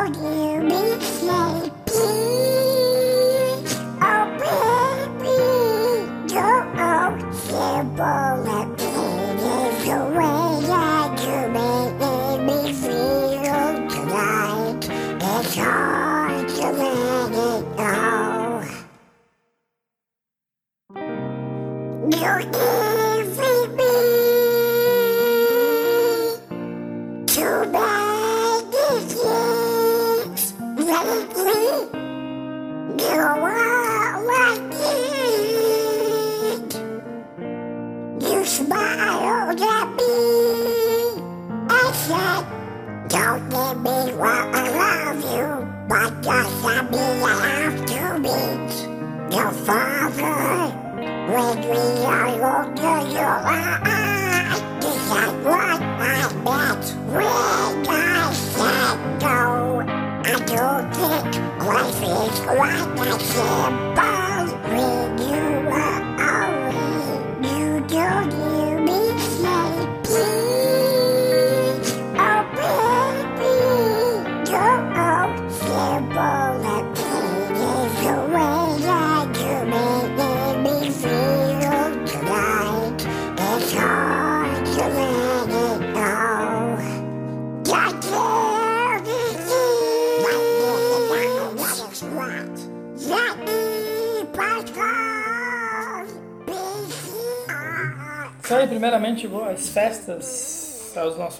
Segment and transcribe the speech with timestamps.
[0.00, 0.39] Fergie.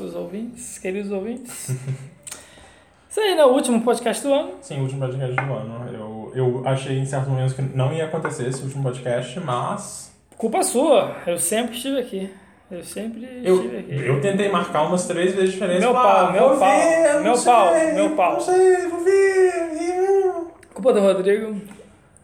[0.00, 1.70] Nossos ouvintes, queridos ouvintes.
[3.10, 3.44] Isso aí, né?
[3.44, 4.52] O último podcast do ano.
[4.62, 5.90] Sim, o último podcast do ano.
[5.92, 10.10] Eu, eu achei em certos momentos que não ia acontecer esse último podcast, mas.
[10.38, 12.32] Culpa sua, eu sempre estive aqui.
[12.70, 14.06] Eu sempre Eu, estive aqui.
[14.06, 15.82] eu tentei marcar umas três vezes diferentes.
[15.82, 18.32] Meu ah, pau, meu vou pau, ver, meu sei, pau, meu pau.
[18.34, 19.20] Não sei, vou ver.
[20.72, 21.60] Culpa do Rodrigo,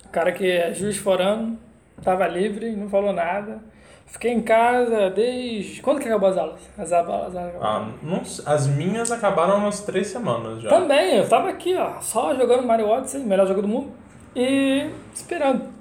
[0.05, 1.59] o cara que é juiz forano,
[2.01, 3.61] tava livre, não falou nada.
[4.07, 5.83] Fiquei em casa desde.
[5.83, 6.61] Quando que acabou as aulas?
[6.79, 7.55] As aulas as aulas.
[7.61, 10.71] Ah, não as minhas acabaram umas três semanas já.
[10.71, 13.93] Também, eu tava aqui, ó, só jogando Mario Odyssey, melhor jogo do mundo,
[14.35, 15.75] e esperando.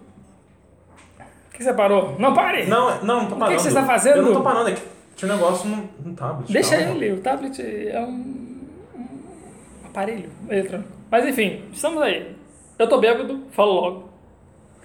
[1.17, 2.15] Por que você parou?
[2.19, 2.65] Não pare!
[2.65, 3.55] Não, não, não tô que parando.
[3.55, 4.17] que você está fazendo?
[4.17, 4.81] Eu não tô parando, é que
[5.15, 6.51] tinha um negócio no, no tablet.
[6.51, 6.91] Deixa calma.
[6.91, 10.89] ele, o tablet é um, um aparelho eletrônico.
[11.09, 12.35] Mas enfim, estamos aí.
[12.77, 14.09] Eu tô bêbado, falo logo.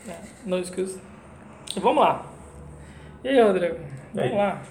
[0.07, 0.15] É,
[0.47, 1.01] não excuse.
[1.75, 2.30] E vamos lá.
[3.25, 3.77] E aí, Rodrigo?
[4.15, 4.63] Vamos lá.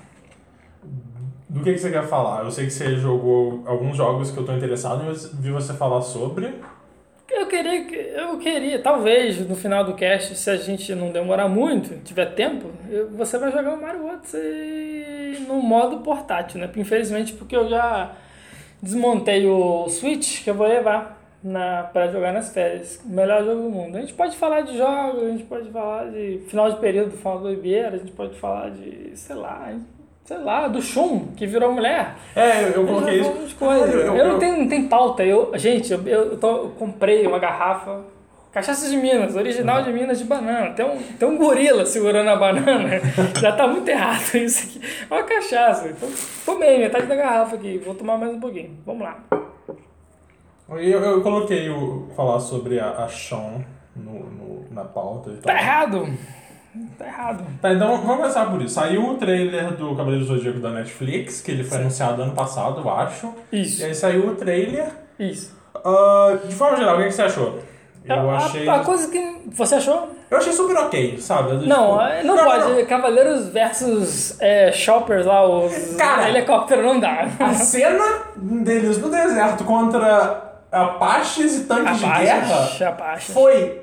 [1.47, 2.43] Do que, que você quer falar?
[2.43, 6.01] Eu sei que você jogou alguns jogos que eu tô interessado em vi você falar
[6.01, 6.53] sobre.
[7.29, 11.47] Eu queria, que- eu queria, talvez no final do cast, se a gente não demorar
[11.47, 12.71] muito, tiver tempo,
[13.15, 16.69] você vai jogar o Mario Odyssey no modo portátil, né?
[16.75, 18.13] Infelizmente, porque eu já
[18.81, 22.99] desmontei o Switch que eu vou levar na, pra jogar nas férias.
[23.05, 23.97] O melhor jogo do mundo.
[23.97, 27.39] A gente pode falar de jogos, a gente pode falar de final de período, final
[27.39, 29.73] do Ibeira, a gente pode falar de, sei lá,
[30.25, 32.15] sei lá, do Shun, que virou mulher.
[32.35, 33.29] É, eu, eu coloquei isso.
[33.29, 33.37] Eu-
[33.97, 35.23] Eu, eu- não tenho, não tenho pauta.
[35.23, 38.01] Eu, gente, eu, eu, tô- eu comprei uma garrafa.
[38.51, 40.71] Cachaça de Minas, original de Minas de banana.
[40.73, 42.89] Tem um, tem um gorila segurando a banana.
[43.39, 44.81] Já tá muito errado isso aqui.
[45.09, 45.87] É uma cachaça.
[45.87, 46.09] Então,
[46.45, 47.77] tomei metade da garrafa aqui.
[47.77, 48.71] Vou tomar mais um pouquinho.
[48.85, 49.19] Vamos lá.
[50.71, 53.63] Eu, eu coloquei o falar sobre a, a Sean
[53.95, 55.53] no, no- na pauta e tal.
[55.53, 56.07] Tá errado.
[56.97, 57.43] Tá errado.
[57.61, 58.75] Tá, então vamos começar por isso.
[58.75, 62.81] Saiu o trailer do Cavaleiro do Zodíaco da Netflix, que ele foi anunciado ano passado,
[62.81, 63.33] eu acho.
[63.51, 63.83] E Isso.
[63.83, 64.85] aí saiu o trailer.
[65.17, 65.57] Isso.
[65.83, 67.59] Ah, de forma geral, o que, que você achou?
[68.05, 68.67] Eu a, achei.
[68.69, 70.09] a coisa que você achou?
[70.31, 71.57] Eu achei super ok, sabe?
[71.57, 72.85] Do Não, tipo- é, não, pode.
[72.85, 76.29] Cavaleiros versus é, shoppers lá, os Cara.
[76.29, 77.27] helicóptero não dá.
[77.39, 78.05] A cena
[78.37, 83.31] deles no deserto contra Apaches e tanques de guerra Apache, Apache.
[83.31, 83.81] foi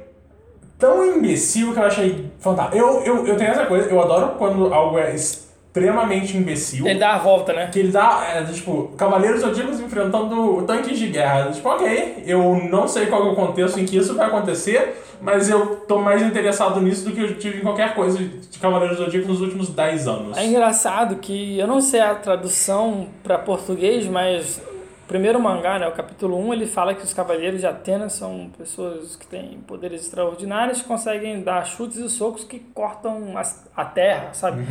[0.78, 2.76] tão imbecil que eu achei fantástico.
[2.76, 6.86] Eu, eu, eu tenho essa coisa, eu adoro quando algo é extremamente imbecil.
[6.86, 7.69] Ele dá a volta, né?
[7.70, 11.50] Que ele dá, é, tipo, Cavaleiros Zodíacos enfrentando tanques de guerra.
[11.50, 15.50] Tipo, ok, eu não sei qual é o contexto em que isso vai acontecer, mas
[15.50, 19.28] eu tô mais interessado nisso do que eu tive em qualquer coisa de Cavaleiros Zodíacos
[19.28, 20.37] nos últimos 10 anos.
[20.38, 24.61] É engraçado que eu não sei a tradução para português, mas
[25.06, 28.50] o primeiro mangá, né, o capítulo 1, ele fala que os cavaleiros de Atenas são
[28.58, 33.85] pessoas que têm poderes extraordinários, que conseguem dar chutes e socos que cortam as- a
[33.85, 34.67] terra, sabe?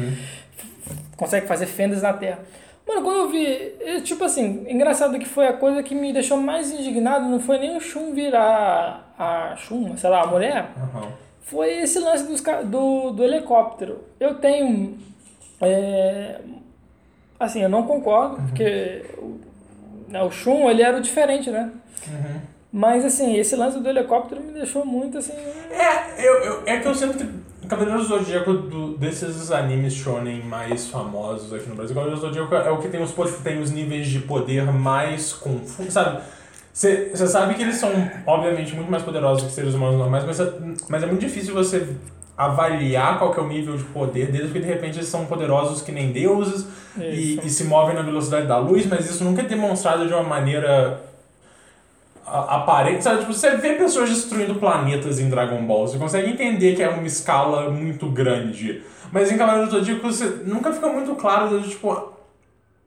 [1.15, 2.39] Consegue fazer fendas na terra.
[2.85, 6.69] Mano, quando eu vi, tipo assim, engraçado que foi a coisa que me deixou mais
[6.69, 11.07] indignado, não foi nem o Shun virar a Shun, sei lá, a mulher, Aham.
[11.41, 14.03] foi esse lance dos do, do helicóptero.
[14.19, 14.97] Eu tenho.
[15.61, 16.41] é,
[17.39, 19.03] assim, eu não concordo, porque
[20.09, 21.69] o- o Shun, ele era o diferente, né?
[22.07, 22.39] Uhum.
[22.71, 25.31] Mas, assim, esse lance do helicóptero me deixou muito, assim...
[25.71, 30.43] É, eu, eu- é que eu sinto que Cavaleiros do Zodíaco, do- desses animes shonen
[30.43, 33.11] mais famosos aqui no Brasil, Cavaleiros do Zodíaco é o que tem os,
[33.43, 36.21] tem os níveis de poder mais confusos, sabe?
[36.73, 37.89] Você sabe que eles são,
[38.27, 40.53] obviamente, muito mais poderosos que seres humanos normais, mas é,
[40.89, 41.87] mas é muito difícil você
[42.37, 45.81] avaliar qual que é o nível de poder deles, porque de repente eles são poderosos
[45.81, 46.67] que nem deuses
[46.97, 50.23] e, e se movem na velocidade da luz, mas isso nunca é demonstrado de uma
[50.23, 51.01] maneira
[52.25, 53.03] aparente.
[53.03, 53.21] Sabe?
[53.21, 57.07] Tipo, você vê pessoas destruindo planetas em Dragon Ball, você consegue entender que é uma
[57.07, 58.81] escala muito grande.
[59.11, 62.13] Mas em Cavaleiros do Zodíaco você nunca fica muito claro, tipo,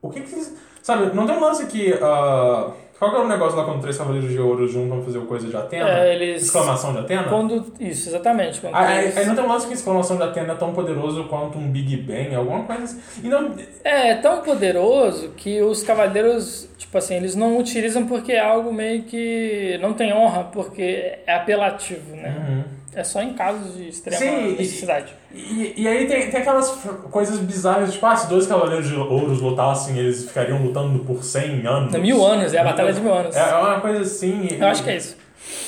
[0.01, 0.59] o que que...
[0.83, 1.93] Sabe, não tem um lance que...
[2.01, 5.25] ah, qual que é o negócio lá quando três Cavaleiros de Ouro juntam fazer o
[5.25, 5.89] coisa de Atena?
[5.89, 6.43] É, eles...
[6.43, 7.23] Exclamação de Atena?
[7.23, 7.65] Quando...
[7.79, 8.59] Isso, exatamente.
[8.59, 10.73] Quando Aí, eles- aí não tem um lance que a exclamação de Atena é tão
[10.73, 12.99] poderoso quanto um Big Bang, alguma coisa assim.
[13.23, 18.39] E não, É tão poderoso que os cavaleiros, tipo assim, eles não utilizam porque é
[18.39, 22.35] algo meio que não tem honra, porque é apelativo, né?
[22.37, 22.78] Uhum.
[22.95, 25.13] É só em casos de extrema Sim, necessidade.
[25.33, 26.69] E, e aí tem, tem aquelas
[27.11, 31.67] coisas bizarras, tipo, ah, se dois Cavaleiros de Ouros lutassem, eles ficariam lutando por 100
[31.67, 31.93] anos.
[31.95, 33.35] Mil anos, é a batalha de mil anos.
[33.35, 34.47] É uma coisa assim.
[34.59, 35.15] Eu acho que é isso.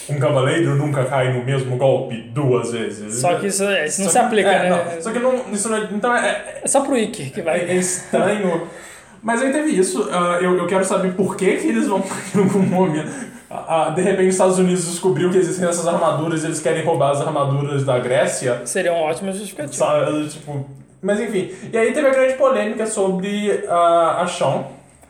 [0.09, 3.19] Um cavaleiro nunca cai no mesmo golpe duas vezes.
[3.21, 4.69] Só que isso, isso não Só se que- aplica, é, né?
[4.95, 5.51] não, só que não.
[5.53, 7.61] Isso não é- então é, É só pro Ike que é, vai.
[7.61, 8.67] é estranho.
[9.21, 10.09] Mas aí teve isso.
[10.11, 12.03] ah, eu, eu quero saber por que, que eles vão
[12.69, 13.31] momento.
[13.49, 16.85] Ah, ah, de repente os Estados Unidos descobriu que existem essas armaduras e eles querem
[16.85, 18.61] roubar as armaduras da Grécia.
[18.65, 19.75] Seria um ótimo justificativo.
[19.75, 20.65] Sabe, tipo,
[21.01, 24.63] mas enfim, e aí teve a grande polêmica sobre ah, a Shawn.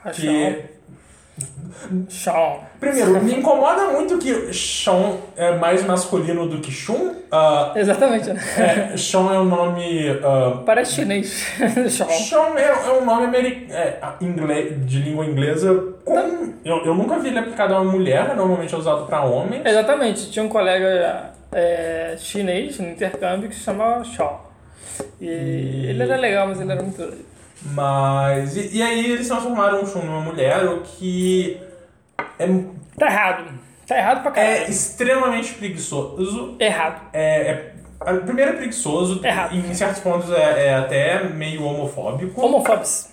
[0.03, 0.55] A Que, Shawn.
[2.79, 7.15] Primeiro, me incomoda muito que Shawn é mais masculino do que Shun.
[7.31, 8.95] Ah, Exatamente, é,
[9.33, 10.09] é o nome.
[10.23, 11.45] ah, Parece chinês.
[11.89, 15.73] Shawn é, é um nome ameri- é, ingle- de língua inglesa.
[16.03, 19.61] Com, eu, eu nunca vi ele aplicado a uma mulher, normalmente é usado pra homem.
[19.65, 20.29] Exatamente.
[20.31, 24.37] Tinha um colega é, chinês no intercâmbio que se chamava Shawn.
[25.19, 27.30] E ele era legal, mas ele era muito doido.
[27.63, 28.55] Mas.
[28.57, 31.59] E, e aí eles transformaram o Shun numa mulher, o que.
[32.39, 32.47] É,
[32.97, 33.53] Tá errado.
[33.87, 34.71] Tá errado pra é caralho.
[34.71, 36.55] extremamente preguiçoso.
[36.59, 37.01] Errado.
[37.13, 37.71] É,
[38.05, 39.55] é, primeiro é preguiçoso, Errado.
[39.55, 42.39] em certos pontos é, é até meio homofóbico.
[42.41, 43.10] Homofobes.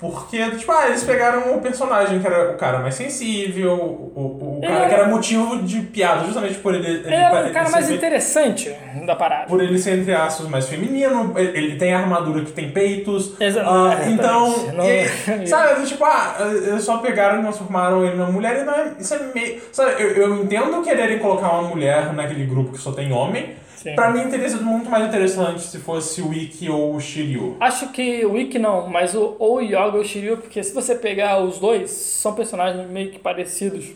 [0.00, 4.58] Porque, tipo, ah, eles pegaram o personagem que era o cara mais sensível, o, o,
[4.58, 6.86] o cara que era- motivo de piada, justamente por ele.
[6.88, 8.74] Ele pare- o cara mais fe- interessante
[9.06, 9.46] da parada.
[9.46, 13.32] Por ele ser, entre aspas, mais feminino, ele ele tem armadura que tem peitos.
[13.38, 14.12] Exa- ah, exatamente.
[14.14, 15.08] então, Não- e aí,
[15.46, 16.34] sabe, tipo, ah,
[16.66, 19.60] eles só pegaram e transformaram ele numa mulher e não é, isso é meio.
[19.70, 23.54] Sabe, eu, eu entendo quererem colocar uma mulher naquele grupo que só tem homem.
[23.94, 27.56] Pra mim teria sido muito mais interessante se fosse o Ikki ou o Shiryu.
[27.60, 30.74] Acho que o Ikki não, mas o, ou o Yoga ou o Shiryu, porque se
[30.74, 33.86] você pegar os dois, são personagens meio que parecidos,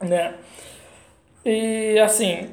[0.00, 0.34] né?
[1.44, 2.48] E assim,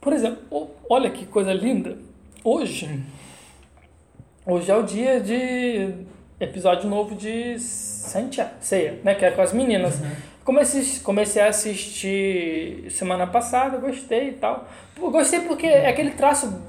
[0.00, 1.98] por exemplo, olha que coisa linda.
[2.44, 3.02] Hoje,
[4.46, 5.94] hoje é o dia de
[6.38, 9.16] episódio novo de Santia, Ceia, né?
[9.16, 10.00] Que é com as meninas.
[10.46, 14.66] Comecei, comecei a assistir semana passada, gostei e tal.
[14.98, 16.62] Gostei porque é aquele traço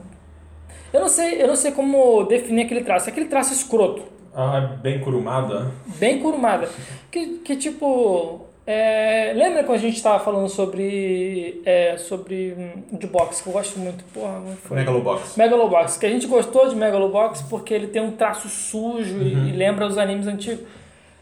[0.93, 3.09] eu não sei, eu não sei como definir aquele traço.
[3.09, 4.03] Aquele traço escroto,
[4.33, 5.71] Ah, é bem curumada.
[5.99, 6.69] bem curumada.
[7.11, 8.45] Que, que tipo.
[8.65, 11.61] é, lembra quando a gente tava falando sobre.
[11.65, 14.03] É, sobre hum, jukebox, que eu gosto muito.
[14.13, 14.77] Porra, como foi?
[14.77, 15.35] Megalobox.
[15.35, 19.51] Megalobox, que a gente gostou de Megalobox porque ele tem um traço sujo e- e
[19.51, 20.65] lembra os animes antigos.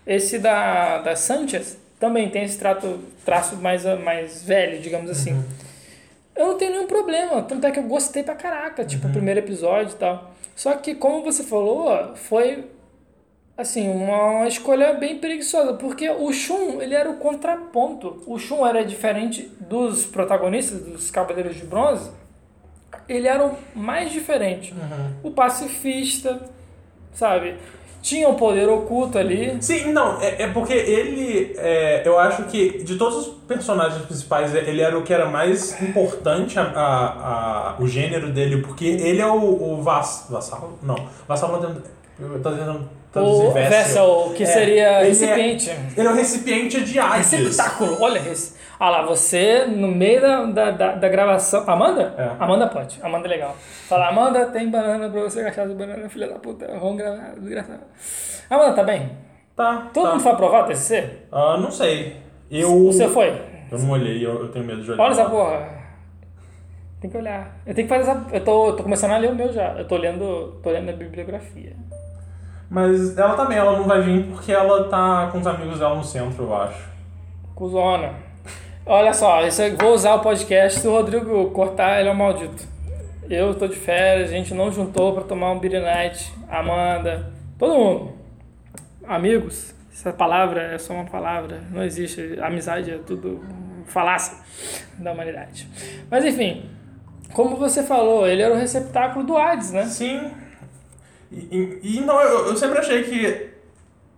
[0.05, 5.43] Esse da, da Sanchez também tem esse trato, traço mais, mais velho, digamos assim.
[6.35, 9.39] Eu não tenho nenhum problema, tanto é que eu gostei pra caraca, tipo, o primeiro
[9.39, 10.35] episódio e tal.
[10.55, 12.65] Só que, como você falou, foi,
[13.57, 18.21] assim, uma escolha bem preguiçosa, porque o Shun, ele era o contraponto.
[18.27, 22.11] O Shun era diferente dos protagonistas, dos Cavaleiros de Bronze,
[23.09, 24.75] ele era o mais diferente.
[25.23, 26.39] O pacifista,
[27.13, 27.55] sabe?
[28.05, 29.57] Tinha um poder oculto ali.
[29.59, 31.55] Sim, não, é, é porque ele.
[31.57, 35.25] é, eu acho que de todos os personagens principais, é, ele era o que era
[35.25, 39.39] mais importante, a, a- a- o gênero dele, porque ele é o,
[39.73, 40.77] o vass, vassalo?
[40.83, 40.95] Não,
[41.27, 41.81] vassalo não tem-
[42.19, 45.71] Eu tô tentando traduzir Vessel, que É, seria ele é- recipiente.
[45.97, 47.31] Ele é o recipiente de Hades.
[47.31, 48.53] Receptáculo, olha esse.
[48.79, 51.63] Ah lá, você no meio da, da, da, da gravação.
[51.67, 52.13] Amanda?
[52.17, 52.43] É.
[52.43, 52.99] Amanda pode.
[53.01, 53.55] Amanda é legal.
[53.87, 56.67] Fala, Amanda, tem banana pra você gastar de banana, filha da puta.
[56.67, 57.81] Vamos gravar, desgraçado.
[58.49, 59.11] Amanda, tá bem?
[59.55, 60.11] Tá, Todo tá.
[60.11, 61.09] mundo foi aprovar o TCC?
[61.31, 62.17] Ah, não sei.
[62.51, 62.85] Eu.
[62.87, 63.41] Você foi?
[63.71, 65.03] Eu não olhei, eu, eu tenho medo de olhar.
[65.03, 65.69] Olha essa porra.
[66.99, 67.57] Tem que olhar.
[67.65, 68.25] Eu tenho que fazer essa.
[68.33, 69.73] Eu tô, tô começando a ler o meu já.
[69.73, 71.75] Eu tô lendo, tô lendo a bibliografia.
[72.69, 76.03] Mas ela também, ela não vai vir porque ela tá com os amigos dela no
[76.03, 76.89] centro, eu acho.
[77.53, 78.24] Cusona.
[78.85, 79.49] Olha só, aí,
[79.79, 80.79] vou usar o podcast.
[80.79, 82.63] Se o Rodrigo cortar, ele é um maldito.
[83.27, 86.31] Eu tô de férias, a gente não juntou pra tomar um beer night.
[86.47, 88.13] Amanda, todo mundo.
[89.07, 92.37] Amigos, essa palavra é só uma palavra, não existe.
[92.41, 93.43] Amizade é tudo
[93.87, 94.37] falácia
[94.99, 95.67] da humanidade.
[96.09, 96.69] Mas enfim,
[97.33, 99.85] como você falou, ele era o receptáculo do Hades, né?
[99.85, 100.29] Sim.
[101.31, 103.54] E, e- e não, eu, eu sempre achei que.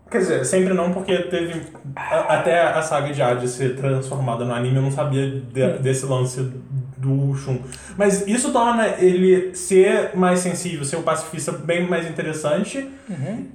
[0.10, 1.62] Quer dizer, sempre não, porque teve.
[1.96, 6.06] a- até a saga de Hades ser transformada no anime, eu não sabia de- desse
[6.06, 6.50] lance
[6.98, 7.60] do Shun.
[7.98, 12.88] Mas isso torna ele ser mais sensível, ser um pacifista bem mais interessante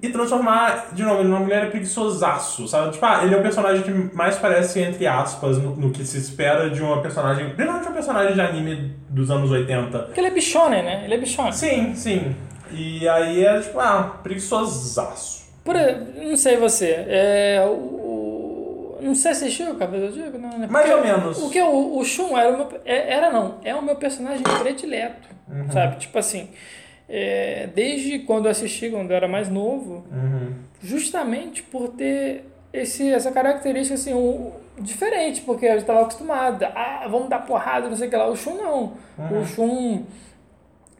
[0.03, 2.93] e transformar, de novo, ele numa mulher preguiçosaço, sabe?
[2.93, 6.19] Tipo, ah, ele é o personagem que mais parece, entre aspas, no, no que se
[6.19, 7.47] espera de uma personagem.
[7.51, 9.99] Principalmente uma personagem de anime dos anos 80.
[10.01, 11.03] Porque ele é bichonen, né?
[11.05, 11.53] Ele é bichonen.
[11.53, 12.37] Sim, sim.
[12.71, 15.42] E aí é tipo, ah, preguiçosaço.
[15.65, 15.75] Por,
[16.25, 20.67] não sei você, é, o, não sei se assistiu o Cabelo do Diego, não, né?
[20.69, 21.43] Mais ou menos.
[21.43, 24.43] O que o, o Shun era o meu, é- era não, é o meu personagem
[24.61, 25.71] predileto, Uhum.
[25.71, 25.97] sabe?
[25.97, 26.49] Tipo assim,
[27.09, 30.53] é, desde quando eu assisti, quando eu era mais novo, Uhum.
[30.83, 37.29] justamente por ter esse, essa característica assim, um, diferente, porque eu estava acostumado, ah, vamos
[37.29, 38.27] dar porrada, não sei o que lá.
[38.29, 38.93] O Shun não.
[39.41, 40.05] O Shun,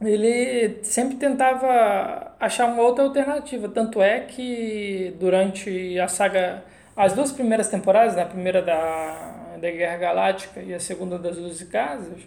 [0.09, 3.69] ele sempre tentava achar uma outra alternativa.
[3.69, 6.63] Tanto é que durante a saga,
[6.95, 11.37] as duas primeiras temporadas, né, a primeira da, da Guerra Galáctica e a segunda das
[11.37, 12.21] Doze Casas,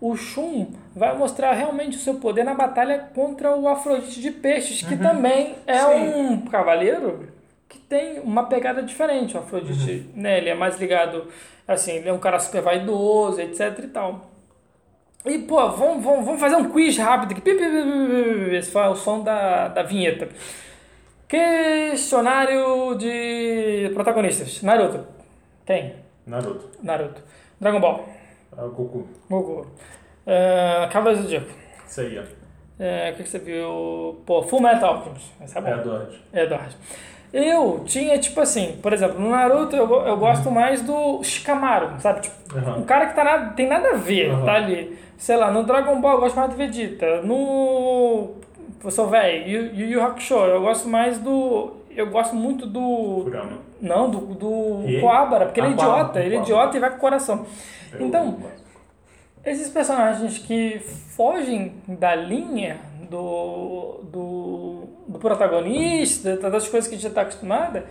[0.00, 4.82] o Shun vai mostrar realmente o seu poder na batalha contra o Afrodite de Peixes,
[4.82, 6.14] que também é Sim.
[6.14, 7.28] um cavaleiro
[7.68, 9.36] que tem uma pegada diferente.
[9.36, 11.26] O Afrodite, né, ele é mais ligado,
[11.66, 14.37] assim, ele é um cara super vaidoso, etc e tal.
[15.28, 17.50] E, pô, vamos, vamos, vamos fazer um quiz rápido aqui.
[18.56, 20.28] Esse foi o som da, da vinheta.
[21.28, 24.62] Questionário de protagonistas.
[24.62, 25.04] Naruto.
[25.66, 25.94] Tem.
[26.26, 26.70] Naruto.
[26.82, 27.22] Naruto.
[27.60, 28.08] Dragon Ball.
[28.56, 29.06] É o Goku.
[29.28, 29.66] Goku.
[30.26, 31.50] Uh, Cavaleiros do Zodíaco.
[31.86, 32.22] Isso aí, ó.
[32.80, 34.22] É, O que, que você viu?
[34.24, 35.32] Pô, Full Metal Alchemist.
[35.40, 35.80] Essa é É bom.
[35.80, 36.20] Edward.
[36.32, 36.74] Eduardo.
[37.32, 42.22] Eu tinha, tipo assim, por exemplo, no Naruto eu, eu gosto mais do Shikamaru, sabe?
[42.22, 42.76] Tipo, Aham.
[42.78, 44.44] um cara que tá nada, tem nada a ver, Aham.
[44.46, 44.98] tá ali.
[45.18, 47.20] Sei lá, no Dragon Ball eu gosto mais do Vegeta.
[47.22, 48.34] No.
[48.82, 51.72] Eu sou velho, Yu Yu Yu Hakusho, eu gosto mais do.
[51.90, 53.22] Eu gosto muito do.
[53.24, 53.58] Kurama.
[53.80, 55.00] Não, do, do E?
[55.00, 57.44] Coabara, porque ele é Ah, idiota, ele é idiota e vai com o coração.
[57.92, 58.38] Eu- Então,
[59.44, 62.78] esses personagens que fogem da linha
[63.10, 67.84] do, do, do protagonista, das coisas que a gente já está acostumada,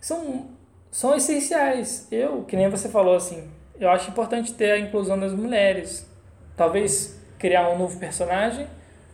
[0.00, 0.46] são,
[0.90, 2.08] são essenciais.
[2.10, 6.08] Eu, que nem você falou assim, eu acho importante ter a inclusão das mulheres.
[6.56, 8.66] Talvez criar um novo personagem,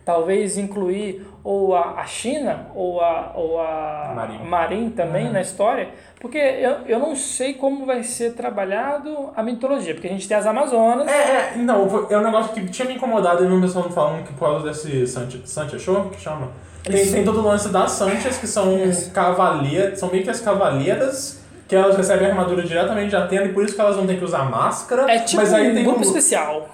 [0.04, 4.38] talvez incluir ou a, a China ou a, ou a Marin.
[4.44, 5.88] Marin também na história,
[6.20, 10.36] porque eu, eu não sei como vai ser trabalhado a mitologia, porque a gente tem
[10.36, 11.08] as Amazonas.
[11.08, 14.32] É, é, não, é um negócio que tinha me incomodado e meu pessoal falando que
[14.32, 16.48] por causa desse Santia Show, que chama.
[16.84, 18.76] Tem, tem todo o lance das Santias, que são
[19.14, 23.52] cavaleiras, são meio que as cavaleiras, que elas recebem a armadura diretamente de Atena e
[23.52, 25.08] por isso que elas não têm que usar máscara.
[25.08, 26.68] É tipo mas aí um tem grupo especial.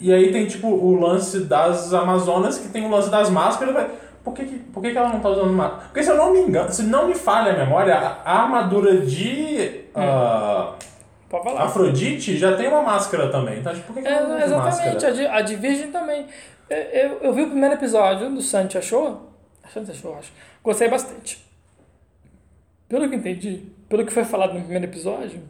[0.00, 3.90] E aí tem tipo o lance das Amazonas, que tem o lance das máscaras.
[4.22, 5.82] Por que, que, por que, que ela não tá usando máscara?
[5.84, 9.84] Porque se eu não me engano, se não me falha a memória, a, armadura de
[9.94, 10.74] ah,
[11.28, 11.64] Pode falar.
[11.64, 13.58] Afrodite já tem uma máscara também.
[13.58, 15.08] Então, tipo, por que, que ela não É, usa exatamente, máscara?
[15.08, 16.26] a de, a de Virgem também.
[16.70, 19.30] Eu, eu, eu vi o primeiro episódio do Santia Show.
[19.72, 20.32] Santia Show, acho.
[20.62, 21.46] Gostei bastante.
[22.88, 25.42] Pelo que entendi, pelo que foi falado no primeiro episódio,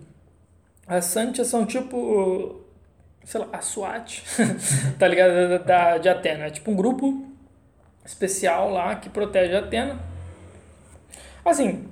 [0.87, 2.61] as Santias são tipo.
[3.29, 4.23] Sei lá, a SWAT,
[4.99, 5.51] tá ligado?
[5.51, 6.47] Da, da- de Atena.
[6.47, 7.27] É tipo um grupo
[8.03, 9.99] especial lá que protege a Atena.
[11.45, 11.87] Assim,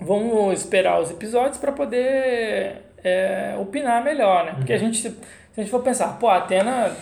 [0.00, 4.52] vamos esperar os episódios para poder é, opinar melhor, né?
[4.56, 5.08] Porque a gente, se
[5.56, 6.94] a gente for pensar, pô, a Atena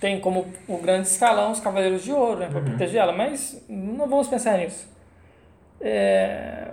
[0.00, 2.48] tem como o grande escalão os Cavaleiros de Ouro, né?
[2.50, 4.88] Pra proteger ela, mas não vamos pensar nisso.
[5.80, 6.72] É,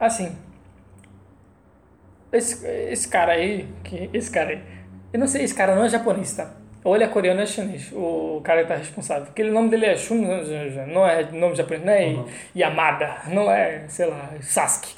[0.00, 0.34] assim,
[2.32, 4.62] esse, esse cara aí, que, esse cara aí,
[5.14, 6.50] eu não sei, esse cara não é japonês, tá?
[6.82, 9.26] Ou ele é coreano ou é chinês, o cara que tá responsável.
[9.26, 10.16] Porque o nome dele é Shun,
[10.88, 12.26] não é nome japonês, não é Uhum.
[12.56, 14.92] Yamada, não é, sei lá, Sasuke.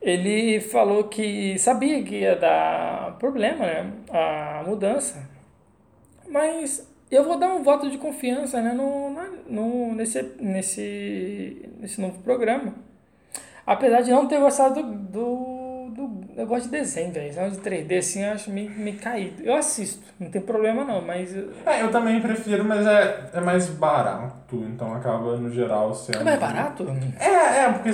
[0.00, 3.90] Ele falou que sabia que ia dar problema, né?
[4.08, 5.28] A mudança.
[6.28, 9.10] Mas eu vou dar um voto de confiança né, no,
[9.48, 12.72] no, nesse, nesse, nesse novo programa.
[13.66, 17.50] Apesar de não ter gostado do, do, do, Eu gosto de desenho, velho.
[17.50, 19.42] De 3D assim eu acho meio, meio caído.
[19.42, 21.34] Eu assisto, não tem problema não, mas.
[21.34, 26.20] eu- É, eu também prefiro, mas é, é mais barato, então acaba no geral sendo.
[26.20, 26.86] É mais barato?
[27.18, 27.90] É, é, porque,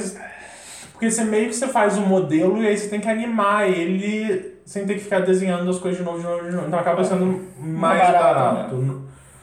[0.92, 4.56] porque você meio que você faz o modelo e aí você tem que animar ele
[4.64, 6.66] sem ter que ficar desenhando as coisas de novo, de novo, de novo.
[6.68, 8.74] Então acaba sendo mais barato, barato.
[8.76, 9.00] N-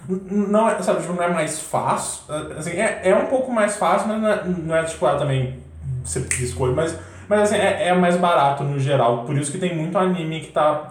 [0.09, 2.21] n- Não é, sabe, tipo, não é mais fácil.
[2.57, 5.59] Assim, é, é um pouco mais fácil, mas não é, não é tipo, ah, também
[6.03, 6.97] você escolhe, mas,
[7.29, 9.23] mas assim, é, é mais barato no geral.
[9.25, 10.89] Por isso que tem muito anime que tá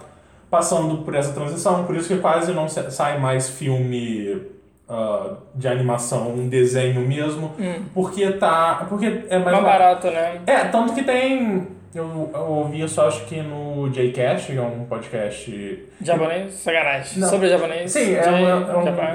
[0.49, 4.41] passando por essa transição, por isso que quase não sa- sai mais filme
[4.89, 7.51] ah, de animação, um desenho mesmo,
[7.93, 8.85] porque tá.
[8.87, 10.39] Porque é mais, Mais barato, né?
[10.47, 11.67] É, tanto que tem.
[11.95, 15.83] Eu, eu ouvi só acho que no Jcast, que é um podcast.
[16.01, 17.19] Japonês, sacanagem.
[17.19, 17.27] Não.
[17.29, 17.91] Sobre japonês.
[17.91, 18.55] Sim, é, um, é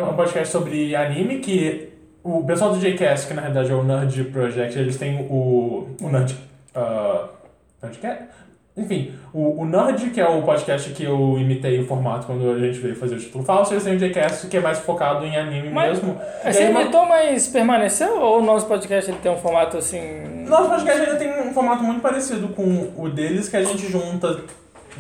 [0.00, 1.90] um- um podcast sobre anime que
[2.24, 5.86] o pessoal do Jcast, que na realidade é o Nerd Project, eles têm o.
[6.02, 6.36] O Nerd.
[6.74, 7.28] Uh,
[7.82, 8.24] Nerdcast?
[8.74, 12.58] Enfim, o, o Nerd, que é o podcast que eu imitei o formato quando a
[12.58, 15.68] gente veio fazer o título falso, têm o Jcast, que é mais focado em anime
[15.68, 16.18] Mas- mesmo.
[16.42, 18.18] E Você imitou, mas permaneceu?
[18.18, 20.00] Ou o nosso podcast ele tem um formato assim.
[20.48, 24.40] Nosso podcast ainda tem um formato muito parecido com o deles, que a gente junta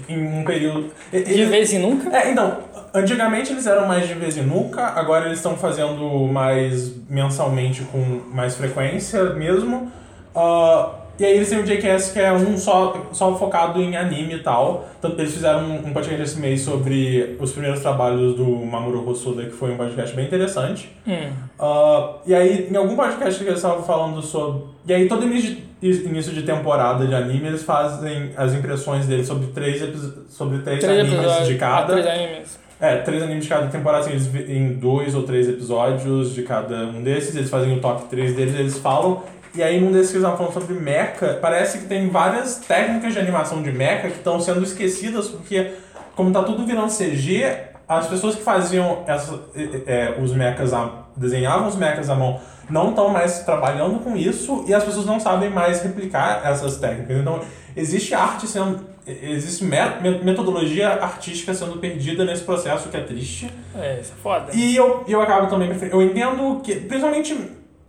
[0.06, 0.90] em um período.
[1.10, 2.14] e- De vez em nunca?
[2.14, 2.58] É, então,
[2.92, 7.98] antigamente eles eram mais de vez em nunca, agora eles estão fazendo mais mensalmente com
[8.34, 9.90] mais frequência mesmo.
[10.36, 10.90] Ah,
[11.22, 14.38] e aí eles têm o JCast que é um só, só focado em anime e
[14.40, 14.88] tal.
[15.00, 19.44] Tanto eles fizeram um, um podcast esse mês sobre os primeiros trabalhos do Mamoru Hosoda,
[19.44, 20.90] que foi um podcast bem interessante.
[21.06, 21.30] Hum.
[21.60, 24.64] Ah, e aí, em algum podcast que eles estavam falando sobre.
[24.84, 29.28] E aí, todo início de, início de temporada de anime, eles fazem as impressões deles
[29.28, 29.80] sobre três,
[30.28, 31.46] sobre três, Três animes episódios.
[31.46, 31.82] de cada.
[31.82, 32.58] Ah, três animes.
[32.80, 36.86] É, três animes de cada temporada, assim, eles em dois ou três episódios de cada
[36.86, 39.22] um desses, eles fazem o top 3 deles, eles falam.
[39.54, 43.12] E aí, num desses que eles estavam falando sobre mecha, parece que tem várias técnicas
[43.12, 45.72] de animação de mecha que estão sendo esquecidas, porque,
[46.16, 47.44] como tá tudo virando CG,
[47.86, 52.40] as pessoas que faziam essa, é, é, os mechas, a, desenhavam os mechas à mão,
[52.70, 57.18] não estão mais trabalhando com isso e as pessoas não sabem mais replicar essas técnicas.
[57.18, 57.40] Então,
[57.76, 58.90] existe arte sendo.
[59.06, 63.52] Existe me- me- metodologia artística sendo perdida nesse processo que é triste.
[63.76, 64.52] É, isso é foda.
[64.54, 65.70] E eu, eu acabo também.
[65.90, 67.36] Eu entendo que, principalmente,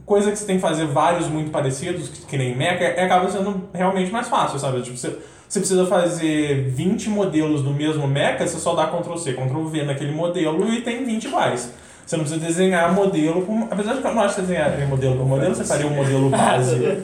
[0.05, 3.29] coisa que você tem que fazer vários muito parecidos, que, que nem Mecha, é, acaba
[3.29, 4.81] sendo realmente mais fácil, sabe?
[4.81, 5.15] Tipo, você,
[5.47, 9.83] você precisa fazer 20 modelos do mesmo Mecha, você só dá Ctrl C, Ctrl V
[9.83, 11.71] naquele modelo e tem 20 iguais.
[12.05, 13.67] Você não precisa desenhar modelo por.
[13.71, 15.95] Apesar de que eu não acho que você desenharia modelo por modelo, você faria um
[15.95, 17.03] modelo base.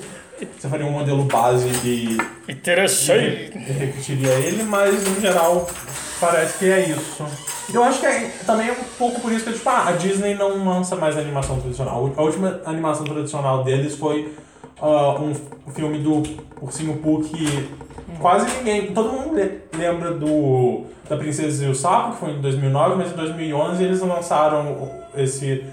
[0.58, 2.18] Você faria um modelo base e
[2.50, 3.52] Interessante.
[3.56, 5.70] e repetiria ele, mas no geral
[6.20, 7.26] parece que é isso.
[7.74, 10.36] Eu acho que é, também é um pouco por isso que tipo, ah, a Disney
[10.36, 12.12] não lança mais animação tradicional.
[12.18, 14.34] A última animação tradicional deles foi
[14.82, 15.34] ah, um
[15.72, 16.24] filme do
[16.62, 17.70] Ursinho Pooh que
[18.20, 22.42] quase ninguém, todo mundo le- lembra do da Princesa e o Sapo, que foi em
[22.42, 25.66] 2009, mas em 2011 eles lançaram esse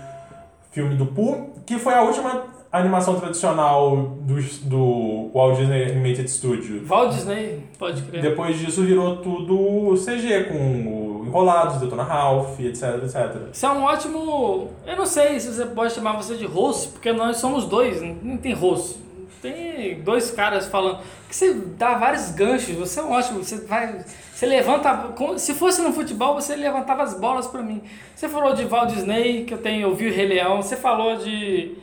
[0.72, 2.44] filme do Pooh, que foi a última
[2.78, 6.84] animação tradicional do, do Walt Disney Animated Studio.
[6.86, 8.22] Walt Disney, pode crer.
[8.22, 13.48] Depois disso virou tudo CG, com o Enrolados, Detona Ralph, etc, etc.
[13.52, 14.70] Isso é um ótimo.
[14.86, 18.36] Eu não sei se você pode chamar você de host, porque nós somos dois, não
[18.36, 19.06] tem host.
[19.42, 20.98] Tem dois caras falando.
[21.28, 23.42] Que você dá vários ganchos, você é um ótimo.
[23.42, 24.04] Você vai.
[24.32, 25.12] Você levanta.
[25.38, 27.82] Se fosse no futebol, você levantava as bolas pra mim.
[28.14, 30.62] Você falou de Walt Disney, que eu tenho ouvido Rei Leão.
[30.62, 31.76] Você falou de.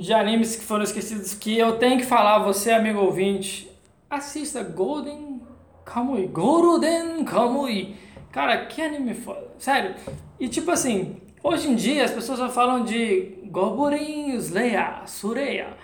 [0.00, 3.70] De animes que foram esquecidos, que eu tenho que falar, você, amigo ouvinte,
[4.08, 5.42] assista Golden
[5.84, 6.26] Kamui.
[6.28, 7.96] Golden Kamui.
[8.32, 9.46] Cara, que anime foda.
[9.58, 9.94] Sério.
[10.40, 15.76] E tipo assim, hoje em dia as pessoas só falam de Goblin Slayer, Sureya,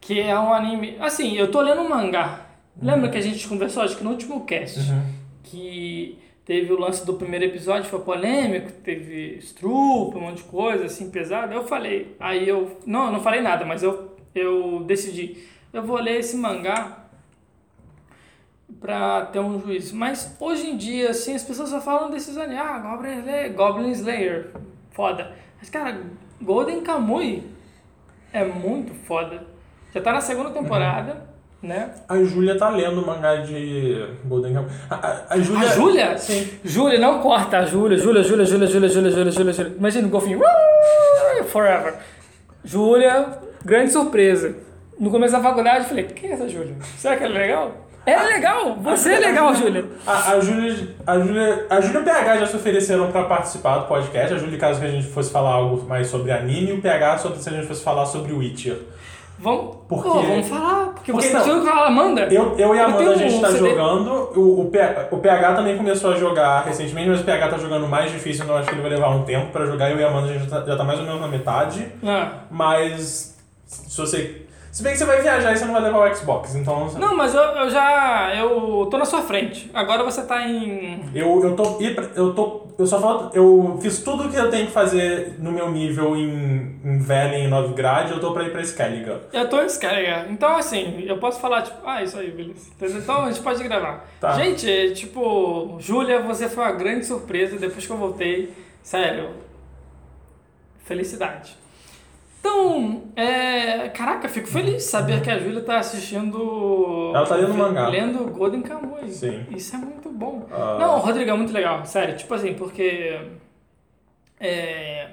[0.00, 0.96] que é um anime.
[0.98, 2.46] Assim, eu tô lendo um mangá.
[2.80, 4.80] Lembra que a gente conversou, acho que no último cast,
[5.42, 10.86] que teve o lance do primeiro episódio, foi polêmico, teve strup, um monte de coisa
[10.86, 11.54] assim pesada.
[11.54, 12.80] Eu falei, aí eu.
[12.86, 15.46] Não, eu não falei nada, mas eu, eu decidi.
[15.70, 17.04] Eu vou ler esse mangá
[18.80, 19.94] pra ter um juízo.
[19.94, 22.62] Mas hoje em dia, assim, as pessoas só falam desses animes.
[22.62, 24.50] Ah, Goblin Slayer, Goblin Slayer.
[24.92, 25.36] Foda.
[25.58, 26.00] Mas, cara,
[26.40, 27.42] Golden Kamui
[28.32, 29.46] é muito foda.
[29.92, 31.28] Já tá na segunda temporada,
[31.62, 31.90] né?
[32.08, 34.70] A Júlia tá lendo o mangá de Golden Kamuy.
[34.90, 35.68] A, Júlia...
[35.68, 36.18] A Júlia?
[36.18, 36.48] Sim.
[36.64, 37.98] Júlia, não corta a Júlia.
[37.98, 39.74] Júlia, Júlia, Júlia, Júlia, Júlia, Júlia, Júlia, Júlia.
[39.76, 40.40] Imagina o golfinho.
[41.48, 41.94] Forever.
[42.64, 44.54] Júlia, grande surpresa.
[44.98, 46.74] No começo da faculdade eu falei, quem é essa Júlia?
[46.96, 47.88] Será que ela é legal?
[48.06, 48.76] Ela é legal!
[48.76, 49.84] Você é legal, Júlia!
[50.06, 50.88] A, a Júlia.
[51.06, 51.66] A Júlia.
[51.68, 54.32] A Júlia e o PH já se ofereceram pra participar do podcast.
[54.32, 57.18] A Júlia, caso que a gente fosse falar algo mais sobre anime, e o PH
[57.18, 58.78] sobre se a gente fosse falar sobre Witcher.
[59.38, 61.40] Vamos, Porque- Pô, vamos falar, porque, Porque você não.
[61.40, 62.22] tá jogando com a Amanda.
[62.30, 63.70] Eu, eu e a Amanda a gente um tá CD.
[63.70, 64.10] jogando.
[64.36, 67.86] O, o, P- o PH também começou a jogar recentemente, mas o PH tá jogando
[67.86, 69.90] mais difícil, então acho que ele vai levar um tempo pra jogar.
[69.90, 71.86] Eu e a Amanda a gente já tá, já tá mais ou menos na metade.
[72.04, 72.30] Ah.
[72.50, 74.42] Mas se você.
[74.78, 76.88] Se bem que você vai viajar e você não vai levar o Xbox, então.
[76.92, 78.32] Não, mas eu, eu já.
[78.36, 79.68] Eu tô na sua frente.
[79.74, 81.02] Agora você tá em.
[81.12, 81.80] Eu, eu tô.
[82.14, 82.68] Eu tô.
[82.78, 83.36] Eu só falta.
[83.36, 87.46] Eu fiz tudo o que eu tenho que fazer no meu nível em, em Velen
[87.46, 89.22] e Novigrad, eu tô pra ir pra Skelliga.
[89.32, 90.30] Eu tô em Skyrim.
[90.30, 92.70] Então, assim, eu posso falar, tipo, ah, isso aí, beleza.
[92.80, 94.08] Então a gente pode gravar.
[94.20, 94.34] Tá.
[94.34, 98.54] Gente, tipo, Júlia, você foi uma grande surpresa depois que eu voltei.
[98.80, 99.30] Sério.
[100.84, 101.56] Felicidade.
[102.40, 103.88] Então, é.
[103.90, 107.12] Caraca, fico feliz de saber que a Júlia tá assistindo.
[107.14, 107.88] Ela tá lendo mangá.
[107.88, 109.10] Lendo Golden Kamuy.
[109.10, 109.46] Sim.
[109.50, 110.46] Isso é muito bom.
[110.50, 110.76] Ah.
[110.78, 111.84] Não, Rodrigo, é muito legal.
[111.84, 113.20] Sério, tipo assim, porque.
[114.38, 115.08] É.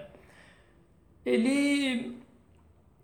[1.25, 2.15] Ele.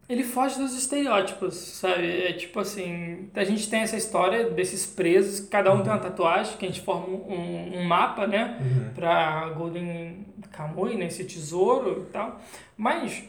[0.07, 2.25] Ele foge dos estereótipos, sabe?
[2.25, 6.57] É tipo assim, a gente tem essa história desses presos, cada um tem uma tatuagem,
[6.57, 8.57] que a gente forma um, um mapa, né?
[8.93, 11.05] Pra Golden Kamuy, né?
[11.05, 12.41] Esse tesouro e tal.
[12.75, 13.23] Mas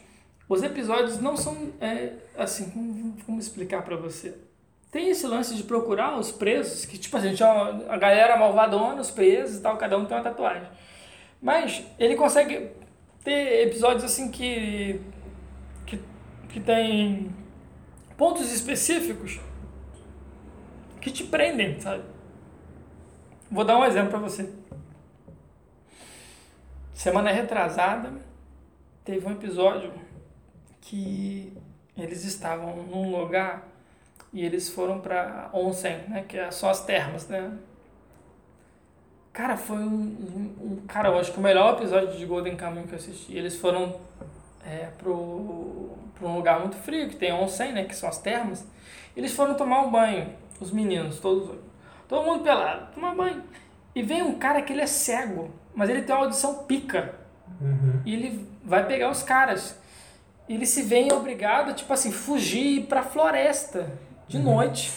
[0.47, 4.37] os episódios não são, é, assim, como, como explicar pra você?
[4.91, 7.49] Tem esse lance de procurar os presos, que tipo assim, tinha
[7.89, 10.67] a galera malvadona, os presos e tal, cada um tem uma tatuagem.
[11.41, 12.69] Mas ele consegue
[13.23, 15.01] ter episódios assim que,
[15.85, 15.99] que,
[16.49, 17.33] que tem
[18.15, 19.39] pontos específicos
[21.01, 22.03] que te prendem, sabe?
[23.49, 24.49] Vou dar um exemplo pra você.
[26.93, 28.13] Semana retrasada,
[29.03, 29.91] teve um episódio
[30.85, 31.53] que
[31.97, 33.63] eles estavam num lugar
[34.33, 36.25] e eles foram pra onsen, né?
[36.27, 37.51] Que é só as termas, né?
[39.31, 39.91] Cara, foi um,
[40.61, 43.35] um- Cara, eu acho que o melhor episódio de Golden Kamuy que eu assisti.
[43.35, 43.95] Eles foram
[44.65, 47.85] é, pro, pro um lugar muito frio, que tem onsen, né?
[47.85, 48.65] Que são as termas.
[49.15, 51.57] Eles foram tomar um banho, os meninos, todos.
[52.07, 53.41] Todo mundo pelado, tomar banho.
[53.95, 57.15] E vem um cara que ele é cego, mas ele tem uma audição pica.
[58.05, 59.79] E ele vai pegar os caras.
[60.47, 63.89] Eles se veem obrigados, tipo assim, fugir ir pra floresta
[64.27, 64.91] de noite.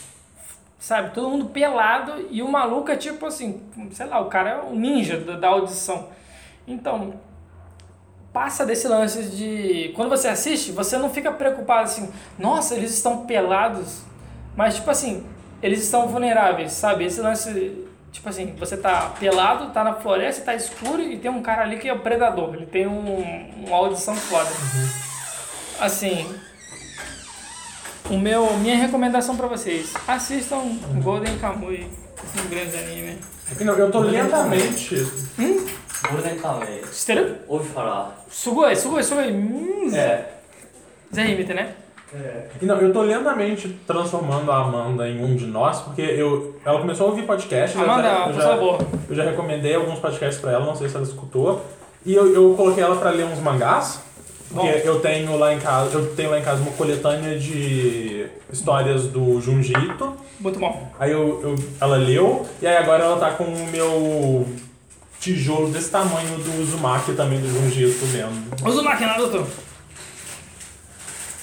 [0.79, 1.15] Sabe?
[1.15, 4.75] Todo mundo pelado e o maluco é tipo assim, sei lá, o cara é um
[4.75, 6.09] ninja da, audição.
[6.67, 7.15] Então,
[8.33, 9.93] passa desse lance de.
[9.97, 14.03] Quando você assiste, você não fica preocupado assim, nossa, eles estão pelados.
[14.55, 15.27] Mas, tipo assim,
[15.63, 17.05] eles estão vulneráveis, sabe?
[17.05, 17.87] Esse lance.
[18.13, 21.79] Tipo assim, você tá pelado, tá na floresta, tá escuro e tem um cara ali
[21.79, 22.55] que é o predador.
[22.55, 24.49] Ele tem um, uma audição foda.
[25.80, 26.28] Assim.
[28.10, 31.88] O meu, minha recomendação pra vocês: assistam Golden Kamuy,
[32.24, 33.18] esse grande anime.
[33.62, 34.96] Não, eu tô lentamente.
[36.10, 36.82] Golden Kamuy.
[36.92, 38.12] 知ってる Ouvi falar.
[38.30, 39.30] すごいすごいすごい。
[39.30, 40.26] うん É.
[41.12, 41.76] ぜひ見てね。
[42.62, 47.08] Não, eu tô lentamente transformando a Amanda em um de nós, porque eu, ela começou
[47.08, 47.78] a ouvir podcast.
[47.78, 48.80] eu já- Amanda é uma eu pessoa já, boa.
[49.10, 51.66] eu já recomendei alguns podcasts pra ela, não sei se ela escutou.
[52.06, 54.02] E eu, eu coloquei ela pra ler uns mangás.
[54.49, 54.79] Porque Bom.
[54.85, 59.41] eu tenho lá em casa, eu tenho lá em casa uma coletânea de histórias do
[59.41, 60.15] Junji Ito.
[60.41, 60.91] Muito bom.
[60.99, 64.47] Aí eu, eu- ela leu, e aí agora ela tá com o meu
[65.19, 68.69] tijolo desse tamanho do Uzumaki também do Junji Ito lendo.
[68.69, 69.47] Uzumaki Naruto.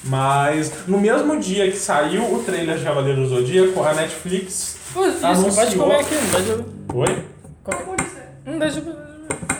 [0.06, 4.78] Mas no mesmo dia que saiu o trailer de Cavaleiro do Zodíaco, a Netflix.
[4.96, 5.54] Ui, Isso, Anunciou.
[5.56, 7.24] pode comer aqui, não deixa Oi?
[7.64, 8.04] Qualquer coisa.
[8.46, 8.94] Não deixa eu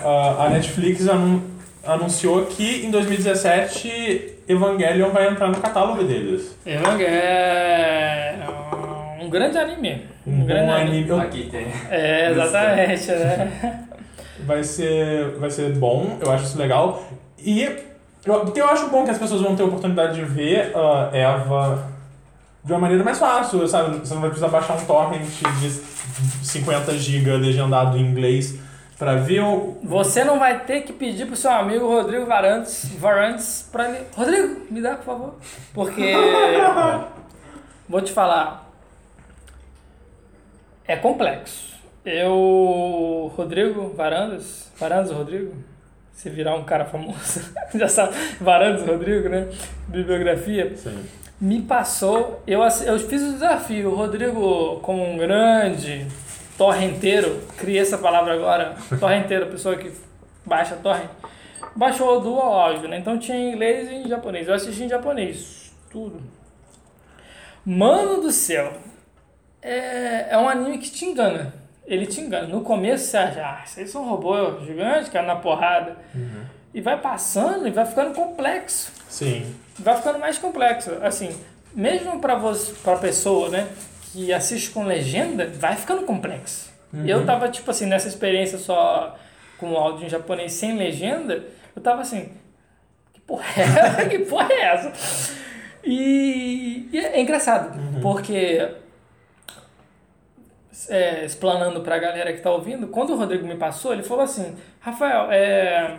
[0.06, 1.42] Ah, a Netflix anun-
[1.86, 6.56] anunciou que em 2017 Evangelion vai entrar no catálogo deles.
[6.66, 8.36] Evangelion é
[9.22, 10.06] um grande anime.
[10.26, 11.08] Um bom grande anime.
[11.08, 11.68] Eu- Aqui tem.
[11.90, 13.84] É, exatamente, né?
[14.46, 17.04] vai, ser, vai ser bom, eu acho isso legal.
[17.38, 17.64] E
[18.26, 21.92] eu, eu acho bom que as pessoas vão ter a oportunidade de ver ah, Eva
[22.64, 23.98] de uma maneira mais fácil, sabe?
[24.00, 25.28] Você não vai precisar baixar um torrent
[25.60, 25.70] de
[26.48, 28.56] 50 GB legendado em inglês
[28.98, 29.78] pra ver o.
[29.84, 34.06] Você não vai ter que pedir pro seu amigo Rodrigo Varantes, Varantes pra ele.
[34.16, 35.36] Rodrigo, me dá, por favor.
[35.74, 36.14] Porque.
[37.88, 38.72] vou te falar.
[40.88, 41.74] É complexo.
[42.06, 43.32] Eu.
[43.36, 44.72] Rodrigo Varandas.
[44.78, 45.54] Varandas Rodrigo?
[46.14, 47.42] Se virar um cara famoso.
[47.74, 48.16] Já sabe.
[48.40, 49.50] Varandas Rodrigo, né?
[49.88, 50.76] Bibliografia.
[50.78, 51.04] Sim.
[51.40, 56.08] me passou, eu, eu fiz o desafio, o Rodrigo, como um grande
[56.58, 59.92] torrenteiro, criei essa palavra agora, torrenteiro, pessoa que
[60.46, 61.10] baixa torrent,
[61.76, 62.98] baixou o dual áudio, né?
[62.98, 66.22] Então tinha em inglês e em japonês, eu assisti em japonês, tudo.
[67.66, 68.74] Mano do céu,
[69.62, 71.54] é, é um anime que te engana,
[71.86, 72.48] ele te engana.
[72.48, 75.98] No começo você acha, ah, vocês são um robô gigante, cara, na porrada.
[76.74, 79.56] E vai passando e vai ficando complexo Sim.
[79.78, 80.92] vai ficando mais complexo.
[81.04, 81.30] Assim,
[81.74, 83.68] mesmo pra, você, pra pessoa, né,
[84.14, 86.72] que assiste com legenda, vai ficando complexo.
[87.06, 89.18] Eu tava, tipo assim, nessa experiência só
[89.58, 91.44] com o áudio em japonês sem legenda,
[91.76, 92.30] eu tava assim,
[93.12, 94.06] que porra é essa?
[94.10, 94.94] que porra é essa?
[95.84, 98.70] E, e é engraçado, porque
[100.88, 104.56] é, explanando pra galera que tá ouvindo, quando o Rodrigo me passou, ele falou assim,
[104.80, 105.98] Rafael, é.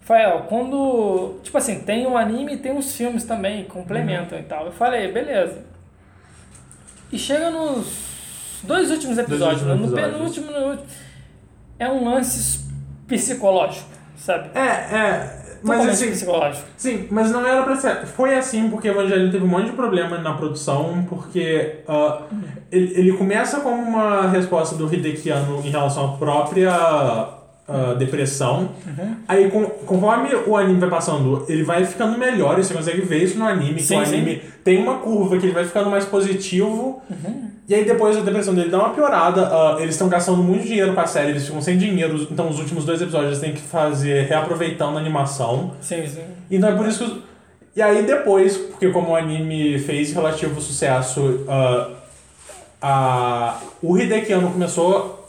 [0.00, 1.40] Rafael, quando.
[1.42, 4.66] Tipo assim, tem um anime e tem uns filmes também, complementam e tal.
[4.66, 5.73] Eu falei, beleza.
[7.14, 7.86] E chega nos
[8.64, 10.08] dois últimos episódios, últimos né?
[10.08, 10.36] no episódios.
[10.36, 10.88] penúltimo, no último.
[11.78, 12.64] É um lance
[13.06, 14.50] psicológico, sabe?
[14.52, 15.44] É, é.
[15.62, 16.66] Mas assim, psicológico.
[16.76, 18.04] Sim, mas não era pra ser.
[18.04, 22.22] Foi assim porque Evangelho teve um monte de problema na produção, porque ah,
[22.72, 26.72] ele, ele começa como uma resposta do Hideki Anno em relação à própria
[27.68, 28.70] ah, depressão.
[29.26, 33.22] Aí, com- conforme o anime vai passando, ele vai ficando melhor, e você consegue ver
[33.22, 34.14] isso no anime, que Sim, o sim.
[34.16, 37.02] anime tem uma curva que ele vai ficando mais positivo.
[37.66, 40.92] E aí depois a depressão dele dá uma piorada, ah, eles estão gastando muito dinheiro
[40.92, 43.62] com a série, eles ficam sem dinheiro, então os últimos dois episódios eles têm que
[43.62, 45.72] fazer reaproveitando a animação.
[45.80, 46.20] Sim, sim.
[46.50, 47.22] Então é por isso que.
[47.76, 51.88] E aí depois, porque como o anime fez relativo sucesso, ah,
[52.82, 55.23] a, o Hideki Anno começou.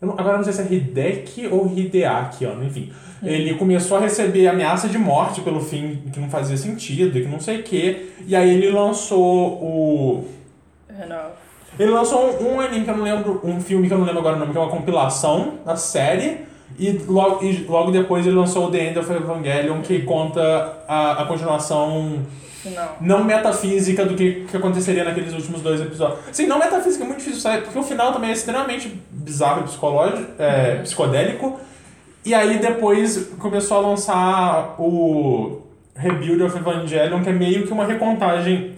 [0.00, 2.90] Não- agora não sei se é Hideki ou Hideaki Anno, enfim.
[3.22, 7.38] Ele começou a receber ameaça de morte pelo fim que não fazia sentido, que não
[7.38, 8.08] sei o quê.
[8.26, 10.24] E aí ele lançou o.
[11.78, 14.20] Ele lançou um, um anime que eu não lembro, um filme que eu não lembro
[14.20, 16.48] agora o nome, que é uma compilação da série.
[16.78, 21.22] E logo, e logo depois ele lançou o The End of Evangelion, que conta a,
[21.22, 22.20] a continuação
[22.64, 22.88] Não.
[23.00, 26.18] não metafísica do que, que aconteceria naqueles últimos dois episódios.
[26.32, 29.64] Sim, não metafísica é muito difícil saber, porque o final também é extremamente bizarro e
[29.64, 31.58] psicológico, é, psicodélico.
[32.24, 35.62] E aí depois começou a lançar o
[35.96, 38.74] Rebuild of Evangelion, que é meio que uma recontagem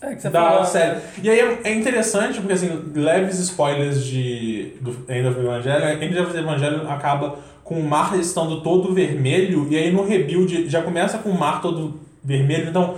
[0.00, 0.64] É da falou.
[0.64, 0.98] série.
[1.22, 6.18] E aí é, é interessante, porque assim, leves spoilers de, do End of Evangelion, End
[6.18, 11.18] of Evangelion acaba com o mar estando todo vermelho, e aí no rebuild já começa
[11.18, 12.96] com o mar todo vermelho, então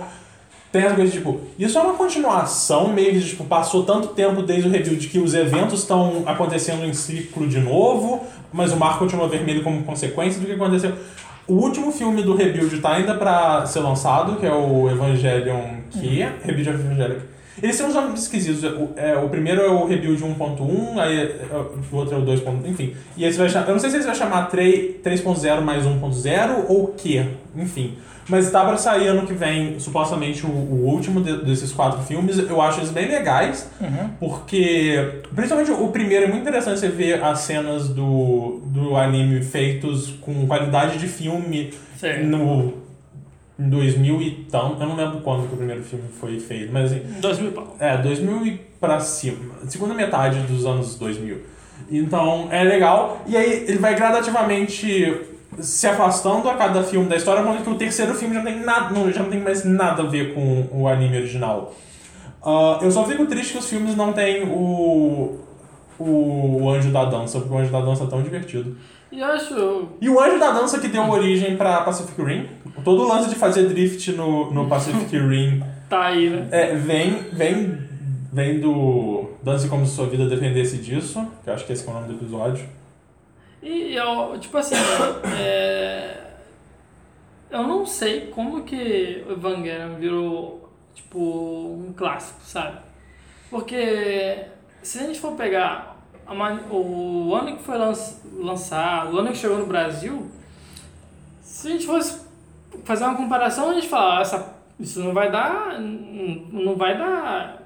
[0.73, 4.67] tem as coisas tipo, isso é uma continuação, meio que tipo, passou tanto tempo desde
[4.67, 9.27] o rebuild que os eventos estão acontecendo em ciclo de novo, mas o mar continua
[9.27, 10.91] vermelho como consequência do que aconteceu.
[11.47, 16.25] O último filme do Rebuild tá ainda pra ser lançado, que é o Evangelion que
[16.41, 17.19] Rebuild of Evangelion.
[17.61, 18.63] Eles têm uns nomes esquisitos.
[18.63, 21.45] O, é, o primeiro é o Rebuild 1.1, aí é,
[21.91, 22.95] o outro é o 2.1, enfim.
[23.15, 26.65] E esse vai chamar, eu não sei se esse vai chamar 3 3.0 mais 1.0
[26.67, 27.95] ou o quê, enfim.
[28.29, 32.37] Mas tá pra sair ano que vem, supostamente, o, o último de- desses quatro filmes.
[32.37, 33.69] Eu acho eles bem legais,
[34.19, 40.13] porque, principalmente o primeiro, é muito interessante você ver as cenas do, do anime feitos
[40.21, 42.23] com qualidade de filme Sim.
[42.23, 42.81] no
[43.59, 44.77] em 2000 e tão.
[44.79, 47.75] Eu não lembro quando que o primeiro filme foi feito, mas assim, 2000 pau.
[47.79, 49.37] é, 2000 e pra cima.
[49.67, 51.37] Segunda metade dos anos 2000.
[51.91, 53.21] Então, é legal.
[53.27, 55.15] E aí, ele vai gradativamente
[55.59, 58.59] se afastando a cada filme da história, quando que o terceiro filme já não tem,
[58.61, 61.73] nada, não, já não tem mais nada a ver com o anime original.
[62.43, 65.39] Ah, eu só fico triste que os filmes não têm o,
[65.99, 68.75] o Anjo da Dança, porque o Anjo da Dança é tão divertido.
[69.11, 69.89] E acho.
[70.01, 72.47] E o Anjo da Dança que deu origem pra Pacific Rim,
[72.83, 76.47] todo o lance de fazer drift no, no Pacific Rim Tá aí, né?
[76.49, 77.77] é, vem, vem,
[78.31, 81.91] vem do Dance Como Se Sua Vida Dependesse Disso, que eu acho que esse é
[81.91, 82.65] o nome do episódio.
[83.63, 84.75] E eu, tipo assim,
[85.39, 86.17] é...
[87.49, 92.79] eu não sei como que o Evangelion virou, tipo, um clássico, sabe?
[93.49, 94.45] Porque
[94.81, 95.97] se a gente for pegar
[96.27, 100.29] a man- o ano que foi lanç- lançado, o ano que chegou no Brasil,
[101.41, 102.21] se a gente fosse
[102.83, 107.61] fazer uma comparação, a gente fala, "Ah, essa, isso não vai dar, não vai dar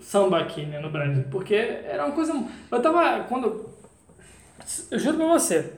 [0.00, 2.32] samba aqui, né, no Brasil, porque era uma coisa,
[2.70, 3.70] eu tava, quando
[4.90, 5.72] eu juro pra você,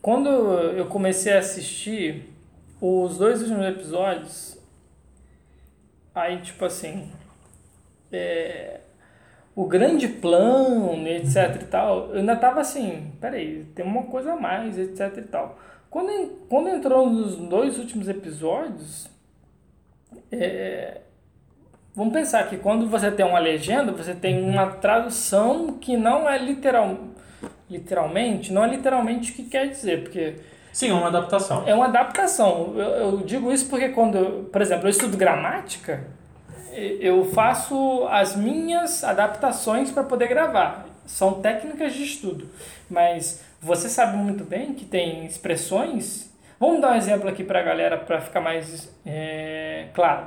[0.00, 2.28] quando eu comecei a assistir
[2.80, 4.58] os dois últimos episódios,
[6.14, 7.10] aí tipo assim,
[8.10, 8.80] é,
[9.54, 14.36] o grande plano, etc e tal, eu ainda tava assim, peraí, tem uma coisa a
[14.36, 15.58] mais, etc e tal.
[15.90, 16.10] Quando,
[16.48, 19.08] quando entrou nos dois últimos episódios,
[20.30, 21.02] é,
[21.94, 26.38] vamos pensar que quando você tem uma legenda, você tem uma tradução que não é
[26.38, 26.96] literal,
[27.72, 30.34] literalmente, não é literalmente o que quer dizer, porque
[30.72, 31.64] Sim, é uma adaptação.
[31.66, 32.74] é uma adaptação.
[32.76, 36.04] Eu, eu digo isso porque quando, eu- por exemplo, eu estudo gramática,
[37.00, 40.86] eu faço as minhas adaptações para poder gravar.
[41.04, 42.46] São técnicas de estudo.
[42.88, 46.30] Mas você sabe muito bem que tem expressões.
[46.58, 50.26] Vamos dar um exemplo aqui para a galera para ficar mais é, claro.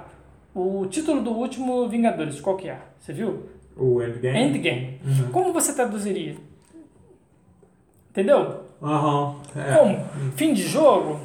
[0.53, 2.77] o título do último Vingadores, qual que é?
[2.99, 3.49] Você viu?
[3.77, 4.39] O Endgame?
[4.39, 5.01] Endgame.
[5.03, 5.31] Uhum.
[5.31, 6.35] Como você traduziria?
[8.15, 8.61] Entendeu?
[8.81, 9.35] Aham.
[9.55, 9.73] é.
[9.75, 10.05] Como?
[10.37, 11.19] Fim de jogo?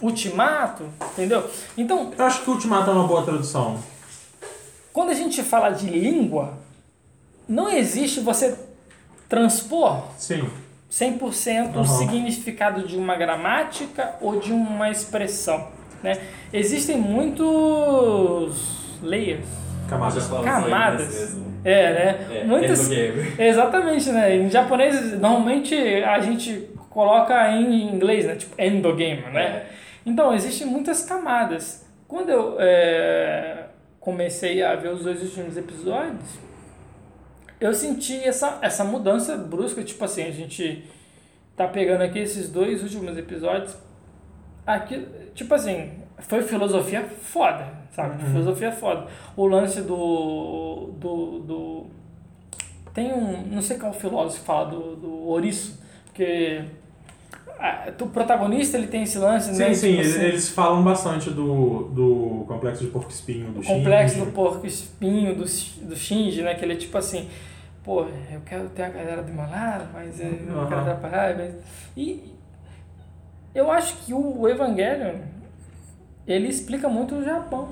[0.00, 0.84] Ultimato?
[1.12, 1.48] Entendeu?
[1.78, 3.78] Então, Eu acho que o Ultimato é uma boa tradução.
[4.92, 6.54] quando a gente fala de língua,
[7.48, 8.58] não existe você
[9.28, 10.50] transpor Sim.
[10.90, 11.84] 100% o Aham.
[11.84, 15.68] significado de uma gramática ou de uma expressão.
[16.02, 16.20] Né?
[16.52, 19.46] Existem muitos layers.
[19.92, 20.28] Camadas.
[20.28, 21.36] Camadas.
[21.64, 22.38] É, né?
[22.40, 22.90] É, Muitas.
[23.38, 24.36] Exatamente, né?
[24.36, 28.36] Em japonês, normalmente a gente coloca em inglês, né?
[28.36, 29.42] Tipo, endogame, né?
[29.42, 29.66] É.
[30.04, 31.86] Então, existem muitas camadas.
[32.08, 33.66] Quando eu é,
[34.00, 36.38] comecei a ver os dois últimos episódios,
[37.60, 39.82] eu senti essa, essa mudança brusca.
[39.82, 40.84] Tipo assim, a gente
[41.56, 43.76] tá pegando aqui esses dois últimos episódios.
[44.66, 48.22] Aqui, tipo assim, foi filosofia foda, sabe?
[48.24, 49.06] Filosofia foda.
[49.36, 50.90] O lance do.
[50.98, 51.86] do, do
[52.94, 53.46] tem um.
[53.46, 56.62] Não sei qual filósofo fala do, do ouriço, porque.
[57.58, 59.74] ah, o protagonista ele tem esse lance, Sim, né?
[59.74, 63.64] sim, tipo eles, assim, eles falam bastante do, do complexo de porco espinho, do o
[63.64, 66.54] complexo do porco espinho do, do Shinji, né?
[66.54, 67.28] Que ele é tipo assim,
[67.82, 70.90] pô, eu quero ter a galera do lado, mas eu não quero Aham.
[70.92, 71.36] atrapalhar.
[71.36, 71.54] Mas...
[71.96, 72.32] E
[73.54, 75.16] eu acho que o Evangelion,
[76.26, 77.68] ele explica muito o Japão.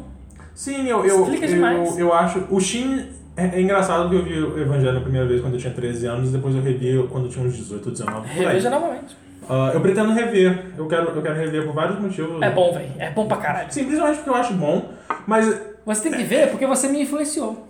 [0.54, 1.98] Sim, eu, eu, Explica demais.
[1.98, 2.46] eu, eu acho.
[2.50, 3.06] O Shin.
[3.36, 6.06] É, é engraçado que eu vi o Evangelho a primeira vez quando eu tinha 13
[6.06, 8.20] anos e depois eu revi quando eu tinha uns 18 ou 19.
[8.20, 8.46] por aí.
[8.46, 9.16] Reveja novamente.
[9.48, 10.66] Ah, eu pretendo rever.
[10.76, 12.42] Eu quero, eu quero rever por vários motivos.
[12.42, 12.92] É bom, velho.
[12.98, 13.72] É bom pra caralho.
[13.72, 14.90] Sim, principalmente porque eu acho bom.
[15.26, 17.66] Mas, Você tem que ver porque você me influenciou.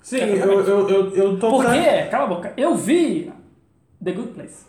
[0.00, 2.06] sim, eu, eu, eu, eu tô Por pra-?
[2.10, 2.52] Cala a boca.
[2.56, 3.32] Eu vi
[4.02, 4.64] The Good Place.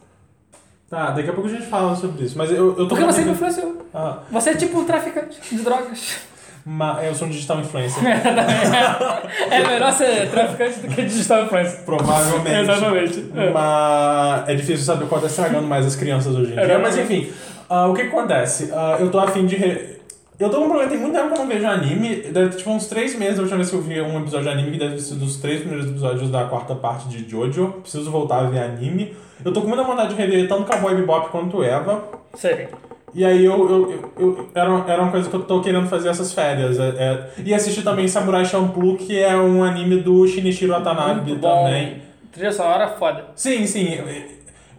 [0.93, 2.37] Tá, daqui a pouco a gente fala sobre isso.
[2.37, 3.85] Mas eu, eu tô Porque você me rever- influenciou.
[3.93, 6.17] Ah, Você é tipo um traficante de drogas.
[6.63, 8.03] ma- eu sou um digital influencer.
[9.49, 11.79] É melhor ser traficante do que digital influencer.
[11.83, 12.59] Provavelmente.
[12.59, 13.25] Exatamente.
[13.35, 13.49] É.
[13.49, 16.63] Mas é difícil saber qual tá estragando mais as crianças hoje em dia.
[16.63, 16.81] Exatamente.
[16.83, 17.31] Mas enfim,
[17.69, 18.69] ah, o que, acontece?
[18.71, 19.55] Ah, eu tô afim de.
[19.55, 19.97] Re...
[20.39, 22.15] Eu tô com um problema, tem muito tempo que eu não vejo anime.
[22.15, 24.53] Deve ter tipo uns três meses a última vez que eu vi um episódio de
[24.53, 27.75] anime, que deve ser dos três primeiros episódios da quarta parte de Jojo.
[27.81, 29.15] Preciso voltar a ver anime.
[29.45, 32.03] Eu tô com muita vontade de rever tanto Cowboy Bebop quanto Eva.
[32.33, 32.67] Sei.
[33.13, 36.09] E aí eu, eu, eu, eu- era, era uma coisa que eu tô querendo fazer
[36.09, 36.79] essas férias.
[36.79, 42.01] É, é- e assistir também Samurai Champloo, que é um anime do Shinichiro Watanabe também.
[42.31, 43.25] Trilha sonora foda.
[43.35, 43.99] Sim, sim.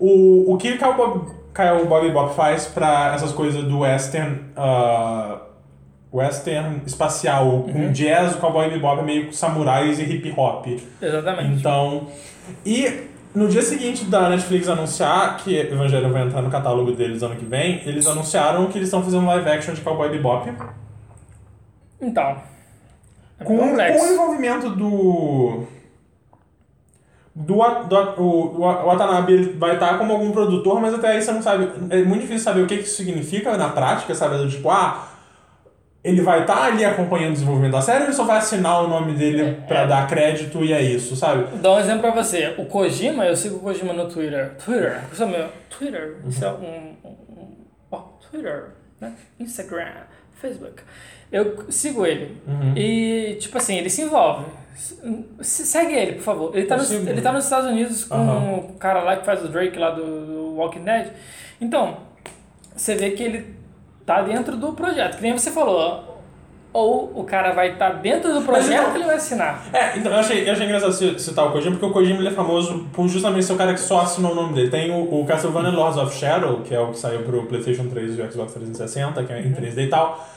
[0.00, 4.40] O, o que o Cowboy Cowboy Bebop faz pra essas coisas do western...
[4.56, 5.38] ah,
[6.14, 10.66] western espacial com jazz, o Cowboy Bebop é meio samurais e hip hop.
[11.02, 11.58] Exatamente.
[11.58, 12.06] Então,
[12.64, 17.34] e no dia seguinte da Netflix anunciar que Evangelho vai entrar no catálogo deles ano
[17.34, 20.52] que vem, eles anunciaram que eles estão fazendo live action de Cowboy Bebop
[22.00, 22.36] Então.
[23.40, 25.66] É com, com o envolvimento do
[27.34, 31.32] do, do o, o Watanabe ele vai estar como algum produtor, mas até aí você
[31.32, 34.48] não sabe, é muito difícil saber o que que isso significa na prática, sabe?
[34.48, 35.08] Tipo, ah,
[36.04, 39.14] ele vai estar ali acompanhando o desenvolvimento da série ele só vai assinar o nome
[39.14, 39.86] dele pra é.
[39.86, 41.44] dar crédito e é isso, sabe?
[41.44, 42.54] Vou dar um exemplo pra você.
[42.58, 44.54] O Kojima, eu sigo o Kojima no Twitter.
[44.62, 45.00] Twitter.
[45.10, 45.48] Isso é meu.
[45.70, 46.16] Twitter.
[46.28, 46.96] Isso é um.
[47.04, 47.56] um, um
[47.90, 47.98] ó,
[48.30, 48.74] Twitter.
[49.00, 49.14] Né?
[49.40, 49.88] Instagram.
[50.40, 50.82] Facebook.
[51.32, 52.40] Eu sigo ele.
[52.46, 52.76] Uhum.
[52.76, 54.44] E, tipo assim, ele se envolve.
[54.74, 56.50] Se- Segue ele, por favor.
[56.56, 58.56] Ele tá, nos, ele tá nos Estados Unidos com Aham.
[58.56, 61.08] o cara lá que faz o Drake lá do, do Walking Dead.
[61.60, 61.98] Então,
[62.74, 63.54] você vê que ele
[64.04, 65.16] tá dentro do projeto.
[65.16, 66.12] Que nem você falou.
[66.72, 69.64] Ou o cara vai estar dentro do projeto então- que ele vai assinar.
[69.72, 72.28] É, então eu achei, eu achei engraçado ci- citar o Kojima, porque o Kojima ele
[72.28, 74.70] é famoso por justamente ser o cara que só assinou o nome dele.
[74.70, 78.18] Tem o, o Castlevania Lords of Shadow, que é o que saiu pro PlayStation 3
[78.18, 80.28] e o Xbox 360, que é em 3D e tal.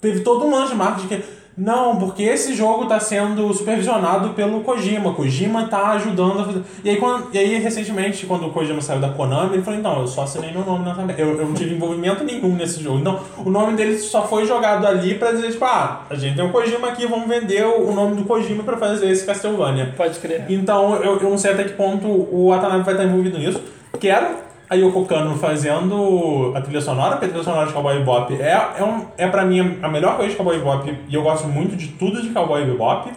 [0.00, 1.22] Teve todo um lance de marketing que.
[1.58, 5.12] Não, porque esse jogo tá sendo supervisionado pelo Kojima.
[5.12, 6.62] Kojima tá ajudando a fazer.
[6.84, 10.00] E aí, quando, e aí recentemente, quando o Kojima saiu da Konami, ele falou: então,
[10.00, 11.20] eu só assinei meu nome nessa merda.
[11.20, 13.00] Eu, eu não tive envolvimento nenhum nesse jogo.
[13.00, 16.44] Então, o nome dele só foi jogado ali pra dizer, tipo, ah, a gente tem
[16.44, 19.94] o Kojima aqui, vamos vender o o nome do Kojima pra fazer esse Castlevania.
[19.96, 20.44] Pode crer.
[20.48, 23.60] Então, eu, eu não sei até que ponto o Watanabe vai estar envolvido nisso.
[23.98, 28.34] Quero a Yoko Kano fazendo a trilha sonora, porque a trilha sonora de Cowboy Bebop
[28.40, 31.46] é, é, um, é pra mim a melhor coisa de Cowboy Bebop, e eu gosto
[31.48, 33.10] muito de tudo de Cowboy Bebop.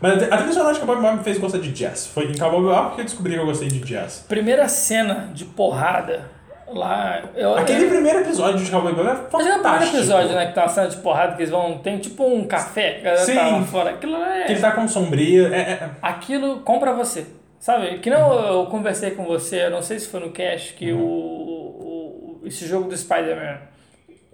[0.00, 2.06] Mas a tri- a trilha sonora de Cowboy Bebop me fez gostar de jazz.
[2.06, 4.24] Foi em Cowboy Bebop que eu descobri que eu gostei de jazz.
[4.28, 6.30] Primeira cena de porrada
[6.66, 7.20] lá.
[7.36, 9.96] Eu, Aquele eu, primeiro episódio de Cowboy Bebop é Acho que é o primeiro fantástico.
[9.96, 10.46] episódio, né?
[10.46, 11.78] Que tem uma cena de porrada que eles vão.
[11.78, 13.34] Tem tipo um café que galera Sim.
[13.36, 13.90] tá lá fora.
[13.90, 14.44] Aquilo é.
[14.44, 15.48] Que ele tá com sombria.
[15.48, 17.26] É, é- Aquilo compra você.
[17.64, 17.96] Sabe?
[18.00, 20.98] Que não eu conversei com você, eu não sei se foi no cast, que o,
[21.00, 23.56] o- esse jogo do Spider-Man.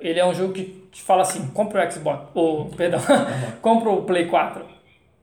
[0.00, 2.98] Ele é um jogo que te fala assim, compra o Xbox, ou, perdão,
[3.62, 4.64] compra o Play 4.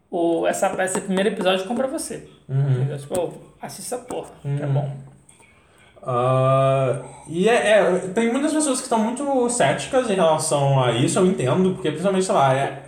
[0.10, 2.30] O, essa, esse primeiro episódio compra você.
[2.50, 2.98] Entendeu?
[2.98, 4.90] Tipo, assista porra, que é bom.
[6.02, 11.20] Ah, e é, é, tem muitas pessoas que estão muito céticas em relação a isso,
[11.20, 12.84] eu entendo, porque principalmente, sei lá, é,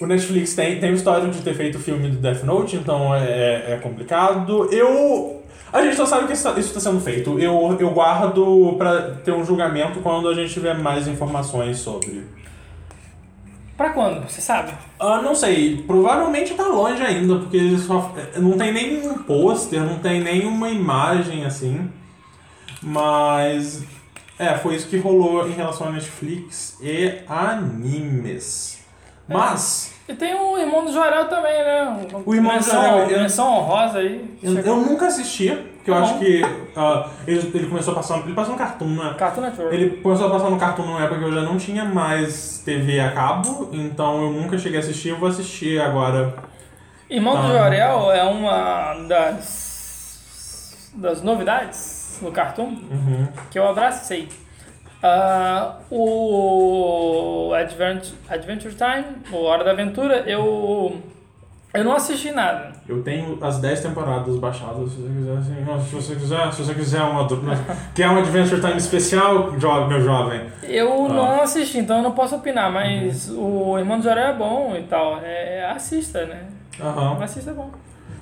[0.00, 3.14] o Netflix tem, tem o histórico de ter feito o filme do Death Note, então
[3.14, 4.68] é, é complicado.
[4.72, 5.42] Eu.
[5.72, 7.38] A gente só sabe que isso está sendo feito.
[7.38, 12.24] Eu, eu guardo pra ter um julgamento quando a gente tiver mais informações sobre.
[13.76, 14.28] Pra quando?
[14.28, 14.72] Você sabe?
[15.00, 20.20] Ah, não sei, provavelmente tá longe ainda, porque só, não tem nenhum pôster, não tem
[20.20, 21.90] nenhuma imagem assim.
[22.82, 23.82] Mas.
[24.38, 28.73] É, foi isso que rolou em relação a Netflix e animes.
[29.28, 29.92] Mas.
[30.06, 32.06] E tem o Irmão do Jorel também, né?
[32.26, 34.38] O Irmão do menção, Jorel, eu- Menção honrosa aí.
[34.42, 36.02] Eu, eu nunca assisti, porque eu Não.
[36.02, 36.42] acho que
[36.76, 38.18] ah, ele, ele começou a passar.
[38.18, 39.14] Ele passou no Cartoon, né?
[39.16, 39.74] Cartoon Network.
[39.74, 43.00] Ele começou a passar no Cartoon numa época que eu já não tinha mais TV
[43.00, 46.34] a cabo, então eu nunca cheguei a assistir, eu vou assistir agora.
[47.08, 47.48] Irmão do Tá.
[47.48, 53.28] Jorel é uma das, das novidades do Cartoon Uhum.
[53.50, 54.28] que eu abracei.
[55.06, 60.96] Ah, o Advent, Adventure Time, o Hora da Aventura, eu,
[61.74, 62.72] eu não assisti nada.
[62.88, 66.74] Eu tenho as 10 temporadas baixadas, se você quiser, assim, se você quiser, se você
[66.74, 67.38] quiser uma, do-
[67.94, 70.46] quer um Adventure Time especial, meu jovem.
[70.62, 71.08] Eu Ah.
[71.12, 74.84] não assisti, então eu não posso opinar, mas o Irmão do Jorel é bom e
[74.84, 75.20] tal.
[75.22, 76.44] É, assista, né?
[76.80, 77.22] Aham.
[77.22, 77.70] Assista é bom.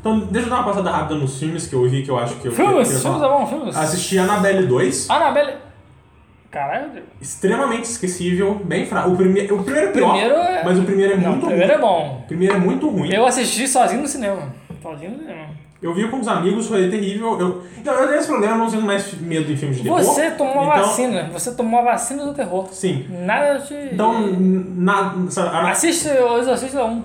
[0.01, 2.35] Então, deixa eu dar uma passada rápida nos filmes que eu vi, que eu acho
[2.41, 3.77] que eu Filmes, que eu- filmes é bom, filmes.
[3.77, 5.55] Assisti Annabelle 2, Annabelle.
[6.53, 7.03] Caralho.
[7.21, 9.11] extremamente esquecível, bem fraco.
[9.11, 11.47] O, prime o primeiro é pior, Primeiro é- mas o primeiro é Não, o muito
[11.47, 11.79] primeiro ruim.
[11.79, 12.21] é bom.
[12.23, 13.11] O primeiro é muito ruim.
[13.13, 14.55] Eu assisti sozinho no cinema.
[14.83, 15.47] Sozinho no cinema.
[15.81, 17.41] Eu vi com os amigos, foi terrível.
[17.41, 19.99] Eu, então, eu tenho esse problema, eu não sinto mais medo em filmes de terror.
[20.01, 21.31] Você tomou a então, vacina.
[21.33, 22.69] Você tomou a vacina do terror.
[22.73, 23.07] Sim.
[23.09, 23.75] Nada te.
[23.93, 27.03] Então, na, sabe, a- Assiste o Exorcista 1.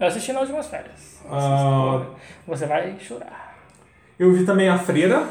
[0.00, 1.20] Eu assisti nas últimas férias.
[1.30, 2.02] Ah.
[2.46, 3.56] Você vai chorar.
[4.18, 5.24] eu vi também A Freira.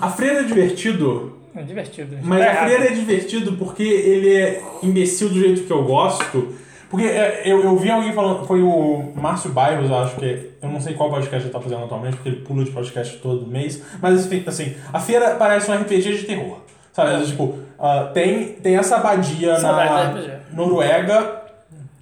[0.00, 2.16] A Freira é divertido, É divertido.
[2.22, 2.64] mas Tá A.
[2.64, 6.54] Freira é divertido porque ele é imbecil do jeito que eu gosto.
[6.92, 10.68] Porque é, eu, eu vi alguém falando, foi o Márcio Bairros, eu acho que, eu
[10.68, 13.82] não sei qual podcast ele tá fazendo atualmente, porque ele pula de podcast todo mês,
[14.02, 16.58] mas assim, a feira parece um RPG de terror,
[16.92, 17.24] sabe?
[17.24, 20.32] Tipo, ah, tem, tem essa abadia na RPG.
[20.52, 21.42] Noruega,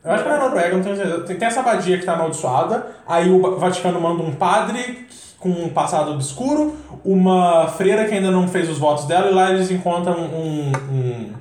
[0.04, 2.14] eu acho que é na Noruega, não tenho certeza, tem, tem essa abadia que tá
[2.14, 5.06] amaldiçoada, aí o Vaticano manda um padre
[5.40, 9.50] com um passado obscuro, uma freira que ainda não fez os votos dela, e lá
[9.50, 11.32] eles encontram um, um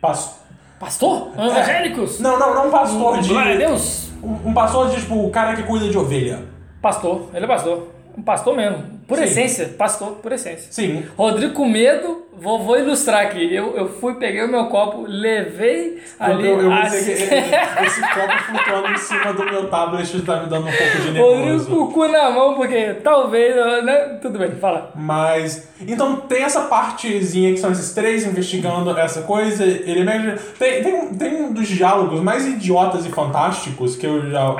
[0.00, 0.38] pastor.
[0.78, 1.32] Pastor?
[1.36, 2.20] Evangélicos?
[2.20, 3.28] Não, não, não um pastor de.
[3.28, 4.10] Glória a Deus.
[4.22, 6.44] Um, um pastor de, tipo, o cara que cuida de ovelha.
[6.80, 7.28] Pastor.
[7.34, 7.88] Ele é pastor.
[8.18, 8.98] Um pastor mesmo.
[9.06, 9.24] Por Sim.
[9.24, 9.66] essência.
[9.78, 10.66] Pastor, por essência.
[10.72, 11.04] Sim.
[11.16, 13.54] Rodrigo com medo, vou, vou ilustrar aqui.
[13.54, 16.46] Eu, eu fui, peguei o meu copo, levei ali.
[16.48, 17.22] eu, eu as- pensei que
[17.86, 21.36] esse copo flutuando em cima do meu tablet tá me dando um pouco de Rodrigo
[21.46, 21.70] nervoso.
[21.70, 23.54] com o cu na mão, porque talvez.
[23.84, 24.18] Né?
[24.20, 24.90] Tudo bem, fala.
[24.96, 25.68] Mas.
[25.80, 29.64] Então tem essa partezinha que são esses três investigando essa coisa.
[29.64, 30.36] Ele é meio.
[30.58, 34.44] Tem, tem, um- tem um dos diálogos mais idiotas e fantásticos que eu já.
[34.50, 34.56] Vou,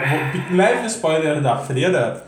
[0.53, 2.28] leve spoiler da freira.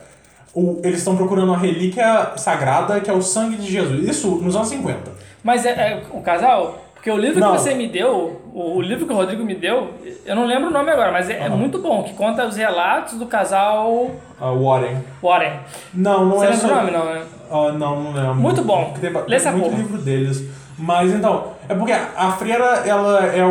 [0.53, 4.07] O, eles estão procurando uma relíquia sagrada que é o sangue de Jesus.
[4.07, 4.99] Isso nos anos 50.
[5.43, 6.85] Mas é, é o casal?
[6.93, 7.53] Porque o livro Não.
[7.53, 9.89] que você me deu, o, o livro que o Rodrigo me deu,
[10.23, 11.55] eu não lembro o nome agora, mas é, é Aham.
[11.55, 14.97] muito bom, que conta os relatos do casal A Warren.
[15.23, 15.53] Warren.
[15.93, 16.73] Não, não Você é lembra só.
[16.73, 17.21] o nome, não, né?
[17.49, 18.35] Ah, não, não lembro.
[18.35, 18.93] Muito bom.
[19.01, 19.77] Tem, Lê essa muito porra.
[19.77, 20.43] livro deles.
[20.77, 23.49] Mas então, é porque a freira ela é o,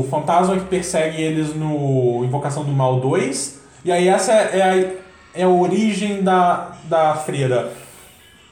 [0.00, 3.60] o fantasma que persegue eles no Invocação do Mal 2.
[3.86, 5.05] E aí essa é a,
[5.36, 7.72] é a origem da, da freira.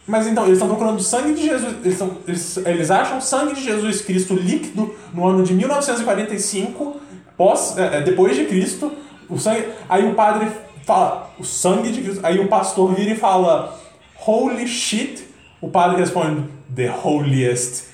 [0.07, 1.75] Mas então, eles estão procurando sangue de Jesus.
[1.85, 7.01] Eles, tão- eles, eles acham sangue de Jesus Cristo líquido no ano de 1945,
[7.37, 8.93] pós, é, é, depois de Cristo.
[9.29, 10.51] O sangue, aí o padre
[10.85, 12.21] fala, o sangue de Cristo.
[12.27, 13.79] Aí o pastor vira e fala,
[14.27, 15.25] Holy shit.
[15.61, 17.85] O padre responde, The holiest.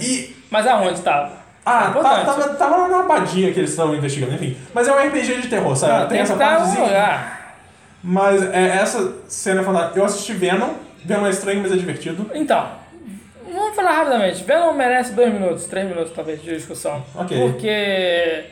[0.00, 0.36] e.
[0.50, 1.32] Mas aonde tava?
[1.64, 4.56] Ah, É tá- tava, tava na abadia que eles estão investigando, enfim.
[4.72, 5.92] Mas é um RPG de terror, sabe?
[5.92, 7.35] Ah, tem tem essa lugar.
[8.02, 9.98] Mas é, essa cena é fantástica.
[9.98, 10.74] Eu assisti Venom.
[11.04, 12.30] Venom é estranho, mas é divertido.
[12.34, 12.68] Então,
[13.52, 14.44] vamos falar rapidamente.
[14.44, 17.04] Venom merece dois minutos, três minutos talvez de discussão.
[17.14, 17.38] Ok.
[17.40, 18.44] Porque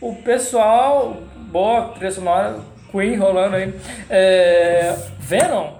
[0.00, 1.16] o pessoal,
[1.50, 2.56] boa trilha sonora,
[2.90, 3.74] Queen rolando aí.
[4.08, 5.74] É, Venom,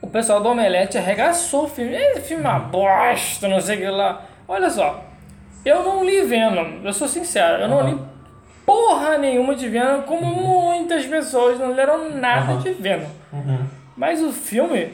[0.00, 1.94] o pessoal do Omelete arregaçou o filme.
[1.94, 4.24] Esse filme é uma bosta, não sei o que lá.
[4.48, 5.04] Olha só,
[5.64, 7.98] eu não li Venom, eu sou sincero, eu não li
[8.66, 12.58] porra nenhuma de Venom, como muitas pessoas não leram nada Aham.
[12.60, 13.06] de Venom.
[13.32, 13.58] Uhum.
[13.96, 14.92] Mas o filme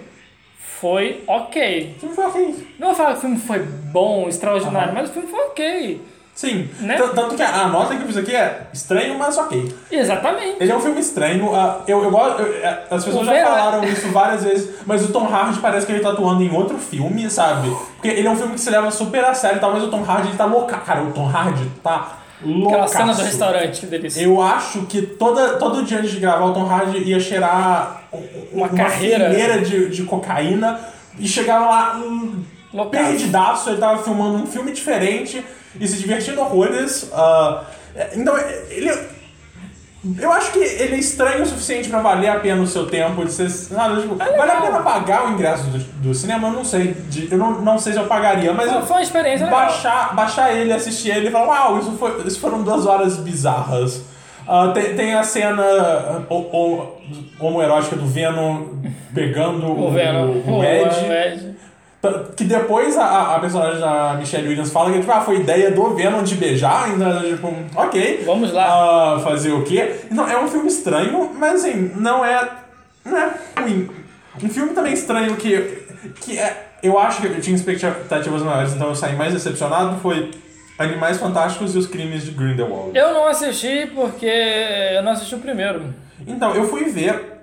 [0.59, 1.95] foi ok.
[1.97, 2.75] O filme foi ok.
[2.79, 6.01] Não vou falar que o filme foi bom, extraordinário, mas o filme foi ok.
[6.35, 6.67] Sim.
[6.81, 6.97] Né?
[7.15, 9.75] Tanto que a nota que eu fiz aqui é estranho, mas ok.
[9.91, 10.57] Exatamente.
[10.61, 11.55] Ele é um filme estranho.
[11.55, 12.41] ah, eu, eu gosto.
[12.41, 15.59] eu- é, as pessoas O já Vera- falaram isso várias vezes, mas o Tom Hardy
[15.61, 17.69] parece que ele tá atuando em outro filme, sabe?
[17.97, 19.89] Porque ele é um filme que se leva super a sério e tal, mas o
[19.89, 20.79] Tom Hardy ele tá louca.
[20.79, 22.69] Cara, o Tom Hardy tá louco.
[22.71, 24.23] Aquela cena do restaurante, que delícia.
[24.23, 28.59] Eu acho que toda, todo dia antes de gravar, o Tom Hardy ia cheirar um-
[28.59, 29.31] Uma carreira.
[29.31, 30.79] fileira de, de cocaína
[31.19, 33.05] e chegava lá hum, Loucaço.
[33.07, 35.45] perdidaço, ele tava filmando um filme diferente
[35.81, 37.11] e se divertindo horrores.
[37.95, 38.35] é, então,
[38.71, 38.91] ele.
[40.19, 43.25] Eu acho que ele é estranho o suficiente pra valer a pena o seu tempo
[43.25, 43.49] de ser.
[43.49, 46.49] Tipo, vale a pena pagar o ingresso do, do cinema?
[46.49, 46.93] Eu não sei.
[47.09, 48.69] de- eu não, não sei se eu pagaria, mas.
[48.69, 49.61] Foi- eu- foi uma experiência legal.
[49.61, 54.03] baixar, baixar ele, assistir ele e falar, uau, isso, foi, isso foram duas horas bizarras.
[54.49, 55.63] Ah, tem, tem a cena
[56.29, 56.99] o, o,
[57.39, 58.65] homoerótica do Venom
[59.15, 60.27] pegando o, O Venom.
[60.45, 60.95] o, O Ed.
[61.07, 61.52] Ed.
[62.37, 65.95] Que depois a, a personagem da Michelle Williams fala que tipo, ah, foi ideia do
[65.95, 68.23] Venom de beijar, ainda tipo, ok.
[68.27, 68.67] Vamos lá.
[68.67, 70.01] Ah, fazer o quê?
[70.11, 72.49] Então, é um filme estranho, mas assim, não é.
[73.05, 73.89] Não é ruim.
[74.43, 75.85] Um filme também estranho que.
[76.21, 80.33] que é, eu acho que eu tinha expectativas maiores, então eu saí mais decepcionado foi
[80.77, 82.99] Animais Fantásticos e os Crimes de Grindelwald.
[82.99, 85.95] Eu não assisti porque eu não assisti o primeiro.
[86.27, 87.42] Então, eu fui ver.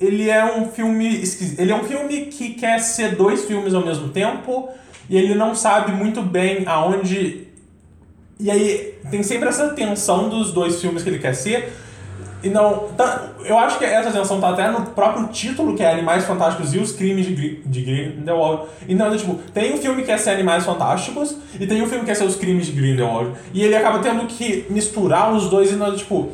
[0.00, 1.22] Ele é um filme.
[1.58, 4.68] Ele é um filme que quer ser dois filmes ao mesmo tempo
[5.10, 7.48] e ele não sabe muito bem aonde.
[8.38, 11.72] E aí tem sempre essa tensão dos dois filmes que ele quer ser.
[12.40, 15.90] E não, tá- eu acho que essa tensão tá até no próprio título, que é
[15.90, 18.68] Animais Fantásticos e os Crimes de, de Grindelwald.
[18.88, 22.00] Então, é tipo, tem um filme que quer ser Animais Fantásticos e tem um filme
[22.00, 23.32] que quer ser os Crimes de Grindelwald.
[23.52, 26.30] E ele acaba tendo que misturar os dois e não, tipo,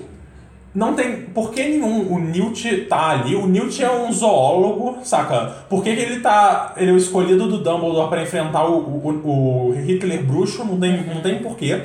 [0.75, 3.37] não tem porquê nenhum o Newt tá ali.
[3.37, 5.65] O Newt é um zoólogo, saca?
[5.69, 6.75] Por que, que ele tá.
[6.77, 10.65] Ele é o escolhido do Dumbledore pra enfrentar o, o, o Hitler bruxo?
[10.65, 11.81] Não tem, não tem porquê.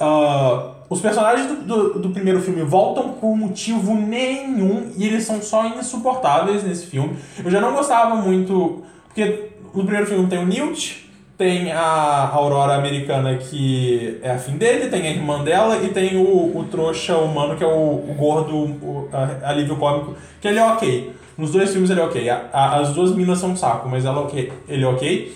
[0.00, 5.40] Ah, os personagens do, do, do primeiro filme voltam por motivo nenhum e eles são
[5.40, 7.16] só insuportáveis nesse filme.
[7.44, 8.82] Eu já não gostava muito.
[9.06, 11.07] Porque no primeiro filme tem o Newt,
[11.38, 16.58] tem a Aurora americana que é afim dele, tem a irmã dela e tem o,
[16.58, 20.64] o trouxa humano que é o, o gordo, o a- alívio cômico, que ele é
[20.64, 21.12] ok.
[21.38, 22.28] Nos dois filmes ele é ok.
[22.28, 25.32] A- a- as duas minas são um saco, mas ela é ele é ok.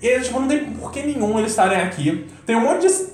[0.00, 2.26] E tipo, não tem porquê nenhum eles estarem aqui.
[2.46, 3.12] Tem um monte de.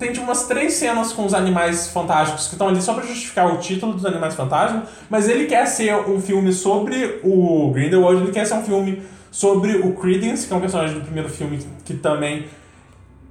[0.00, 3.52] Tem tipo umas três cenas com os animais fantásticos que estão ali só pra justificar
[3.52, 8.32] o título dos animais fantásticos, mas ele quer ser um filme sobre o Grindelwald, ele
[8.32, 9.00] quer ser um filme
[9.34, 12.46] sobre o Credence, que é um personagem do primeiro filme que, que também.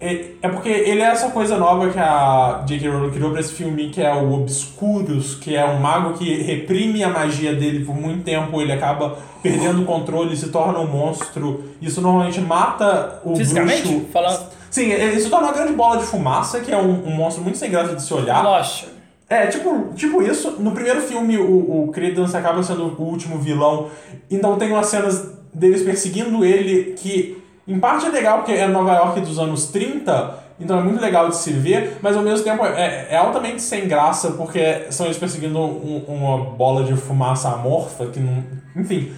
[0.01, 2.89] É, é porque ele é essa coisa nova que a J.K.
[2.89, 7.05] Rowling criou pra esse filme, que é o Obscurus, que é um mago que reprime
[7.05, 11.63] a magia dele por muito tempo, ele acaba perdendo o controle, se torna um monstro.
[11.81, 13.87] Isso normalmente mata o Fisicamente?
[13.87, 14.07] bruxo.
[14.11, 14.45] Falando.
[14.69, 17.57] Sim, ele se torna uma grande bola de fumaça, que é um, um monstro muito
[17.57, 18.43] sem graça de se olhar.
[18.43, 18.87] Lost.
[19.29, 20.51] É, tipo, tipo isso.
[20.59, 23.87] No primeiro filme, o, o Credence acaba sendo o último vilão.
[24.29, 28.93] Então tem umas cenas deles perseguindo ele que, em parte, é legal porque é Nova
[28.93, 30.41] York dos anos 30.
[30.59, 33.87] Então é muito legal de se ver, mas ao mesmo tempo é, é altamente sem
[33.87, 38.43] graça porque são eles perseguindo um- uma bola de fumaça amorfa que não.
[38.75, 39.11] Enfim.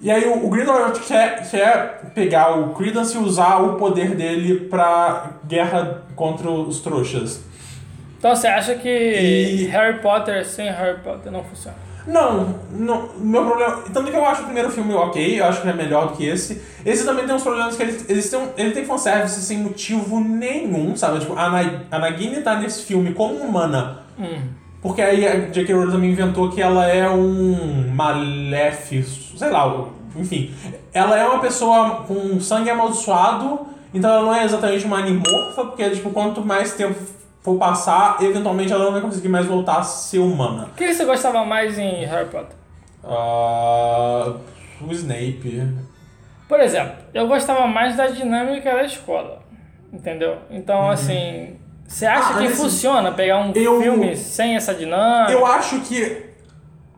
[0.00, 4.60] E aí o, o Grindelwald quer, quer pegar o Credence e usar o poder dele
[4.70, 7.42] pra guerra contra os trouxas.
[8.16, 11.76] Então você acha que E- Harry Potter sem Harry Potter não funciona?
[12.08, 13.82] Não, não, meu problema.
[13.92, 16.16] Tanto que eu acho o primeiro filme ok, eu acho que ele é melhor do
[16.16, 16.60] que esse.
[16.84, 20.96] Esse também tem uns problemas que ele, eles têm, ele tem fanservice sem motivo nenhum,
[20.96, 21.20] sabe?
[21.20, 24.04] Tipo, a, Na, a Nagini tá nesse filme como humana.
[24.80, 25.74] Porque aí a J.K.
[25.74, 29.86] Rowling também inventou que ela é um maléfico, sei lá,
[30.16, 30.50] enfim.
[30.92, 35.90] Ela é uma pessoa com sangue amaldiçoado, então ela não é exatamente uma animorfa, porque
[35.90, 36.98] tipo, quanto mais tempo
[37.48, 40.64] for passar, eventualmente ela não vai conseguir mais voltar a ser humana.
[40.72, 42.56] O que você gostava mais em Harry Potter?
[43.04, 44.34] Ah,
[44.80, 45.66] o Snape.
[46.48, 49.42] Por exemplo, eu gostava mais da dinâmica da escola.
[49.92, 50.36] Entendeu?
[50.50, 51.56] Então, assim.
[51.86, 52.36] Você acha Uhum.
[52.36, 55.32] Ah, que assim, funciona pegar um eu- filme sem essa dinâmica?
[55.32, 56.26] Eu acho que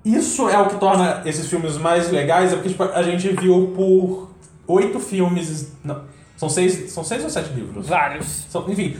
[0.05, 3.72] isso é o que torna esses filmes mais legais, é porque tipo, a gente viu
[3.76, 4.30] por
[4.66, 5.72] oito filmes.
[5.84, 6.03] Não,
[6.36, 7.86] são seis, são seis ou sete livros?
[7.88, 8.26] Vários.
[8.51, 8.96] São- enfim.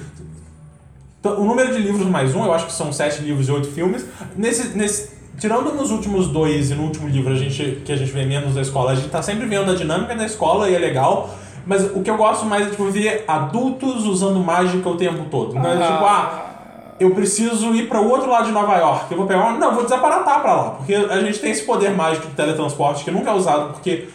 [1.21, 3.68] Então, O número de livros mais um, eu acho que são sete livros e oito
[3.71, 4.07] filmes.
[4.37, 8.11] Nesse, nesse, tirando nos últimos dois e no último livro a gente, que a gente
[8.11, 10.79] vê menos da escola, a gente tá sempre vendo a dinâmica da escola e é
[10.79, 11.31] legal.
[11.66, 15.55] Mas o que eu gosto mais é tipo, ver adultos usando mágica o tempo todo.
[15.55, 16.47] Não é tipo, ah,
[16.99, 19.07] eu preciso ir para o outro lado de Nova York.
[19.11, 19.59] Eu vou pegar uma...
[19.59, 20.71] Não, vou desaparatar para lá.
[20.71, 24.09] Porque a gente tem esse poder mágico de teletransporte que nunca é usado porque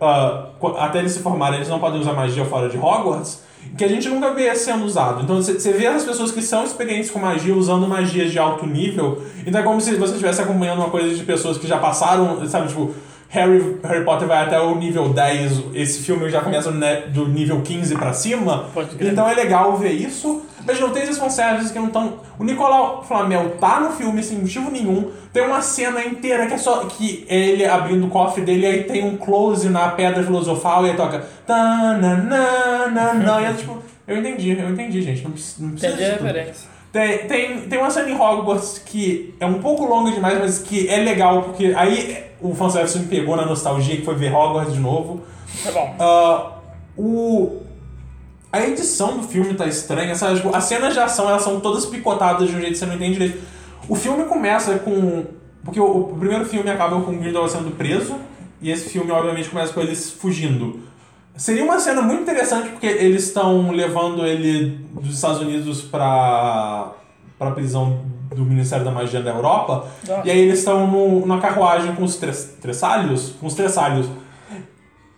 [0.00, 3.42] ah, qu- até eles se formarem, eles não podem usar magia fora de Hogwarts,
[3.76, 5.22] que a gente nunca vê sendo usado.
[5.22, 9.22] Então você vê as pessoas que são experientes com magia usando magias de alto nível,
[9.46, 12.68] então é como se você estivesse acompanhando uma coisa de pessoas que já passaram, sabe,
[12.68, 12.94] tipo.
[13.28, 17.60] Harry, Harry Potter vai até o nível 10, esse filme já começa né, do nível
[17.60, 18.66] 15 pra cima.
[19.00, 20.42] Então é legal ver isso.
[20.66, 22.14] Mas não tem esses fanservices que não estão.
[22.38, 25.12] O Nicolau Flamel tá no filme sem motivo nenhum.
[25.32, 26.84] Tem uma cena inteira que é só.
[26.86, 30.84] que é ele abrindo o cofre dele e aí tem um close na pedra filosofal
[30.84, 31.24] e aí toca.
[31.46, 33.80] tananana, e é tipo.
[34.08, 35.22] Eu entendi, eu entendi, gente.
[35.22, 36.75] Não precisa, não precisa Entendi a referência.
[36.92, 40.88] Tem, tem, tem uma cena em Hogwarts que é um pouco longa demais, mas que
[40.88, 44.80] é legal, porque aí o fanservice me pegou na nostalgia, que foi ver Hogwarts de
[44.80, 45.20] novo.
[45.62, 45.94] Tá bom.
[45.98, 46.52] Ah,
[46.96, 47.62] o...
[48.52, 50.36] A edição do filme tá estranha, sabe?
[50.36, 52.94] Tipo, as cenas de ação, elas são todas picotadas de um jeito que você não
[52.94, 53.42] entende direito.
[53.88, 55.24] O filme começa com...
[55.62, 58.16] Porque o, o primeiro filme acaba com o Grindelwald sendo preso,
[58.62, 60.80] e esse filme, obviamente, começa com eles fugindo.
[61.36, 66.92] Seria uma cena muito interessante, porque eles estão levando ele dos Estados Unidos pra,
[67.38, 68.00] pra prisão
[68.34, 70.22] do Ministério da Magia da Europa, Nossa.
[70.26, 74.06] e aí eles estão na carruagem com os tres, tressalhos, com os tressalhos.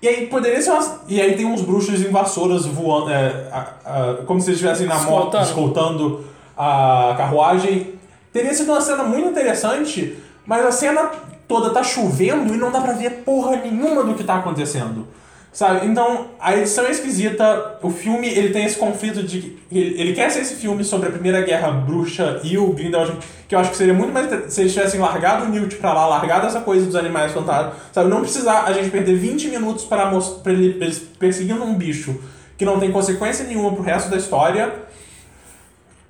[0.02, 3.10] E aí poderia ser uma, E aí tem uns bruxos em vassouras voando.
[3.10, 5.44] é, a- a- como se eles estivessem na moto Escoltando.
[5.44, 6.24] escoltando
[6.56, 7.94] a carruagem.
[8.32, 10.16] Teria sido uma cena muito interessante,
[10.46, 11.10] mas a cena
[11.48, 15.06] toda tá chovendo e não dá pra ver porra nenhuma do que tá acontecendo.
[15.52, 15.86] Sabe?
[15.86, 17.78] Então, a edição é esquisita.
[17.82, 21.08] O filme, ele tem esse conflito de que ele, ele quer ser esse filme sobre
[21.08, 23.18] a Primeira Guerra Bruxa e o Grindelwald,
[23.48, 26.06] que eu acho que seria muito mais se eles tivessem largado o Newt pra lá,
[26.06, 28.08] largado essa coisa dos animais fantásticos, sabe?
[28.08, 30.12] Não precisar a gente perder 20 minutos para
[30.46, 30.74] ele,
[31.18, 32.20] perseguindo um bicho
[32.56, 34.72] que não tem consequência nenhuma pro resto da história.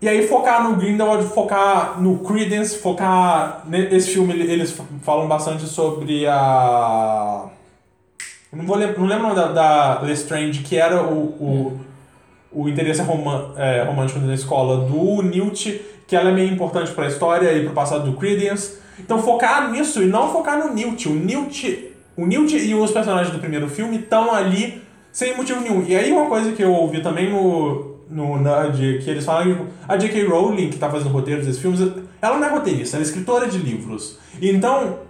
[0.00, 5.66] E aí focar no Grindelwald, focar no Credence, focar nesse filme ele- eles falam bastante
[5.66, 7.46] sobre a
[8.52, 11.80] não, vou lem não lembro o nome da, da Lestrange, que era o, o,
[12.50, 13.00] o interesse
[13.56, 17.74] é, romântico da escola do Newt, que ela é meio importante pra história e pro
[17.74, 18.78] passado do Credence.
[18.98, 21.08] Então focar nisso e não focar no Newt.
[21.08, 24.82] O Newt, o Newt e os personagens do primeiro filme estão ali
[25.12, 25.84] sem motivo nenhum.
[25.86, 29.52] E aí uma coisa que eu ouvi também no, no Nerd, que eles falam que
[29.52, 30.24] tipo, a J.K.
[30.24, 31.80] Rowling, que tá fazendo roteiros desses filmes,
[32.20, 34.18] ela não é roteirista, ela é escritora de livros.
[34.40, 35.00] Então,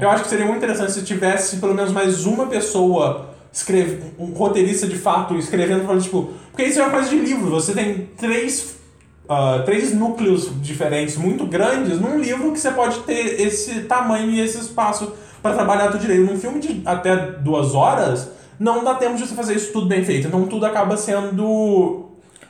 [0.00, 4.32] eu acho que seria muito interessante se tivesse pelo menos mais uma pessoa escreve, um
[4.32, 8.08] roteirista de fato escrevendo falando, tipo, porque isso é uma coisa de livro, você tem
[8.16, 8.76] três
[9.28, 14.40] ah, três núcleos diferentes muito grandes num livro que você pode ter esse tamanho e
[14.40, 16.24] esse espaço para trabalhar tudo direito.
[16.30, 18.28] Num filme de até duas horas,
[18.58, 20.26] não dá tempo de você fazer isso tudo bem feito.
[20.26, 22.06] Então tudo acaba sendo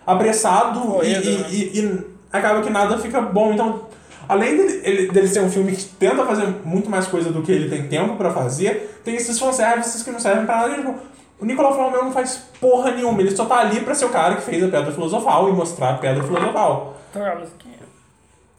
[0.07, 1.47] apressado e, Corrido, e- né?
[1.51, 2.01] e- e
[2.33, 3.53] acaba que nada fica bom.
[3.53, 3.83] Então,
[4.29, 7.53] além dele, ele- dele ser um filme que tenta fazer muito mais coisa do que
[7.53, 10.75] ele tem tempo pra fazer, tem esses fanservices que não servem pra nada.
[10.75, 10.95] Tipo,
[11.41, 14.37] o Nicolau Flamel não faz porra nenhuma, ele só tá ali pra ser o cara
[14.37, 16.97] que fez a Pedra Filosofal e mostrar a Pedra Filosofal.
[17.15, 17.73] A musiquinha.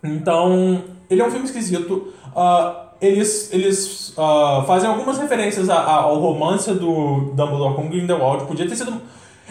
[0.03, 2.13] Então, ele é um filme esquisito.
[2.35, 8.45] Ah, eles eles ah, fazem algumas referências a- a- ao romance do Dumbledore com Grindelwald.
[8.45, 9.01] Podia ter sido...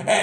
[0.07, 0.19] É,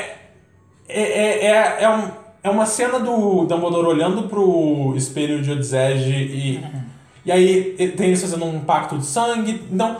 [0.88, 2.10] é, é, é, é, um,
[2.44, 6.64] é uma cena do Dumbledore olhando pro espelho de Odzege e...
[7.26, 9.62] E aí tem eles fazendo um pacto de sangue.
[9.70, 9.98] Então,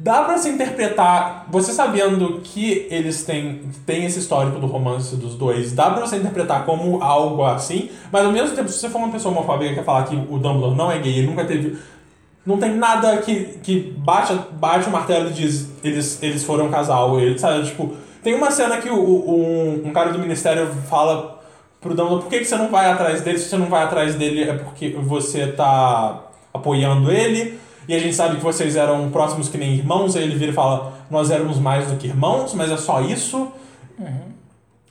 [0.00, 5.34] dá pra se interpretar, você sabendo que eles têm, têm esse histórico do romance dos
[5.34, 8.98] dois, dá pra você interpretar como algo assim, mas ao mesmo tempo, se você for
[8.98, 11.76] uma pessoa homofóbica que falar que o Dumbledore não é gay, ele nunca teve.
[12.46, 16.70] Não tem nada que, que bate, bate o martelo e diz eles, eles foram um
[16.70, 17.66] casal, ele, sabe?
[17.66, 19.40] Tipo, tem uma cena que o, o-
[19.84, 21.40] um, um cara do ministério fala
[21.80, 23.38] pro Dumbledore, por que, que você não vai atrás dele?
[23.38, 27.58] Se você não vai atrás dele é porque você tá apoiando ele.
[27.88, 30.14] E a gente sabe que vocês eram próximos que nem irmãos.
[30.14, 33.48] Aí ele vira e fala, nós éramos mais do que irmãos, mas é só isso.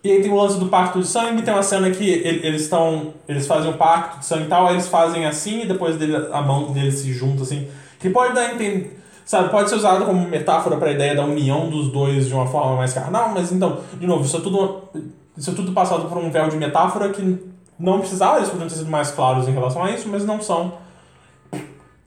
[0.03, 2.63] E aí tem o lance do pacto de sangue, tem uma cena que ele- eles
[2.63, 3.13] estão.
[3.27, 6.15] Eles fazem um pacto de sangue e tal, aí eles fazem assim e depois dele,
[6.32, 7.67] a mão dele se junta assim.
[7.99, 8.99] Que pode dar a entender.
[9.30, 12.47] Sabe, pode ser usado como metáfora para a ideia da união dos dois de uma
[12.47, 14.89] forma mais carnal, mas então, de novo, isso é tudo,
[15.38, 17.38] isso é tudo passado por um véu de metáfora que
[17.77, 20.80] não precisava, eles poderiam ter sido mais claros em relação a isso, mas não são.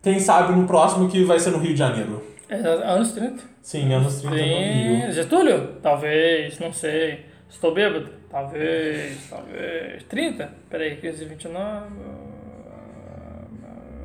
[0.02, 2.24] Quem sabe no próximo que vai ser no Rio de Janeiro.
[2.48, 3.40] É, anos 30.
[3.62, 5.06] Sim, anos 30 no Rio.
[5.06, 5.12] Sim.
[5.12, 5.76] Getúlio?
[5.80, 7.24] Talvez, não sei.
[7.48, 8.08] Estou bêbado?
[8.28, 10.02] Talvez, talvez.
[10.08, 10.52] 30?
[10.68, 11.86] Peraí, 15, 29.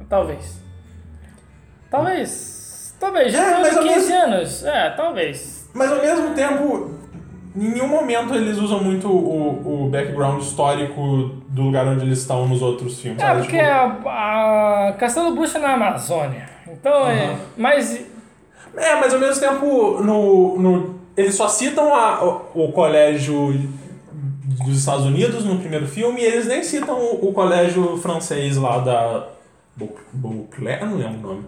[0.07, 0.61] Talvez.
[1.89, 2.66] Talvez.
[2.99, 3.33] Talvez.
[3.33, 4.65] É, mas Getúlio, ao 15 mesmo- anos.
[4.65, 5.69] É, talvez.
[5.73, 6.91] Mas ao mesmo tempo,
[7.55, 12.47] em nenhum momento eles usam muito o, o background histórico do lugar onde eles estão
[12.47, 13.21] nos outros filmes.
[13.21, 13.41] É, sabe?
[13.41, 16.49] porque Tipo, a, a Castelo Bruxo é na Amazônia.
[16.67, 17.25] Então é.
[17.27, 17.35] Aham.
[17.55, 18.05] Mas.
[18.75, 22.23] É, mas ao mesmo tempo, no, no, eles só citam a-
[22.53, 23.53] o, o colégio
[24.65, 28.77] dos Estados Unidos no primeiro filme e eles nem citam o, o colégio francês lá
[28.79, 29.27] da
[29.75, 31.45] Beau- Beauclerc, não lembro o nome.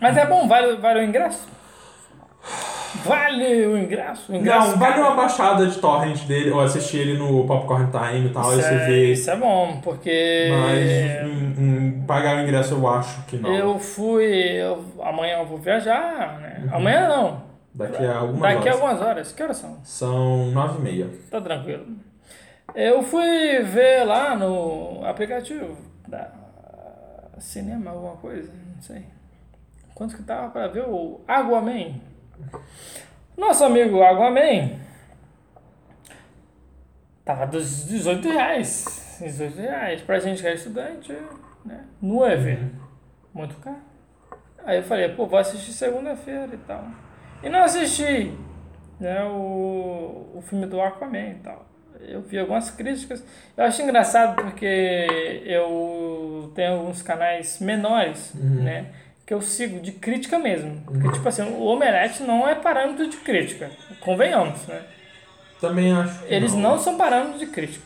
[0.00, 1.46] Mas é bom, vale, vale o ingresso?
[3.04, 4.32] Vale o ingresso?
[4.32, 8.28] O ingresso Não, vale uma baixada de torrent dele, ou assistir ele no Popcorn Time
[8.28, 9.12] e tal, Isso você é, vê.
[9.12, 10.90] isso é bom, porque Mas
[11.28, 11.64] em,
[11.98, 13.52] em pagar o ingresso eu acho que não.
[13.54, 14.24] eu fui.
[14.24, 16.68] eu- amanhã eu vou viajar, né?
[16.72, 17.42] Amanhã não.
[17.74, 18.82] Daqui a algumas Daqui a horas.
[18.82, 19.32] algumas horas.
[19.32, 19.78] Que horas são?
[19.84, 21.10] São nove e meia.
[21.30, 21.86] Tá tranquilo.
[22.74, 25.76] Eu fui ver lá no aplicativo
[26.08, 26.28] da
[27.38, 29.04] cinema, alguma coisa, não sei.
[29.96, 31.94] Quanto que tava pra ver o Aquaman?
[33.34, 34.78] Nosso amigo Aquaman
[37.24, 39.16] tava dos 18 reais.
[39.22, 40.02] 18 reais.
[40.02, 41.16] Pra gente que é estudante,
[41.64, 41.86] né?
[42.02, 42.58] Nueve.
[43.32, 43.78] Muito caro.
[44.66, 46.84] Aí eu falei, pô, vou assistir segunda-feira e tal.
[47.42, 48.36] E não assisti
[49.00, 51.64] né, o, o filme do Aquaman e tal.
[52.00, 53.24] Eu vi algumas críticas.
[53.56, 58.92] Eu acho engraçado porque eu tenho alguns canais menores, né?
[59.26, 60.80] Que eu sigo de crítica mesmo.
[60.86, 63.70] Porque, tipo assim, o Omelete não é parâmetro de crítica.
[64.00, 64.82] Convenhamos, né?
[65.60, 66.20] Também acho.
[66.26, 67.84] Eles não são parâmetros de crítica.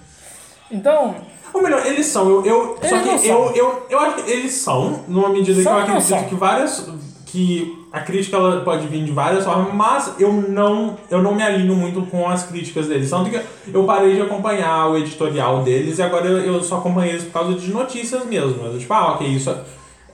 [0.70, 1.16] Então,
[1.52, 2.28] Ou melhor, eles são.
[2.28, 3.46] Eu, eu, só Eles não que são.
[3.46, 6.24] eu, eu, eu acho que eles são, numa medida São que eu não acredito são?
[6.28, 6.88] que várias.
[7.26, 11.42] que a crítica ela pode vir de várias formas, mas eu não, eu não me
[11.42, 13.08] alinho muito com as críticas deles.
[13.10, 13.40] Tanto que
[13.72, 17.32] eu parei de acompanhar o editorial deles e agora eu, eu só acompanhei eles por
[17.32, 18.64] causa de notícias mesmo.
[18.64, 19.56] Eu, tipo, ah, ok, isso.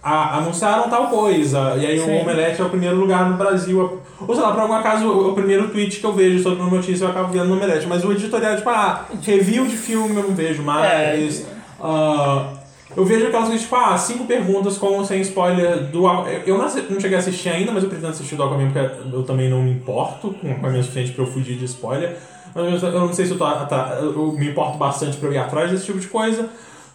[0.07, 2.11] A- anunciaram tal coisa, e aí Sim.
[2.11, 4.01] o Omelete é o primeiro lugar no Brasil.
[4.21, 6.71] Ou sei lá, por algum acaso, o, o primeiro tweet que eu vejo sobre uma
[6.71, 7.87] notícia eu acabo vendo no Omelete.
[7.89, 11.47] Mas o editorial, tipo, ah, review de filme eu não vejo mais.
[11.81, 12.53] Ah,
[12.97, 16.07] eu vejo aquelas coisas, tipo, ah, cinco perguntas com ou sem spoiler do
[16.47, 16.69] Eu não,
[17.01, 19.73] cheguei a assistir ainda, mas eu pretendo assistir do Aquaman porque eu também não me
[19.73, 22.17] importo com Aquaman o suficiente pra eu fugir de spoiler.
[22.55, 25.33] Mas eu eu não sei se eu, tô, tá, eu me importo bastante pra eu
[25.35, 26.49] ir atrás desse tipo de coisa.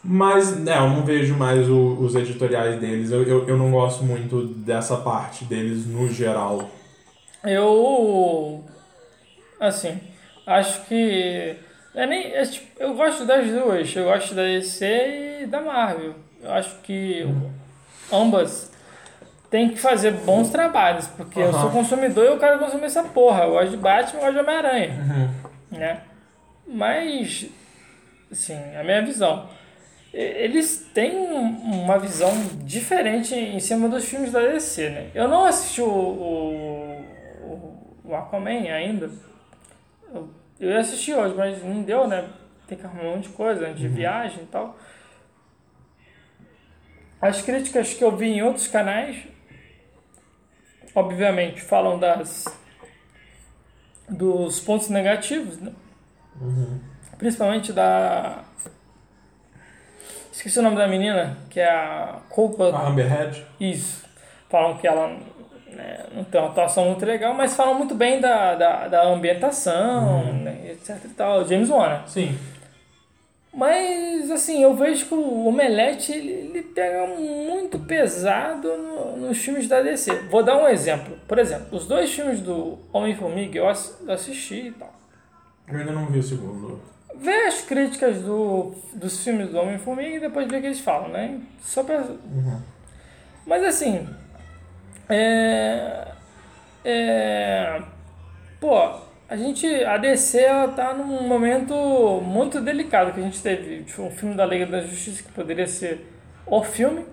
[0.04, 3.12] Mas, é, eu não vejo mais o- os editoriais deles.
[3.12, 6.70] Eu, eu, eu não gosto muito dessa parte deles no geral.
[7.44, 8.64] Eu.
[9.60, 10.00] Assim,
[10.46, 11.56] acho que.
[11.94, 13.96] É nem, é tipo, eu gosto das duas.
[13.96, 16.16] Eu gosto da DC e da Marvel.
[16.42, 17.28] Eu acho que
[18.12, 18.72] ambas
[19.52, 21.62] têm que fazer bons trabalhos, porque eu Aham.
[21.62, 23.44] sou consumidor e eu quero consumir essa porra.
[23.44, 25.32] Eu gosto de Batman, eu gosto de Homem-Aranha.
[25.70, 26.02] Né?
[26.66, 27.46] Mas,
[28.32, 29.48] assim, a minha visão.
[30.14, 32.32] Eles têm um- uma visão
[32.66, 35.12] diferente em cima dos filmes da DC, né?
[35.16, 37.06] Eu não assisti o, o,
[38.04, 39.10] o- Aquaman ainda.
[40.14, 42.28] Eu, eu ia assistir hoje, mas não deu, né?
[42.68, 43.74] Tem que arrumar um monte de coisa, né?
[43.74, 44.78] de viagem e tal.
[47.22, 49.16] As críticas que eu vi em outros canais,
[50.94, 52.46] obviamente, falam das
[54.10, 55.72] dos pontos negativos, né?
[57.18, 58.44] Principalmente da.
[60.42, 62.72] Esqueci o nome da menina, que é a culpa.
[62.76, 63.46] A Amberhead?
[63.60, 64.04] Isso.
[64.50, 65.16] Falam que ela
[65.68, 70.34] né, não tem uma atuação muito legal, mas falam muito bem da, da, da ambientação,
[70.34, 71.48] né, etc e tal.
[71.48, 72.02] James Wan.
[72.08, 72.36] Sim.
[73.54, 79.68] Mas, assim, eu vejo que o Omelete, ele, ele pega muito pesado no- nos filmes
[79.68, 80.12] da DC.
[80.32, 81.20] Vou dar um exemplo.
[81.28, 84.92] Por exemplo, os dois filmes do Homem-Formiga eu ass- assisti e tal.
[85.68, 86.82] Eu ainda não vi o segundo.
[87.22, 91.10] Vê as críticas do, dos filmes do Homem-Formiga e depois vê o que eles falam,
[91.10, 91.40] né?
[91.62, 92.04] Só pra...
[93.46, 94.08] Mas, assim,
[95.08, 96.08] é...
[96.84, 97.82] É...
[98.60, 98.76] Pô,
[99.30, 101.74] a gente, a DC, ela tá num momento
[102.24, 105.68] muito delicado, que a gente teve tipo, um filme da Liga da Justiça que poderia
[105.68, 106.06] ser
[106.46, 107.06] o filme,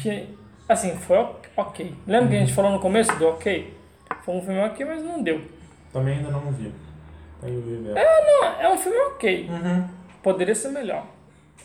[0.00, 0.28] que,
[0.68, 1.18] assim, foi
[1.56, 1.94] ok.
[2.06, 3.76] Lembra que a gente falou no começo do ok?
[4.22, 5.40] Foi um filme ok, mas não deu.
[5.92, 6.72] Também ainda não vi.
[7.42, 7.94] Ver.
[7.94, 9.48] Não, é um filme ok.
[9.50, 9.84] Uhum.
[10.22, 11.04] Poderia ser melhor.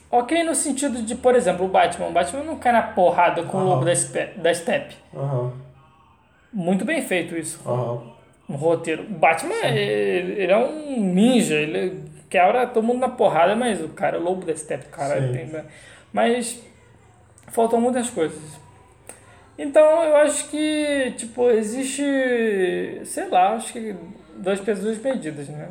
[0.09, 2.07] Ok no sentido de, por exemplo, o Batman.
[2.07, 3.69] O Batman não cai na porrada com o Aham.
[3.69, 4.95] lobo da, Spe- da Steppe.
[5.15, 5.51] Aham.
[6.53, 7.59] Muito bem feito isso
[8.47, 9.03] no roteiro.
[9.03, 11.55] O Batman, ele, ele é um ninja.
[11.55, 14.85] Ele quebra todo mundo na porrada, mas o cara é o lobo da Steppe.
[14.87, 15.51] O cara tem,
[16.13, 16.61] mas
[17.49, 18.39] faltam muitas coisas.
[19.57, 22.03] Então, eu acho que, tipo, existe,
[23.05, 23.95] sei lá, acho que
[24.37, 25.69] dois pesos, duas medidas, né?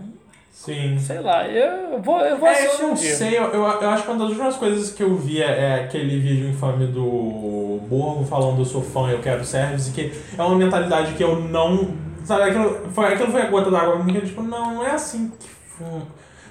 [0.52, 0.96] Sim.
[0.98, 3.90] Sei lá, eu vou, eu vou É, assistir eu não um sei, eu, eu, eu
[3.90, 7.80] acho que uma das últimas coisas que eu vi é, é aquele vídeo infame do
[7.88, 11.94] Borgo falando eu sou fã, eu quero service, que é uma mentalidade que eu não.
[12.24, 14.84] Sabe, aquilo foi, aquilo foi a gota d'água pra mim, que eu, tipo, não, não
[14.86, 15.48] é assim que.
[15.48, 16.02] fun-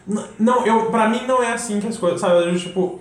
[0.05, 2.45] N- Não, eu, pra mim não é assim que as coisas, sabe?
[2.45, 2.99] Eu, tipo,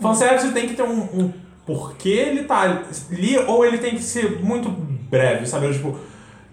[0.00, 1.32] fanservice tem que ter um, um
[1.66, 5.66] porquê ele tá ali, ou ele tem que ser muito breve, sabe?
[5.66, 5.98] Eu, tipo,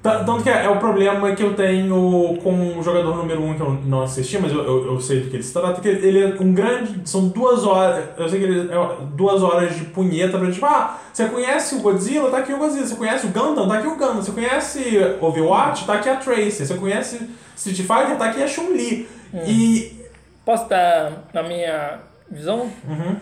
[0.01, 3.53] Tanto que é, é o problema que eu tenho com o jogador número 1 um,
[3.53, 5.87] que eu não assisti, mas eu, eu, eu sei do que ele se trata, que
[5.87, 7.07] ele é um grande.
[7.07, 8.05] São duas horas.
[8.17, 11.81] Eu sei que ele é duas horas de punheta pra tipo, ah, você conhece o
[11.81, 12.87] Godzilla, tá aqui o Godzilla.
[12.87, 14.15] Você conhece o Gundam, tá aqui o Gundam.
[14.15, 16.65] Você conhece Overwatch, tá aqui a Tracer.
[16.65, 19.07] Você conhece Street Fighter, tá aqui a Chun-Li.
[19.45, 20.01] E.
[20.43, 21.99] Posso dar na minha
[22.29, 22.71] visão?
[22.87, 23.17] Uhum.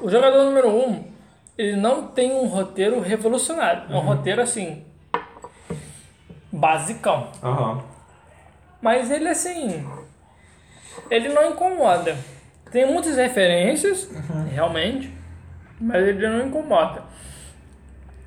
[0.00, 1.04] O jogador número um,
[1.58, 3.82] ele não tem um roteiro revolucionário.
[3.90, 4.82] É um roteiro assim.
[6.66, 7.28] Basicão.
[7.42, 7.82] Aham.
[8.80, 9.86] Mas ele assim.
[11.10, 12.16] Ele não incomoda.
[12.70, 14.08] Tem muitas referências,
[14.50, 15.12] realmente,
[15.80, 17.02] mas ele não incomoda.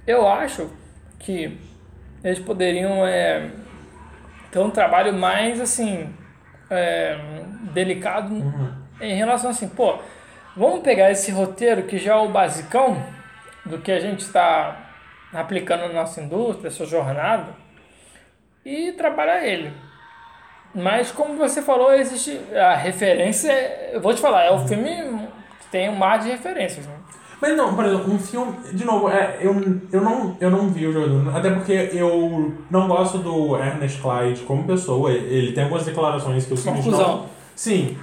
[0.06, 0.70] Eu acho
[1.20, 1.58] que
[2.24, 3.50] eles poderiam é,
[4.52, 6.14] ter um trabalho mais assim.
[6.70, 7.18] é,
[7.74, 8.34] delicado
[9.00, 10.00] em relação assim, pô,
[10.56, 13.02] vamos pegar esse roteiro que já é o basicão
[13.66, 14.76] do que a gente está
[15.34, 17.54] aplicando na nossa indústria, essa jornada,
[18.68, 19.72] e trabalhar ele.
[20.76, 23.52] Mas como você falou, existe a referência.
[23.94, 24.92] Eu vou te falar, é o filme
[25.62, 26.86] que tem um mar de referências.
[26.86, 26.94] Né?
[27.42, 28.58] Mas não, por exemplo, um filme.
[28.74, 29.56] De novo, é, eu,
[29.92, 31.36] eu, não, eu não vi o jogador.
[31.36, 35.12] Até porque eu não gosto do Ernest Clyde como pessoa.
[35.12, 37.26] Ele tem algumas declarações que eu simplesmente não.
[37.56, 37.98] Sim.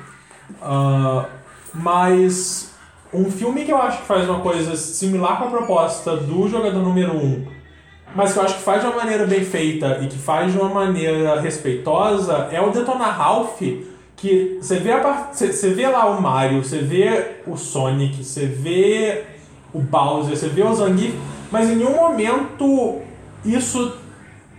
[0.63, 1.27] Ah,
[1.75, 2.75] mas
[3.13, 6.83] um filme que eu acho que faz uma coisa similar com a proposta do jogador
[6.83, 7.54] número 1, um,
[8.15, 10.59] mas que eu acho que faz de uma maneira bem feita e que faz de
[10.59, 13.61] uma maneira respeitosa, é o Detona Ralph,
[14.17, 19.25] que você vê, a você vê lá o Mario, você vê o Sonic, você vê
[19.73, 21.15] o Bowser, você vê o Zangief,
[21.51, 23.03] mas em nenhum momento
[23.45, 23.99] isso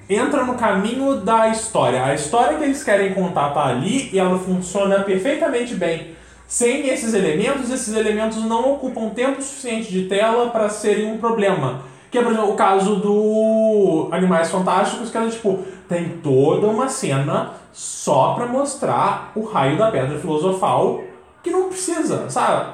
[0.10, 2.04] entra no caminho da história.
[2.04, 6.16] A história que eles querem contar tá ali e ela funciona perfeitamente bem.
[6.48, 11.95] Sem esses elementos, esses elementos não ocupam tempo suficiente de tela para serem um problema.
[12.16, 15.60] Que é, por exemplo, o caso do Animais Fantásticos, que era tipo,
[15.90, 21.02] tem toda uma cena só pra mostrar o raio da pedra filosofal
[21.44, 22.72] que não precisa, sabe?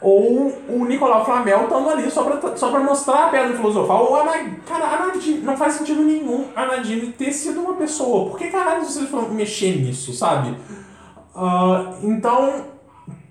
[0.00, 4.04] Ou o Nicolau Flamel estando ali só pra, só pra mostrar a pedra filosofal.
[4.04, 4.56] Ou a Nadine.
[4.66, 5.38] Cara, a Nadine.
[5.42, 8.30] Não faz sentido nenhum a Nadine ter sido uma pessoa.
[8.30, 10.56] Por que caralho vocês foram mexer nisso, sabe?
[11.36, 12.64] Ah, então,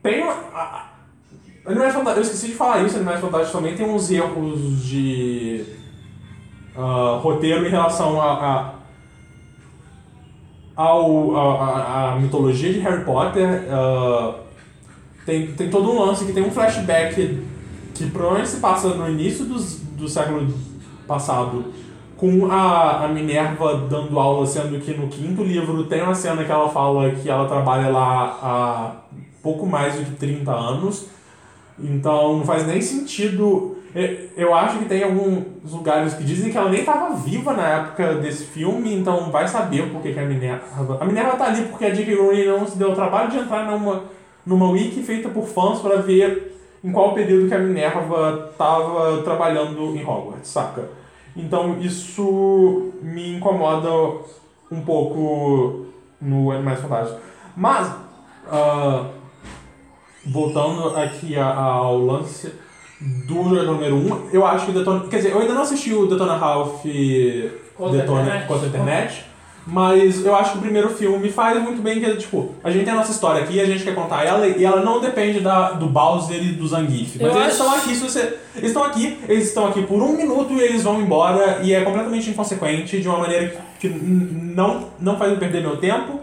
[0.02, 0.91] tem uma.
[1.66, 2.18] Animais Fantásticos.
[2.28, 2.96] Eu esqueci de falar isso.
[2.96, 5.64] Animais Fantásticos também tem uns erros de.
[6.76, 8.34] ah, roteiro em relação a.
[8.34, 8.74] a
[10.76, 13.66] ao, a, a- mitologia de Harry Potter.
[13.70, 14.36] ah,
[15.26, 17.44] tem, tem todo um lance que tem um flashback
[17.94, 20.52] que provavelmente se passa no início dos, do século
[21.08, 21.66] passado
[22.18, 26.52] com a, a Minerva dando aula, sendo que no quinto livro tem uma cena que
[26.52, 28.92] ela fala que ela trabalha lá há
[29.44, 31.08] pouco mais do que 30 anos.
[31.80, 33.78] Então não faz nem sentido.
[33.96, 37.68] E- Eu acho que tem alguns lugares que dizem que ela nem estava viva na
[37.68, 40.98] época desse filme, então vai saber por que, a Minerva.
[41.00, 42.16] A Minerva tá ali porque a J.K.
[42.16, 44.04] Rowling não se deu o trabalho de entrar numa,
[44.46, 49.96] numa wiki feita por fãs para ver em qual período que a Minerva estava trabalhando
[49.96, 50.90] em Hogwarts, saca?
[51.36, 53.90] Então isso me incomoda
[54.72, 55.86] um pouco
[56.22, 57.22] no Animais Fantásticos.
[57.56, 57.92] Mas,
[58.50, 59.06] ah,
[60.26, 62.52] voltando aqui ao lance
[63.00, 65.08] do jogador número 1, um, eu acho que o Detona.
[65.08, 66.82] Quer dizer, eu ainda não assisti o Detona Ralph
[67.76, 68.48] Contra Detona internet.
[68.48, 69.26] contra a internet.
[69.66, 72.84] Mas eu acho que o primeiro filme faz muito bem que é, tipo, a gente
[72.84, 75.74] tem a nossa história aqui, a gente quer contar ela e ela não depende da,
[75.74, 77.18] do Bowser e do Zangief.
[77.22, 78.38] Mas Eu eles acho- estão aqui, se você.
[78.56, 81.82] Eles estão aqui, eles estão aqui por um minuto e eles vão embora e é
[81.82, 86.20] completamente inconsequente, de uma maneira que, que não, não faz eu perder meu tempo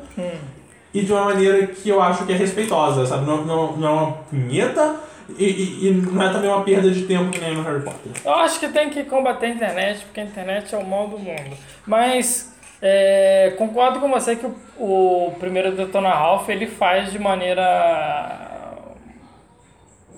[0.93, 3.27] e de uma maneira que eu acho que é respeitosa, sabe?
[3.27, 5.01] Não, não, não é uma punheta
[5.37, 8.13] e, e, e não é também uma perda de tempo que nem no Harry Potter.
[8.25, 11.19] Eu acho que tem que combater a internet, porque a internet é o mal do
[11.19, 11.57] mundo.
[11.87, 18.79] Mas é, concordo com você que o, o primeiro Detona Ralph ele faz de maneira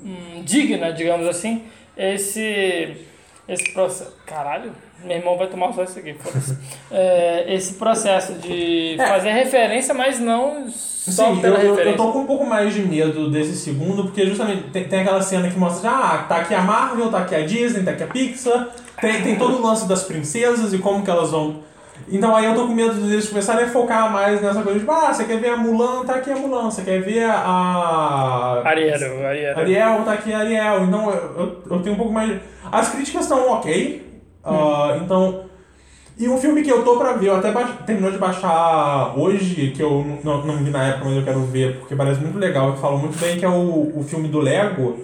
[0.05, 1.65] hum, digna, digamos assim,
[1.97, 3.07] esse,
[3.49, 4.17] esse processo.
[4.27, 4.73] Caralho,
[5.05, 6.15] meu irmão vai tomar só isso aqui.
[6.93, 9.07] É, esse processo de É.
[9.07, 13.31] fazer referência, mas não só Sim, eu, eu, tô com um pouco mais de medo
[13.31, 17.11] desse segundo, porque justamente tem, tem aquela cena que mostra, ah, tá aqui a Marvel,
[17.11, 18.69] tá aqui a Disney, tá aqui a Pixar,
[19.01, 21.63] tem, tem todo o lance das princesas e como que elas vão...
[22.09, 25.13] Então aí eu tô com medo deles começarem a focar mais nessa coisa de, ah,
[25.13, 28.63] você quer ver a Mulan, tá aqui a Mulan, você quer ver a...
[28.65, 29.59] Ariel, Ariel.
[29.59, 30.85] Ariel, tá aqui a Ariel.
[30.85, 32.31] Então eu, eu, eu tenho um pouco mais.
[32.31, 32.41] de-
[32.71, 34.10] As críticas estão ok.
[34.45, 35.45] Ah, então.
[36.19, 37.51] E um filme que eu tô pra ver, eu até
[37.87, 41.79] terminou de baixar hoje, que eu não, não vi na época, mas eu quero ver,
[41.79, 44.99] porque parece muito legal, que fala muito bem, que é o, o filme do Lego.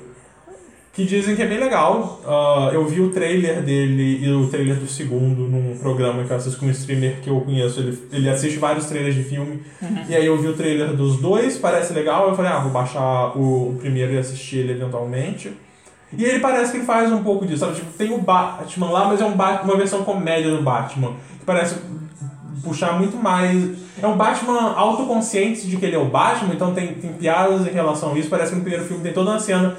[0.92, 2.20] que dizem que é bem legal.
[2.26, 6.36] Ah, eu vi o trailer dele e o trailer do segundo num programa que eu
[6.36, 7.80] assisto com um streamer que eu conheço.
[7.80, 9.62] Ele, ele assiste vários trailers de filme.
[10.08, 12.28] E aí eu vi o trailer dos dois, parece legal.
[12.28, 15.52] Eu falei, ah, vou baixar o, o primeiro e assistir ele eventualmente.
[16.16, 17.74] E ele parece que faz um pouco disso, sabe?
[17.74, 21.12] Tipo, tem o Batman lá, mas é um uma versão comédia do Batman.
[21.38, 21.76] Que parece
[22.62, 23.86] puxar muito mais.
[24.02, 27.70] É um Batman autoconsciente de que ele é o Batman, então tem, tem piadas em
[27.70, 28.28] relação a isso.
[28.28, 29.76] Parece que no primeiro filme tem toda uma cena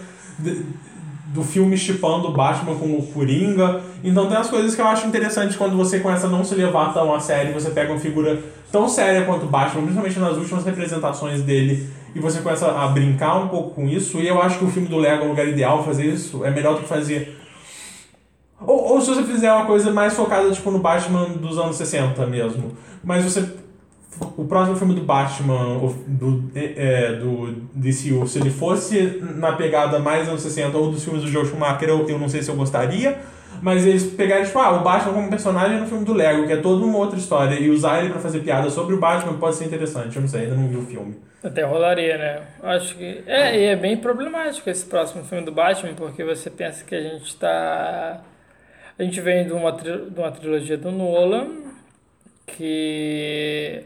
[1.37, 3.81] do filme chipando Batman com o Coringa.
[4.03, 6.93] Então tem as coisas que eu acho interessantes quando você começa a não se levar
[6.93, 11.43] tão a sério, você pega uma figura tão séria quanto Batman, principalmente nas últimas representações
[11.43, 14.17] dele, e você começa a brincar um pouco com isso.
[14.17, 16.43] E eu acho que o filme do Lego é o lugar ideal fazer isso.
[16.43, 17.37] É melhor do que fazer
[18.59, 22.25] ou, ou se você fizer uma coisa mais focada tipo no Batman dos anos 60
[22.25, 22.71] mesmo.
[23.03, 23.47] Mas você.
[24.37, 30.27] O próximo filme do Batman, do, é, do DCU, se ele fosse na pegada mais
[30.27, 33.17] anos 60 ou dos filmes do Joe Schumacher, eu, eu não sei se eu gostaria.
[33.61, 36.57] Mas eles pegarem, tipo, ah, o Batman como personagem no filme do Lego, que é
[36.57, 39.65] toda uma outra história, e usar ele pra fazer piada sobre o Batman pode ser
[39.65, 40.15] interessante.
[40.15, 41.15] Eu não sei, ainda não vi o filme.
[41.43, 42.41] Até rolaria, né?
[42.61, 43.23] Acho que.
[43.25, 47.01] É, e é bem problemático esse próximo filme do Batman, porque você pensa que a
[47.01, 48.21] gente tá.
[48.99, 51.47] A gente vem de uma, tri- de uma trilogia do Nolan
[52.45, 53.83] que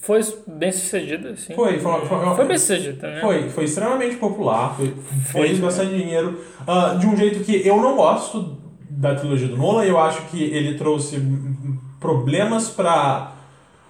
[0.00, 1.54] foi bem sucedida, assim.
[1.54, 3.20] Foi, foi, foi, Foi bem sucedida, né?
[3.20, 4.92] Foi, foi extremamente popular, foi,
[5.32, 5.64] Foi, fez né?
[5.64, 8.58] bastante dinheiro, ah, de um jeito que eu não gosto
[8.90, 11.20] da trilogia do Nolan, eu acho que ele trouxe
[12.00, 13.32] problemas pra...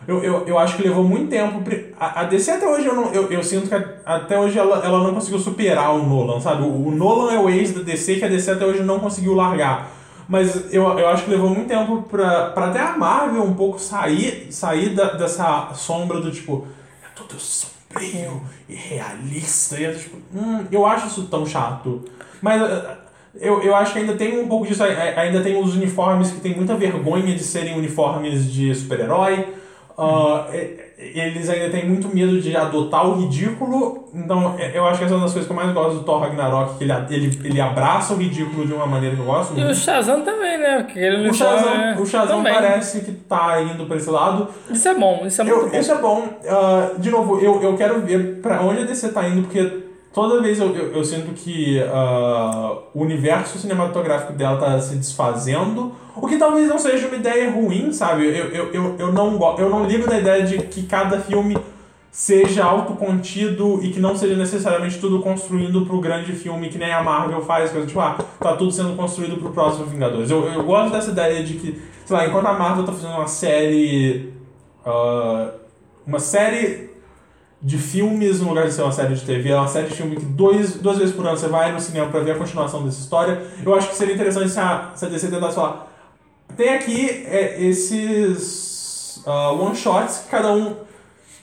[0.07, 1.62] Eu, eu, eu acho que levou muito tempo.
[1.98, 4.84] A, a DC até hoje, eu, não, eu, eu sinto que a- até hoje ela,
[4.84, 6.62] ela não conseguiu superar o Nolan, sabe?
[6.62, 9.32] O, o Nolan é o ex da DC que a DC até hoje não conseguiu
[9.34, 9.90] largar.
[10.29, 13.79] Mas eu, eu acho que levou muito tempo pra, pra até a Marvel um pouco
[13.79, 16.66] sair, sair da, dessa sombra do tipo,
[17.03, 19.79] é tudo sombrio e realista.
[19.79, 22.05] E é tipo, hum, eu acho isso tão chato.
[22.41, 22.97] Mas eh,
[23.37, 24.83] eu, eu acho que ainda tem um pouco disso.
[24.83, 29.55] ai- ai- Ainda tem os uniformes que tem muita vergonha de serem uniformes de super-herói.
[29.99, 34.09] Ah, e- eles ainda têm muito medo de adotar o ridículo.
[34.14, 36.05] Então, eh, eu acho que essa é uma das coisas que eu mais gosto do
[36.05, 39.53] Thor Ragnarok, que ele, ele, ele abraça o ridículo de uma maneira que eu gosto
[39.53, 39.70] E muito.
[39.72, 40.82] o Shazam também, né?
[40.84, 41.97] Porque ele O uniforme, Shazam, né?
[41.99, 42.55] o Shazam também.
[42.55, 44.49] parece que tá indo pra esse lado.
[44.70, 45.78] Isso é bom, isso é muito Eu, bom.
[45.78, 46.28] isso é bom.
[46.49, 49.84] Ah, de novo, eu, eu quero ver pra onde a DC tá indo, porque
[50.14, 55.92] toda vez eu, eu, eu sinto que ah, o universo cinematográfico dela tá se desfazendo.
[56.16, 58.26] O que talvez não seja uma ideia ruim, sabe?
[58.26, 61.58] Eu, eu, eu, eu, não, eu não ligo da ideia de que cada filme
[62.12, 67.02] seja autocontido e que não seja necessariamente tudo construindo pro grande filme que nem a
[67.02, 70.30] Marvel faz, coisa tipo, ah, tá tudo sendo construído pro próximo Vingadores.
[70.30, 73.26] Eu, eu gosto dessa ideia de que, sei lá, enquanto a Marvel tá fazendo uma
[73.26, 74.32] série.
[74.86, 75.50] ah,
[76.06, 76.93] uma série
[77.64, 80.16] de filmes no lugar de ser uma série de TV, é uma série de filme
[80.16, 83.00] que dois, duas vezes por ano você vai no cinema pra ver a continuação dessa
[83.00, 83.40] história.
[83.64, 85.90] Eu acho que seria interessante se a, se a DC tentasse falar.
[86.58, 90.76] Tem aqui é, esses ah, one-shots que cada um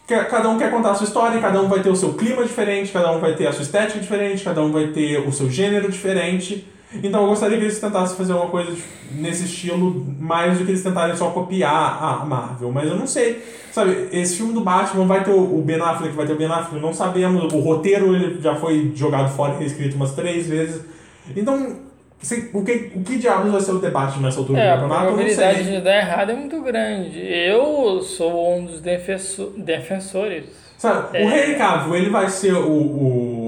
[0.08, 2.44] que cada um quer contar a sua história, cada um vai ter o seu clima
[2.44, 5.50] diferente, cada um vai ter a sua estética diferente, cada um vai ter o seu
[5.50, 6.68] gênero diferente.
[6.94, 8.76] Então eu gostaria que eles tentassem fazer uma coisa
[9.16, 12.72] nesse estilo mais do que eles tentarem só copiar a Marvel.
[12.72, 13.42] Mas eu não sei.
[13.72, 16.82] Sabe, esse filme do Batman vai ter o Ben Affleck, vai ter o Ben Affleck,
[16.84, 17.54] não sabemos.
[17.54, 20.82] O roteiro ele já foi jogado fora e reescrito umas três vezes.
[21.36, 21.78] Então,
[22.22, 24.74] sei- o que, o que diabos vai ser o debate nessa altura É, do a
[24.74, 25.00] campeonato?
[25.06, 27.20] Não probabilidade de dar errado é muito grande.
[27.20, 30.46] Eu sou um dos defenso- defensores.
[30.78, 31.24] Sabe, É.
[31.26, 33.41] o Henry Cavill, ele vai ser o, o,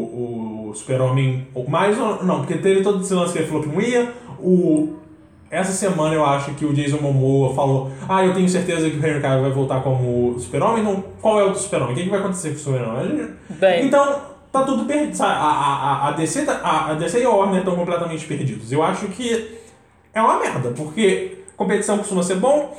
[0.73, 1.97] o super-homem mais...
[1.99, 4.11] ou- Não, porque teve todo esse lance que ele falou que não ia.
[4.39, 4.95] O,
[5.49, 9.05] essa semana eu acho que o Jason Momoa falou ah, eu tenho certeza que o
[9.05, 10.81] Henry Cavill vai voltar como super-homem.
[10.81, 11.93] Então, qual é o do super-homem?
[11.93, 13.29] O que, que vai acontecer com o super-homem?
[13.85, 14.21] Então,
[14.51, 15.15] tá tudo perdido.
[15.15, 15.31] Sabe?
[15.31, 15.73] A, a,
[16.05, 18.71] a, a, DC, tá- a, a DC e a Warner estão completamente perdidos.
[18.71, 19.57] Eu acho que
[20.13, 22.75] é uma merda, porque competição costuma ser bom.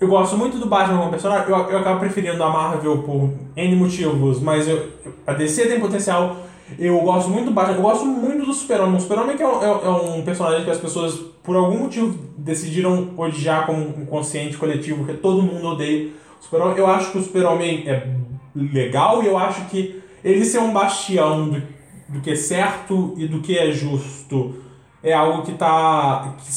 [0.00, 3.74] Eu gosto muito do Batman como personagem, eu, eu acabo preferindo a Marvel por N
[3.74, 4.86] motivos, mas eu,
[5.26, 6.36] a DC tem potencial.
[6.78, 8.96] Eu gosto muito do Batman, eu gosto muito do Super-Homem.
[8.96, 13.10] O Super-Homem é, um- é- é um personagem que as pessoas, por algum motivo, decidiram
[13.16, 16.10] odiar como um consciente coletivo, que todo mundo odeia
[16.40, 16.76] Super-Homem.
[16.76, 18.06] Eu acho que o Super-Homem é
[18.54, 21.62] legal e eu acho que ele ser um bastião do,
[22.08, 24.56] do que é certo e do que é justo
[25.02, 26.34] é algo que tá.
[26.38, 26.52] que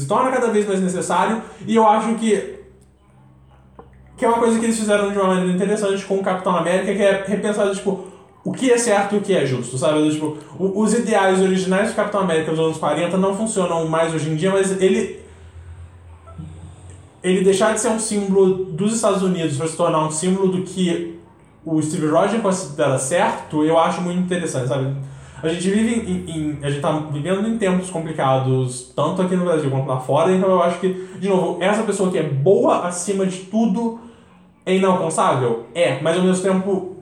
[0.00, 2.54] se torna cada vez mais necessário e eu acho que
[4.16, 6.94] que é uma coisa que eles fizeram de uma maneira interessante com o Capitão América,
[6.94, 8.04] que é repensar, tipo,
[8.44, 10.08] o que é certo e o que é justo, sabe?
[10.10, 14.36] Tipo, os ideais originais do Capitão América dos anos 40 não funcionam mais hoje em
[14.36, 15.22] dia, mas ele
[17.22, 20.62] ele deixar de ser um símbolo dos Estados Unidos para se tornar um símbolo do
[20.62, 21.18] que
[21.64, 24.94] o Steve Rogers considera certo, eu acho muito interessante, sabe?
[25.42, 29.44] A gente vive em, em- A gente tá vivendo em tempos complicados, tanto aqui no
[29.44, 30.88] Brasil quanto lá fora, então eu acho que,
[31.18, 33.98] de novo, essa pessoa que é boa acima de tudo
[34.66, 35.64] é inalcançável?
[35.74, 36.96] É, mas ao mesmo tempo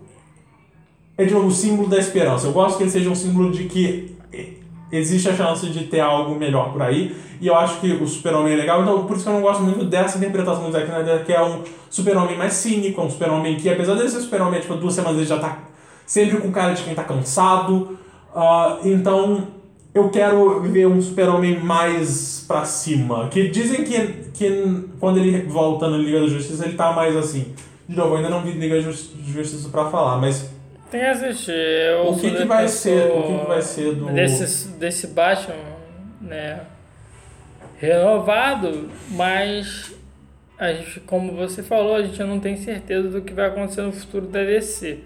[1.17, 2.47] é de novo o símbolo da esperança.
[2.47, 4.17] Eu gosto que ele seja um símbolo de que
[4.91, 7.15] existe a chance de ter algo melhor por aí.
[7.41, 9.63] E eu acho que o super-homem é legal, então por isso que eu não gosto
[9.63, 13.69] muito dessa interpretação do Zack Snyder, que é um super-homem mais cínico, um super-homem que,
[13.69, 15.59] apesar de ser super-homem, tipo, duas semanas ele já tá
[16.07, 17.99] sempre com cara de quem tá cansado.
[18.35, 19.49] Ah, então
[19.95, 23.29] eu quero ver um super-homem mais pra cima.
[23.29, 23.99] Que dizem que,
[24.33, 27.47] que quando ele volta na Liga da Justiça ele tá mais assim.
[27.89, 30.52] De novo, eu ainda não vi Liga da Jus- Justiça pra falar, mas
[30.93, 31.53] Tem que assistir.
[31.53, 35.57] Eu o que, que vai ser, o que, que vai ser do Desse, desse Batman,
[36.20, 36.61] né?
[37.78, 39.95] Renovado, mas
[40.59, 43.90] a gente, como você falou, a gente não tem certeza do que vai acontecer no
[43.90, 44.99] futuro da DC.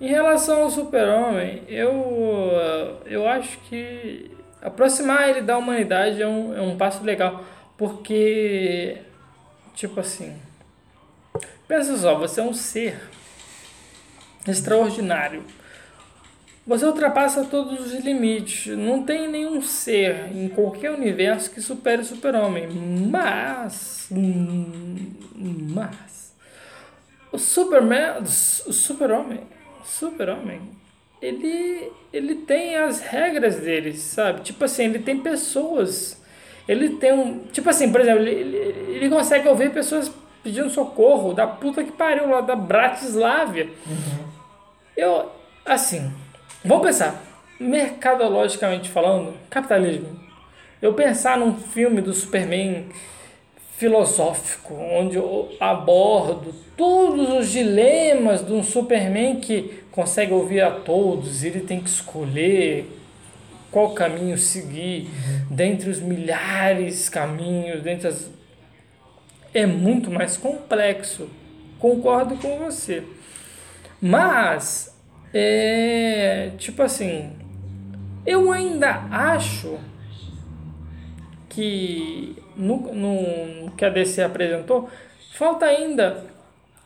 [0.00, 4.30] Em relação ao Super-Homem, eu, eu acho que
[4.62, 7.44] aproximar ele da humanidade é um, é um passo legal,
[7.76, 8.96] porque,
[9.74, 10.34] tipo assim,
[11.68, 12.98] pensa só, você é um ser
[14.46, 15.42] extraordinário.
[16.66, 18.74] Você ultrapassa todos os limites.
[18.76, 22.68] Não tem nenhum ser em qualquer universo que supere o super-homem.
[23.10, 24.08] Mas.
[25.74, 26.34] Mas.
[27.30, 28.22] O Superman.
[28.22, 29.40] O super-homem.
[29.84, 30.62] Super-homem.
[31.20, 34.40] Ele, ele tem as regras dele, sabe?
[34.40, 36.22] Tipo assim, ele tem pessoas.
[36.66, 37.40] Ele tem um.
[37.52, 38.56] Tipo assim, por exemplo, ele, ele,
[38.96, 40.10] ele consegue ouvir pessoas
[40.42, 43.68] pedindo socorro da puta que pariu lá da Bratislávia.
[44.96, 45.30] Eu,
[45.64, 46.12] assim,
[46.64, 47.22] vamos pensar,
[47.58, 50.20] mercadologicamente falando, capitalismo.
[50.80, 52.86] Eu pensar num filme do Superman
[53.76, 61.42] filosófico, onde eu abordo todos os dilemas de um Superman que consegue ouvir a todos,
[61.42, 62.86] ele tem que escolher
[63.70, 65.10] qual caminho seguir
[65.50, 68.30] dentre os milhares de caminhos, dentre as...
[69.52, 71.28] é muito mais complexo.
[71.80, 73.02] Concordo com você.
[74.06, 74.94] Mas,
[75.32, 77.32] é, tipo assim,
[78.26, 79.78] eu ainda acho
[81.48, 84.90] que no, no que a DC apresentou,
[85.34, 86.22] falta ainda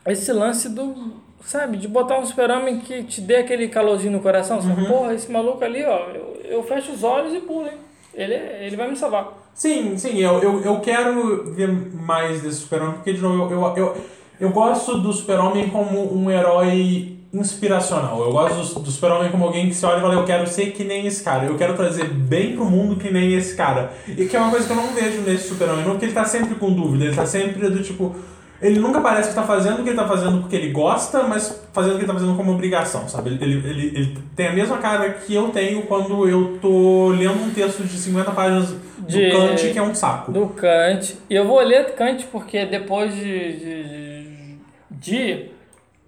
[0.06, 4.62] esse lance do, sabe, de botar um super-homem que te dê aquele calorzinho no coração.
[4.62, 4.86] Sabe?
[4.86, 7.78] Porra, esse maluco ali, ó, eu, eu fecho os olhos e pulo, hein?
[8.14, 9.50] Ele, ele vai me salvar.
[9.52, 13.76] Sim, sim, eu, eu, eu quero ver mais desse super-homem, porque, de novo, eu, eu,
[13.76, 13.96] eu,
[14.40, 18.20] eu gosto do super-homem como um herói inspiracional.
[18.20, 20.84] Eu gosto do, super-homem como alguém que se olha e fala, eu quero ser que
[20.84, 23.92] nem esse cara, eu quero trazer bem pro mundo que nem esse cara.
[24.06, 26.54] E que é uma coisa que eu não vejo nesse super-homem, porque ele tá sempre
[26.54, 28.14] com dúvida, ele tá sempre do tipo...
[28.60, 31.62] Ele nunca parece que tá fazendo o que ele tá fazendo porque ele gosta, mas
[31.72, 33.30] fazendo o que ele tá fazendo como obrigação, sabe?
[33.30, 37.40] Ele, ele, ele, ele tem a mesma cara que eu tenho quando eu tô lendo
[37.44, 40.32] um texto de 50 páginas do De- Kant, que é um saco.
[40.32, 41.16] Do Kant.
[41.30, 44.56] E eu vou ler Kant porque depois de, de,
[44.90, 45.50] de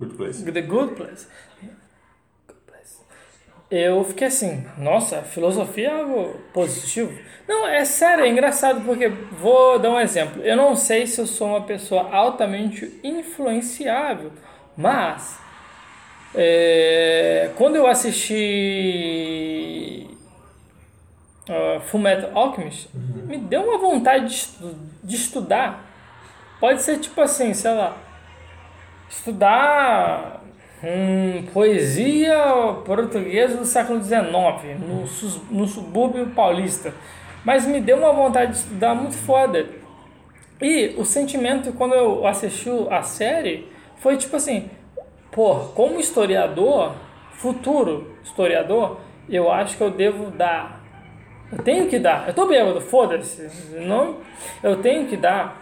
[0.00, 0.42] Good place.
[0.50, 1.26] The Good Place.
[3.70, 7.16] Eu fiquei assim, nossa, filosofia é algo positivo.
[7.46, 10.42] Não, é sério, é engraçado porque vou dar um exemplo.
[10.42, 14.32] Eu não sei se eu sou uma pessoa altamente influenciável,
[14.76, 15.38] mas
[16.34, 18.36] é, quando eu assisti
[21.48, 25.84] uh, Fullmetal Alchemist, me deu uma vontade de, estu- de estudar.
[26.60, 27.96] Pode ser tipo assim, sei lá,
[29.08, 30.39] estudar
[30.82, 32.36] hum, poesia
[32.84, 34.20] portuguesa do século XIX,
[34.78, 35.04] no,
[35.50, 36.94] no subúrbio paulista.
[37.44, 39.66] Mas me deu uma vontade de estudar muito foda.
[40.60, 43.66] E o sentimento quando eu assisti a série
[43.96, 44.70] foi tipo assim,
[45.30, 46.94] pô, como historiador,
[47.32, 48.98] futuro historiador,
[49.28, 50.80] eu acho que eu devo dar.
[51.50, 52.28] Eu tenho que dar.
[52.28, 53.48] Eu tô bêbado, foda-se.
[53.80, 54.18] Não,
[54.62, 55.60] eu tenho que dar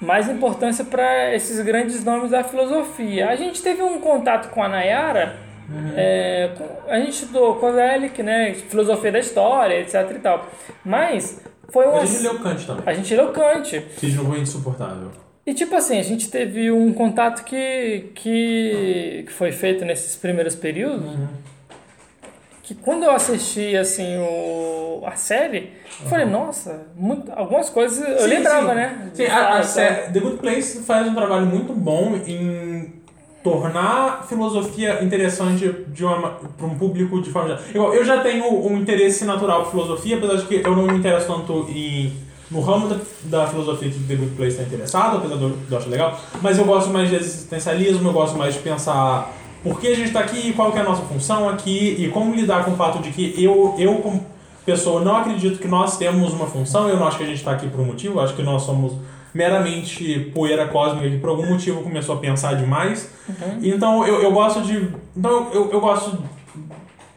[0.00, 3.28] mais importância para esses grandes nomes da filosofia.
[3.30, 5.36] A gente teve um contato com a Nayara,
[5.96, 10.46] é, com- a gente estudou Kozelic, né, filosofia da história, etc e tal.
[10.84, 12.00] Mas foi uma...
[12.00, 13.80] A gente leu Kant também, A gente leu Kant.
[13.98, 15.10] que é insuportável.
[15.44, 20.54] E tipo assim, a gente teve um contato que, que, que foi feito nesses primeiros
[20.54, 21.10] períodos,
[22.68, 25.72] que quando eu assisti assim o, a série,
[26.02, 28.74] eu falei, nossa, muito- algumas coisas eu Sim, sim, sim.
[28.74, 29.10] né?
[29.14, 32.92] Sim, a, a falar, sé- The Good Place faz um trabalho muito bom em
[33.42, 36.02] tornar a filosofia interessante de
[36.58, 37.58] para um público de forma.
[37.74, 40.98] Igual, eu já tenho um interesse natural por filosofia, apesar de que eu não me
[40.98, 42.12] interesso tanto em,
[42.50, 45.72] no ramo da, da filosofia que The Good Place está interessado, apesar de eu de
[45.72, 49.32] eu achar legal, mas eu gosto mais de existencialismo, eu gosto mais de pensar
[49.62, 52.34] por que a gente tá aqui, qual que é a nossa função aqui e como
[52.34, 54.24] lidar com o fato de que eu, eu como
[54.64, 57.52] pessoa, não acredito que nós temos uma função, eu não acho que a gente tá
[57.52, 58.92] aqui por um motivo, acho que nós somos
[59.32, 63.10] meramente poeira cósmica que por algum motivo começou a pensar demais.
[63.62, 64.88] Então eu, eu gosto de.
[65.16, 66.18] Então eu, eu gosto.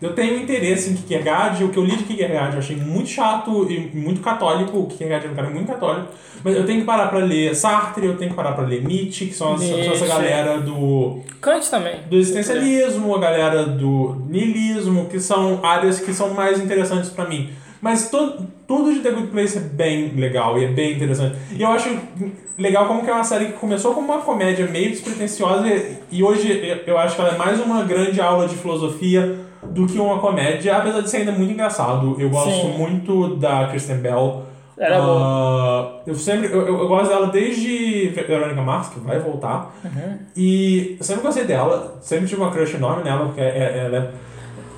[0.01, 3.67] Eu tenho interesse em Kierkegaard, o que eu li de Kierkegaard eu achei muito chato
[3.69, 6.07] e muito católico, o Kierkegaard é um cara muito católico,
[6.43, 9.27] mas eu tenho que parar pra ler Sartre, eu tenho que parar pra ler Nietzsche,
[9.27, 10.07] que são, as- são essa Nietzsche.
[10.07, 11.97] galera do, Kant também.
[12.09, 17.51] do existencialismo, a galera do niilismo, que são áreas que são mais interessantes pra mim.
[17.79, 21.35] Mas to, tudo de The Good Place é bem legal e é bem interessante.
[21.57, 21.89] E eu acho
[22.57, 26.23] legal como que é uma série que começou como uma comédia meio despretensiosa e, e
[26.23, 30.19] hoje eu acho que ela é mais uma grande aula de filosofia do que uma
[30.19, 32.15] comédia, apesar de ser ainda muito engraçado.
[32.19, 32.77] Eu gosto Sim.
[32.77, 34.43] muito da Kristen Bell.
[34.77, 39.71] Era Ah, Eu sempre eu, eu, gosto dela desde Verônica Mars, que vai voltar.
[39.85, 40.17] Uhum.
[40.35, 44.09] E eu sempre gostei dela, sempre tive uma crush enorme nela, porque é- é-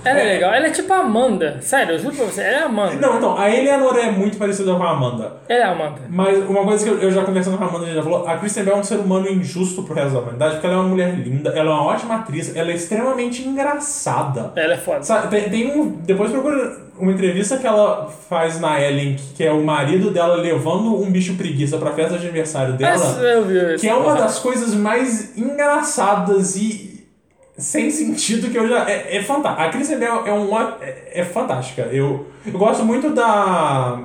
[0.04, 0.24] ela é.
[0.24, 0.54] É legal.
[0.54, 1.58] Ela é tipo a Amanda.
[1.62, 2.42] Sério, eu juro pra você.
[2.42, 2.96] Ela é a Amanda.
[2.96, 5.34] Não, então, a Eleanor é muito parecida com a Amanda.
[5.48, 6.02] Ela é a Amanda.
[6.10, 8.28] Mas uma coisa que eu, eu já conversando com a Amanda, a gente já falou,
[8.28, 10.80] a Kristen Bell é um ser humano injusto pro resto da humanidade, porque ela é
[10.80, 14.52] uma mulher linda, ela é uma ótima atriz, ela é extremamente engraçada.
[14.56, 15.04] Ela é foda.
[15.04, 15.90] Sabe, tem, tem um.
[15.90, 21.02] Depois procura uma entrevista que ela faz na Ellen, que é o marido dela levando
[21.02, 22.94] um bicho preguiça pra festa de aniversário dela.
[22.94, 23.80] Essa eu vi.
[23.80, 26.93] Que é uma das coisas mais engraçadas e
[27.64, 28.90] sem sentido que eu já.
[28.90, 29.62] É, é fantástico.
[29.64, 31.84] A Kristen Bell é, uma, é, é fantástica.
[31.84, 34.00] Eu, eu gosto muito da.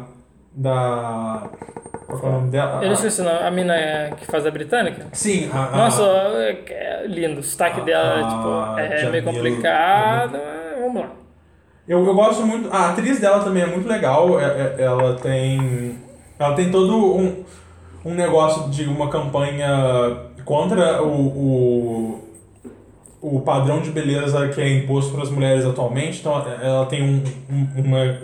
[0.54, 1.48] Da.
[2.06, 2.80] Qual é o nome dela?
[2.82, 3.20] Eu não esqueci.
[3.22, 5.06] A mina é- que faz a britânica?
[5.12, 5.64] Sim, a.
[5.66, 7.40] a- Nossa, é, é lindo.
[7.40, 9.10] O sotaque Ah, dela ah, tipo, é Jamila.
[9.12, 10.32] meio complicado.
[10.32, 11.10] mas Vamos lá.
[11.86, 12.68] Eu, eu gosto muito.
[12.72, 14.38] A atriz dela também é muito legal.
[14.40, 15.98] é- é- Ela tem.
[16.38, 17.44] Ela tem todo um,
[18.04, 22.27] um negócio de uma campanha contra o, o,
[23.20, 26.20] o padrão de beleza que é imposto para as mulheres atualmente.
[26.20, 28.18] Então ela tem um, um- uma.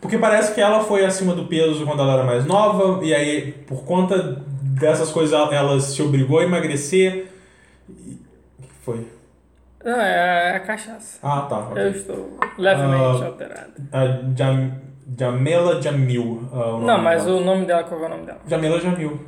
[0.00, 3.52] Porque parece que ela foi acima do peso quando ela era mais nova, e aí,
[3.66, 7.28] por conta dessas coisas, ela, se obrigou a emagrecer.
[7.88, 8.18] E-
[8.58, 9.06] O que foi?
[9.84, 11.18] Não, é a cachaça.
[11.22, 11.58] Ah, tá.
[11.58, 11.82] ok.
[11.82, 13.72] Eu estou levemente Ah, alterado.
[13.92, 14.04] A
[14.36, 14.72] Jam,
[15.18, 16.42] Jamela Jamil.
[16.52, 17.36] nome Não, mas dela.
[17.36, 18.40] o nome dela, qual é o nome dela?
[18.48, 19.20] Jamela Jamil.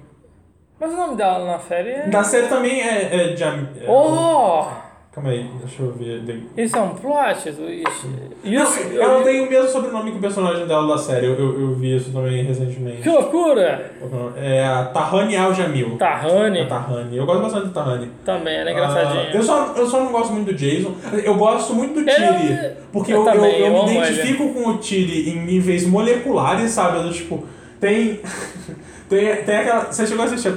[0.80, 2.06] Mas o nome dela na série é.
[2.06, 3.66] Na série também é, é Jam.
[3.80, 4.64] é- Oh!
[5.10, 6.22] Calma aí, deixa eu ver.
[6.56, 7.48] Isso é um plot?
[7.48, 7.62] Isso,
[8.44, 11.26] isso, Ela tem o mesmo sobrenome que o personagem dela da série.
[11.26, 13.02] Eu, eu, eu vi isso também recentemente.
[13.02, 13.90] Que loucura!
[14.36, 15.96] É a Tahani Al Jamil.
[15.98, 17.16] Tahani A Tahani.
[17.16, 18.10] Eu gosto bastante do Tahani.
[18.24, 19.30] também, ela é Ah, engraçadinha.
[19.34, 20.94] eu, só, eu só não gosto muito do Jason.
[21.24, 22.70] Eu gosto muito do Eu- Tiri.
[22.92, 27.02] Porque eu eu, eu, eu eu me identifico com o Tiri em níveis moleculares, sabe?
[27.02, 27.44] Do, tipo,
[27.80, 28.20] tem.
[29.08, 29.84] Tem, tem aquela.
[29.90, 30.52] Você chegou a assistir.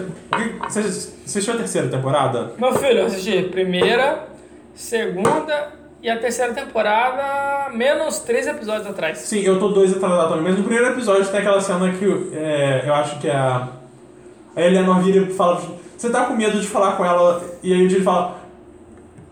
[0.67, 2.51] Você você assistiu a terceira temporada?
[2.57, 4.27] Meu filho, eu assisti primeira,
[4.73, 5.69] segunda
[6.03, 9.19] e a terceira temporada, menos três episódios atrás.
[9.19, 10.43] Sim, eu tô dois atrasados também.
[10.43, 13.67] Mas no primeiro episódio tem aquela cena que é, eu acho que é a.
[14.53, 15.61] A Eleanor vira e fala.
[15.97, 17.41] Você tá com medo de falar com ela?
[17.63, 18.41] E aí o Tiri fala.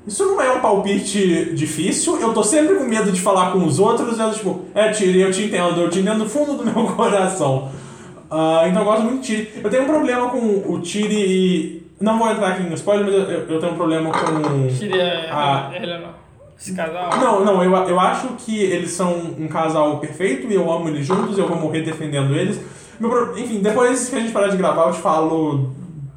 [0.07, 3.79] Isso não é um palpite difícil, eu tô sempre com medo de falar com os
[3.79, 6.65] outros, e ela, tipo, é, Tiri, eu te entendo, eu te entendo do fundo do
[6.65, 7.69] meu coração.
[8.31, 9.61] Ah, então eu gosto muito de Tiri.
[9.63, 10.37] Eu tenho um problema com
[10.71, 11.89] o Tiri e.
[11.99, 14.67] Não vou entrar aqui no spoiler, mas eu, eu- tenho um problema com.
[14.77, 15.27] Queria.
[15.31, 15.69] Ah.
[15.75, 16.11] Eleanor.
[16.57, 17.09] Esse casal.
[17.17, 21.05] Não, não, eu, eu acho que eles são um casal perfeito e eu amo eles
[21.05, 22.59] juntos, eu vou morrer defendendo eles.
[22.99, 25.73] Meu enfim, depois que a gente parar de gravar, eu te falo.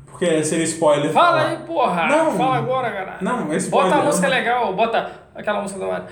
[0.07, 1.11] Porque seria spoiler.
[1.13, 1.49] Fala falar.
[1.51, 2.07] aí, porra!
[2.07, 2.33] Não.
[2.37, 3.19] Fala agora, caralho.
[3.21, 3.91] Não, é spoiler.
[3.91, 6.07] Bota a música não- legal, bota aquela música do Mario.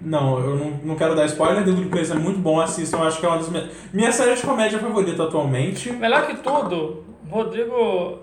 [0.00, 3.20] Não, eu não, não quero dar spoiler, The Good Place é muito bom, assistam, acho
[3.20, 3.70] que é uma das minhas.
[3.92, 5.92] Minha série de comédia favorita atualmente.
[5.92, 8.20] Melhor que tudo, Rodrigo,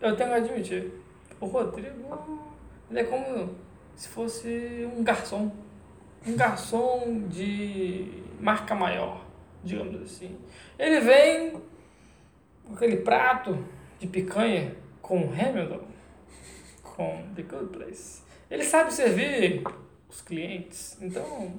[0.00, 0.92] eu tenho que admitir,
[1.40, 2.18] o Rodrigo,
[2.90, 3.50] ele é como
[3.96, 5.50] se fosse um garçom.
[6.24, 9.24] Um garçom de marca maior,
[9.64, 10.36] digamos assim.
[10.78, 11.60] Ele vem
[12.64, 13.58] com aquele prato
[13.98, 15.80] de picanha com Hamilton,
[16.82, 18.22] com The Good Place.
[18.50, 19.62] Ele sabe servir
[20.16, 21.52] os clientes, então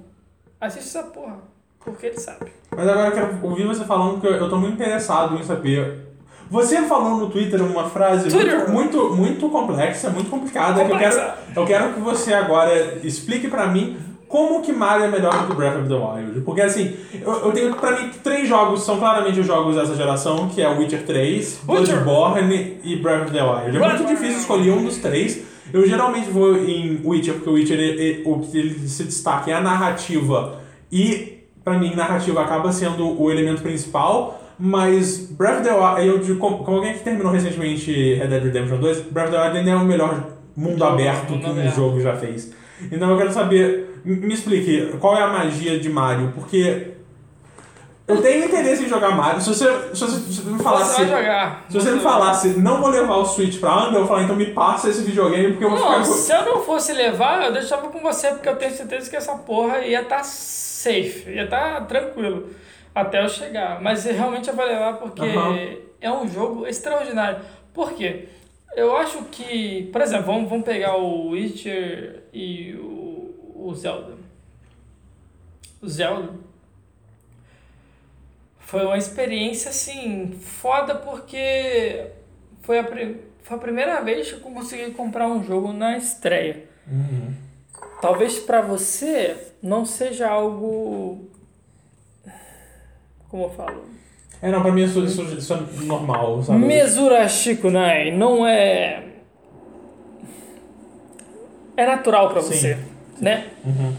[0.59, 1.37] assiste essa porra,
[1.79, 2.51] porque ele sabe.
[2.75, 6.07] Mas agora eu quero ouvir você falando que eu, tô muito interessado em saber.
[6.49, 8.69] Você falou no Twitter uma frase Twitter.
[8.69, 11.37] muito, muito, muito complexa, muito complicada, que eu quero, Complexa.
[11.55, 13.97] eu quero que você agora explique pra mim
[14.27, 16.41] como que Mario é melhor do que Breath of the Wild.
[16.41, 20.49] Porque assim, eu, eu tenho pra mim três jogos, são claramente os jogos dessa geração,
[20.49, 22.03] que é Witcher 3, Witcher.
[22.03, 23.77] Bloodborne e Breath of the Wild.
[23.77, 25.56] É muito difícil escolher um dos três.
[25.73, 29.51] Eu geralmente vou em Witcher, porque o Witcher, ele- ele- o que ele se destaca
[29.51, 30.59] é a narrativa.
[30.91, 34.41] E, pra mim, narrativa acaba sendo o elemento principal.
[34.59, 38.43] Mas Breath of the Wild, eu digo, como, como alguém que terminou recentemente Red Dead
[38.43, 40.23] Redemption 2, Breath of the Wild ainda é o melhor
[40.55, 41.75] mundo aberto mundo que um aberto.
[41.75, 42.51] jogo já fez.
[42.91, 46.31] Então eu quero saber, me explique, qual é a magia de Mario?
[46.33, 46.87] Porque
[48.07, 49.41] eu tenho interesse em jogar Mario.
[49.41, 50.95] Se você, se você, se você me falasse.
[50.95, 51.65] Você vai jogar.
[51.69, 54.35] Se você me falasse, não vou levar o Switch pra Anda, eu vou falar, então
[54.35, 56.05] me passa esse videogame porque eu vou Não, ficar.
[56.05, 59.35] se eu não fosse levar, eu deixava com você, porque eu tenho certeza que essa
[59.35, 62.49] porra ia estar safe, ia estar tranquilo
[62.95, 63.81] até eu chegar.
[63.81, 65.57] Mas realmente eu vou levar porque Aham.
[65.99, 67.39] é um jogo extraordinário.
[67.73, 68.29] Por quê?
[68.73, 74.13] Eu acho que, por exemplo, vamos, vamos pegar o Witcher e o, o Zelda.
[75.81, 76.46] O Zelda
[78.67, 82.07] foi uma experiência assim foda porque
[82.61, 86.65] foi a, foi a primeira vez que eu consegui comprar um jogo na estreia.
[88.01, 91.29] Talvez pra você não seja algo
[93.29, 93.85] como eu falo,
[94.41, 96.59] É, não, pra mim isso, isso, isso é normal, sabe?
[96.59, 99.03] Mesura Shikunai não é.
[101.77, 102.53] É natural pra Sim.
[102.53, 102.77] você,
[103.21, 103.47] né?
[103.65, 103.95] Uhum.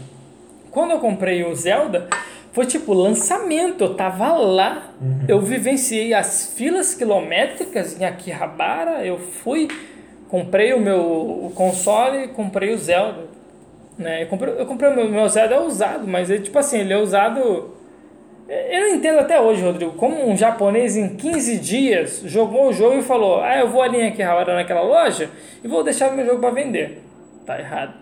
[0.69, 2.07] Quando eu comprei o Zelda,
[2.59, 5.19] foi tipo lançamento, eu tava lá, Uhum.
[5.29, 9.69] eu vivenciei as filas quilométricas em Akihabara, eu fui,
[10.27, 13.27] comprei o meu o console, comprei o Zelda,
[13.97, 14.23] né?
[14.23, 16.91] Eu comprei, eu comprei o meu, meu Zelda é usado, mas ele tipo assim, ele
[16.91, 17.39] é usado
[18.49, 22.97] eu não entendo até hoje, Rodrigo, como um japonês em 15 dias jogou o jogo
[22.97, 25.29] e falou: Ah, eu vou ali em Akihabara naquela loja
[25.63, 27.01] e vou deixar meu jogo para vender.
[27.45, 27.93] Tá errado,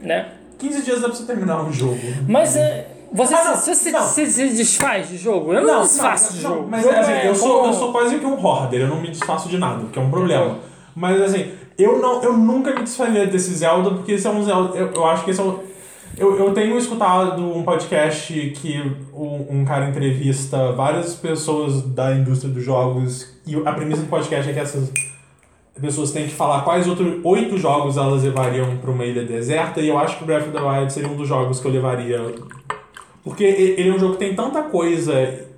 [0.00, 0.28] né?
[0.58, 1.96] 15 dias dá pra você terminar um jogo.
[2.28, 4.00] Mas é, você, Ah, não, se, você, não.
[4.00, 5.52] você se desfaz de jogo?
[5.52, 6.68] Eu não, desfaço de não, jogo.
[6.68, 9.08] Mas Jogo assim, é eu, sou, eu sou quase que um hoarder, eu não me
[9.08, 10.58] desfaço de nada, que é um problema.
[10.94, 14.76] Mas assim, eu, não, eu nunca me desfaria desse Zelda, porque esse é um Zelda.
[14.76, 15.58] Eu, eu acho que esse é um.
[16.16, 22.52] Eu, eu tenho escutado um podcast que um, um cara entrevista várias pessoas da indústria
[22.52, 24.90] dos jogos, e a premissa do podcast é que essas
[25.80, 29.88] pessoas têm que falar quais outros oito jogos elas levariam para uma ilha deserta, e
[29.88, 32.20] eu acho que Breath of the Wild seria um dos jogos que eu levaria
[33.24, 35.12] porque ele é um jogo que tem tanta coisa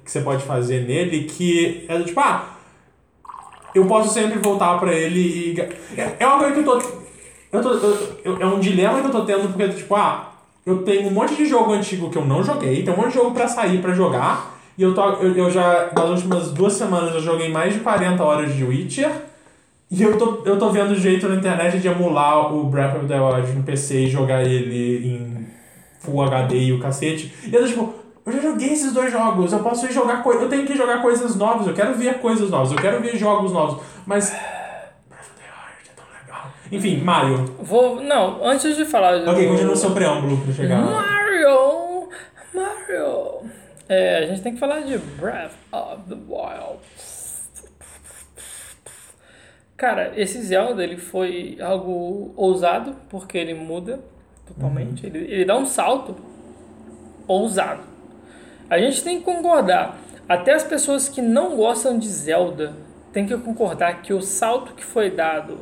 [0.04, 2.56] que você pode fazer nele que é tipo, ah,
[3.74, 5.60] eu posso sempre voltar pra ele e.
[6.00, 6.82] É- É uma coisa que eu tô.
[7.52, 7.70] Eu tô
[8.24, 10.32] eu- é um dilema que eu tô tendo, porque, tipo, ah,
[10.64, 13.14] eu tenho um monte de jogo antigo que eu não joguei, tem um monte de
[13.14, 17.14] jogo pra sair pra jogar, e eu, tô, eu, eu já, nas últimas duas semanas,
[17.14, 19.10] eu joguei mais de 40 horas de Witcher.
[19.90, 23.20] E eu tô, eu tô vendo jeito na internet de emular o Breath of the
[23.20, 25.39] Wild no PC e jogar ele em
[26.00, 27.32] Full HD e o cacete.
[27.46, 27.94] E eu tô tipo,
[28.26, 30.42] eu já joguei esses dois jogos, eu posso ir jogar coisas.
[30.42, 33.52] Eu tenho que jogar coisas novas, eu quero ver coisas novas, eu quero ver jogos
[33.52, 33.82] novos.
[34.06, 34.30] Mas.
[34.30, 36.52] Breath of the Wild é tão legal.
[36.70, 37.44] Enfim, Mario.
[37.60, 39.16] Vou, não, antes de falar.
[39.28, 40.80] Ok, continua o seu preâmbulo pra chegar.
[40.80, 42.08] Mario!
[42.54, 43.50] Mario!
[43.88, 46.80] É, a gente tem que falar de Breath of the Wild.
[49.76, 53.98] Cara, esse Zelda ele foi algo ousado, porque ele muda
[54.54, 55.06] totalmente.
[55.06, 56.14] Ele, ele dá um salto
[57.26, 57.80] ousado.
[58.68, 59.98] A gente tem que concordar.
[60.28, 62.72] Até as pessoas que não gostam de Zelda
[63.12, 65.58] têm que concordar que o salto que foi dado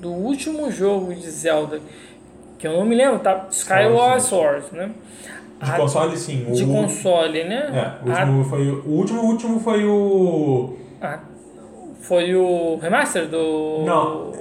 [0.00, 1.80] do último jogo de Zelda,
[2.58, 3.46] que eu não me lembro, tá?
[3.50, 4.90] Skyward Sword, né?
[5.62, 6.46] De A- console, sim.
[6.48, 7.98] O, de console, né?
[8.04, 8.88] É, o último foi o.
[8.88, 10.76] Último, último foi o.
[11.00, 11.20] A- a-
[12.00, 13.82] foi o remaster do.
[13.84, 14.32] Não.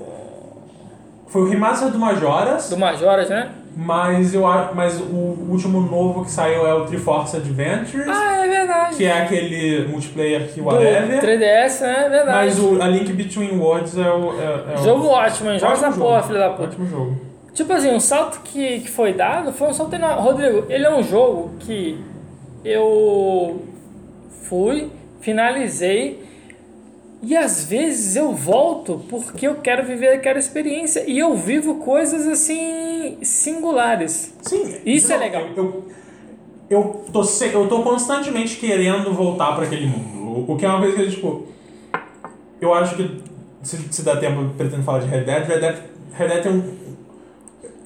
[1.28, 3.52] Foi o remaster do Majoras, Do Majoras, né?
[3.80, 4.74] Mas eu acho.
[4.76, 8.96] Mas o último novo que saiu é o Triforce Adventures, Ah, é verdade.
[8.98, 11.22] que é aquele multiplayer que do whatever.
[11.22, 12.04] 3DS, né?
[12.06, 12.38] É verdade.
[12.48, 14.34] Mas o, a Link Between Worlds é o.
[14.40, 15.60] É, é o- Jogo ótimo, hein?
[15.60, 16.64] Joga essa porra, filho da puta.
[16.70, 17.18] Ótimo jogo.
[17.54, 20.22] Tipo assim, o salto que, que foi dado foi um salto enorme.
[20.22, 22.00] Rodrigo, ele é um jogo que
[22.66, 23.62] eu
[24.48, 24.90] fui,
[25.22, 26.27] finalizei
[27.22, 32.28] e às vezes eu volto porque eu quero viver aquela experiência e eu vivo coisas
[32.28, 34.36] assim singulares.
[34.42, 34.78] Sim.
[34.86, 35.44] Isso é legal.
[35.56, 35.88] Eu,
[36.70, 40.46] eu, tô, eu tô constantemente querendo voltar pra aquele mundo.
[40.48, 41.48] O, o que é uma coisa que, tipo.
[42.62, 43.24] Eu acho que.
[43.64, 45.48] Se, se dá tempo, eu pretendo falar de Red Dead.
[45.48, 45.76] Red Dead,
[46.14, 46.78] Red Dead tem um.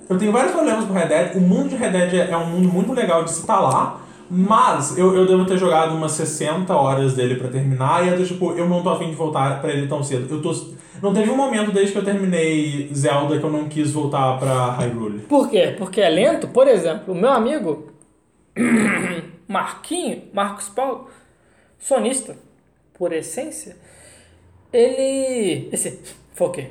[0.09, 1.35] Eu tenho vários problemas com Red Dead.
[1.35, 4.01] O mundo de Red Dead é, é um mundo muito legal de se estar lá.
[4.33, 8.05] Mas eu, eu devo ter jogado umas 60 horas dele pra terminar.
[8.05, 10.33] E eu tô, tipo, eu não tô afim de voltar pra ele tão cedo.
[10.33, 10.55] Eu tô.
[11.01, 14.71] Não teve um momento desde que eu terminei Zelda que eu não quis voltar pra
[14.77, 15.19] Hyrule.
[15.23, 15.75] Por quê?
[15.77, 16.47] Porque é lento?
[16.47, 17.91] Por exemplo, o meu amigo
[19.49, 21.09] Marquinho, Marcos Paulo,
[21.77, 22.37] sonista,
[22.93, 23.75] por essência,
[24.71, 25.67] ele.
[25.73, 25.99] Esse.
[26.33, 26.67] Foi o quê?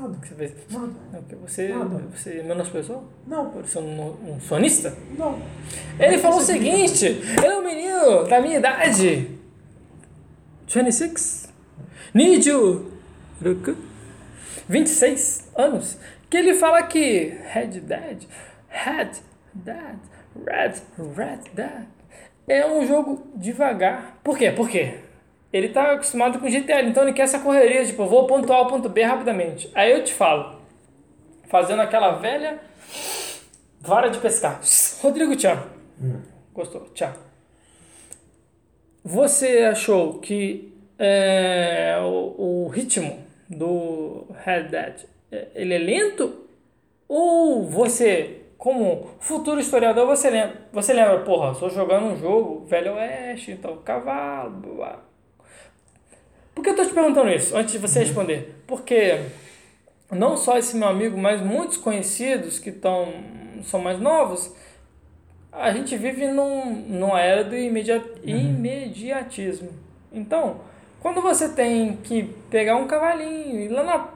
[0.00, 0.16] Nada.
[0.20, 0.52] que você fez?
[0.70, 0.92] Nada.
[1.12, 2.02] Não, Você, Nada.
[2.14, 3.04] você menosprezou?
[3.26, 3.50] Não.
[3.50, 4.94] Por ser um, um sonista?
[5.16, 5.40] Não.
[5.98, 9.28] Ele falou o seguinte: ele é um menino da minha idade.
[10.68, 11.48] 26.
[12.14, 12.92] Need you.
[13.44, 13.76] Ruku.
[14.68, 15.98] 26 anos.
[16.28, 18.22] Que ele fala que Red Dead,
[18.68, 19.10] Red
[19.54, 19.96] Dead,
[20.46, 20.72] Red,
[21.16, 21.86] Red Dead
[22.46, 24.18] é um jogo devagar.
[24.22, 24.50] Por quê?
[24.50, 24.98] Por quê?
[25.52, 28.66] Ele tá acostumado com GTL, então ele quer essa correria, tipo, vou ponto A ao
[28.66, 29.70] ponto B rapidamente.
[29.74, 30.60] Aí eu te falo,
[31.48, 32.60] fazendo aquela velha
[33.80, 34.60] vara de pescar.
[35.00, 35.56] Rodrigo Tchau.
[36.52, 36.88] Gostou?
[36.92, 37.12] Tchau.
[39.04, 43.18] Você achou que é, o, o ritmo
[43.48, 46.44] do Red Dead é, ele é lento?
[47.08, 52.94] Ou você, como futuro historiador, você lembra, você lembra, porra, estou jogando um jogo Velho
[52.94, 55.07] Oeste, então cavalo, blá, blá.
[56.58, 58.60] Por que eu tô te perguntando isso, antes de você responder?
[58.66, 59.20] Porque
[60.10, 63.14] não só esse meu amigo, mas muitos conhecidos que tão,
[63.62, 64.52] são mais novos,
[65.52, 69.68] a gente vive num, numa era do imedia, imediatismo.
[70.12, 70.62] Então,
[70.98, 74.08] quando você tem que pegar um cavalinho e ir lá na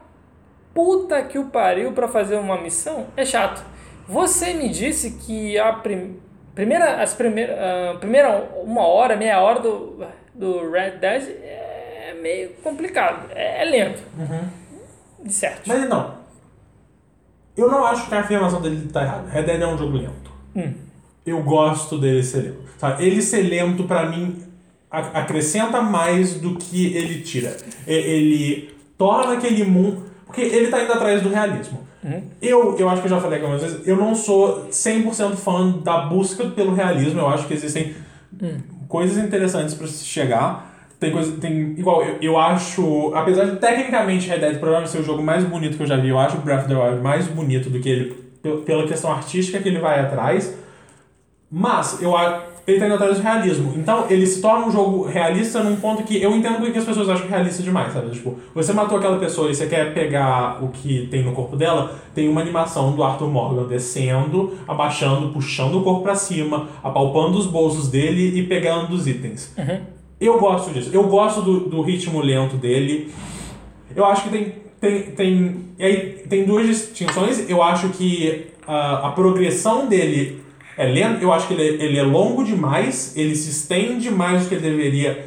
[0.74, 3.64] puta que o pariu para fazer uma missão, é chato.
[4.09, 6.20] Você me disse que a prim,
[6.56, 10.05] primeira, as primeira, a primeira uma hora, meia hora do,
[10.35, 11.72] do Red Dead é
[12.14, 14.02] meio complicado, é, é lento.
[15.22, 15.62] De certo.
[15.66, 16.14] Mas não.
[17.56, 19.28] Eu não acho que a afirmação dele tá errada.
[19.28, 20.32] Red Dead é um jogo lento.
[20.56, 20.72] Hum.
[21.24, 22.62] Eu gosto dele ser lento.
[22.78, 23.05] Sabe?
[23.05, 24.43] Ele ser lento, pra mim,
[24.90, 27.56] acrescenta mais do que ele tira.
[27.86, 30.10] Ele torna aquele mundo.
[30.26, 31.86] Porque ele tá indo atrás do realismo.
[32.40, 36.06] Eu, eu acho que eu já falei algumas vezes, eu não sou 100% fã da
[36.06, 37.20] busca pelo realismo.
[37.20, 37.94] Eu acho que existem
[38.89, 40.72] coisas interessantes pra se chegar.
[41.02, 41.32] Tem coisa.
[41.40, 41.74] Tem.
[41.76, 43.12] Igual, eu, eu acho.
[43.14, 46.08] Apesar de tecnicamente Red Dead provavelmente ser o jogo mais bonito que eu já vi,
[46.08, 48.14] eu acho Breath of the Wild mais bonito do que ele.
[48.42, 50.56] pel- Pela questão artística que ele vai atrás.
[51.50, 52.52] Mas eu acho.
[52.64, 53.72] Ele tá indo atrás do realismo.
[53.76, 57.08] Então, ele se torna um jogo realista num ponto que eu entendo porque as pessoas
[57.08, 58.10] acham realista demais, sabe?
[58.10, 61.92] Tipo, você matou aquela pessoa e você quer pegar o que tem no corpo dela,
[62.14, 67.46] tem uma animação do Arthur Morgan descendo, abaixando, puxando o corpo pra cima, apalpando os
[67.48, 69.52] bolsos dele e pegando os itens.
[70.24, 70.90] Eu gosto disso.
[70.93, 73.11] Eu gosto do, do ritmo lento dele.
[73.94, 74.62] Eu acho que tem.
[74.81, 75.97] Tem, tem, e aí,
[76.28, 77.49] tem duas distinções.
[77.49, 80.43] Eu acho que a, a progressão dele
[80.77, 81.23] é lenta.
[81.23, 83.12] Eu acho que ele, é- ele é longo demais.
[83.16, 85.24] Ele se estende mais do que ele deveria.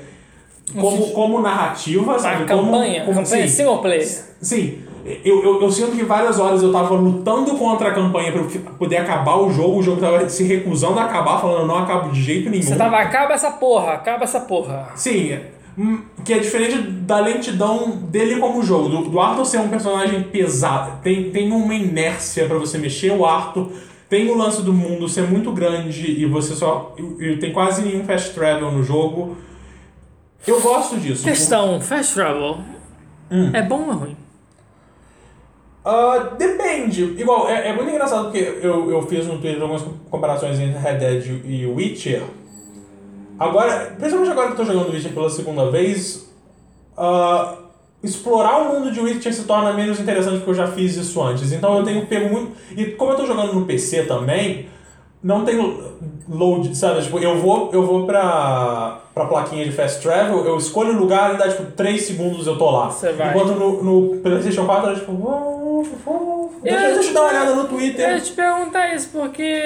[0.78, 2.46] Como, como narrativa, A sabe?
[2.46, 3.56] Como- campanha, como, campanha sim.
[3.56, 4.26] single player.
[4.42, 4.80] Sim,
[5.23, 8.44] eu, eu, eu sinto que várias horas eu tava lutando contra a campanha pra
[8.77, 12.22] poder acabar o jogo, o jogo tava se recusando a acabar, falando não acabo de
[12.22, 12.64] jeito nenhum.
[12.64, 14.90] Você tava, acaba essa porra, acaba essa porra.
[14.95, 15.38] Sim,
[15.77, 20.23] hum, que é diferente da lentidão dele como jogo, do, do Arthur ser um personagem
[20.23, 23.72] pesado, tem, tem uma inércia pra você mexer o Arthur,
[24.10, 26.95] tem o lance do mundo ser muito grande e você só.
[26.98, 29.36] e- e tem quase nenhum fast travel no jogo.
[30.48, 31.23] Eu gosto disso.
[31.23, 32.57] Questão, fast travel.
[33.32, 33.49] Hum.
[33.52, 34.18] É bom ou é ruim?
[35.86, 37.03] Ah, depende.
[37.03, 40.98] Igual, é, é muito engraçado porque eu, eu fiz no Twitter algumas comparações entre Red
[40.98, 42.24] Dead e Witcher.
[43.38, 46.28] Agora, principalmente agora que eu tô jogando Witcher pela segunda vez,
[46.98, 47.56] ah,
[48.03, 51.52] explorar o mundo de Witcher se torna menos interessante porque eu já fiz isso antes.
[51.52, 52.53] Então eu tenho pego muito.
[52.76, 54.68] E como eu tô jogando no PC também,
[55.22, 55.57] não tem
[56.28, 57.02] load, sabe?
[57.03, 61.36] Tipo, eu vou, eu vou pra, pra plaquinha de fast travel, eu escolho o lugar
[61.36, 62.90] e dá tipo 3 segundos eu tô lá.
[62.90, 63.30] Você vai.
[63.30, 65.12] Enquanto no, no PlayStation 4 era tipo.
[65.84, 68.10] Deixa, Eu- deixa eu dar uma olhada no Eu Twitter.
[68.10, 69.61] ia te perguntar isso porque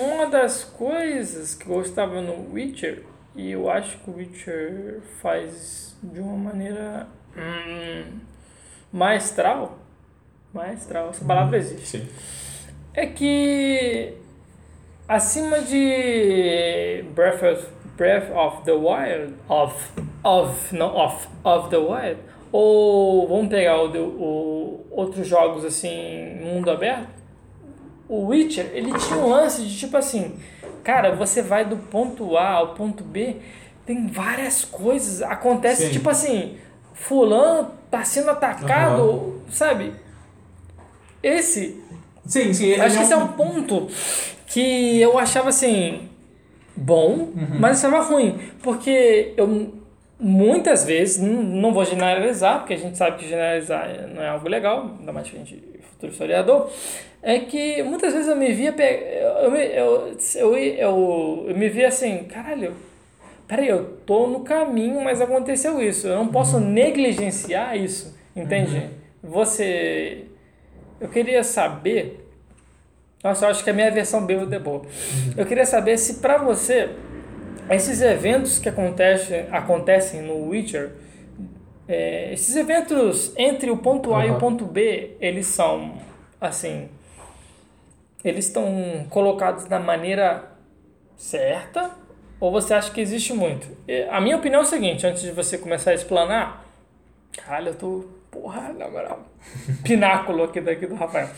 [0.00, 3.04] uma das coisas que eu gostava no Witcher,
[3.34, 7.06] e eu acho que o Witcher faz de uma maneira
[7.36, 8.18] hum,
[8.92, 9.78] maestral,
[10.52, 12.08] maestral, essa palavra existe, Sim.
[12.94, 14.14] é que
[15.08, 17.66] acima de Breath of,
[17.96, 19.74] Breath of the Wild, of,
[20.24, 22.18] of, não of, of the Wild,
[22.52, 27.08] ou vamos pegar o, o outros jogos assim, mundo aberto,
[28.08, 30.34] o Witcher, ele tinha um lance de tipo assim,
[30.82, 33.36] cara, você vai do ponto A ao ponto B,
[33.86, 35.92] tem várias coisas, acontece Sim.
[35.92, 36.56] tipo assim,
[36.92, 39.92] fulano tá sendo atacado, sabe?
[41.22, 41.80] Esse
[42.24, 42.74] Sim, sim.
[42.74, 43.88] Acho que é esse é um ponto
[44.46, 46.08] que eu achava assim
[46.76, 49.74] bom, mas achava ruim, porque eu
[50.20, 54.94] muitas vezes, não vou generalizar, porque a gente sabe que generalizar não é algo legal,
[54.98, 56.70] ainda mais que a gente é futuro historiador,
[57.22, 58.74] é que muitas vezes eu me via
[59.42, 62.74] eu, me- eu, eu, eu, eu me via assim, caralho,
[63.48, 68.88] peraí, eu tô no caminho, mas aconteceu isso, eu não posso negligenciar isso, entende?
[69.22, 70.24] você.
[71.00, 72.26] Eu queria saber.
[73.22, 74.82] Nossa, eu acho que a minha versão bêbada é boa.
[75.36, 76.88] Eu queria saber se pra você
[77.70, 80.92] esses eventos que acontecem, acontecem no Witcher,
[81.86, 85.94] é, esses eventos entre o ponto A e o ponto B, eles são
[86.40, 86.88] assim.
[88.24, 90.50] Eles estão colocados da maneira
[91.16, 91.90] certa?
[92.38, 93.68] Ou você acha que existe muito?
[94.10, 96.64] A minha opinião é o seguinte, antes de você começar a explanar,
[97.32, 99.24] caralho, eu tô, porra, na moral,
[99.84, 101.28] pináculo aqui daqui do Rafael.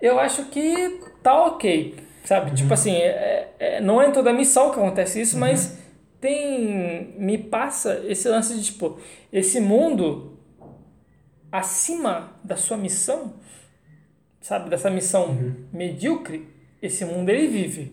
[0.00, 2.50] Eu acho que tá ok, sabe?
[2.52, 5.78] Tipo assim, é, é- não é em toda a missão que acontece isso, mas
[6.20, 8.98] tem, me passa esse lance de, tipo,
[9.32, 10.38] esse mundo
[11.52, 13.34] acima da sua missão,
[14.40, 14.70] sabe?
[14.70, 15.36] Dessa missão
[15.72, 16.48] medíocre,
[16.82, 17.92] esse mundo ele vive.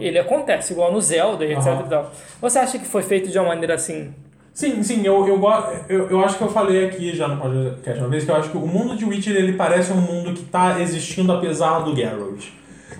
[0.00, 2.12] Ele acontece, igual no Zelda e etc e tal.
[2.40, 4.12] Você acha que foi feito de uma maneira assim?
[4.52, 5.40] Sim, sim, eu, eu,
[5.88, 8.50] eu, eu acho que eu falei aqui já no podcast uma vez que eu acho
[8.50, 12.44] que o mundo de Witcher ele parece um mundo que está existindo apesar do Geralt.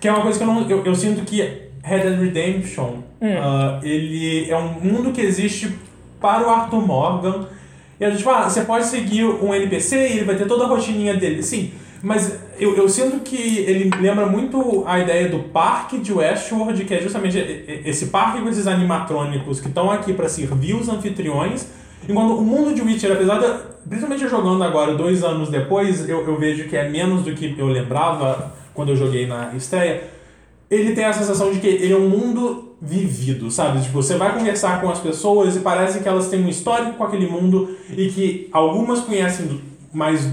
[0.00, 0.68] Que é uma coisa que eu não.
[0.68, 1.40] Eu, eu sinto que
[1.82, 5.74] Red Dead Redemption ah, ele é um mundo que existe
[6.20, 7.46] para o Arthur Morgan.
[7.98, 10.64] E a gente fala, ah, você pode seguir um NPC e ele vai ter toda
[10.64, 11.42] a rotininha dele.
[11.42, 16.84] Sim, mas eu, eu sinto que ele lembra muito a ideia do parque de Westworld,
[16.84, 17.38] que é justamente
[17.84, 21.66] esse parque com esses animatrônicos que estão aqui para servir os anfitriões.
[22.08, 23.78] Enquanto o mundo de Witcher, apesar de.
[23.88, 27.66] Principalmente jogando agora, dois anos depois, eu, eu vejo que é menos do que eu
[27.66, 30.04] lembrava quando eu joguei na estreia.
[30.70, 33.82] Ele tem a sensação de que ele é um mundo vivido, sabe?
[33.82, 37.02] Tipo, você vai conversar com as pessoas e parece que elas têm um histórico com
[37.02, 39.60] aquele mundo e que algumas conhecem
[39.92, 40.30] mais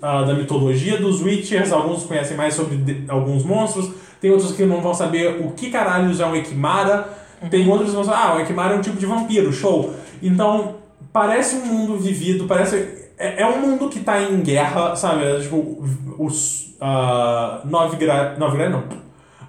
[0.00, 4.80] ah, da mitologia dos Witchers, alguns conhecem mais sobre alguns monstros, tem outros que não
[4.80, 7.08] vão saber o que caralhos é um Ekimara,
[7.50, 9.92] tem outros que vão saber, ah, o Ekimara é um tipo de vampiro, show.
[10.22, 10.76] Então,
[11.12, 13.07] parece um mundo vivido, parece.
[13.18, 15.24] É, é um mundo que tá em guerra, sabe?
[15.24, 15.84] É, Tipo,
[16.18, 16.68] os.
[16.80, 18.38] Uh, Novigrad.
[18.38, 18.84] Novigrad não.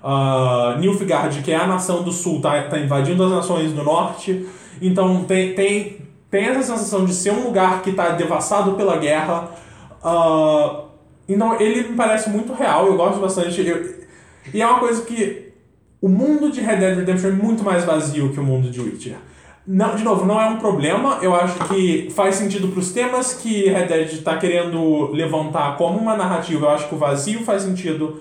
[0.01, 4.47] Uh, Nilfgaard, que é a nação do sul, tá, tá invadindo as nações do norte.
[4.81, 5.97] Então tem, tem,
[6.31, 9.49] tem essa sensação de ser um lugar que tá devastado pela guerra.
[10.03, 10.87] Uh,
[11.27, 13.61] então ele me parece muito real, eu gosto bastante.
[13.65, 13.99] Eu-
[14.53, 15.51] e é uma coisa que
[16.01, 19.17] o mundo de Red Dead Redemption é muito mais vazio que o mundo de Witcher.
[19.71, 21.19] Não, de novo, não é um problema.
[21.21, 25.99] Eu acho que faz sentido para os temas que Red Dead está querendo levantar como
[25.99, 26.65] uma narrativa.
[26.65, 28.19] Eu acho que o vazio faz sentido.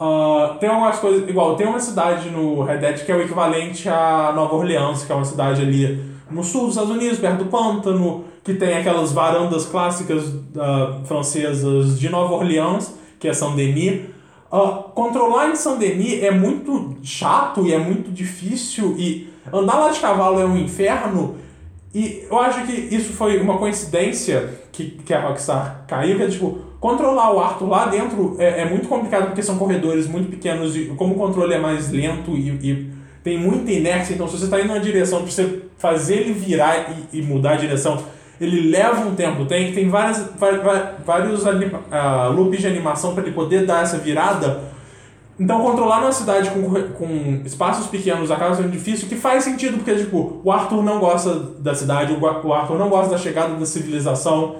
[0.00, 1.28] Ah, tem algumas coisas.
[1.28, 5.12] Igual, tem uma cidade no Red Dead que é o equivalente a Nova Orleans, que
[5.12, 9.12] é uma cidade ali no sul dos Estados Unidos, perto do pântano, que tem aquelas
[9.12, 14.00] varandas clássicas ah, francesas de Nova Orleans, que é Saint-Denis.
[14.50, 20.00] Ah, controlar em Saint-Denis é muito chato e é muito difícil e andar lá de
[20.00, 21.36] cavalo é um inferno
[21.94, 26.28] e eu acho que isso foi uma coincidência que, que a Rockstar caiu, que é
[26.28, 30.76] tipo, controlar o Arthur lá dentro é, é muito complicado porque são corredores muito pequenos
[30.76, 32.90] e como o controle é mais lento e, e
[33.24, 36.90] tem muita inércia, então se você está indo numa direção, pra você fazer ele virar
[37.12, 37.98] e, e mudar a direção,
[38.40, 43.14] ele leva um tempo, tem, tem várias, va- va- vários anima, ah, loops de animação
[43.14, 44.75] para ele poder dar essa virada.
[45.38, 49.94] Então, controlar uma cidade com, com espaços pequenos acaba sendo difícil, que faz sentido, porque,
[49.94, 54.56] tipo, o Arthur não gosta da cidade, o Arthur não gosta da chegada da civilização.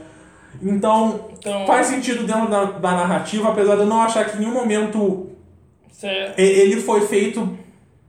[0.63, 4.41] Então, Então- faz sentido dentro da, da narrativa, apesar de eu não achar que em
[4.41, 5.29] nenhum momento
[6.37, 7.57] e- ele foi feito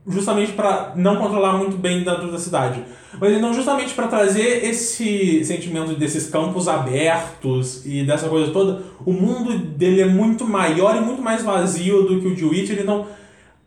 [0.06, 2.82] justamente para não controlar muito bem dentro da cidade.
[3.18, 8.82] Mas não justamente para trazer esse sentimento desses campos abertos e dessa coisa toda.
[9.04, 12.78] O mundo dele é muito maior e muito mais vazio do que o de Witcher,
[12.80, 13.06] então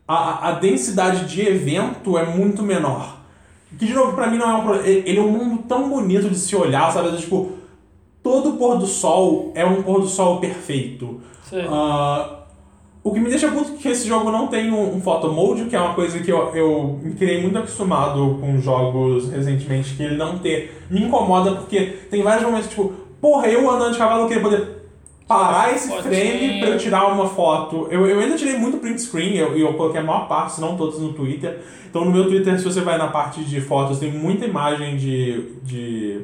[0.06, 3.20] a, a densidade de evento é muito menor.
[3.78, 4.86] Que, de novo, pra mim não é um problema.
[4.86, 7.16] Ele é um mundo tão bonito de se olhar, sabe?
[7.16, 7.52] Tipo,
[8.22, 11.20] todo pôr do sol é um pôr do sol perfeito.
[11.48, 11.62] Sim.
[11.68, 12.41] Ah,
[13.04, 15.64] o que me deixa puto é que esse jogo não tem um, um photo mode,
[15.64, 20.02] que é uma coisa que eu, eu me criei muito acostumado com jogos recentemente, que
[20.04, 20.84] ele não ter.
[20.88, 21.80] Me incomoda porque
[22.10, 24.82] tem vários momentos tipo, porra, eu andando de cavalo eu queria poder
[25.26, 26.14] parar esse Fotinho.
[26.14, 27.88] frame pra eu tirar uma foto.
[27.90, 30.76] Eu, eu ainda tirei muito print screen, eu, eu coloquei a maior parte, se não
[30.76, 31.60] todas no Twitter.
[31.88, 35.56] Então no meu Twitter, se você vai na parte de fotos, tem muita imagem de.
[35.62, 36.20] de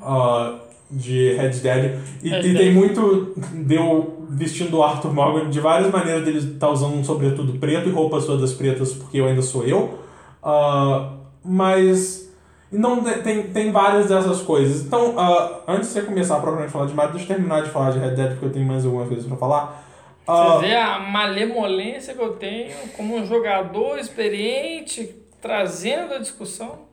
[0.00, 0.58] ah,
[0.92, 1.98] de Red Dead.
[2.22, 2.56] E, Red e Dead.
[2.56, 7.58] tem muito deu vestindo o Arthur Morgan de várias maneiras dele estar usando um sobretudo
[7.58, 9.98] preto e roupas todas pretas porque eu ainda sou eu.
[10.42, 11.12] Ah,
[11.44, 12.30] mas
[12.70, 14.82] não te- tem, tem várias dessas coisas.
[14.82, 17.70] Então, ah, antes de você começar propriamente a falar de Mario, deixa eu terminar de
[17.70, 19.84] falar de Red Dead porque eu tenho mais algumas coisas pra falar.
[20.26, 26.91] Ah, Você vê a malemolência que eu tenho como um jogador experiente trazendo a discussão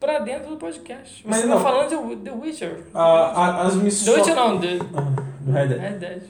[0.00, 1.22] pra dentro do podcast.
[1.22, 1.60] Você Mas tá não.
[1.60, 2.78] falando de The Witcher.
[2.94, 4.16] ah, a- as The missões.
[4.18, 5.80] Witcher não, de, Do Red Dead.
[5.80, 6.22] Red Dead.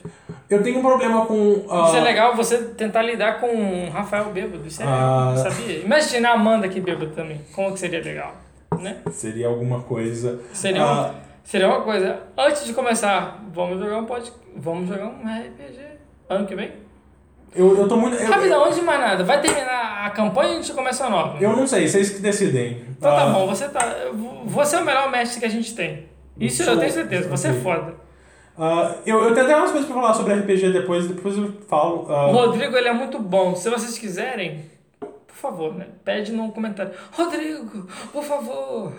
[0.49, 1.65] Eu tenho um problema com.
[1.69, 4.67] ah, Isso é legal você tentar lidar com um Rafael bêbado.
[4.67, 5.35] Isso é, Ah.
[5.37, 5.81] sabia?
[5.81, 7.41] Imagina a Amanda aqui bêbada também.
[7.55, 8.33] Como que seria legal?
[8.79, 8.99] Né?
[9.11, 10.41] Seria alguma coisa.
[10.53, 10.93] Seria, Ah.
[10.93, 12.21] uma, seria uma coisa.
[12.39, 15.81] Antes de começar, vamos jogar um pod, Vamos jogar um RPG.
[16.29, 16.73] Ano que vem?
[17.55, 18.17] Eu, eu tô muito.
[18.17, 21.11] Eu, Rapidão, antes de mais nada, vai terminar a campanha e a gente começa a
[21.11, 21.39] nova?
[21.43, 22.85] eu não sei, vocês que decidem.
[22.99, 23.81] Então tá Ah, bom, você tá.
[24.45, 26.07] Você é o melhor mestre que a gente tem.
[26.39, 26.77] Isso eu Sou.
[26.79, 27.95] tenho certeza, você é foda.
[28.59, 32.03] ah, eu, eu tenho até umas coisas pra falar sobre RPG depois, depois eu falo.
[32.09, 33.55] O Rodrigo, ele é muito bom.
[33.57, 34.67] Se vocês quiserem,
[35.01, 35.87] por favor, né?
[36.05, 36.93] Pede no comentário.
[37.13, 38.93] Rodrigo, por favor,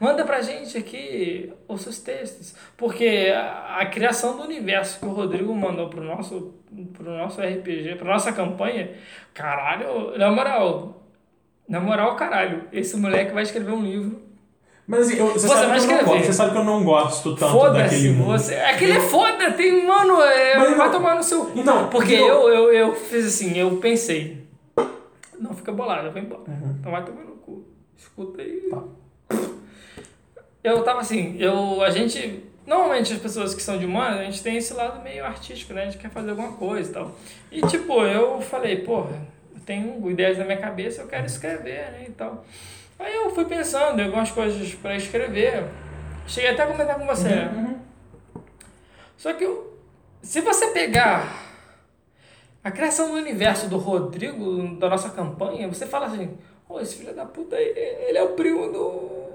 [0.00, 2.54] manda pra gente aqui os seus textos.
[2.76, 6.54] Porque a, a criação do universo que o Rodrigo mandou pro nosso,
[6.92, 8.90] pro nosso RPG, pra nossa campanha,
[9.32, 11.02] caralho, na moral,
[11.68, 14.22] na moral, caralho, esse moleque vai escrever um livro.
[14.86, 16.04] Mas assim, eu, você, Você sabe vai que eu não escrever.
[16.04, 18.26] gosto, você sabe que eu não gosto tanto daquele mundo.
[18.32, 18.54] você.
[18.56, 21.50] Aquele é foda, tem, mano, é, Mas vai não- tomar no seu.
[21.56, 24.46] Então, Porque então- eu, eu, eu fiz assim, eu pensei.
[25.40, 26.42] Não fica bolado, eu vou embora.
[26.48, 26.76] Uhum.
[26.78, 27.64] Então vai tomar no cu.
[27.96, 28.60] Escuta aí.
[28.70, 28.82] Tá.
[30.64, 31.82] Eu tava assim, eu.
[31.82, 32.42] A gente.
[32.66, 35.82] Normalmente as pessoas que são de humanas, a gente tem esse lado meio artístico, né?
[35.82, 37.12] A gente quer fazer alguma coisa e tal.
[37.52, 39.20] E tipo, eu falei, porra,
[39.54, 42.06] eu tenho ideias na minha cabeça, eu quero escrever, né?
[42.08, 42.42] E tal.
[42.98, 45.64] Aí eu fui pensando em algumas coisas pra escrever.
[46.26, 47.52] Cheguei até a comentar com você, né?
[47.54, 48.42] Uhum.
[49.18, 49.78] Só que eu-
[50.22, 51.44] se você pegar
[52.62, 56.30] a criação do universo do Rodrigo, da nossa campanha, você fala assim,
[56.66, 57.74] oh, esse filho da puta, aí,
[58.08, 59.33] ele é o primo do,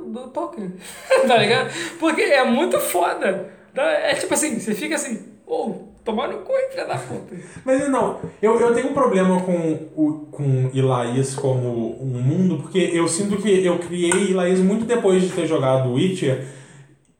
[0.00, 0.72] do Tolkien,
[1.26, 1.70] tá ligado?
[1.98, 3.50] Porque é muito foda.
[3.74, 3.82] tá?
[3.82, 5.74] É tipo assim, você fica assim, ô,
[6.04, 7.34] tomar no cu, filho da puta.
[7.64, 12.78] Mas não, eu, eu tenho um problema com, o, com Ilaís como um mundo, porque
[12.78, 16.46] eu sinto que eu criei Ilaís muito depois de ter jogado Witcher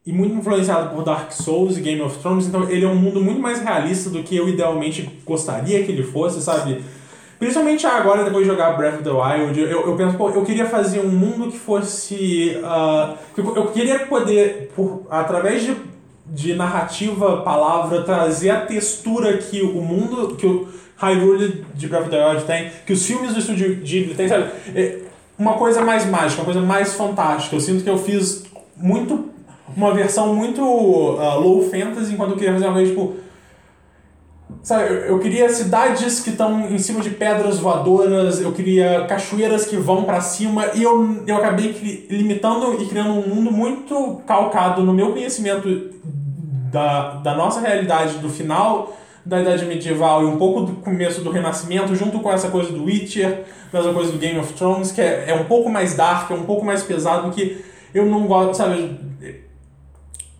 [0.06, 3.20] e muito influenciado por Dark Souls e Game of Thrones, então ele é um mundo
[3.20, 6.80] muito mais realista do que eu idealmente gostaria que ele fosse, sabe?
[7.38, 10.66] Principalmente agora, depois de jogar Breath of the Wild, eu, eu penso, pô, eu queria
[10.66, 12.58] fazer um mundo que fosse.
[12.64, 15.76] ah, eu, queria poder, por, através de,
[16.26, 22.10] de narrativa, palavra, trazer a textura que o mundo, que o Hyrule de Breath of
[22.10, 24.50] the Wild tem, que os filmes do estúdio Ghibli tem, sabe?
[24.74, 25.00] É
[25.38, 27.54] uma coisa mais mágica, uma coisa mais fantástica.
[27.56, 28.44] Eu sinto que eu fiz
[28.76, 29.30] muito.
[29.76, 30.62] Uma versão muito
[31.20, 33.25] ah, low fantasy, enquanto eu queria fazer uma coisa tipo.
[34.62, 39.64] Sabe, eu, eu queria cidades que estão em cima de pedras voadoras, eu queria cachoeiras
[39.64, 44.20] que vão pra cima, e eu, eu acabei cri- limitando e criando um mundo muito
[44.26, 45.90] calcado no meu conhecimento
[46.72, 51.30] da, da nossa realidade do final da Idade Medieval e um pouco do começo do
[51.30, 55.30] Renascimento, junto com essa coisa do Witcher, essa coisa do Game of Thrones, que é,
[55.30, 58.96] é um pouco mais dark, é um pouco mais pesado, que eu não gosto, sabe?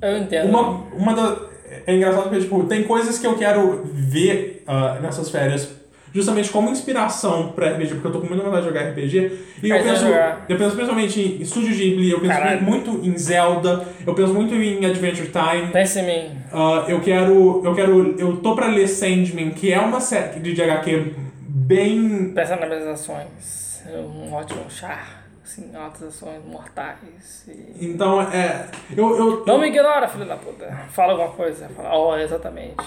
[0.00, 0.48] Eu entendo.
[0.48, 0.60] Uma,
[0.96, 1.36] uma da,
[1.86, 5.76] é engraçado porque, tipo, tem coisas que eu quero ver ah, nessas férias
[6.16, 9.38] justamente como inspiração pra RPG, porque eu tô com muita vontade de jogar RPG.
[9.62, 10.06] E eu Mas vai penso,
[10.48, 14.84] eu penso principalmente em Studio Ghibli, eu penso muito em Zelda, eu penso muito em
[14.86, 15.72] Adventure Time.
[15.72, 16.38] Pensa em mim.
[16.52, 17.62] Ah, eu quero.
[17.62, 18.18] Eu quero.
[18.18, 22.32] Eu tô pra ler Sandman, que é uma série de HQ bem.
[22.34, 23.82] Pensa nas minhas ações.
[23.86, 25.15] Um ótimo char.
[25.47, 27.47] Assim, altas ações mortais.
[27.47, 27.86] E...
[27.86, 28.68] Então, é.
[28.97, 30.68] Eu, eu, Não me ignora, filho da puta.
[30.89, 31.68] Fala alguma coisa.
[31.68, 32.85] Fala, oh, exatamente.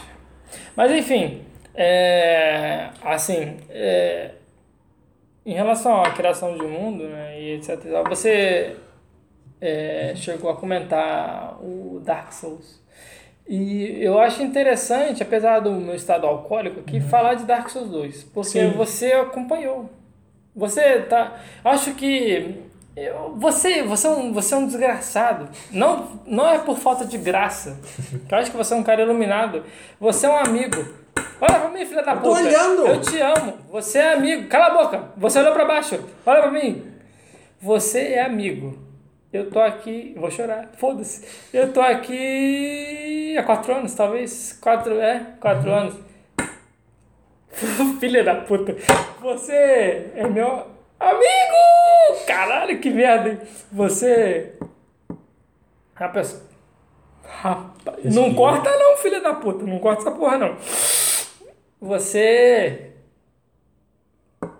[0.75, 1.41] Mas enfim,
[1.73, 4.31] é, assim, é,
[5.45, 7.79] em relação à criação de mundo, né, e etc.
[8.09, 8.75] Você
[9.61, 12.83] é, chegou a comentar o Dark Souls.
[13.47, 18.23] E eu acho interessante, apesar do meu estado alcoólico aqui, falar de Dark Souls 2.
[18.25, 18.71] Porque Sim.
[18.71, 19.89] você acompanhou.
[20.59, 21.33] Você tá.
[21.63, 22.55] Acho que.
[22.95, 25.47] eu- você, você, é um, você é um desgraçado.
[25.71, 27.79] Não, não é por falta de graça.
[28.29, 29.63] Eu acho que você é um cara iluminado.
[29.99, 30.85] Você é um amigo.
[31.41, 32.41] Olha pra mim, filha da Eu tô puta.
[32.41, 32.87] olhando.
[32.87, 33.53] Eu te amo.
[33.71, 34.47] Você é amigo.
[34.49, 35.03] Cala a boca.
[35.15, 35.97] Você olhou pra baixo.
[36.25, 36.83] Olha pra mim.
[37.61, 38.77] Você é amigo.
[39.31, 40.13] Eu tô aqui.
[40.17, 40.69] Vou chorar.
[40.77, 41.23] Foda-se.
[41.53, 44.57] Eu tô aqui há quatro anos, talvez.
[44.59, 44.99] Quatro.
[44.99, 45.95] É, quatro anos.
[47.99, 48.75] Filha da puta.
[49.21, 50.67] Você é meu
[50.99, 52.25] amigo!
[52.27, 53.39] Caralho, que merda, hein?
[53.71, 54.53] Você.
[55.95, 56.41] Rapaz.
[57.23, 58.15] Rapaz.
[58.15, 59.65] Não corta, não, filha da puta.
[59.65, 60.57] Não corta essa porra, não.
[61.81, 62.93] Você.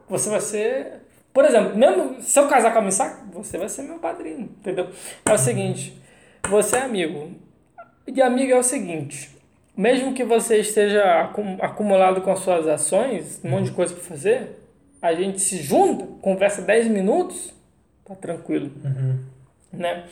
[0.08, 1.02] Você vai ser.
[1.32, 4.90] Por exemplo, mesmo se eu casar com a Misaki, você vai ser meu padrinho, entendeu?
[5.26, 6.02] É o seguinte:
[6.50, 7.32] você é amigo.
[8.08, 9.39] E amigo é o seguinte:
[9.80, 14.04] mesmo que você esteja acum- acumulado com as suas ações, um monte de coisa pra
[14.04, 14.60] fazer,
[15.02, 17.54] a gente se junta, conversa 10 minutos,
[18.06, 18.70] tá tranquilo.
[19.72, 20.04] Né?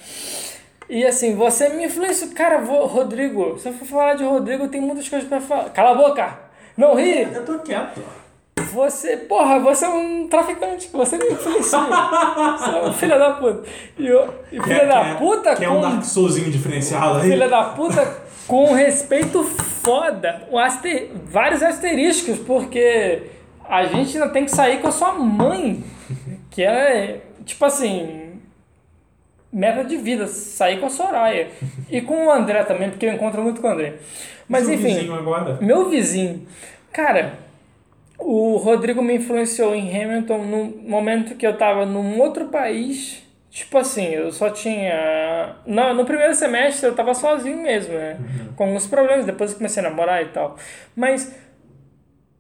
[0.89, 2.31] E assim, você me influenciou.
[2.31, 5.69] Cara, vou, Rodrigo, se eu for falar de Rodrigo, tem muitas coisas pra falar.
[5.71, 6.39] Cala a boca!
[6.77, 7.23] Não ri!
[7.23, 8.01] Eu tô quieto.
[8.71, 11.79] Você, porra, você é um traficante, você me influencia.
[11.79, 13.63] você é um filho da puta.
[13.97, 15.77] E, eu, e filho da puta Que é com.
[15.77, 17.29] um Dark Soulzinho diferenciado aí.
[17.29, 18.05] Filha da puta
[18.47, 20.47] com respeito foda.
[20.51, 21.09] Um aster...
[21.25, 23.23] Vários asteriscos, porque
[23.67, 25.83] a gente ainda tem que sair com a sua mãe.
[26.49, 28.39] Que é, tipo assim,
[29.51, 31.49] meta de vida, sair com a Soraya.
[31.89, 33.95] E com o André também, porque eu encontro muito com o André.
[34.47, 35.57] Mas Seu enfim, vizinho agora.
[35.61, 36.47] meu vizinho.
[36.91, 37.33] Cara,
[38.17, 43.23] o Rodrigo me influenciou em Hamilton no momento que eu tava num outro país.
[43.49, 45.55] Tipo assim, eu só tinha.
[45.65, 48.17] No, no primeiro semestre eu tava sozinho mesmo, né?
[48.55, 50.57] Com alguns problemas, depois eu comecei a namorar e tal.
[50.95, 51.33] Mas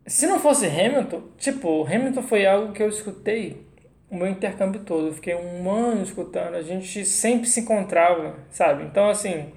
[0.05, 3.65] se não fosse Hamilton, tipo, Hamilton foi algo que eu escutei
[4.09, 5.07] o meu intercâmbio todo.
[5.07, 8.83] Eu fiquei um ano escutando, a gente sempre se encontrava, sabe?
[8.83, 9.51] Então, assim,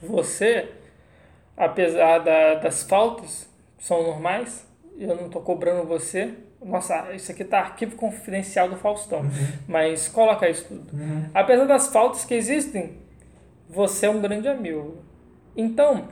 [0.00, 0.68] você,
[1.56, 4.66] apesar da, das faltas, são normais,
[4.98, 6.34] eu não tô cobrando você.
[6.64, 9.22] Nossa, isso aqui tá arquivo confidencial do Faustão,
[9.66, 10.86] mas coloca isso tudo.
[11.34, 12.98] Apesar das faltas que existem,
[13.68, 14.98] você é um grande amigo.
[15.56, 16.08] Então,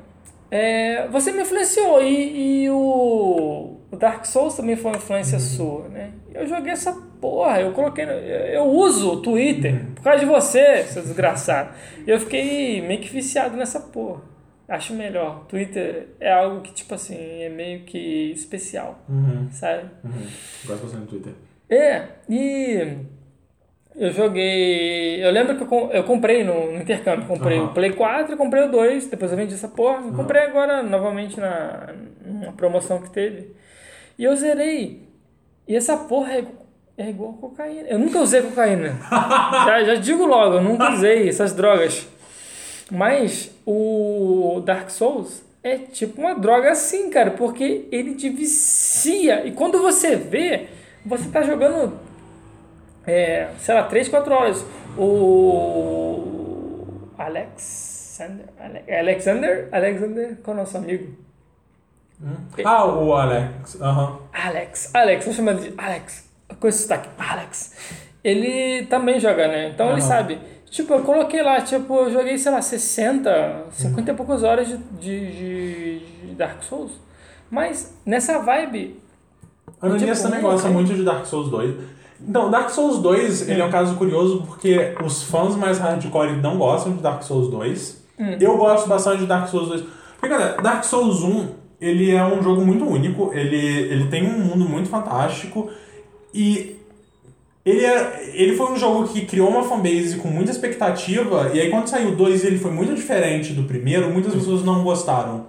[0.50, 5.88] é, você me influenciou e, e o, o Dark Souls também foi uma influência sua,
[5.88, 6.10] né?
[6.34, 11.02] Eu joguei essa porra, eu coloquei, eu uso o Twitter por causa de você, seu
[11.02, 11.70] desgraçado.
[12.06, 14.22] E eu fiquei meio que viciado nessa porra.
[14.70, 15.46] Acho melhor.
[15.48, 19.48] Twitter é algo que, tipo assim, é meio que especial, Uhum.
[19.50, 19.82] sabe?
[20.04, 20.26] Uhum.
[20.64, 21.32] Gosto bastante do Twitter.
[21.68, 22.96] É, e
[23.96, 25.24] eu joguei.
[25.24, 27.26] Eu lembro que eu, eu comprei no, no intercâmbio.
[27.26, 27.66] Comprei Aham.
[27.66, 30.06] o Play 4 comprei o 2, depois eu vendi essa porra.
[30.08, 31.92] e Comprei agora novamente na
[32.24, 33.52] numa promoção que teve.
[34.16, 35.08] E eu zerei.
[35.66, 36.44] E essa porra é,
[36.96, 37.88] é igual cocaína.
[37.88, 38.96] Eu nunca usei cocaína.
[39.66, 42.06] já, já digo logo, eu nunca usei essas drogas.
[42.90, 49.46] Mas o Dark Souls é tipo uma droga assim, cara, porque ele te vicia.
[49.46, 50.68] E quando você vê,
[51.06, 51.98] você tá jogando,
[53.06, 54.64] é, sei lá, 3, 4 horas.
[54.98, 61.14] O Alexander, Ale- Alexander, Alexander, qual é o nosso amigo?
[62.64, 63.80] Ah, o Alex.
[63.80, 64.18] Aham.
[64.32, 67.74] Alex, Alex, vou chamar ele de Alex, com esse sotaque, Alex.
[68.22, 69.68] Ele também joga, né?
[69.68, 70.08] Então ele Aham.
[70.08, 70.38] sabe.
[70.70, 74.76] Tipo, eu coloquei lá, tipo, eu joguei, sei lá, 60, 50 e poucas horas de,
[75.00, 76.92] de, de- Dark Souls.
[77.50, 79.00] Mas nessa vibe,
[79.82, 81.74] A Ananias Tipo, também gosta muito de Dark Souls 2.
[82.26, 86.56] Então, Dark Souls 2, ele é um caso curioso porque os fãs mais hardcore não
[86.56, 88.00] gostam de Dark Souls 2.
[88.38, 89.82] Eu gosto bastante de Dark Souls 2.
[90.20, 91.48] Porque, cara, Dark Souls 1,
[91.80, 95.70] ele é um jogo muito único, ele, ele tem um mundo muito fantástico
[96.32, 96.76] e
[97.64, 101.70] ele, é, ele foi um jogo que criou uma fanbase com muita expectativa e aí
[101.70, 105.46] quando saiu o 2 ele foi muito diferente do primeiro, muitas pessoas não gostaram.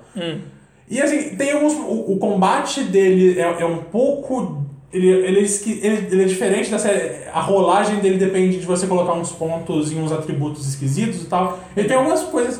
[0.91, 1.73] E assim, tem alguns.
[1.73, 4.65] O, o combate dele é, é um pouco.
[4.91, 7.29] Ele, ele, é ele, ele é diferente da série.
[7.31, 11.59] A rolagem dele depende de você colocar uns pontos e uns atributos esquisitos e tal.
[11.77, 12.59] Ele tem algumas coisas.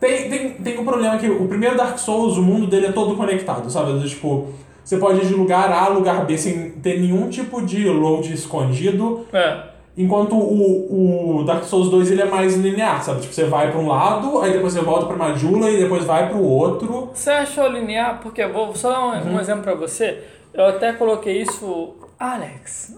[0.00, 3.16] Tem, tem, tem um problema que o primeiro Dark Souls, o mundo dele é todo
[3.16, 4.08] conectado, sabe?
[4.08, 4.48] Tipo,
[4.84, 8.32] você pode ir de lugar A a lugar B sem ter nenhum tipo de load
[8.32, 9.26] escondido.
[9.32, 13.20] é, Enquanto o, o Dark Souls 2 ele é mais linear, sabe?
[13.20, 16.28] Tipo, você vai pra um lado, aí depois você volta pra Majula e depois vai
[16.28, 17.10] pro outro.
[17.14, 18.18] Você achou linear?
[18.20, 20.20] Porque vou só dar um, um exemplo pra você.
[20.52, 21.94] Eu até coloquei isso.
[22.18, 22.96] Alex.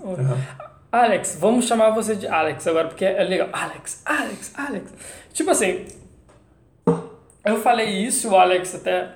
[0.90, 3.48] Alex, vamos chamar você de Alex agora, porque é legal.
[3.52, 4.94] Alex, Alex, Alex.
[5.34, 5.84] Tipo assim.
[7.44, 9.08] Eu falei isso, o Alex até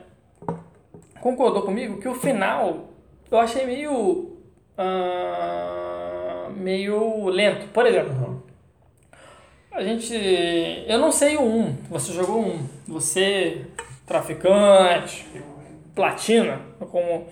[1.21, 2.89] concordou comigo, que o final
[3.31, 4.37] eu achei meio.
[4.77, 7.67] ah, meio lento.
[7.69, 8.43] Por exemplo,
[9.73, 10.15] a gente.
[10.87, 11.77] Eu não sei o 1.
[11.91, 12.59] Você jogou um.
[12.89, 13.67] Você,
[14.07, 15.27] traficante,
[15.95, 16.61] platina,
[16.91, 17.27] como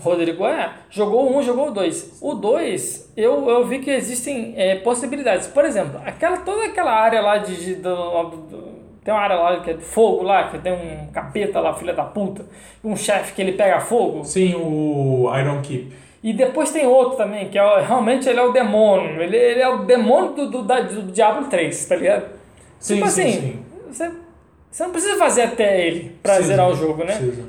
[0.00, 2.18] Rodrigo é, jogou um, jogou o 2.
[2.20, 5.46] O 2, eu, eu vi que existem é, possibilidades.
[5.48, 7.56] Por exemplo, aquela, toda aquela área lá de.
[7.56, 8.75] de- do- do-
[9.06, 11.94] tem uma área lá que é de fogo lá, que tem um capeta lá, filha
[11.94, 12.44] da puta,
[12.84, 14.24] um chefe que ele pega fogo.
[14.24, 15.92] Sim, o Iron Keep.
[16.22, 19.22] E depois tem outro também, que é, realmente ele é o demônio.
[19.22, 22.26] Ele, ele é o demônio do, do, da- do Diablo 3, tá ligado?
[22.80, 23.64] Sim, tipo sim, assim, sim.
[23.92, 24.10] Você,
[24.70, 27.16] você não precisa fazer até ele pra Precisa, zerar o jogo, né?
[27.16, 27.44] precisa.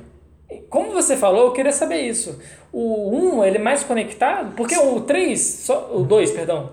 [0.70, 2.40] Como você falou, eu queria saber isso.
[2.72, 4.54] O 1, ele é mais conectado?
[4.56, 6.70] Porque o 3, só, o 2, perdão.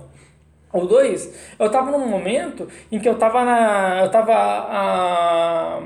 [0.74, 4.00] O 2, eu tava num momento em que eu tava na.
[4.02, 4.34] Eu tava.
[4.34, 5.80] ah,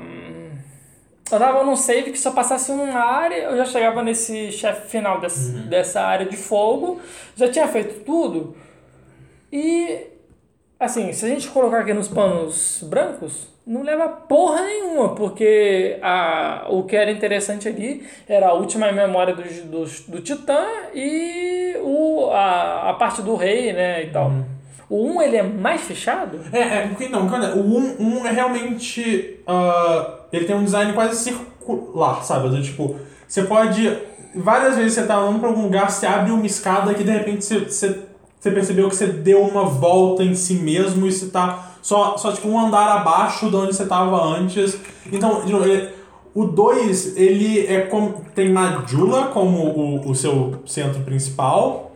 [1.31, 5.19] eu tava num save que só passasse uma área, eu já chegava nesse chefe final
[5.21, 6.99] desse, dessa área de fogo,
[7.35, 8.55] já tinha feito tudo.
[9.51, 10.07] E
[10.79, 16.67] Assim, se a gente colocar aqui nos panos brancos, não leva porra nenhuma, porque a,
[16.69, 22.29] o que era interessante ali era a última memória do, do, do Titã e o,
[22.31, 24.31] a, a parte do rei, né, e tal.
[24.89, 26.39] O 1, ele é mais fechado?
[26.51, 29.39] É, é, porque não, cara, o 1, 1 é realmente.
[29.45, 32.49] ah, ele tem um design quase circular, sabe?
[32.49, 32.95] Do Tipo,
[33.27, 33.97] você pode.
[34.35, 37.43] Várias vezes você tá andando pra algum lugar, você abre uma escada que de repente
[37.43, 37.99] você, você,
[38.39, 42.31] você percebeu que você deu uma volta em si mesmo e você tá só, só
[42.31, 44.77] tipo um andar abaixo de onde você tava antes.
[45.11, 45.89] Então, de novo, ele-
[46.33, 48.23] o 2, ele é como.
[48.35, 51.88] Tem Majula como o, o seu centro principal.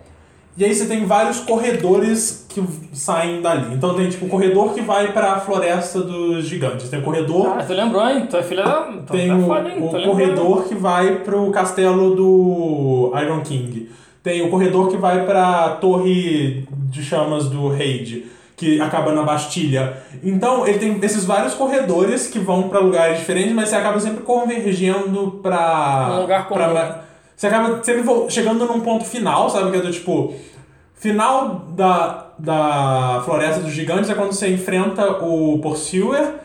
[0.56, 2.64] E aí você tem vários corredores que
[2.94, 3.74] saem dali.
[3.74, 6.90] Então tem tipo o corredor que vai pra floresta dos gigantes.
[6.90, 7.56] Tem o corredor.
[7.58, 8.28] Ah, tu lembrou, hein?
[8.30, 8.82] Tu é filha da.
[8.84, 9.76] tu tem tá o, foda, hein?
[9.80, 13.90] o corredor que vai pro castelo do Iron King.
[14.22, 18.26] Tem o corredor que vai pra torre de chamas do Raid,
[18.56, 19.98] que acaba na Bastilha.
[20.24, 24.24] Então ele tem esses vários corredores que vão pra lugares diferentes, mas você acaba sempre
[24.24, 26.10] convergendo pra.
[26.14, 26.74] Um lugar pra comum.
[26.76, 27.00] ma-
[27.36, 29.72] Você acaba sempre chegando num ponto final, sabe?
[29.72, 30.34] Que é do tipo.
[30.96, 36.36] Final da, da Floresta dos Gigantes é quando você enfrenta o Pursuer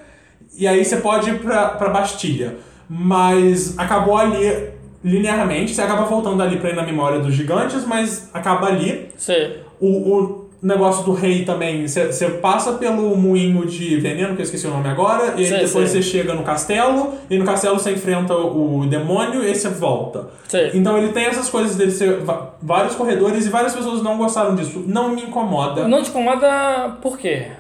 [0.57, 2.57] e aí você pode ir pra, pra Bastilha.
[2.89, 4.73] Mas acabou ali
[5.05, 9.09] linearmente, você acaba voltando ali pra ir na memória dos gigantes, mas acaba ali.
[9.17, 9.63] Sei.
[9.81, 14.67] O, o negócio do rei também, você passa pelo moinho de veneno, que eu esqueci
[14.67, 18.35] o nome agora, e Sei, depois você chega no castelo, e no castelo você enfrenta
[18.35, 20.29] o demônio e você volta.
[20.49, 20.73] Sei.
[20.75, 22.21] Então ele tem essas coisas dele ser
[22.61, 24.83] vários corredores e várias pessoas não gostaram disso.
[24.87, 25.87] Não me incomoda.
[25.87, 27.53] Não te incomoda por quê?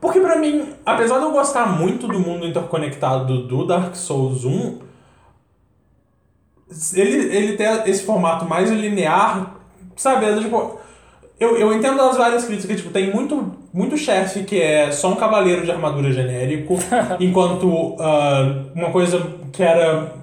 [0.00, 4.78] Porque pra mim, apesar de eu gostar muito do mundo interconectado do Dark Souls 1,
[6.94, 9.56] ele, ele tem esse formato mais linear,
[9.96, 10.40] sabe?
[10.40, 10.78] Tipo,
[11.40, 15.16] eu, eu entendo as várias críticas, tipo, tem muito, muito chefe que é só um
[15.16, 16.76] cavaleiro de armadura genérico,
[17.20, 20.16] enquanto ah, uma coisa que era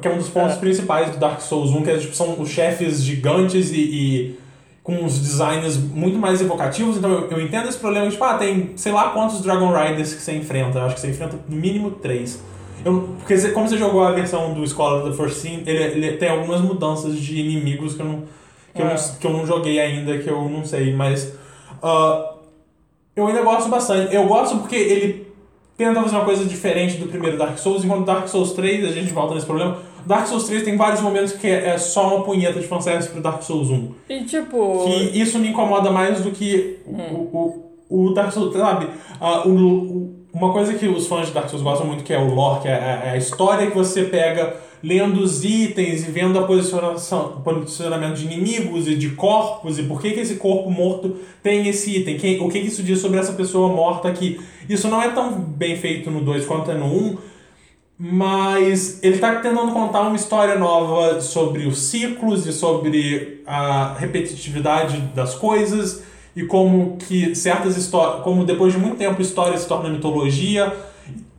[0.00, 2.48] que é um dos pontos principais do Dark Souls 1, que é, tipo, são os
[2.48, 4.38] chefes gigantes e, e
[4.82, 8.70] com uns designs muito mais evocativos, então eu, eu entendo esse problema, tipo, ah, tem
[8.74, 11.90] sei lá quantos Dragon Riders que você enfrenta, eu acho que você enfrenta no mínimo
[11.90, 12.42] três.
[12.84, 16.12] Eu, porque você- como você jogou a versão do Scholar of the Foreseen, ele, ele
[16.16, 18.22] tem algumas mudanças de inimigos que eu não,
[18.74, 18.94] que eu É.
[18.94, 21.32] não, que eu não joguei ainda, que eu não sei, mas
[21.82, 22.34] ah,
[23.14, 24.14] eu ainda gosto bastante.
[24.14, 25.26] Eu gosto porque ele
[25.76, 29.12] tenta fazer uma coisa diferente do primeiro Dark Souls, enquanto Dark Souls 3, a gente
[29.12, 32.58] volta nesse problema, Dark Souls 3 tem vários momentos que é, é só uma punheta
[32.60, 33.90] de fanservice pro Dark Souls 1.
[34.08, 34.84] E tipo.
[34.84, 38.88] Que isso me incomoda mais do que o, o, o, o Dark Souls, sabe?
[39.20, 42.18] Ah, o, o- uma coisa que os fãs de Dark Souls gostam muito, que é
[42.18, 46.10] o lore, que é a, é a história que você pega lendo os itens e
[46.10, 50.70] vendo a posicionação, posicionamento de inimigos e de corpos e por que, que esse corpo
[50.70, 54.40] morto tem esse item, quem, o que, que isso diz sobre essa pessoa morta aqui.
[54.68, 57.18] Isso não é tão bem feito no 2 quanto é no 1,
[57.98, 64.98] mas ele está tentando contar uma história nova sobre os ciclos e sobre a repetitividade
[65.14, 66.02] das coisas
[66.34, 70.74] e como que certas histórias, como depois de muito tempo história se torna mitologia,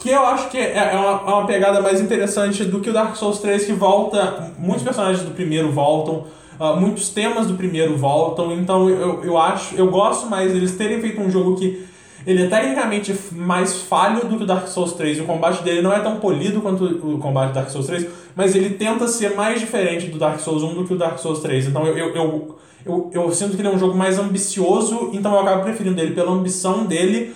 [0.03, 2.93] que eu acho que é é uma, é uma pegada mais interessante do que o
[2.93, 6.25] Dark Souls 3 que volta, muitos personagens do primeiro voltam,
[6.59, 10.99] ah, muitos temas do primeiro voltam, então eu, eu acho, eu gosto mais deles terem
[10.99, 11.87] feito um jogo que
[12.27, 15.21] ele é tecnicamente mais falho do que o Dark Souls 3.
[15.21, 18.55] O combate dele não é tão polido quanto o combate do Dark Souls 3, mas
[18.55, 21.67] ele tenta ser mais diferente do Dark Souls 1 do que o Dark Souls 3.
[21.67, 25.33] Então eu, eu, eu, eu, eu sinto que ele é um jogo mais ambicioso, então
[25.33, 27.33] eu acabo preferindo ele pela ambição dele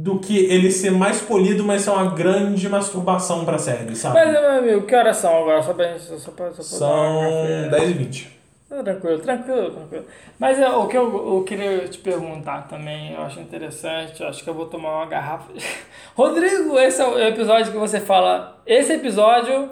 [0.00, 4.14] do que ele ser mais polido, mas ser uma grande masturbação pra série, sabe?
[4.14, 5.60] Mas, meu amigo, que horas são agora?
[5.60, 6.04] Só pra gente.
[6.20, 7.68] Só pra, só pra São café.
[7.68, 8.38] 10 e 20.
[8.70, 10.04] Ah, Tranquilo, tranquilo, tranquilo.
[10.38, 14.44] Mas é, o que eu, eu queria te perguntar também, eu acho interessante, eu acho
[14.44, 15.52] que eu vou tomar uma garrafa.
[16.14, 18.56] Rodrigo, esse é o episódio que você fala.
[18.64, 19.70] Esse episódio,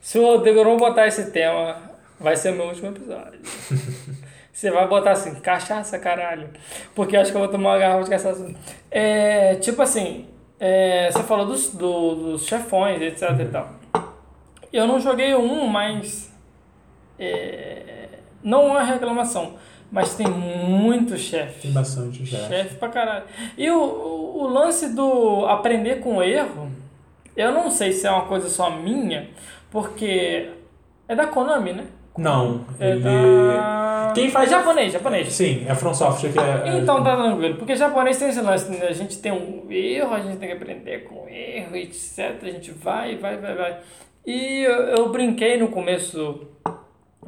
[0.00, 1.78] se o Rodrigo não botar esse tema,
[2.20, 3.40] vai ser meu último episódio.
[4.54, 6.48] Você vai botar assim, cachaça, caralho.
[6.94, 8.54] Porque eu acho que eu vou tomar uma garrafa de cachaça.
[8.88, 10.28] É, tipo assim,
[10.60, 13.68] é, você falou dos, do- dos chefões, etc e tal.
[14.72, 16.32] Eu não joguei um, mas.
[17.18, 18.08] é,
[18.42, 19.54] não é uma reclamação,
[19.90, 21.62] mas tem muito chefe.
[21.62, 22.38] Tem bastante já.
[22.46, 23.24] Chefe pra caralho.
[23.58, 26.70] E o, o, o lance do aprender com erro,
[27.36, 29.30] eu não sei se é uma coisa só minha,
[29.70, 30.50] porque
[31.08, 31.86] é da Konami, né?
[32.16, 33.02] Não, É ele.
[34.14, 35.32] Quem faz É japonês, japonês.
[35.32, 36.42] Sim, é From Software que é.
[36.68, 38.86] é- Então tá tranquilo, porque japonês tem esse lance, né?
[38.86, 42.36] a gente tem um erro, a gente tem que aprender com erro, etc.
[42.42, 43.76] A gente vai, vai, vai, vai.
[44.24, 46.46] E eu, eu brinquei no começo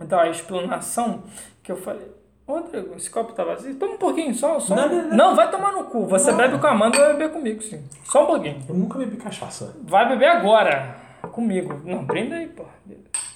[0.06, 1.24] da explanação
[1.62, 2.06] que eu falei,
[2.46, 3.74] Rodrigo, esse copo tá vazio?
[3.74, 4.60] Toma um pouquinho, só.
[4.60, 4.76] só.
[4.76, 5.34] Não, não, não.
[5.34, 6.06] vai tomar no cu.
[6.06, 7.82] Você bebe com a Amanda, vai beber comigo, sim.
[8.04, 8.62] Só um pouquinho.
[8.68, 9.74] Eu nunca bebi cachaça.
[9.82, 10.94] Vai beber agora.
[11.32, 11.80] Comigo.
[11.84, 12.62] Não, brinda aí, pô.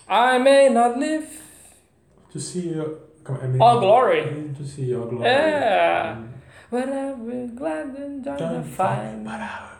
[0.09, 1.40] I may not live.
[2.33, 2.99] To see your...
[3.43, 4.53] é meio- All glory.
[4.57, 5.27] To see your glory.
[5.27, 6.17] É.
[6.73, 9.17] When I will glad and Don't fight.
[9.25, 9.71] But I-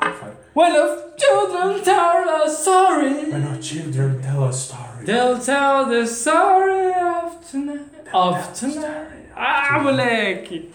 [0.00, 0.32] Fine.
[0.54, 5.04] When the children tell a story, When our children tell a story.
[5.04, 7.84] they'll tell the story of tonight.
[8.12, 9.28] Of tonight.
[9.36, 10.70] Ah, moleque!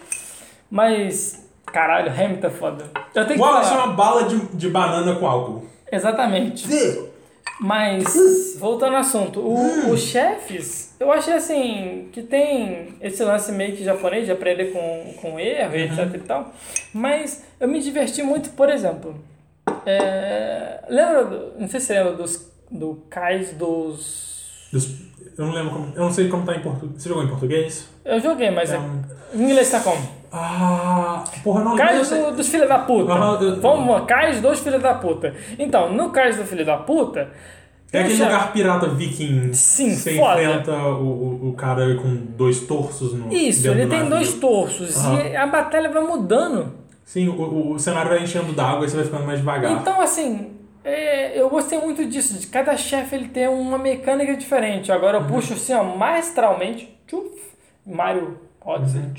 [0.70, 2.84] Mas, caralho, Hamilton é foda.
[3.14, 3.84] Eu tenho que Wallace é falar.
[3.86, 5.66] uma bala de, de banana com álcool.
[5.92, 6.66] Exatamente.
[7.60, 13.76] Mas, voltando ao assunto, o, os chefes, eu achei assim, que tem esse lance meio
[13.76, 16.52] que japonês de aprender com, com erro, e etc e tal.
[16.92, 19.14] Mas eu me diverti muito, por exemplo.
[19.86, 24.68] é, lembra, não sei se você lembra dos, do cais dos.
[24.72, 25.04] Dos-
[25.38, 25.92] Eu não lembro como.
[25.94, 27.02] Eu não sei como tá em português.
[27.02, 27.88] Você jogou em português?
[28.04, 29.02] Eu joguei, mas É um-
[29.34, 30.00] em inglês tá como?
[30.32, 31.24] Ah.
[31.42, 33.12] Porra, não Cais do- dos filhos da puta.
[33.12, 35.34] Aham, eu- Vamos cais dos filhos da puta.
[35.58, 37.30] Então, no cais do filho da puta.
[37.96, 39.52] É aquele chefe- lugar pirata viking.
[39.52, 40.42] Sim, Você foda.
[40.42, 43.32] enfrenta o, o, cara com dois torsos no.
[43.32, 44.10] Isso, ele tem navio.
[44.10, 45.22] dois torsos Aham.
[45.26, 46.72] e a batalha vai mudando.
[47.04, 49.72] Sim, o, o, o cenário vai enchendo d'água e você vai ficando mais devagar.
[49.72, 50.52] Então, assim,
[50.82, 54.90] é, eu gostei muito disso, de cada chefe ele tem uma mecânica diferente.
[54.90, 55.24] Agora Uhum.
[55.26, 57.28] eu puxo assim, ó, maestralmente, tchuf,
[57.86, 59.00] Mario Odyssey.
[59.00, 59.14] Uhum.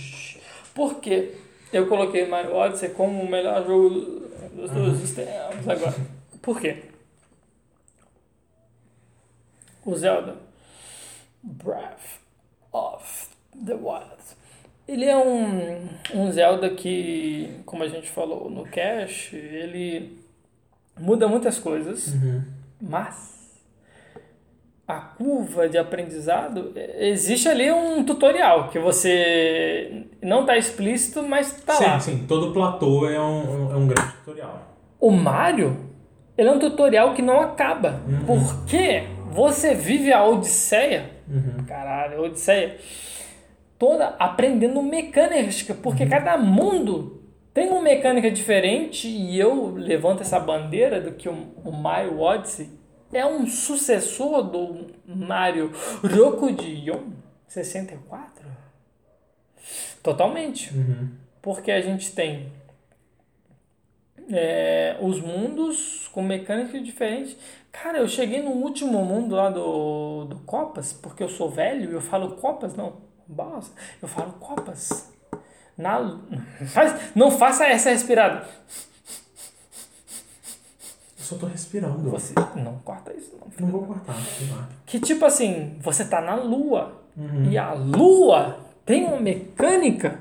[0.73, 1.31] Por quê?
[1.71, 4.85] Eu coloquei Mario Odyssey como o melhor jogo dos Uhum.
[4.85, 5.95] dois sistemas agora.
[6.41, 6.77] Por quê?
[9.85, 10.35] O Zelda
[11.43, 12.19] Breath
[12.73, 13.27] of
[13.65, 14.15] the Wild.
[14.87, 20.19] Ele é um, um Zelda que, como a gente falou no Cash, ele
[20.99, 22.43] muda muitas coisas, Uhum.
[22.81, 23.35] mas
[24.87, 31.47] a curva de aprendizado, eh, existe ali um tutorial que você não está explícito, mas
[31.57, 31.99] está sim, lá.
[31.99, 34.61] sim, todo platô é um, é um grande tutorial.
[34.99, 35.75] O Mario,
[36.37, 38.25] ele é um tutorial que não acaba, Uhum.
[38.27, 41.65] porque você vive a Odisseia, Uhum.
[41.65, 42.77] caralho, Odisseia,
[43.77, 46.09] toda aprendendo mecânica, porque Uhum.
[46.09, 47.21] cada mundo
[47.53, 51.33] tem uma mecânica diferente e eu levanto essa bandeira do que o,
[51.63, 52.69] o Mario Odyssey
[53.13, 55.71] é um sucessor do Mario
[56.03, 57.11] Rokudion
[57.47, 58.45] 64?
[60.03, 60.73] Totalmente.
[60.73, 61.09] Uhum.
[61.41, 62.51] Porque a gente tem
[64.29, 67.37] é, os mundos com mecânicas diferentes.
[67.81, 71.93] Cara, eu cheguei no último mundo lá do, do Copas, porque eu sou velho e
[71.93, 72.93] eu falo Copas, não.
[73.27, 75.11] Bosta, eu falo Copas.
[75.77, 75.99] Na,
[77.13, 78.47] não faça essa respirada.
[81.17, 82.09] Eu só tô respirando.
[82.09, 83.67] Você não corta isso, não.
[83.67, 84.69] Não vou cortar, lá.
[84.85, 87.01] Que tipo assim, você tá na lua.
[87.17, 87.51] Uhum.
[87.51, 90.19] E a lua tem uma mecânica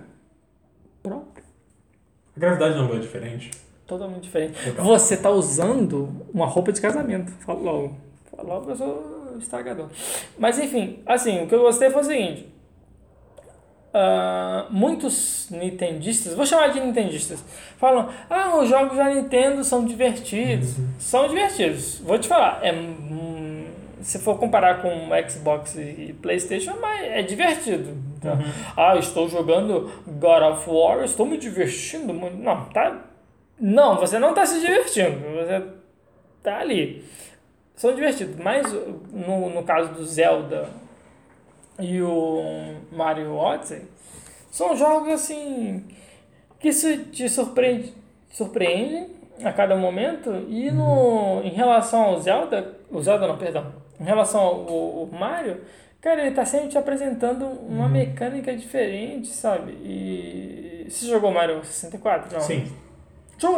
[1.02, 1.44] própria.
[2.36, 3.50] A gravidade não é diferente.
[3.86, 4.58] Totalmente diferente.
[4.64, 4.84] Legal.
[4.86, 7.30] Você tá usando uma roupa de casamento.
[7.40, 7.96] Fala logo.
[8.30, 9.88] Fala logo, eu sou estragador.
[10.38, 12.48] Mas enfim, assim, o que eu gostei foi o seguinte.
[13.92, 17.44] ah, muitos nintendistas, vou chamar de nintendistas,
[17.78, 20.76] falam: Ah, os jogos da Nintendo são divertidos.
[20.98, 21.98] São divertidos.
[22.00, 23.66] Vou te falar, é, hum,
[24.02, 24.90] se for comparar com
[25.28, 27.96] Xbox e PlayStation, mas é divertido.
[28.20, 28.38] Tá?
[28.76, 32.36] Ah, estou jogando God of War, estou me divertindo muito.
[32.38, 33.10] Não, tá.
[33.58, 35.20] Não, você não está se divertindo.
[35.36, 35.62] Você
[36.42, 37.04] tá ali.
[37.74, 38.36] São divertidos.
[38.36, 38.72] Mas
[39.12, 40.68] no, no caso do Zelda
[41.78, 43.82] e o Mario Odyssey,
[44.50, 45.84] são jogos assim
[46.60, 47.92] que se te surpreende,
[48.30, 49.08] surpreendem
[49.42, 50.30] a cada momento.
[50.48, 55.60] E no, em relação ao Zelda, o Zelda não, perdão, em relação ao, ao Mario,
[56.00, 59.72] cara, ele tá sempre te apresentando uma mecânica diferente, sabe?
[59.82, 62.32] E você jogou Mario 64?
[62.32, 62.40] Não.
[62.40, 62.83] Sim.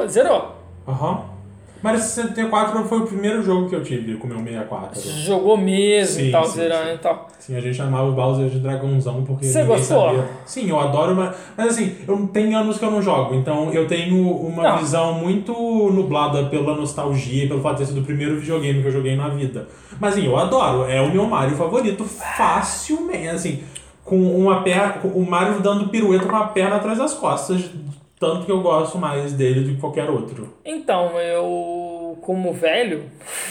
[0.08, 0.54] Zerou.
[0.86, 1.36] Aham.
[1.82, 5.00] Mario 64 foi o primeiro jogo que eu tive com o meu 64.
[5.00, 6.94] Jogou mesmo Sim, e tal, sim, zerando sim.
[6.94, 7.28] e tal.
[7.38, 10.06] Sim, a gente chamava o Bowser de dragãozão porque Você gostou?
[10.06, 10.28] sabia.
[10.46, 13.86] Sim, eu adoro, mas, mas assim, eu tenho anos que eu não jogo, então eu
[13.86, 14.78] tenho uma Não.
[14.78, 15.52] visão muito
[15.92, 19.14] nublada pela nostalgia e pelo fato de ter sido o primeiro videogame que eu joguei
[19.14, 19.68] na vida.
[20.00, 23.62] Mas assim, eu adoro, é o meu Mario favorito facilmente, assim,
[24.02, 27.70] com uma perna, o Mario dando pirueta com a perna atrás das costas,
[28.18, 30.54] tanto que eu gosto mais dele do que qualquer outro.
[30.64, 33.04] Então, eu, como velho,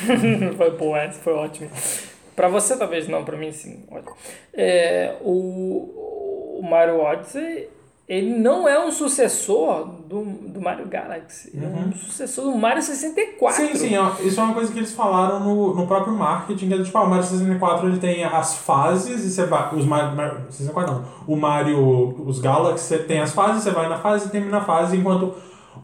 [0.57, 1.69] foi, pô, essa foi ótimo.
[2.35, 3.85] Pra você talvez não, pra mim sim.
[4.53, 7.69] É, o, o Mario Odyssey
[8.07, 11.51] ele não é um sucessor do, do Mario Galaxy.
[11.55, 13.65] É um sucessor do Mario 64.
[13.67, 16.73] Sim, sim, ó, isso é uma coisa que eles falaram no, no próprio marketing, que
[16.75, 19.73] é tipo, ah, o Mario 64 ele tem as fases e você vai.
[19.75, 21.03] Os Mario, Mario 64 não.
[21.27, 24.61] O Mario, os Galaxy, você tem as fases, você vai na fase e termina a
[24.61, 25.33] fase, enquanto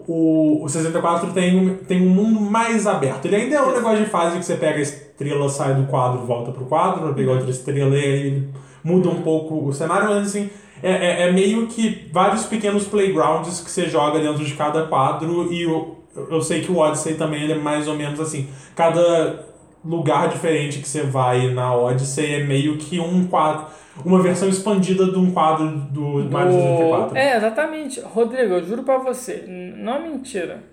[0.08, 3.26] o, o 64 tem, um- tem um mundo mais aberto.
[3.26, 6.26] Ele ainda é um negócio de fase que você pega a estrela, sai do quadro,
[6.26, 8.48] volta pro quadro, vai pegar outra estrela e aí
[8.84, 10.50] muda um pouco o cenário, mas assim.
[10.84, 15.52] É, é, é meio que vários pequenos playgrounds que você joga dentro de cada quadro
[15.52, 18.50] e o, eu sei que o Odyssey também ele é mais ou menos assim.
[18.76, 19.46] Cada
[19.84, 23.66] lugar diferente que você vai na Odyssey é meio que um quadro,
[24.06, 27.18] uma versão expandida de um quadro do Mario 64.
[27.18, 28.00] É, exatamente.
[28.02, 30.64] Rodrigo, eu juro pra você, não é mentira.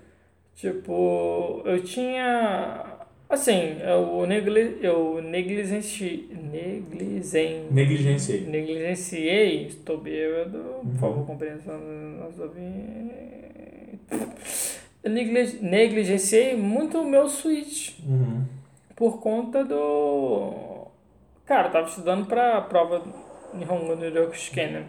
[0.55, 2.88] Tipo, eu tinha.
[3.29, 8.41] Assim, eu, negli, eu negligenci, negligen, Negligenciei.
[8.47, 11.79] negligenciei, estou bêbado, por favor, compreensão
[12.39, 13.19] ouvintes.
[15.03, 18.43] Eu negli- negligenciei muito o meu Switch Uhum.
[18.95, 20.87] por conta do.
[21.45, 23.03] Cara, eu tava estudando pra prova
[23.53, 24.85] Nihongo no Ryokushiken,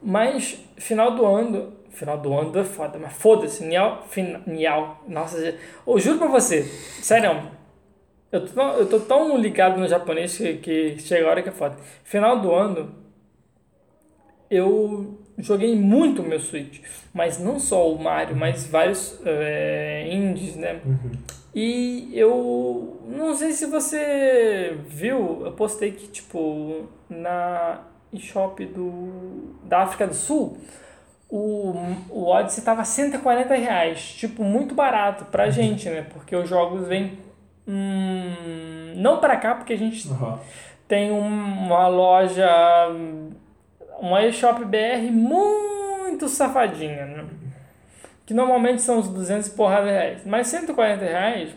[0.00, 1.72] Mas, final do ano.
[1.90, 4.04] Final do ano é foda, mas foda-se, Nial.
[4.10, 5.02] Fin, nial.
[5.08, 5.54] Nossa,
[5.86, 6.62] eu juro pra você,
[7.02, 7.55] sério.
[8.36, 11.48] Eu tô, tão- eu tô tão ligado no japonês que, que chega a hora que
[11.48, 11.76] é foda.
[12.04, 12.94] Final do ano,
[14.50, 16.80] eu joguei muito o meu Switch.
[17.12, 20.80] Mas não só o Mario, mas vários é, indies, né?
[21.54, 27.80] E eu não sei se você viu, eu postei que, tipo, na
[28.12, 30.58] eShop do, da África do Sul,
[31.30, 31.74] o,
[32.10, 34.00] o Odyssey tava 140 reais.
[34.14, 36.02] Tipo, muito barato pra gente, né?
[36.12, 37.18] Porque os jogos vêm.
[37.66, 40.38] Hum, não pra cá, porque a gente Aham.
[40.88, 42.46] tem um- uma loja,
[43.98, 47.24] uma eShop BR muito safadinha, né?
[48.24, 50.24] Que normalmente são os 200 e porrada reais.
[50.26, 51.50] Mas 140 reais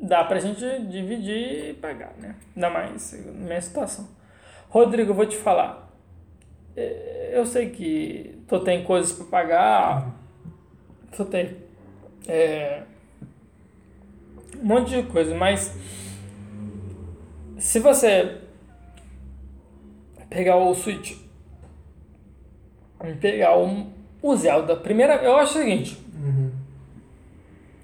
[0.00, 2.34] dá pra gente dividir e pagar, né?
[2.56, 4.08] Ainda mais na minha situação.
[4.68, 5.88] Rodrigo, eu vou te falar.
[6.76, 10.10] É, Eu sei que tu tem coisas pra pagar,
[11.16, 11.56] tu tem
[12.26, 12.82] é,
[14.58, 15.74] um monte de coisa, mas
[17.58, 18.38] se você
[20.28, 21.16] pegar o Switch
[23.20, 25.98] pegar o Zelda, primeira, eu acho o seguinte,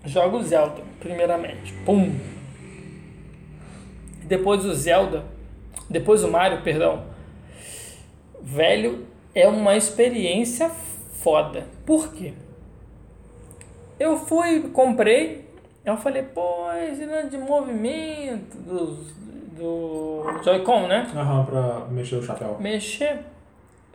[0.05, 2.15] joga o Zelda, primeiramente, pum.
[4.25, 5.25] Depois o Zelda,
[5.89, 7.05] depois o Mario, perdão.
[8.43, 10.71] Velho, é uma experiência
[11.15, 11.67] foda.
[11.85, 12.35] Por quê?
[13.99, 15.46] Eu fui, comprei,
[15.87, 19.13] eu falei, pô, esse negócio de movimento dos,
[19.57, 21.07] do Joy-Con, né?
[21.15, 22.57] Aham, pra mexer o chapéu.
[22.61, 23.21] Mexer.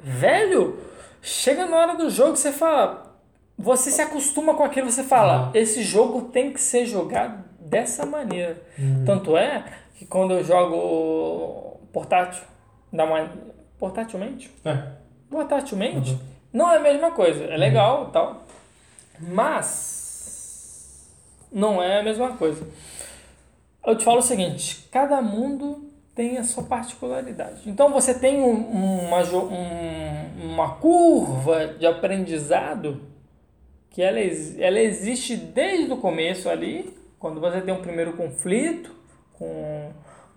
[0.01, 0.79] Velho,
[1.21, 3.11] chega na hora do jogo você fala.
[3.57, 5.51] Você se acostuma com aquilo, você fala, Uhum.
[5.53, 8.59] esse jogo tem que ser jogado dessa maneira.
[9.05, 9.63] Tanto é
[9.95, 12.41] que quando eu jogo portátil,
[12.91, 13.29] da man...
[13.77, 14.81] portátilmente, É.
[15.29, 16.17] portátilmente,
[16.51, 17.43] não é a mesma coisa.
[17.43, 18.41] É legal e tal.
[19.19, 20.00] Mas
[21.51, 22.65] não é a mesma coisa.
[23.85, 27.61] Eu te falo o seguinte, cada mundo tem a sua particularidade.
[27.67, 33.01] Então você tem um- uma, um- uma curva de aprendizado
[33.89, 34.19] que ela,
[34.59, 38.93] ela existe desde o começo ali, quando você tem um primeiro conflito
[39.33, 39.91] com,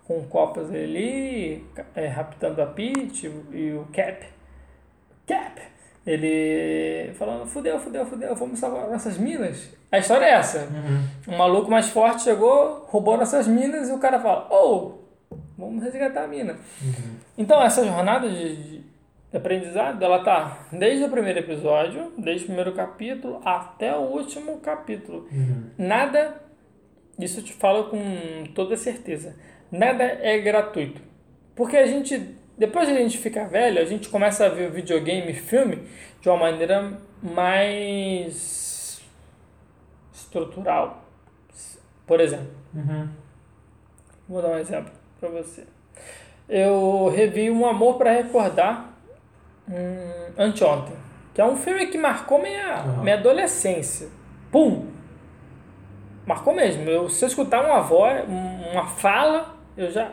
[0.05, 1.65] com o Copas ali,
[1.95, 4.25] é, raptando a Peach e o Cap.
[5.27, 5.61] Cap!
[6.05, 9.75] Ele falando, fudeu, fudeu, fudeu, vamos salvar nossas minas.
[9.91, 10.67] A história é essa.
[11.27, 14.99] Um maluco mais forte chegou, roubou nossas minas e o cara fala, oh,
[15.57, 16.57] vamos resgatar a mina.
[17.37, 18.81] Então essa jornada de,
[19.31, 24.59] de aprendizado, ela tá desde o primeiro episódio, desde o primeiro capítulo até o último
[24.59, 25.27] capítulo.
[25.77, 26.35] Nada,
[27.19, 29.35] isso eu te falo com toda certeza,
[29.71, 31.01] nada é gratuito.
[31.55, 34.73] Porque a gente, depois de a gente ficar velho, a gente começa a ver o
[34.73, 35.87] videogame e filme
[36.21, 39.01] de uma maneira mais
[40.13, 41.03] estrutural.
[42.05, 43.07] Por exemplo, Uhum.
[44.27, 45.63] Vou dar um exemplo pra você.
[46.49, 48.89] Eu revi Um Amor para Recordar
[49.69, 50.95] hum, anteontem,
[51.33, 53.01] que é um filme que marcou minha, Aham.
[53.03, 54.09] minha adolescência.
[54.51, 54.87] Pum!
[56.25, 56.89] Marcou mesmo.
[56.89, 60.11] Eu, se eu escutar uma voz, um- uma fala, eu já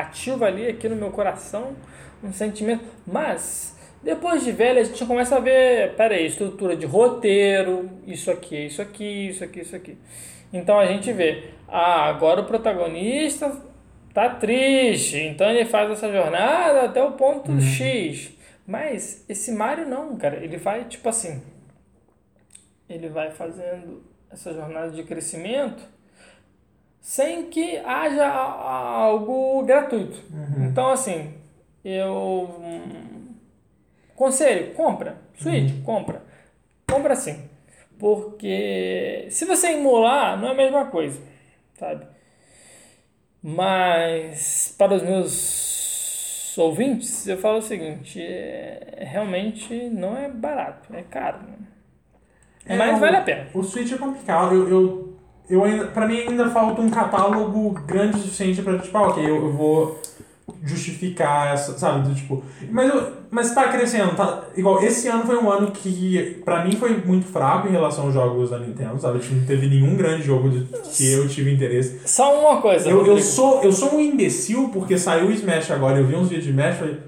[0.00, 1.76] ativo ali aqui no meu coração
[2.22, 2.84] um sentimento.
[3.06, 8.66] Mas depois de velho a gente começa a ver, peraí, estrutura de roteiro, isso aqui,
[8.66, 9.98] isso aqui, isso aqui, isso aqui.
[10.52, 13.54] Então a gente vê, ah, agora o protagonista
[14.14, 18.36] tá triste, então ele faz essa jornada até o ponto X.
[18.66, 20.36] Mas esse Mario não, cara.
[20.44, 21.42] Ele vai, tipo assim.
[22.86, 25.82] Ele vai fazendo essa jornada de crescimento
[27.00, 30.22] sem que haja algo gratuito.
[30.66, 31.34] Então, assim,
[31.84, 32.50] eu.
[32.60, 33.34] hum,
[34.14, 35.16] Conselho, compra.
[35.36, 36.22] Switch, compra.
[36.90, 37.48] Compra sim.
[37.98, 41.20] Porque se você emular, não é a mesma coisa,
[41.78, 42.04] sabe?
[43.42, 51.02] Mas para os meus ouvintes, eu falo o seguinte: é, realmente não é barato, é
[51.02, 51.38] caro.
[51.42, 51.54] né?
[52.66, 53.46] É, Mas vale a pena.
[53.54, 54.54] O Switch é complicado.
[54.54, 55.17] Eu, eu,
[55.50, 59.24] eu ainda, pra mim ainda falta um catálogo grande o suficiente pra, tipo, ah, ok,
[59.24, 59.98] eu, eu vou
[60.64, 62.42] justificar essa, sabe, do tipo...
[62.70, 64.44] Mas, eu, mas tá crescendo, tá...
[64.56, 68.14] Igual, esse ano foi um ano que, pra mim, foi muito fraco em relação aos
[68.14, 69.18] jogos da Nintendo, sabe?
[69.20, 72.00] Tipo, Não teve nenhum grande jogo de- que eu tive interesse.
[72.06, 72.88] Só uma coisa.
[72.88, 76.28] Eu, eu, sou, eu sou um imbecil porque saiu o Smash agora, eu vi uns
[76.28, 76.98] vídeos de Smash, falei,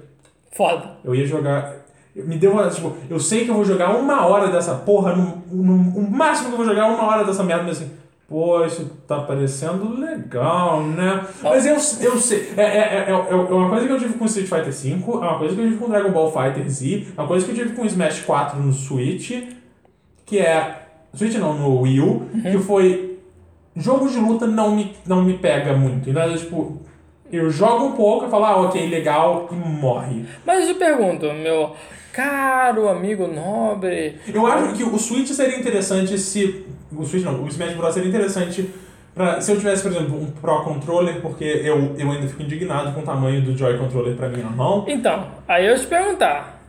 [0.51, 0.97] Foda.
[1.03, 1.81] eu ia jogar.
[2.15, 2.69] Me deu uma.
[2.69, 5.15] Tipo, eu sei que eu vou jogar uma hora dessa porra.
[5.15, 7.91] No, no, o máximo que eu vou jogar é uma hora dessa merda, mas assim.
[8.31, 11.27] Pô, isso tá parecendo legal, né?
[11.43, 12.53] Mas eu, eu sei.
[12.55, 15.17] É, é, é, é, é uma coisa que eu tive com Street Fighter V, é
[15.17, 17.55] uma coisa que eu tive com Dragon Ball Fighter Z, é uma coisa que eu
[17.55, 19.31] tive com Smash 4 no Switch,
[20.25, 20.81] que é.
[21.13, 23.19] Switch não, no Wii U, que foi.
[23.75, 26.09] Jogo de luta não me, não me pega muito.
[26.09, 26.79] Então, é, tipo,
[27.29, 30.25] eu jogo um pouco e falo, ah, ok, legal, e morre.
[30.45, 31.75] Mas eu te pergunto, meu
[32.13, 34.19] caro amigo nobre.
[34.33, 36.65] Eu acho que o Switch seria interessante se.
[36.95, 37.93] O Switch não, o Smash Bros.
[37.93, 38.69] seria interessante
[39.13, 42.93] pra, se eu tivesse, por exemplo, um Pro Controller, porque eu, eu ainda fico indignado
[42.93, 44.85] com o tamanho do Joy Controller pra minha mão.
[44.87, 46.60] Então, aí eu te perguntar.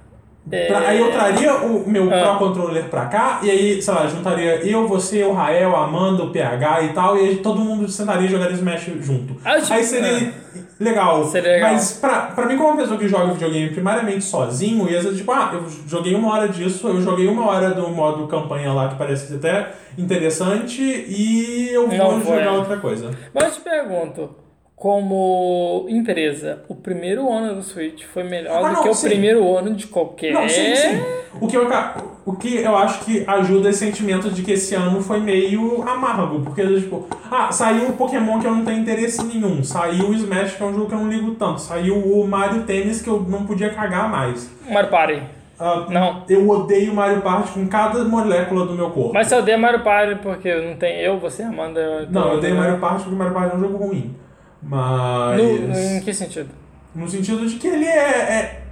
[0.51, 2.37] É, aí eu traria o meu Ah.
[2.37, 6.25] Pro Controller pra cá, e aí, sei lá, juntaria eu, você, o Rael, a Amanda,
[6.25, 9.37] o PH e tal, e aí todo mundo sentaria e jogaria Smash junto.
[9.45, 10.33] Ah, te- Aí seria
[10.81, 11.25] legal.
[11.27, 11.73] Seria legal.
[11.73, 15.31] Mas pra, pra mim, como uma pessoa que joga videogame primariamente sozinho, ia ser tipo,
[15.31, 18.97] ah, eu joguei uma hora disso, eu joguei uma hora do modo campanha lá que
[18.97, 23.11] parece até interessante, e eu vou Não jogar outra coisa.
[23.33, 24.31] Mas eu te pergunto,
[24.83, 29.09] como empresa, o primeiro ano do Switch foi melhor Ah, do não, que o sim.
[29.11, 30.33] primeiro ano de qualquer.
[30.33, 31.01] Não, sim, sim.
[31.41, 31.69] O que, eu,
[32.27, 36.41] o que eu acho que ajuda esse sentimento de que esse ano foi meio amargo.
[36.41, 39.63] Porque, tipo, ah, saiu um Pokémon que eu não tenho interesse nenhum.
[39.63, 41.61] Saiu o Smash, que é um jogo que eu não ligo tanto.
[41.61, 44.51] Saiu o Mario Tennis, que eu não podia cagar mais.
[44.69, 45.23] Mario Party.
[45.61, 46.25] Ah, Não.
[46.29, 49.13] eu odeio Mario Party com cada molécula do meu corpo.
[49.15, 51.79] Mas você odeia Mario Party porque não tem eu, você, Amanda.
[51.79, 52.61] eu- não, eu odeio né?
[52.63, 54.13] Mario Party porque Mario Party é um jogo ruim.
[54.63, 55.43] Mas.
[55.43, 56.51] No, em que sentido?
[56.95, 57.99] No sentido de que ele é.
[57.99, 58.63] é...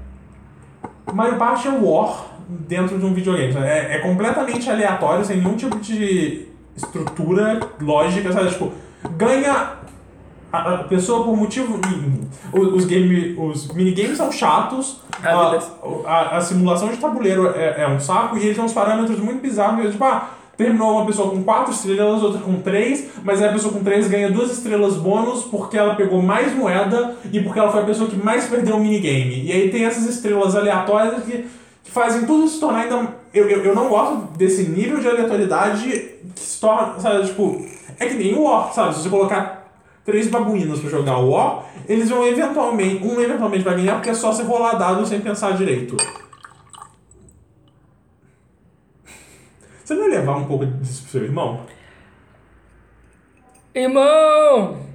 [1.12, 3.56] Mario Party é War dentro de um videogame.
[3.56, 6.46] É, é completamente aleatório, sem nenhum tipo de
[6.76, 8.50] estrutura lógica, sabe?
[8.50, 8.72] Tipo,
[9.16, 9.80] ganha
[10.52, 11.80] a, pessoa por motivo.
[12.52, 15.58] Os, game, os minigames são chatos, A a,
[16.06, 19.40] a, a simulação de tabuleiro é, é um saco e eles têm uns parâmetros muito
[19.40, 19.82] bizarros.
[19.82, 20.30] que, Tipo, ah,
[20.60, 24.08] terminou uma pessoa com 4 estrelas, outra com 3, mas aí a pessoa com 3
[24.08, 28.10] ganha duas estrelas bônus porque ela pegou mais moeda e porque ela foi a pessoa
[28.10, 29.46] que mais perdeu o minigame.
[29.46, 31.46] E aí tem essas estrelas aleatórias que,
[31.82, 33.08] que fazem tudo se tornar ainda.
[33.32, 35.88] Eu, eu, eu não gosto desse nível de aleatoriedade
[36.34, 37.64] que se torna, sabe, tipo.
[37.98, 38.94] É que nem o War, sabe?
[38.94, 39.66] Se você colocar
[40.04, 43.02] três babuínos pra jogar o War, eles vão eventualmente.
[43.02, 45.96] Um eventualmente vai ganhar porque é só você rolar dado sem pensar direito.
[49.90, 51.66] Você vai levar um pouco disso pro seu irmão?
[53.74, 54.86] Irmão!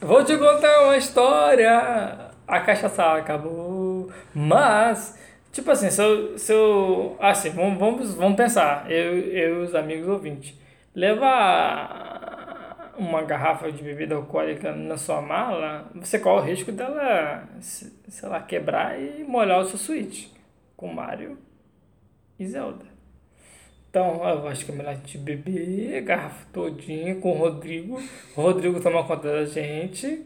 [0.00, 2.32] Vou te contar uma história.
[2.48, 4.10] A cachaça acabou.
[4.34, 5.16] Mas,
[5.52, 6.36] tipo assim, se eu.
[6.36, 8.90] Se eu assim, vamos, vamos, vamos pensar.
[8.90, 10.58] Eu, eu e os amigos ouvintes.
[10.92, 17.96] Levar uma garrafa de bebida alcoólica na sua mala, você corre o risco dela, se-
[18.08, 20.26] sei lá, quebrar e molhar o seu Switch.
[20.76, 21.38] Com Mario
[22.36, 22.95] e Zelda.
[23.95, 28.01] Então, eu acho que é melhor a gente beber a garrafa todinha com o Rodrigo.
[28.37, 30.25] O Rodrigo toma conta da gente.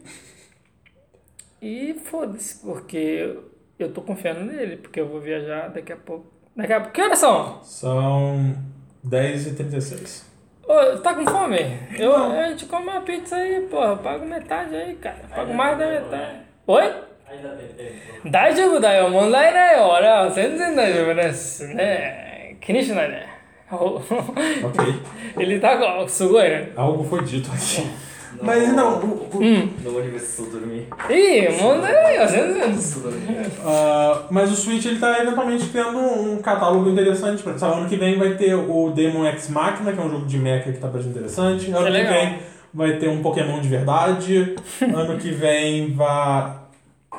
[1.60, 3.36] E foda-se, porque
[3.78, 6.26] eu tô confiando nele, porque eu vou viajar daqui a pouco.
[6.54, 6.94] Daqui a pouco.
[6.94, 7.60] Que horas são?
[7.64, 8.54] São
[9.04, 10.24] 10h36.
[10.62, 11.58] Ô, tá com fome?
[11.98, 13.88] Eu, a gente come uma pizza aí, porra.
[13.88, 15.18] Eu pago metade aí, cara.
[15.24, 16.38] Eu pago mais da metade.
[16.66, 16.94] Oi?
[17.28, 18.30] Ainda tem tempo.
[18.30, 19.88] 大丈夫だよ、問題ないよ。
[19.88, 22.56] 俺は全然大丈夫ですね。
[22.60, 23.16] 気にしないで。
[23.16, 23.29] お
[23.71, 24.95] ok.
[25.37, 26.71] Ele tá sugoeira.
[26.75, 27.81] Algo foi dito aqui.
[27.81, 28.43] No...
[28.43, 29.43] Mas não, o, o...
[29.43, 29.69] Hum.
[31.09, 32.25] Ih, manda aí, ó.
[33.61, 37.43] Uh, mas o Switch ele tá eventualmente tendo um catálogo interessante.
[37.43, 40.25] Pra, exemplo, ano que vem vai ter o Demon X Machina, que é um jogo
[40.25, 41.71] de mecha que tá bastante interessante.
[41.71, 42.13] Ano é que legal.
[42.13, 42.39] vem
[42.73, 44.55] vai ter um Pokémon de verdade.
[44.81, 46.60] ano que vem vai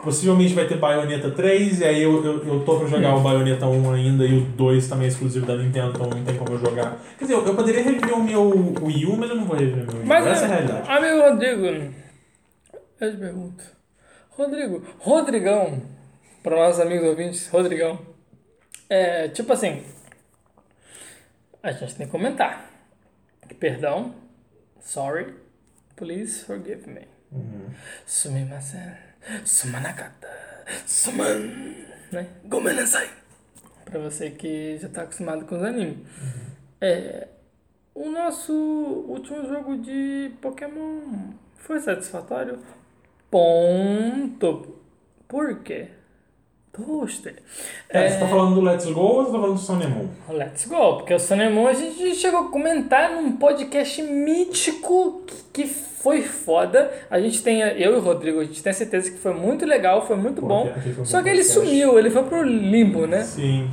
[0.03, 3.67] possivelmente vai ter Bayonetta 3, e aí eu, eu, eu tô pra jogar o Bayonetta
[3.67, 6.59] 1 ainda, e o 2 também é exclusivo da Nintendo, então não tem como eu
[6.59, 6.99] jogar.
[7.19, 9.85] Quer dizer, eu, eu poderia reviver o meu Wii U, mas eu não vou reviver
[9.85, 10.07] o meu Wii U.
[10.07, 10.91] Mas, Essa é a é, realidade.
[10.91, 11.95] amigo Rodrigo,
[13.01, 13.65] eu te pergunto.
[14.31, 15.83] Rodrigo, Rodrigão,
[16.43, 17.99] para nossos amigos ouvintes, Rodrigão,
[18.91, 19.83] é tipo assim,
[21.63, 22.71] a gente tem que comentar.
[23.61, 24.15] Perdão,
[24.81, 25.35] sorry,
[25.95, 27.07] please forgive me.
[28.05, 28.95] Sumimasen,
[29.45, 30.29] sumanakata,
[30.87, 31.51] suman,
[32.11, 32.27] né?
[32.45, 33.09] Gomenasai.
[33.85, 35.99] Pra você que já tá acostumado com os animes.
[36.81, 37.29] É,
[37.95, 42.59] o nosso último jogo de Pokémon foi satisfatório?
[43.31, 44.77] Ponto.
[45.29, 45.89] Por quê?
[46.73, 47.37] Toaster.
[47.91, 50.09] É, Você tá falando do Let's Go ou você tá falando do Moon?
[50.31, 55.67] Let's go, porque o Moon a gente chegou a comentar num podcast mítico que, que
[56.03, 56.91] foi foda.
[57.11, 60.07] A gente tem, eu e o Rodrigo, a gente tem certeza que foi muito legal,
[60.07, 60.73] foi muito Pô, bom.
[60.95, 61.53] foi Só que ele podcast.
[61.69, 63.23] sumiu, ele foi pro limbo, né?
[63.23, 63.71] Sim.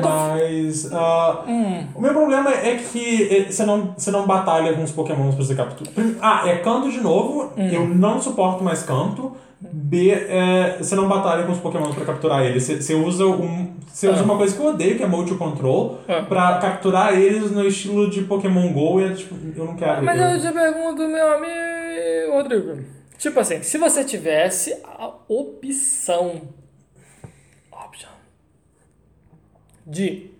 [0.00, 0.90] Tô- Mas.
[0.92, 1.86] ah, Hum.
[1.94, 5.44] O meu problema é que eh, você não, você não batalha com os pokémons pra
[5.44, 5.92] você capturar.
[6.20, 7.52] Ah, é canto de novo.
[7.56, 7.68] Hum.
[7.68, 9.32] Eu não suporto mais canto.
[9.72, 12.62] B, é, você não batalha com os pokémons pra capturar eles.
[12.62, 14.24] Você, você usa, um, você usa Ah.
[14.24, 16.22] uma coisa que eu odeio, que é multi control, Ah.
[16.22, 19.00] pra capturar eles no estilo de Pokémon GO.
[19.00, 20.02] E é, tipo, eu não quero.
[20.04, 22.84] Mas eu- eu te pergunto, meu amigo Rodrigo.
[23.18, 26.42] Tipo assim, se você tivesse a opção.
[27.72, 28.10] Option.
[29.86, 30.30] De.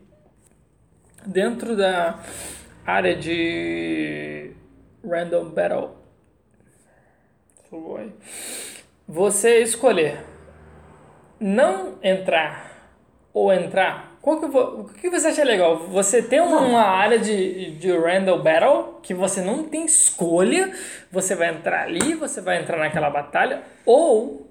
[1.26, 2.18] Dentro da
[2.86, 4.50] área de.
[5.08, 5.90] Random Battle.
[7.70, 8.12] Foi.
[9.06, 10.24] Você escolher
[11.38, 12.90] não entrar
[13.32, 14.14] ou entrar.
[14.22, 15.86] Qual que, o que você acha legal?
[15.88, 20.72] Você tem uma área de, de Random Battle que você não tem escolha,
[21.12, 24.44] você vai entrar ali, você vai entrar naquela batalha, ou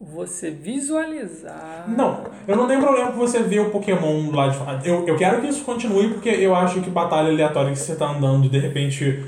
[0.00, 1.84] você visualizar.
[1.86, 4.80] Não, eu não tenho problema com você ver o Pokémon lá de fora.
[4.82, 8.06] Eu, eu quero que isso continue, porque eu acho que batalha aleatória que você tá
[8.06, 9.22] andando e de repente.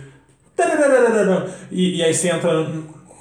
[1.71, 2.67] E, e aí você entra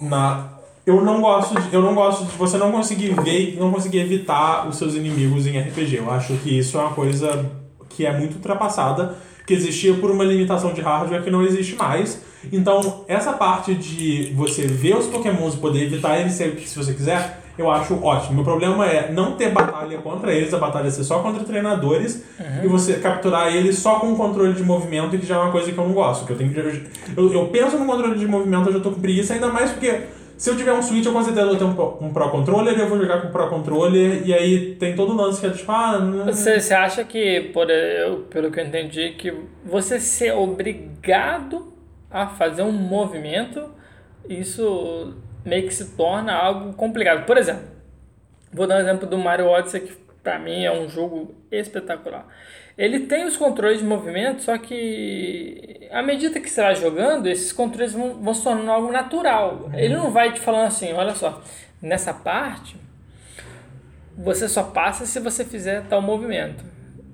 [0.01, 0.50] na.
[0.85, 3.99] Eu não gosto de, eu não gosto de você não conseguir ver e não conseguir
[3.99, 5.97] evitar os seus inimigos em RPG.
[5.97, 7.45] Eu acho que isso é uma coisa
[7.89, 12.21] que é muito ultrapassada, que existia por uma limitação de hardware que não existe mais.
[12.51, 17.39] Então, essa parte de você ver os pokémons e poder evitar eles se, você quiser,
[17.57, 18.35] eu acho ótimo.
[18.35, 22.23] Meu problema é não ter batalha contra eles, a batalha ser só contra treinadores
[22.63, 25.77] e você capturar eles só com controle de movimento, que já é uma coisa que
[25.77, 26.25] eu não gosto.
[26.25, 26.59] Que eu, tenho que,
[27.15, 30.01] eu, eu penso no controle de movimento, eu já tô com preguiça, ainda mais porque
[30.41, 32.77] se eu tiver um Switch, eu com certeza vou ter um, Pro- um Pro Controller,
[32.79, 35.51] eu vou jogar com o Pro Controller, e aí tem todo o lance que é
[35.51, 39.31] tipo, ah, não- Você, você acha que, por, eu, pelo que eu entendi, que
[39.63, 41.71] você ser obrigado
[42.09, 43.69] a fazer um movimento,
[44.27, 45.13] isso
[45.45, 47.25] meio que se torna algo complicado.
[47.25, 47.63] Por exemplo,
[48.51, 49.93] vou dar um exemplo do Mario Odyssey, que
[50.23, 52.25] pra mim é um jogo espetacular.
[52.77, 57.51] Ele tem os controles de movimento, só que à medida que você vai jogando, esses
[57.51, 59.69] controles vão, vão se tornando algo natural.
[59.73, 61.41] Ele não vai te falando assim, olha só,
[61.81, 62.75] nessa parte
[64.17, 66.63] você só passa se você fizer tal movimento.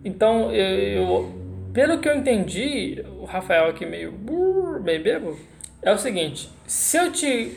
[0.03, 1.37] Então, eu, eu-
[1.73, 4.11] pelo que eu entendi, o Rafael aqui meio,
[4.81, 5.37] meio bebo,
[5.81, 7.55] é o seguinte, se eu te,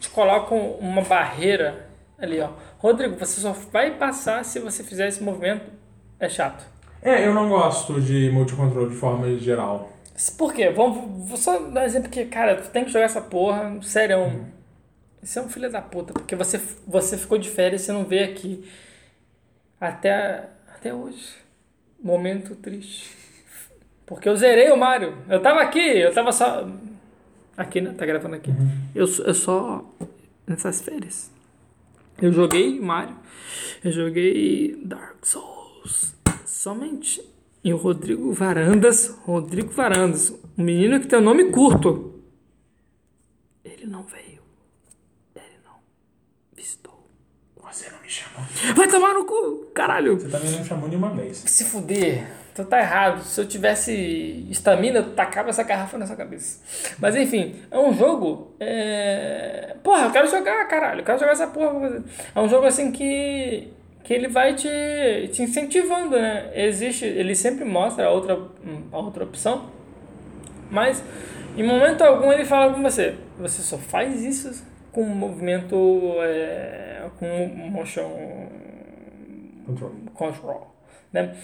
[0.00, 1.86] te coloco uma barreira
[2.18, 5.64] ali, ó, Rodrigo, você só vai passar se você fizer esse movimento,
[6.18, 6.64] é chato.
[7.02, 9.90] É, eu não gosto de multicontrole de forma geral.
[10.38, 10.70] Por quê?
[10.70, 14.46] Vamos, vou só dar um exemplo que, cara, tu tem que jogar essa porra, sério.
[15.22, 18.04] Você é um filho da puta, porque você, você ficou de férias e você não
[18.04, 18.64] veio aqui
[19.80, 21.34] até, até hoje.
[22.02, 23.10] Momento triste.
[24.06, 25.16] Porque eu zerei o Mario.
[25.28, 26.68] Eu tava aqui, eu tava só.
[27.56, 27.94] Aqui, né?
[27.96, 28.50] Tá gravando aqui.
[28.94, 29.84] Eu, só- eu só.
[30.46, 31.30] Nessas férias.
[32.20, 33.16] Eu joguei Mario.
[33.84, 36.14] Eu joguei Dark Souls.
[36.44, 37.22] Somente.
[37.64, 39.08] E o Rodrigo Varandas.
[39.24, 40.30] Rodrigo Varandas.
[40.58, 42.20] Um menino que tem o nome curto.
[43.64, 44.42] Ele não veio.
[45.34, 45.76] Ele não
[46.54, 47.08] visitou.
[47.62, 48.44] Você não me chamou.
[48.74, 50.18] Vai tomar no cu, caralho.
[50.18, 51.38] Você também não me chamou nenhuma vez.
[51.46, 53.22] Se fuder, tu tá errado.
[53.22, 53.92] Se eu tivesse
[54.50, 56.60] estamina, eu tacava essa garrafa na sua cabeça.
[56.98, 58.54] Mas enfim, é um jogo.
[58.58, 59.76] É...
[59.84, 61.00] Porra, eu quero jogar, caralho.
[61.00, 62.02] Eu quero jogar essa porra.
[62.34, 63.72] É um jogo assim que.
[64.04, 64.68] Que ele vai te,
[65.32, 66.50] te incentivando, né?
[66.54, 67.04] Existe.
[67.04, 68.38] Ele sempre mostra a outra,
[68.90, 69.70] a outra opção.
[70.70, 71.02] Mas
[71.56, 73.14] em momento algum ele fala com você.
[73.38, 75.76] Você só faz isso com movimento.
[76.20, 78.48] É, com motion
[79.64, 79.94] Controle.
[80.12, 80.74] control,
[81.12, 81.36] né?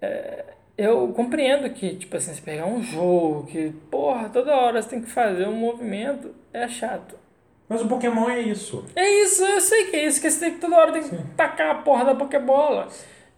[0.00, 0.44] É,
[0.76, 5.02] eu compreendo que, tipo assim, você pegar um jogo que, porra, toda hora você tem
[5.02, 7.19] que fazer um movimento, é chato.
[7.70, 8.84] Mas o Pokémon é isso.
[8.96, 11.16] É isso, eu sei que é isso, que você tem que toda hora tem que
[11.36, 12.88] tacar a porra da Pokébola.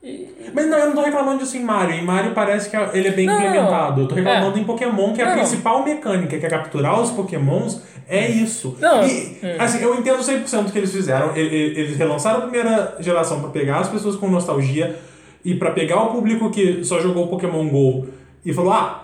[0.02, 1.94] E, Mas não, eu não tô reclamando disso em Mario.
[1.96, 4.00] Em Mario parece que ele é bem Não, implementado.
[4.00, 4.60] Eu tô reclamando é.
[4.62, 5.34] em Pokémon, que a Não.
[5.34, 8.74] principal mecânica, que é capturar os Pokémons, é isso.
[8.80, 9.56] Não, E, hum.
[9.58, 11.36] assim, eu entendo 100% do que eles fizeram.
[11.36, 14.98] Eles relançaram a primeira geração pra pegar as pessoas com nostalgia
[15.44, 18.08] e pra pegar o público que só jogou Pokémon GO
[18.46, 19.01] e falou, ah...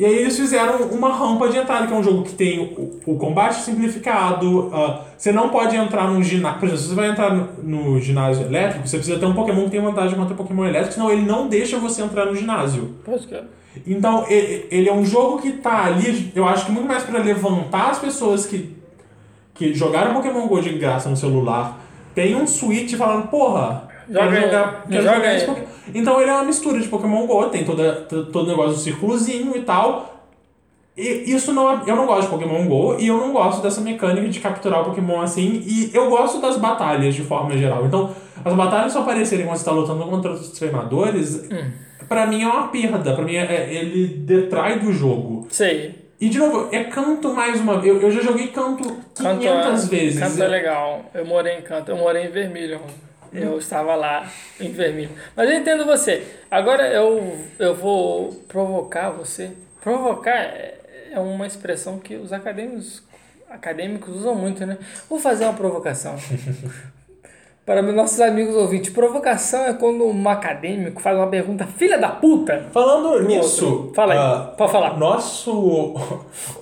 [0.00, 3.12] E aí eles fizeram uma rampa de entrada, que é um jogo que tem o,
[3.12, 4.70] o combate simplificado.
[4.72, 6.58] ah, você não pode entrar num ginásio.
[6.58, 9.64] Por exemplo, se você vai entrar no, no ginásio elétrico, você precisa ter um Pokémon
[9.64, 12.94] que tem vantagem contra Pokémon elétrico, senão ele não deixa você entrar no ginásio.
[13.04, 13.38] pode que
[13.86, 17.20] Então, e- ele é um jogo que tá ali, eu acho que muito mais pra
[17.20, 18.74] levantar as pessoas que,
[19.52, 21.78] que jogaram Pokémon GO de graça no celular.
[22.14, 25.66] Tem um Switch falando, porra, Joga quero aí, jogar, Pokémon.
[25.94, 28.78] Então ele é uma mistura de Pokémon GO, tem toda, to- todo o negócio do
[28.78, 30.16] círculozinho e tal.
[30.96, 33.80] E isso não é- eu não gosto de Pokémon GO e eu não gosto dessa
[33.80, 35.62] mecânica de capturar o Pokémon assim.
[35.66, 37.86] E eu gosto das batalhas de forma geral.
[37.86, 38.10] Então,
[38.44, 41.48] as batalhas só aparecerem quando você está lutando contra outros treinadores,
[42.08, 43.14] pra mim é uma perda.
[43.14, 45.46] Pra mim é, é- ele detrai do jogo.
[45.50, 45.94] Sei.
[46.20, 47.94] E de novo, é canto mais uma vez.
[47.94, 48.82] Eu, eu já joguei canto
[49.14, 50.20] 500 Canto é, vezes.
[50.20, 51.02] Canto é legal.
[51.14, 52.78] Eu morei em Canto, eu morei em Vermilho.
[53.32, 54.28] Eu estava lá
[54.58, 55.10] em Vermilho.
[55.36, 56.26] Mas eu entendo você.
[56.50, 59.52] Agora eu, eu vou provocar você.
[59.80, 60.80] Provocar é
[61.10, 63.02] é uma expressão que os acadêmicos,
[63.48, 64.78] acadêmicos usam muito, né?
[65.08, 66.14] Vou fazer uma provocação.
[67.66, 72.66] Para nossos amigos ouvintes, provocação é quando um acadêmico faz uma pergunta filha da puta.
[72.72, 73.94] Falando nisso, outro.
[73.94, 74.98] Fala aí, ah, pode falar.
[74.98, 75.52] Nosso,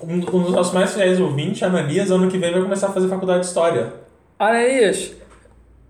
[0.03, 3.07] um, um dos nossos mais fiéis ouvintes, Ananias, ano que vem vai começar a fazer
[3.07, 3.93] faculdade de História.
[4.37, 5.13] Ananias,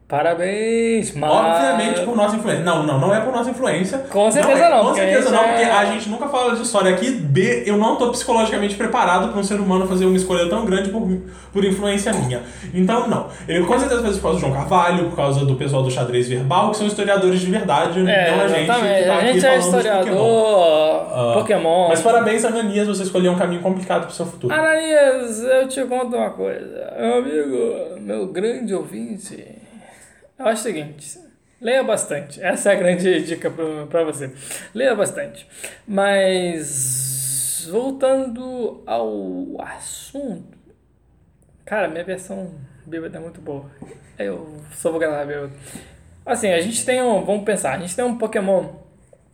[0.10, 1.32] parabéns, mas...
[1.32, 2.64] Obviamente por nossa influência.
[2.64, 4.00] Não, não, não é por nossa influência.
[4.10, 6.92] Com certeza é, não, Com certeza não, é- porque a gente nunca fala de história
[6.92, 7.12] aqui.
[7.12, 10.90] B, eu não tô psicologicamente preparado para um ser humano fazer uma escolha tão grande
[10.90, 11.08] por,
[11.54, 12.42] por influência minha.
[12.74, 13.28] Então, não.
[13.48, 16.28] Ele com certeza fez por causa do João Carvalho, por causa do pessoal do xadrez
[16.28, 18.66] verbal, que são historiadores de verdade, É, não a gente.
[18.68, 19.60] tá a gente é de Pokémon.
[19.60, 21.88] historiador, Ah, Pokémon.
[21.90, 24.54] Mas parabéns, Ananias, você escolheu um caminho complicado pro seu futuro.
[24.54, 26.94] Ananias, eu te conto uma coisa.
[27.00, 29.46] Meu amigo, meu grande ouvinte,
[30.40, 31.20] eu acho o seguinte,
[31.62, 32.42] leia bastante.
[32.42, 33.52] Essa é a grande dica
[33.90, 34.32] pra você.
[34.74, 35.48] Leia bastante.
[35.88, 40.58] Mas, voltando ao assunto,
[41.66, 42.56] cara, minha versão
[42.86, 43.70] bêbada é muito boa.
[44.18, 45.54] Eu só vou gravar bêbado.
[46.26, 48.80] Assim, a gente tem um, vamos pensar, a gente tem um Pokémon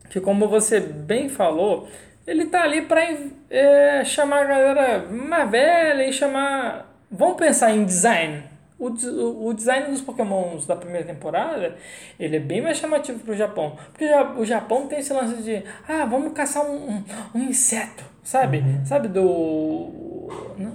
[0.10, 1.90] que como você bem falou,
[2.26, 3.02] ele tá ali pra
[3.50, 6.90] é, chamar a galera mais velha e chamar.
[7.12, 8.44] Vamos pensar em design.
[8.78, 11.76] O, o o design dos Pokémons da primeira temporada,
[12.20, 13.78] ele é bem mais chamativo pro Japão.
[13.92, 17.04] Porque já- o Japão tem esse lance de, ah, vamos caçar um, um,
[17.36, 18.64] um inseto, sabe?
[18.86, 20.28] Sabe do...
[20.58, 20.72] não,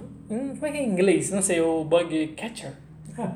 [0.55, 1.31] como é que é em inglês?
[1.31, 2.73] Não sei, o Bug Catcher.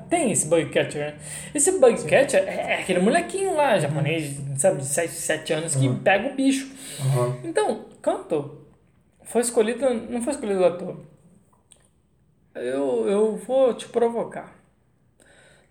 [0.09, 1.15] Tem esse bug catcher, né?
[1.55, 5.87] Esse bug catcher é é aquele molequinho lá, japonês, sabe, de 7, 7 anos, que
[5.97, 6.73] pega o bicho.
[7.01, 7.37] Aham.
[7.45, 8.63] Então, Kanto
[9.25, 10.97] foi escolhido, não foi escolhido à toa.
[12.55, 14.54] Eu, eu vou te provocar.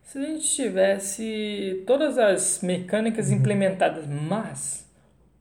[0.03, 4.85] Se a gente tivesse todas as mecânicas implementadas, mas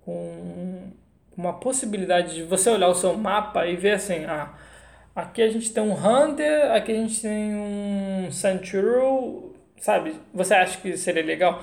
[0.05, 0.91] com
[1.37, 4.51] uma possibilidade de você olhar o seu mapa e ver assim, ah,
[5.15, 10.15] aqui a gente tem um Hunter, aqui a gente tem um Centurion, sabe?
[10.33, 11.61] Você acha que seria legal?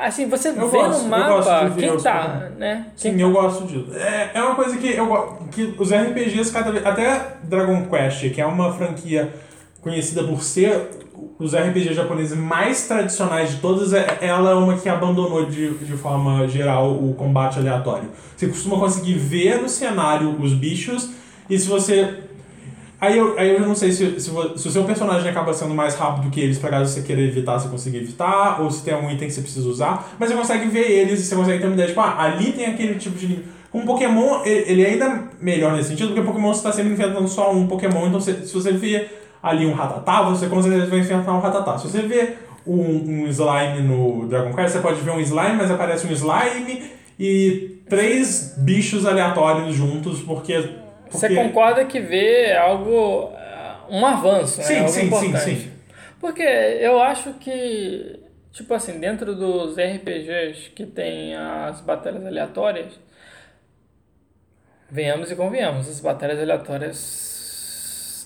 [0.00, 2.86] Assim, você Eu vê gosto, no mapa quem tá, né?
[2.96, 3.96] Quem Sim, eu gosto disso.
[3.96, 6.84] É, é uma coisa que eu que os RPGs cada vez.
[6.84, 9.32] Até Dragon Quest, que é uma franquia
[9.80, 11.07] conhecida por ser
[11.38, 15.92] os RPGs japoneses mais tradicionais de todas, é- ela é uma que abandonou de, de
[15.96, 18.08] forma geral o combate aleatório.
[18.36, 21.10] Você costuma conseguir ver no cenário os bichos,
[21.48, 22.24] e se você.
[23.00, 25.94] Aí eu, aí eu não sei se, se, se o seu personagem acaba sendo mais
[25.94, 29.08] rápido que eles, pra caso você queira evitar, você conseguir evitar, ou se tem algum
[29.08, 31.74] item que você precisa usar, mas você consegue ver eles e você consegue ter uma
[31.74, 33.44] ideia, tipo, ah, ali tem aquele tipo de.
[33.70, 37.52] Com Pokémon, ele, é ainda melhor nesse sentido, porque Pokémon você está sempre enfrentando só
[37.52, 39.06] um Pokémon, então se, se você vê
[39.48, 41.78] ali um Ratatá, você com certeza vai enfrentar um Ratatá.
[41.78, 42.34] Se você vê
[42.66, 46.90] um, um Slime no Dragon Quest, você pode ver um Slime, mas aparece um Slime
[47.18, 50.54] e três bichos aleatórios juntos, porque...
[51.10, 53.30] Você porque- concorda que vê é algo,
[53.88, 54.64] um avanço, né?
[54.64, 55.44] Sim, algo sim, sim, importante.
[55.44, 55.70] sim.
[56.20, 58.20] Porque eu acho que,
[58.52, 62.92] tipo assim, dentro dos RPGs que tem as batalhas aleatórias,
[64.90, 67.37] venhamos e convenhamos, as batalhas aleatórias.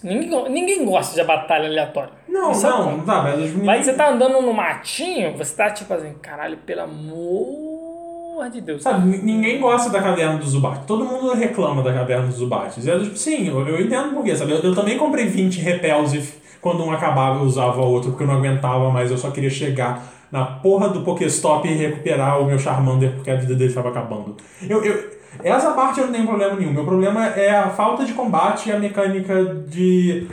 [0.03, 2.11] Ninguém, ninguém gosta de batalha aleatória.
[2.29, 2.91] Não, não, bom.
[2.97, 6.57] não tá, mas os Mas você tá andando no matinho, você tá tipo assim, caralho,
[6.59, 8.83] pelo amor de Deus.
[8.83, 10.85] Sabe, ninguém gosta da caverna do Zubat.
[10.87, 12.85] Todo mundo reclama da caverna dos Zubates.
[12.85, 14.53] E é do tipo, sim, eu, eu entendo por quê, sabe?
[14.53, 18.25] Eu, eu também comprei 20 repels e quando um acabava eu usava o outro porque
[18.25, 22.47] eu não aguentava mais, eu só queria chegar na porra do Pokéstop e recuperar o
[22.47, 24.37] meu Charmander porque a vida dele estava acabando.
[24.67, 25.11] Eu, eu,
[25.43, 26.73] essa parte eu não tenho problema nenhum.
[26.73, 30.29] Meu problema é a falta de combate e a mecânica de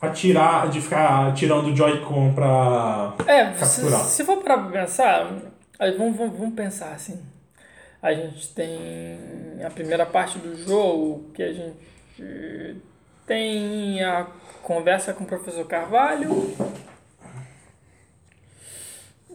[0.00, 4.00] atirar, de ficar atirando o Joy-Con pra É, se, capturar.
[4.04, 5.26] se for para pensar,
[5.98, 7.20] vamos, vamos, vamos pensar assim.
[8.02, 9.18] A gente tem
[9.64, 11.76] a primeira parte do jogo que a gente
[13.26, 14.26] tem a
[14.62, 16.54] conversa com o professor Carvalho.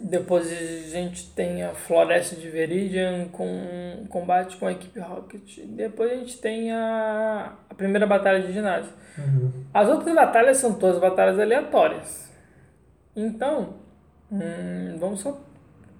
[0.01, 5.59] Depois a gente tem a Floresta de Veridian com combate com a equipe Rocket.
[5.67, 8.91] Depois a gente tem a, a primeira batalha de ginásio.
[9.73, 12.29] As outras batalhas são todas batalhas aleatórias.
[13.15, 13.75] Então,
[14.29, 15.41] hum, vamos só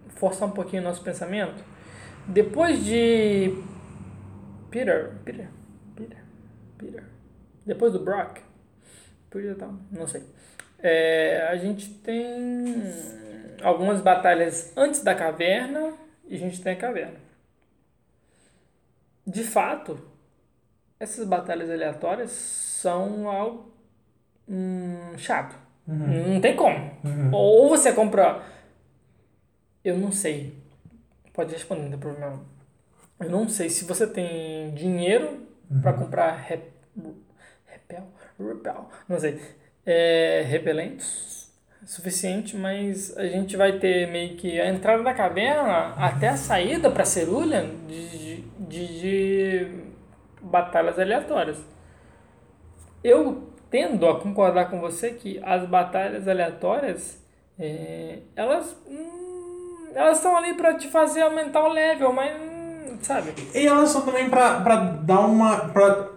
[0.09, 1.63] forçar um pouquinho o nosso pensamento.
[2.27, 3.53] Depois de
[4.69, 5.47] Peter, Peter,
[5.95, 6.17] Peter,
[6.77, 7.03] Peter,
[7.65, 8.39] depois do Brock,
[9.29, 10.23] Peter tal, não sei.
[10.79, 12.65] É, a gente tem
[13.65, 15.93] algumas batalhas antes da caverna
[16.27, 17.17] e a gente tem a caverna.
[19.25, 19.99] De fato,
[20.99, 23.73] essas batalhas aleatórias são algo
[24.47, 25.55] hum, chato.
[25.87, 26.91] Não tem como.
[27.31, 28.43] Ou você compra.
[29.83, 30.55] Eu não sei.
[31.33, 32.45] Pode responder, não tem problema.
[33.19, 35.47] Eu não sei se você tem dinheiro
[35.81, 36.71] pra comprar rep...
[37.65, 39.41] repel, repel, não sei,
[39.85, 41.34] é, repelentes
[41.85, 46.89] suficiente, mas a gente vai ter meio que a entrada da caverna até a saída
[46.89, 49.67] pra Cerulean de, de, de
[50.41, 51.57] batalhas aleatórias.
[53.03, 57.23] Eu tendo a concordar com você que as batalhas aleatórias
[57.57, 62.33] é, elas hum, elas estão ali pra te fazer aumentar o level, mas
[63.01, 63.33] sabe?
[63.53, 64.59] E elas são também pra
[65.03, 65.69] dar uma.
[65.69, 66.09] Pra,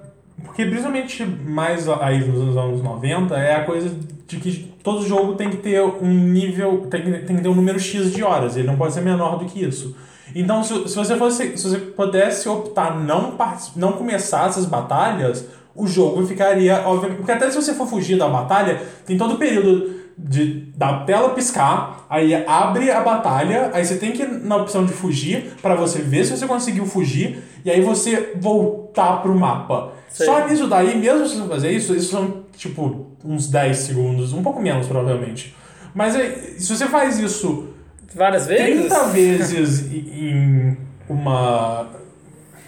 [0.45, 3.89] porque principalmente mais aí nos anos 90 é a coisa
[4.27, 6.87] de que todo jogo tem que ter um nível.
[6.91, 9.39] Tem, que- tem que ter um número X de horas, ele não pode ser menor
[9.39, 9.95] do que isso.
[10.35, 11.57] Então, se, se você fosse.
[11.57, 13.35] Se você pudesse optar não,
[13.77, 17.19] não começar essas batalhas, o jogo ficaria, obviamente.
[17.19, 21.31] Porque até se você for fugir da batalha, tem todo o período de da tela
[21.31, 25.77] piscar, aí abre a batalha, aí você tem que ir na opção de fugir pra
[25.77, 29.93] você ver se você conseguiu fugir e aí você voltar pro mapa.
[30.09, 30.27] Sei.
[30.27, 34.43] Só nisso daí, mesmo se você fazer isso, isso são tipo uns 10 segundos, um
[34.43, 35.55] pouco menos provavelmente.
[35.95, 37.69] Mas aí, se você faz isso
[38.15, 38.89] Várias vezes?
[38.89, 40.77] 30 vezes em
[41.09, 41.89] uma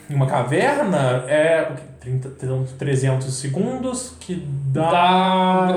[0.09, 1.83] em uma caverna é o quê?
[2.01, 2.31] 30,
[2.79, 4.35] 300 segundos que
[4.73, 5.77] dá Dá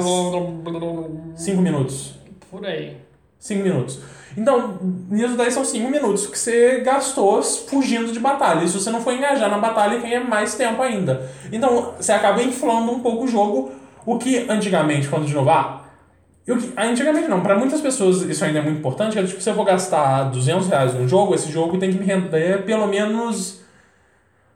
[1.36, 2.16] 5 minutos.
[2.50, 2.98] por aí.
[3.40, 4.00] 5 minutos.
[4.38, 4.80] Então,
[5.10, 8.64] nisso daí são 5 minutos que você gastou fugindo de batalha.
[8.64, 11.30] E se você não for engajar na batalha, ganha mais tempo ainda.
[11.52, 13.72] Então, você acaba inflando um pouco o jogo,
[14.06, 15.82] o que antigamente, quando de novo, ah,
[16.46, 19.54] eu, antigamente não, para muitas pessoas isso ainda é muito importante, é tipo, se eu
[19.54, 23.62] vou gastar 200 reais num jogo, esse jogo tem que me render pelo menos,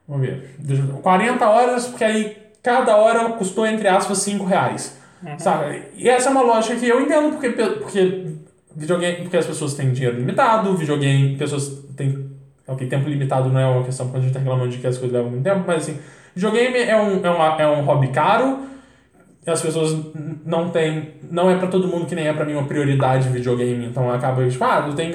[0.08, 4.44] vamos ver, deixa eu ver, 40 horas, porque aí cada hora custou, entre aspas, 5
[4.44, 4.98] reais.
[5.40, 5.84] Sabe?
[5.96, 8.36] E essa é uma lógica que eu entendo, porque, porque
[8.76, 12.28] videogame, porque as pessoas têm dinheiro limitado, videogame, pessoas têm.
[12.68, 14.98] Ok, tempo limitado não é uma questão quando a gente tá reclamando de que as
[14.98, 15.98] coisas levam muito tempo, mas assim,
[16.36, 18.60] videogame é um, é um, é um hobby caro,
[19.50, 19.96] as pessoas
[20.46, 21.14] não têm.
[21.32, 24.48] Não é pra todo mundo que nem é pra mim uma prioridade videogame, então acaba
[24.48, 25.14] tipo, ah, eu tenho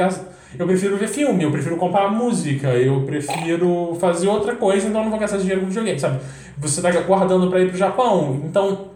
[0.59, 5.05] Eu prefiro ver filme, eu prefiro comprar música, eu prefiro fazer outra coisa, então eu
[5.05, 6.21] não vou gastar dinheiro com videogame, sabe?
[6.59, 8.93] Você tá guardando pra ir pro Japão, então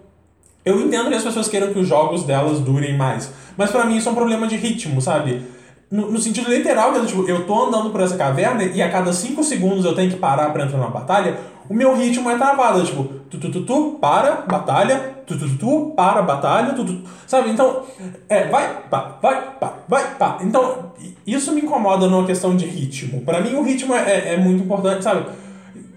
[0.64, 3.32] eu entendo que as pessoas queiram que os jogos delas durem mais.
[3.56, 5.42] Mas pra mim isso é um problema de ritmo, sabe?
[5.90, 9.44] No, no sentido literal, tipo, eu tô andando por essa caverna e a cada 5
[9.44, 11.38] segundos eu tenho que parar pra entrar numa batalha,
[11.68, 12.84] o meu ritmo é travado.
[12.84, 17.02] Tipo, tu, tu, tu, tu, para, batalha, tu, tu, tu, tu, para, batalha, tu, tu,
[17.26, 17.50] sabe?
[17.50, 17.82] Então,
[18.28, 20.38] é, vai, pá, vai, pá, vai, pá.
[20.42, 20.92] Então,
[21.26, 23.22] isso me incomoda numa questão de ritmo.
[23.22, 25.26] Pra mim o ritmo é, é, é muito importante, sabe?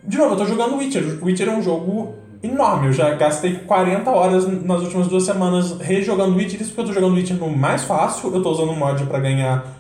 [0.04, 1.24] De novo, eu tô jogando Witcher.
[1.24, 2.88] Witcher é um jogo enorme.
[2.88, 6.62] Eu já gastei 40 horas nas últimas duas semanas rejogando Witcher.
[6.62, 8.34] Isso porque eu tô jogando Witcher no mais fácil.
[8.34, 9.79] Eu tô usando um mod pra ganhar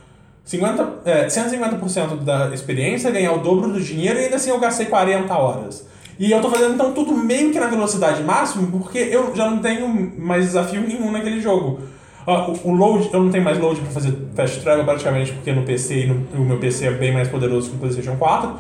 [0.49, 4.87] 50, é, 150% da experiência, ganhar o dobro do dinheiro e ainda assim eu gastei
[4.87, 5.87] 40 horas.
[6.17, 9.59] E eu tô fazendo então tudo meio que na velocidade máxima porque eu já não
[9.59, 11.81] tenho mais desafio nenhum naquele jogo.
[12.25, 15.51] Ó, o, o load, eu não tenho mais load pra fazer fast travel praticamente porque
[15.53, 18.51] no PC no, o meu PC é bem mais poderoso que o PlayStation 4.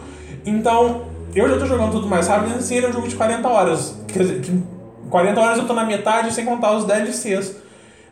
[0.45, 3.15] Então, eu já tô jogando tudo mais rápido, e assim ele é um jogo de
[3.15, 3.99] 40 horas.
[4.07, 4.63] Quer dizer, que
[5.09, 7.55] 40 horas eu tô na metade sem contar os DLCs.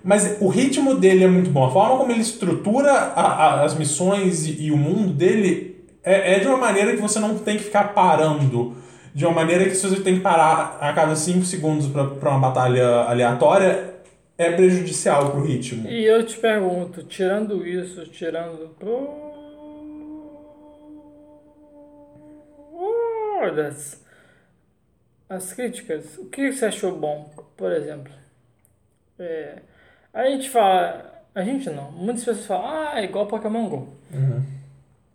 [0.08, 1.66] Mas o ritmo dele é muito bom.
[1.66, 6.36] A forma como ele estrutura a- a- as missões e, e o mundo dele é,
[6.36, 8.78] é de uma maneira que você não tem que ficar parando.
[9.14, 12.40] De uma maneira que se você tem que parar a cada 5 segundos pra uma
[12.40, 13.96] batalha aleatória,
[14.38, 15.86] é prejudicial pro ritmo.
[15.90, 18.70] E eu te pergunto, tirando isso, tirando
[23.50, 24.02] todas
[25.30, 28.14] as críticas, o que você achou bom, por exemplo?
[29.20, 29.58] É,
[30.14, 31.06] a gente fala,
[31.36, 33.90] a gente não, muitas pessoas falam, ah, é igual Pokémon GO.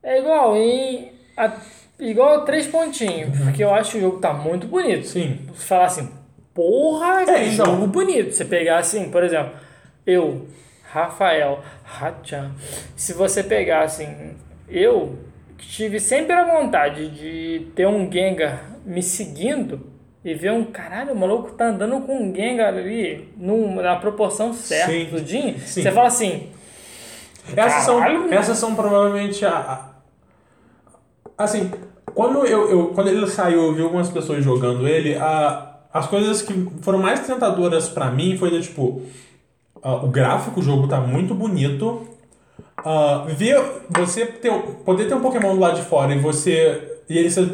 [0.02, 1.52] É igual em a-
[1.98, 5.06] igual três pontinhos, porque eu acho que o jogo tá muito bonito.
[5.06, 5.40] Sim.
[5.54, 6.10] Você falar assim,
[6.54, 8.32] porra, que É, jogo bonito.
[8.32, 9.52] Você pegar assim, por exemplo,
[10.06, 10.46] eu,
[10.90, 12.52] Rafael, Hachan,
[12.96, 14.34] se você pegar assim,
[14.68, 15.18] eu
[15.58, 19.91] tive sempre a vontade de ter um Gengar me seguindo
[20.24, 24.52] e ver um caralho, o maluco tá andando com um Gengar ali num- na proporção
[24.54, 25.06] certa, Sim.
[25.10, 25.58] tudinho.
[25.66, 25.82] Sim.
[25.82, 26.48] Você fala assim,
[27.56, 28.00] Essas são,
[28.32, 29.50] essas são provavelmente a.
[29.50, 29.92] a-
[31.36, 31.70] Assim,
[32.14, 36.40] quando, eu, eu- quando ele saiu, eu vi algumas pessoas jogando ele, a, as coisas
[36.42, 39.02] que foram mais tentadoras pra mim foi do tipo.
[39.82, 42.06] ah, o gráfico do jogo tá muito bonito.
[42.84, 44.52] ah, ver você ter,
[44.84, 47.00] poder ter um Pokémon do lado de fora e você.
[47.08, 47.44] E ele ser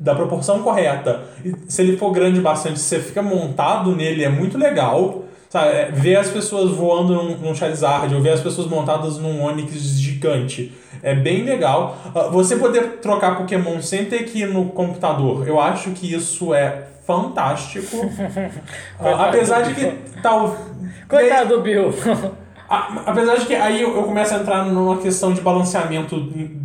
[0.00, 1.22] da proporção correta.
[1.44, 5.24] E se ele for grande bastante, você fica montado nele, é muito legal.
[5.50, 9.42] Sabe, é, ver as pessoas voando num, num Charizard, ou ver as pessoas montadas num
[9.42, 10.72] Onix gigante.
[11.02, 11.96] É bem legal.
[12.14, 16.52] Ah, você poder trocar Pokémon sem ter que ir no computador, eu acho que isso
[16.52, 17.96] é fantástico.
[19.00, 19.86] Ah, Coitado apesar de que
[20.20, 20.54] tal.
[21.08, 21.94] coitado do Bill.
[22.68, 26.20] A- Apesar de que aí eu, eu começo a entrar numa questão de balanceamento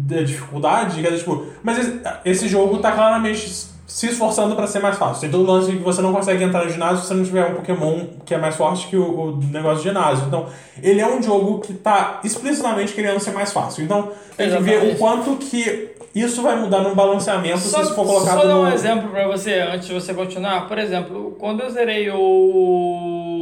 [0.05, 4.79] da dificuldade, que é tipo, mas esse, esse jogo tá claramente se esforçando pra ser
[4.79, 5.21] mais fácil.
[5.21, 7.23] Tem todo o lance de que você não consegue entrar no ginásio se você não
[7.23, 9.03] tiver um Pokémon que é mais forte que o,
[9.33, 10.25] o negócio de ginásio.
[10.27, 10.47] Então,
[10.81, 13.83] ele é um jogo que tá explicitamente querendo ser mais fácil.
[13.83, 18.05] Então, tem que ver o quanto que isso vai mudar no balanceamento se isso for
[18.05, 18.73] colocado só dar um no...
[18.73, 20.67] exemplo pra você antes de você continuar.
[20.67, 23.32] Por exemplo, quando eu zerei o.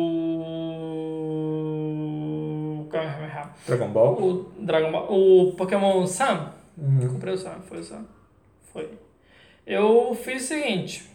[2.92, 4.22] Kamehameha, Dragon Ball.
[4.22, 5.08] O Dragon Ball.
[5.10, 6.48] O Pokémon Sun.
[6.78, 7.08] Uhum.
[7.14, 8.04] Comprei o Sun, foi o Sun.
[8.74, 8.90] Foi.
[9.66, 11.10] Eu fiz o seguinte.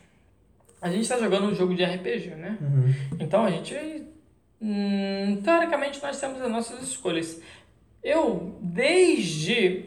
[0.80, 2.58] A gente tá jogando um jogo de RPG, né?
[2.60, 2.94] Uhum.
[3.20, 3.74] Então a gente.
[4.60, 7.40] hum, teoricamente nós temos as nossas escolhas.
[8.02, 9.86] Eu, desde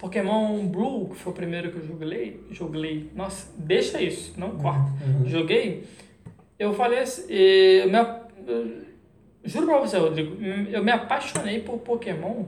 [0.00, 3.10] Pokémon Blue, que foi o primeiro que eu joguei, joguei.
[3.14, 4.90] Nossa, deixa isso, não corta.
[5.26, 5.84] Joguei.
[6.58, 7.26] Eu falei assim.
[7.28, 8.82] eh, me, ap- eu-
[9.44, 10.36] juro pra você, Rodrigo,
[10.70, 12.44] eu me apaixonei por Pokémon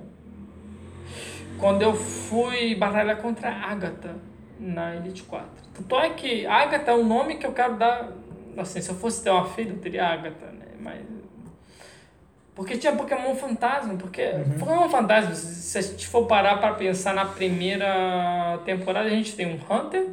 [1.59, 4.17] quando eu fui batalhar contra a Agatha
[4.59, 5.47] na Elite 4.
[5.75, 8.11] Tanto é que Agatha é um nome que eu quero dar.
[8.57, 10.67] Assim, se eu fosse ter uma filha, eu teria Agatha, né?
[10.81, 11.01] Mas.
[12.55, 14.31] Porque tinha Pokémon Fantasma, porque
[14.61, 19.47] Pokémon Fantasma, se a gente for parar para pensar na primeira temporada, a gente tem
[19.47, 20.07] um Hunter.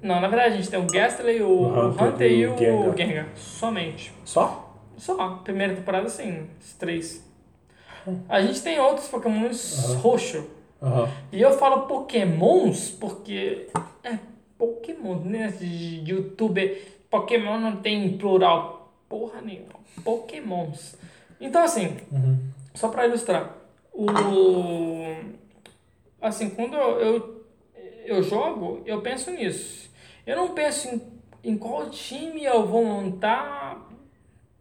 [0.00, 2.54] Não, na verdade a gente tem o Gastly, o, O o Hunter Hunter, e o
[2.54, 2.96] o Gengar.
[2.96, 3.26] Gengar.
[3.34, 4.12] Somente.
[4.24, 4.65] Só?
[4.96, 7.24] Só, primeira temporada sim, os três.
[8.28, 10.48] A gente tem outros Pokémons roxo.
[10.80, 11.08] Aham.
[11.32, 13.68] E eu falo Pokémons porque
[14.04, 14.18] é
[14.56, 15.52] Pokémon, né?
[15.60, 16.82] Youtuber.
[17.10, 18.92] Pokémon não tem plural.
[19.08, 19.74] Porra nenhuma.
[20.04, 20.96] Pokémons.
[21.40, 21.96] Então assim,
[22.74, 23.56] só pra ilustrar.
[23.92, 25.16] O.
[26.20, 27.46] Assim, quando eu, eu,
[28.04, 29.90] eu jogo, eu penso nisso.
[30.26, 31.02] Eu não penso em,
[31.52, 33.65] em qual time eu vou montar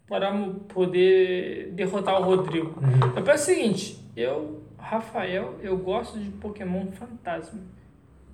[0.08, 0.32] para
[0.68, 2.76] poder derrotar o Rodrigo.
[3.16, 7.60] Eu penso o seguinte, eu, Rafael, eu gosto de Pokémon Fantasma.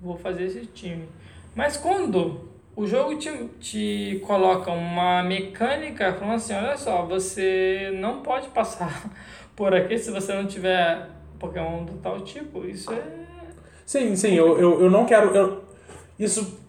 [0.00, 1.08] Vou fazer esse time.
[1.54, 8.22] Mas quando o jogo te, te coloca uma mecânica falando assim, olha só, você não
[8.22, 9.10] pode passar
[9.56, 12.66] por aqui se você não tiver Pokémon do tal tipo.
[12.66, 13.02] Isso é.
[13.84, 15.34] Sim, sim, eu, eu, eu não quero.
[15.34, 15.64] Eu,
[16.18, 16.61] isso.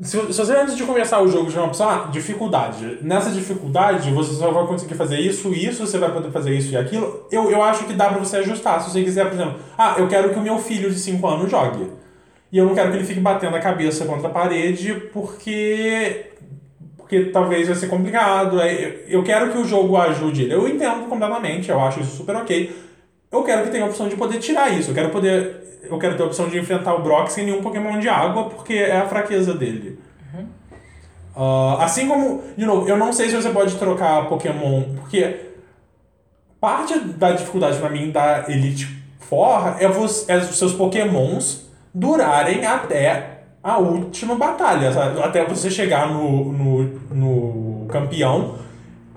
[0.00, 2.98] Se, se você antes de começar o jogo já uma ah, dificuldade.
[3.02, 6.76] Nessa dificuldade, você só vai conseguir fazer isso, isso, você vai poder fazer isso e
[6.76, 7.26] aquilo.
[7.30, 8.80] Eu, eu acho que dá pra você ajustar.
[8.80, 11.50] Se você quiser, por exemplo, ah, eu quero que o meu filho de 5 anos
[11.50, 11.90] jogue.
[12.50, 16.30] E eu não quero que ele fique batendo a cabeça contra a parede porque.
[16.96, 18.58] Porque talvez vai ser complicado.
[19.06, 20.54] Eu quero que o jogo ajude ele.
[20.54, 22.74] Eu entendo completamente, eu acho isso super ok.
[23.30, 24.90] Eu quero que tenha a opção de poder tirar isso.
[24.90, 25.80] Eu quero poder.
[25.84, 28.74] Eu quero ter a opção de enfrentar o Brock sem nenhum Pokémon de água, porque
[28.74, 29.98] é a fraqueza dele.
[31.34, 32.42] Ah, assim como.
[32.56, 35.50] De novo, eu não sei se você pode trocar Pokémon, porque
[36.60, 42.66] parte da dificuldade pra mim da Elite Four é, você, é os seus Pokémons durarem
[42.66, 45.22] até a última batalha, sabe?
[45.22, 46.82] Até você chegar no, no,
[47.14, 48.56] no campeão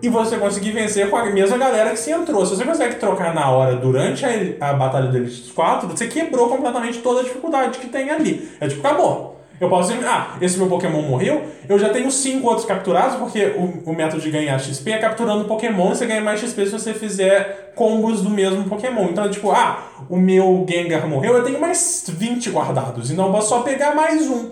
[0.04, 2.46] e você conseguir vencer com a mesma galera que se entrou.
[2.46, 7.00] Se você consegue trocar na hora durante a, a batalha Elite 4, você quebrou completamente
[7.00, 8.52] toda a dificuldade que tem ali.
[8.60, 9.40] É tipo, acabou.
[9.62, 13.46] Eu posso dizer, ah, esse meu Pokémon morreu, eu já tenho cinco outros capturados, porque
[13.56, 16.72] o, o método de ganhar XP é capturando Pokémon e você ganha mais XP se
[16.74, 19.06] você fizer combos do mesmo Pokémon.
[19.06, 23.32] Então é tipo, ah, o meu Gengar morreu, eu tenho mais 20 guardados, então eu
[23.32, 24.52] posso só pegar mais um.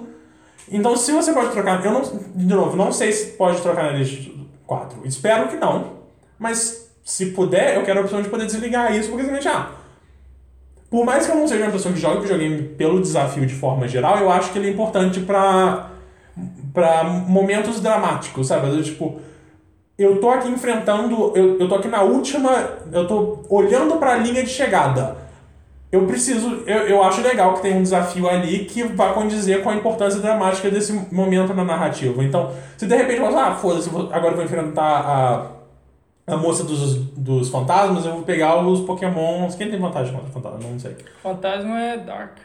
[0.72, 2.02] Então se você pode trocar, eu não,
[2.34, 4.41] de novo, não sei se pode trocar na Elite
[4.72, 5.02] 4.
[5.04, 5.98] Espero que não,
[6.40, 9.70] mas se puder, eu quero a opção de poder desligar isso, porque simplesmente, ah,
[10.90, 13.86] por mais que eu não seja uma pessoa que joga videogame pelo desafio de forma
[13.86, 15.90] geral, eu acho que ele é importante pra,
[16.74, 18.70] pra momentos dramáticos, sabe?
[18.70, 19.20] Eu, tipo,
[19.98, 24.42] eu tô aqui enfrentando, eu, eu tô aqui na última, eu tô olhando pra linha
[24.42, 25.18] de chegada.
[25.92, 29.70] Eu preciso, eu, eu acho legal que tem um desafio ali que vai condizer com
[29.70, 32.24] a importância dramática desse momento na narrativa.
[32.24, 34.82] Então, se de repente você, ah, foda-se, agora eu vou enfrentar
[36.28, 39.56] a, a moça dos, dos fantasmas, eu vou pegar os pokémons.
[39.56, 40.60] Quem tem vantagem contra fantasma?
[40.70, 40.96] Não sei.
[41.22, 42.38] Fantasma é Dark.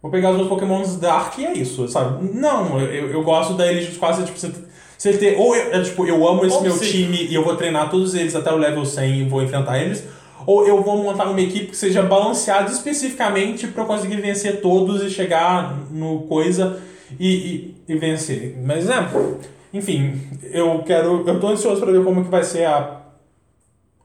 [0.00, 2.30] Vou pegar os meus pokémons Dark e é isso, sabe?
[2.32, 4.50] Não, eu, eu gosto da Elite quase, tipo, você,
[4.96, 5.38] você ter.
[5.38, 6.84] Ou eu, é, tipo, eu amo esse Ou meu sim.
[6.86, 10.02] time e eu vou treinar todos eles até o level 100 e vou enfrentar eles.
[10.46, 15.02] Ou eu vou montar uma equipe que seja balanceada especificamente pra eu conseguir vencer todos
[15.02, 16.80] e chegar no coisa
[17.18, 18.56] e, e, e vencer.
[18.64, 18.94] Mas é.
[19.74, 21.26] Enfim, eu quero.
[21.28, 23.00] Eu tô ansioso pra ver como que vai ser a.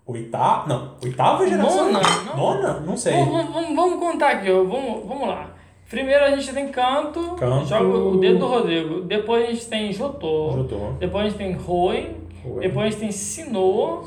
[0.05, 0.67] Oitava?
[0.67, 1.91] Não, oitava geração?
[1.91, 2.37] Nona, não.
[2.37, 2.79] Nona?
[2.81, 3.13] Não sei.
[3.13, 4.63] Vamos, vamos- vamos- vamos contar aqui, ó.
[4.63, 5.47] Vamos, vamos lá.
[5.91, 7.67] Primeiro a gente tem Canto, Canto.
[7.67, 9.01] joga o dedo do Rodrigo.
[9.01, 10.51] Depois a gente tem Jotô.
[10.55, 10.93] Jotô.
[10.99, 12.15] Depois a gente tem Roen.
[12.43, 12.59] Roen.
[12.61, 13.11] Depois a gente tem.
[13.11, 14.03] Sinnoh.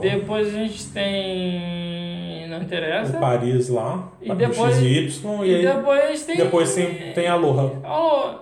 [0.00, 2.48] Depois a gente tem.
[2.48, 3.16] Não interessa.
[3.16, 6.36] o Paris lá, E depois- XY, e, E aí depois a gente tem.
[6.36, 7.70] depois tem, tem a Aloha.
[7.84, 8.34] Alô,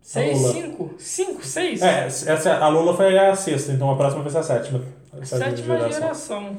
[0.00, 0.52] seis, Alola.
[0.54, 0.94] cinco?
[0.96, 1.82] Cinco, seis?
[1.82, 4.80] É, essa, a Lola foi a sexta, então a próxima vai ser a sétima.
[5.20, 6.56] A Sétima geração.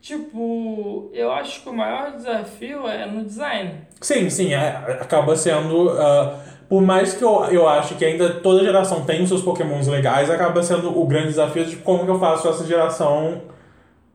[0.00, 3.82] Tipo, eu acho que o maior desafio é no design.
[4.00, 4.68] Sim, sim, é,
[5.00, 5.90] acaba sendo.
[5.90, 9.86] ah, por mais que eu, eu acho que ainda toda geração tem os seus pokémons
[9.86, 13.42] legais, acaba sendo o grande desafio de como que eu faço essa geração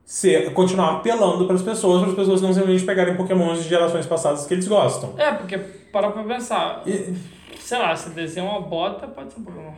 [0.05, 4.05] ser, continuar apelando para as pessoas, para as pessoas não simplesmente pegarem pokémons de gerações
[4.05, 5.13] passadas que eles gostam.
[5.17, 6.81] É, porque para pra pensar.
[6.85, 7.13] E-
[7.59, 9.71] Sei lá, se desenha uma bota, pode ser um Pokémon.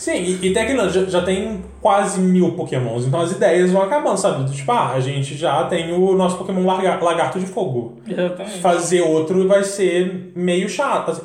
[0.00, 4.16] Sim, e, e tem já, já tem quase mil pokémons, então as ideias vão acabando,
[4.16, 4.50] sabe?
[4.50, 7.98] Tipo, ah, a gente já tem o nosso pokémon larga- lagarto de fogo.
[8.08, 8.60] Exatamente.
[8.60, 11.10] Fazer outro vai ser meio chato.
[11.10, 11.22] assim.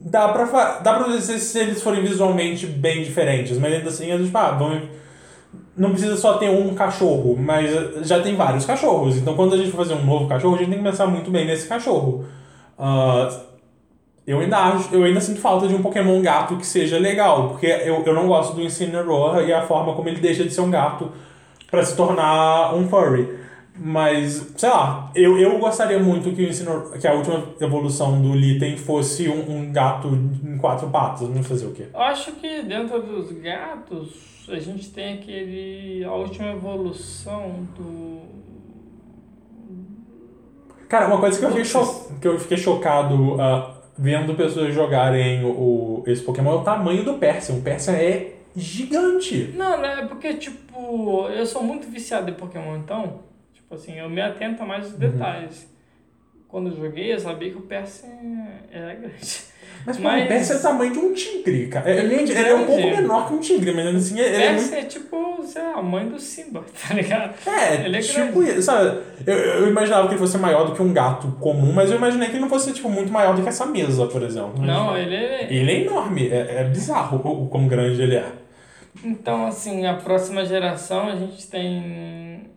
[0.00, 4.16] Dá pra, dá pra dizer se eles forem visualmente bem diferentes, mas ainda assim, é
[4.16, 4.84] tipo, ah, vamos...
[5.76, 7.70] Não precisa só ter um cachorro, mas
[8.08, 9.18] já tem vários cachorros.
[9.18, 11.30] Então quando a gente for fazer um novo cachorro, a gente tem que pensar muito
[11.30, 12.24] bem nesse cachorro.
[12.78, 13.28] Ah,
[14.26, 17.66] eu ainda acho, eu ainda sinto falta de um Pokémon gato que seja legal, porque
[17.66, 20.70] eu, eu não gosto do Incineroar e a forma como ele deixa de ser um
[20.70, 21.12] gato
[21.70, 23.46] pra se tornar um furry.
[23.78, 28.34] Mas, sei lá, eu, eu gostaria muito que, o Incineroar, que a última evolução do
[28.34, 31.86] Litten fosse um, um gato em quatro patas, não fazer o quê?
[31.92, 36.04] Eu acho que dentro dos gatos, a gente tem aquele.
[36.04, 38.22] a última evolução do.
[40.88, 45.44] Cara, uma coisa que eu fiquei, cho que eu fiquei chocado ah, vendo pessoas jogarem
[45.44, 47.54] o, o- esse Pokémon é o tamanho do Persia.
[47.54, 49.52] O Persia é gigante.
[49.56, 50.00] Não, né?
[50.02, 53.20] É porque, tipo, eu sou muito viciado em Pokémon, então,
[53.52, 55.68] tipo assim, eu me atento a mais os detalhes.
[56.48, 58.06] Quando eu joguei, eu sabia que o Percy
[58.70, 59.42] era grande.
[59.86, 61.88] Mas, Mas- o Persia é o tamanho de um tigre, cara.
[61.88, 62.96] Ele, Ele é ele é um pouco grande.
[63.02, 66.08] menor que um tigre, mas assim, ele é muito é tipo, sei lá, a mãe
[66.08, 67.34] do Simba, tá ligado?
[67.46, 69.00] É, Ele é tipo isso, sabe?
[69.24, 72.26] Eu, eu imaginava que ele fosse maior do que um gato comum, mas eu imaginei
[72.28, 74.54] que ele não fosse, tipo, muito maior do que essa mesa, por exemplo.
[74.58, 75.46] Mas, Não, ele é.
[75.48, 78.26] Ele é enorme, é, é bizarro o quão grande ele é.
[79.04, 82.50] Então, assim, a próxima geração a gente tem.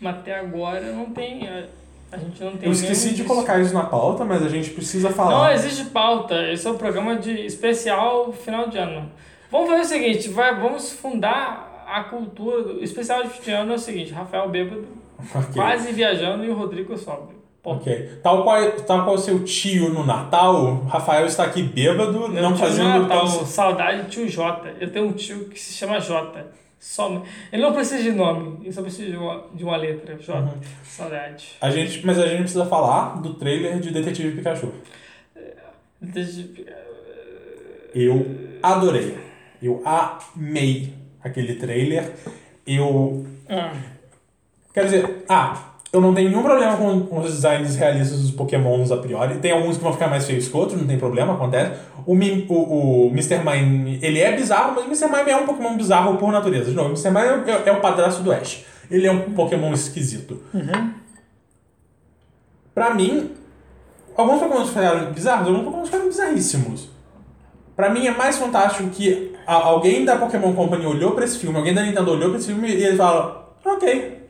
[0.00, 1.48] Mas até agora não tem.
[2.12, 2.66] A, gente não tem.
[2.68, 5.54] Eu esqueci de colocar isso na pauta, mas a gente precisa Não falar.
[5.54, 9.10] existe pauta, esse é o programa de especial final de ano.
[9.50, 13.72] Vamos fazer o seguinte, vai, vamos fundar a cultura o especial de fim de ano
[13.72, 14.86] é o seguinte, Rafael bêbado,
[15.34, 15.54] Ok.
[15.54, 17.36] quase viajando e o Rodrigo sóbrio.
[17.64, 18.20] Ok.
[18.22, 23.02] Tal qual, tal qual seu tio no Natal, Rafael está aqui bêbado, Meu não fazendo.
[23.02, 24.72] Natal, saudade de tio Jota.
[24.80, 26.46] Eu tenho um tio que se chama Jota.
[26.78, 27.22] Só,
[27.52, 30.16] ele não precisa de nome, ele só precisa de uma, de uma letra.
[30.20, 30.40] Jota.
[30.54, 30.60] Uhum.
[30.84, 31.52] Saudade.
[31.60, 34.72] A gente, mas a gente precisa falar do trailer de Detetive Pikachu.
[36.00, 36.46] Deixa-
[37.94, 38.26] Eu
[38.62, 39.16] adorei.
[39.62, 42.12] Eu amei aquele trailer.
[42.66, 43.72] Eu Ah,
[44.74, 48.92] Quer dizer, ah, eu não tenho nenhum problema com, com os designs realistas dos Pokémons
[48.92, 49.38] a priori.
[49.38, 51.80] Tem alguns que vão ficar mais feios que outros, não tem problema, acontece.
[52.06, 53.38] O, Mim- o, o Mr.
[53.38, 55.06] Mime, ele é bizarro, mas o Mr.
[55.08, 56.70] Mime é um Pokémon bizarro por natureza.
[56.70, 57.10] De novo, o Mr.
[57.10, 58.64] Mime é, é o padrasto do Ash.
[58.90, 60.40] Ele é um Pokémon esquisito.
[62.74, 63.30] Pra mim,
[64.16, 66.88] alguns Pokémon ficaram bizarros, alguns Pokémon ficaram bizarríssimos.
[67.74, 71.74] Pra mim é mais fantástico que alguém da Pokémon Company olhou pra esse filme, alguém
[71.74, 74.25] da Nintendo olhou pra esse filme e ele fala, ok,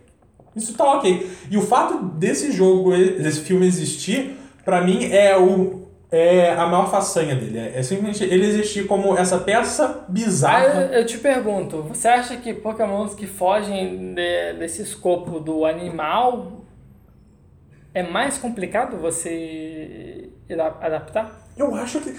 [0.56, 1.30] isso tá ok.
[1.50, 6.88] E o fato desse jogo, desse filme existir, pra mim é o é a maior
[6.88, 7.58] façanha dele.
[7.58, 10.82] É, é simplesmente ele existir como essa peça bizarra.
[10.92, 16.64] eu, eu te pergunto, você acha que Pokémons que fogem de- desse escopo do animal
[17.92, 21.48] é mais complicado você ada- adaptar?
[21.56, 22.14] Eu acho que.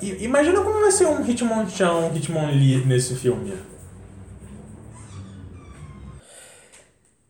[0.00, 3.52] Imagina como vai ser um Hitmonchan, um Hitmonlee nesse filme.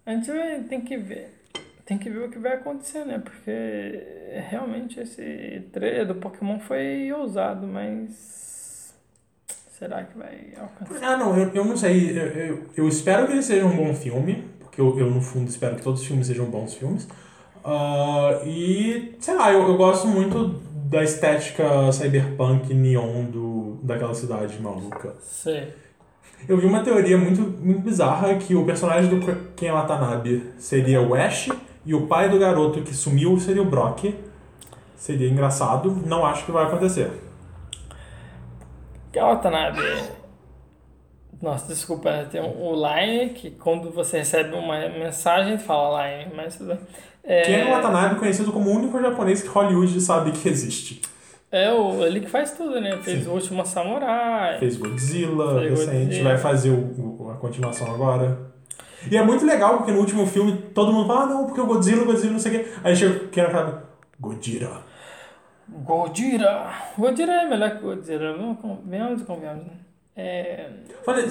[0.08, 1.34] A gente vai, tem que ver.
[1.84, 3.18] Tem que ver o que vai acontecer, né?
[3.22, 4.02] Porque
[4.48, 8.94] realmente esse trailer do Pokémon foi ousado, mas.
[9.78, 11.12] Será que vai alcançar?
[11.12, 12.18] Ah, não, eu, eu não sei.
[12.18, 15.50] Eu, eu, eu espero que ele seja um bom filme, porque eu, eu, no fundo,
[15.50, 17.06] espero que todos os filmes sejam bons filmes.
[17.62, 24.58] Ah, e, sei lá, eu, eu gosto muito da estética cyberpunk neon do, daquela cidade
[24.58, 25.16] maluca.
[25.20, 25.68] Sei.
[26.46, 29.24] Eu vi uma teoria muito, muito bizarra que o personagem do
[29.56, 31.50] Ken Watanabe seria o Ash
[31.84, 34.14] e o pai do garoto que sumiu seria o Brock.
[34.96, 37.10] Seria engraçado, não acho que vai acontecer.
[39.14, 39.80] Watanabe.
[41.40, 42.28] Nossa, desculpa, né?
[42.30, 46.78] tem o Line, que quando você recebe uma mensagem, fala Line, mas tudo bem.
[47.22, 51.00] É, Ken Watanabe, conhecido como o único japonês que Hollywood sabe que existe.
[51.50, 52.96] É o, ele que faz tudo, né?
[53.02, 53.30] Fez Sim.
[53.30, 54.58] o último Samurai.
[54.58, 56.28] Fez Godzilla Fez recente, Godzilla.
[56.30, 58.38] vai fazer o, o- a continuação agora.
[59.10, 61.66] E é muito legal porque no último filme todo mundo fala, ah não, porque o
[61.66, 62.70] Godzilla, Godzilla, não sei o quê.
[62.82, 63.82] Aí chega Ken Watanabe,
[64.20, 64.70] Godira.
[65.68, 66.70] Godira.
[66.96, 69.72] Godira é melhor que Godzilla, vamos venhamos e convenhamos, né?
[70.16, 70.66] É...
[71.06, 71.24] Olha,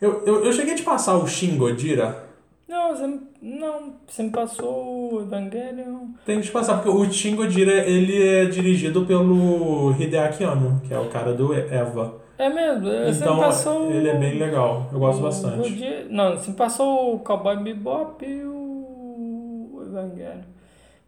[0.00, 2.25] eu, eu, eu cheguei a te passar o Shin Godira.
[2.68, 6.08] Não, você, me- não, me passou o Evangelion.
[6.24, 10.98] Tem que passar, porque o Shin Godira, ele é dirigido pelo Hideaki Anno, que é
[10.98, 12.20] o cara do Eva.
[12.38, 13.90] É mesmo, me Então, passou...
[13.92, 14.88] ele é bem legal.
[14.92, 15.56] Eu gosto o bastante.
[15.70, 20.42] Godira- Não, me passou o Cowboy Bebop e o Evangelion.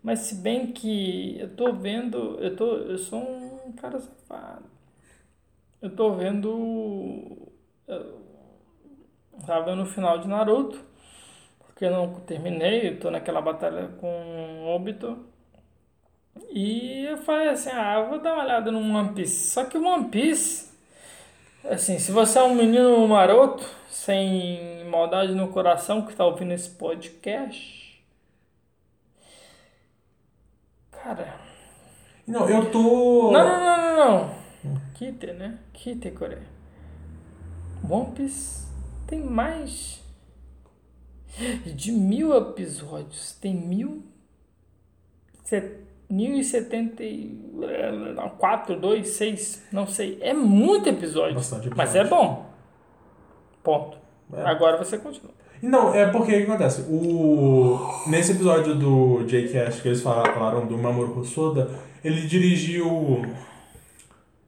[0.01, 4.63] Mas se bem que eu tô vendo, eu tô, eu sou um cara safado.
[5.83, 7.37] Eu tô vendo,
[7.87, 8.21] eu
[9.47, 10.81] tava vendo o final de Naruto,
[11.79, 15.17] porque eu não terminei, eu tô naquela batalha com Obito.
[16.51, 19.51] E eu falei assim, ah, vou dar uma olhada no One Piece.
[19.53, 20.73] Só que o One Piece,
[21.65, 26.69] assim, se você é um menino maroto, sem maldade no coração, que tá ouvindo esse
[26.71, 28.03] podcast,
[30.91, 31.33] cara,
[32.27, 33.31] Não, eu tô.
[33.31, 34.25] não, não, não, não,
[34.65, 34.83] não.
[34.95, 35.61] Kite, né?
[35.73, 36.43] Kite, Coreia.
[37.89, 38.67] One Piece
[39.07, 40.08] tem mais
[41.67, 43.33] de mil episódios.
[43.41, 44.03] Tem mil.
[45.45, 47.39] set- Mil e setenta e.
[48.39, 50.17] Quatro, dois, seis, não sei.
[50.23, 51.35] É muito episódio.
[51.35, 52.07] Bastante Mas episódio.
[52.07, 52.51] é bom.
[53.63, 53.99] Ponto.
[54.33, 54.43] É.
[54.43, 55.33] Agora você continua.
[55.61, 56.81] Não, é porque o que acontece?
[56.89, 57.79] O...
[58.07, 61.69] Nesse episódio do J-Cast que eles falaram do Mamoru Hosoda,
[62.03, 63.23] ele dirigiu.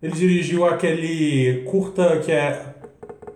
[0.02, 2.74] Ele dirigiu aquele curta que é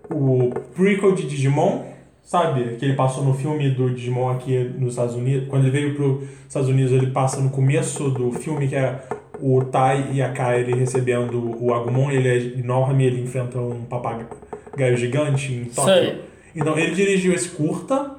[0.09, 1.83] o prequel de Digimon,
[2.25, 2.75] sabe?
[2.77, 5.47] Que ele passou no filme do Digimon aqui nos Estados Unidos.
[5.47, 8.99] Quando ele veio para os Estados Unidos, ele passa no começo do filme, que é
[9.39, 12.11] o Tai e a Kairi recebendo o Agumon.
[12.11, 15.93] Ele é enorme, ele enfrenta um papagaio gigante em Tóquio.
[15.93, 16.21] Sei.
[16.55, 18.15] Então, ele dirigiu esse curta,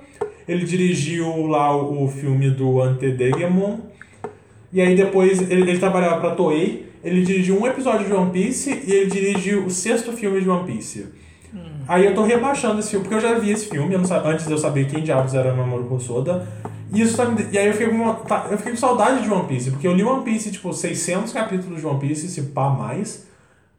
[0.47, 3.79] ele dirigiu lá o, filme do Antedegemon,
[4.73, 8.83] e aí depois ele, ele trabalhava pra Toei, ele dirigiu um episódio de One Piece
[8.87, 11.07] e ele dirigiu o sexto filme de One Piece.
[11.89, 14.33] Aí eu tô rebaixando esse filme, porque eu já vi esse filme, eu não sabia,
[14.33, 16.47] antes de eu saber quem diabos era Mamoru Hosoda.
[16.93, 19.23] E, isso tá me- e aí eu fiquei, com uma- tá- eu fiquei com saudade
[19.23, 22.43] de One Piece, porque eu li One Piece, tipo, 600 capítulos de One Piece, se
[22.43, 23.27] pá mais.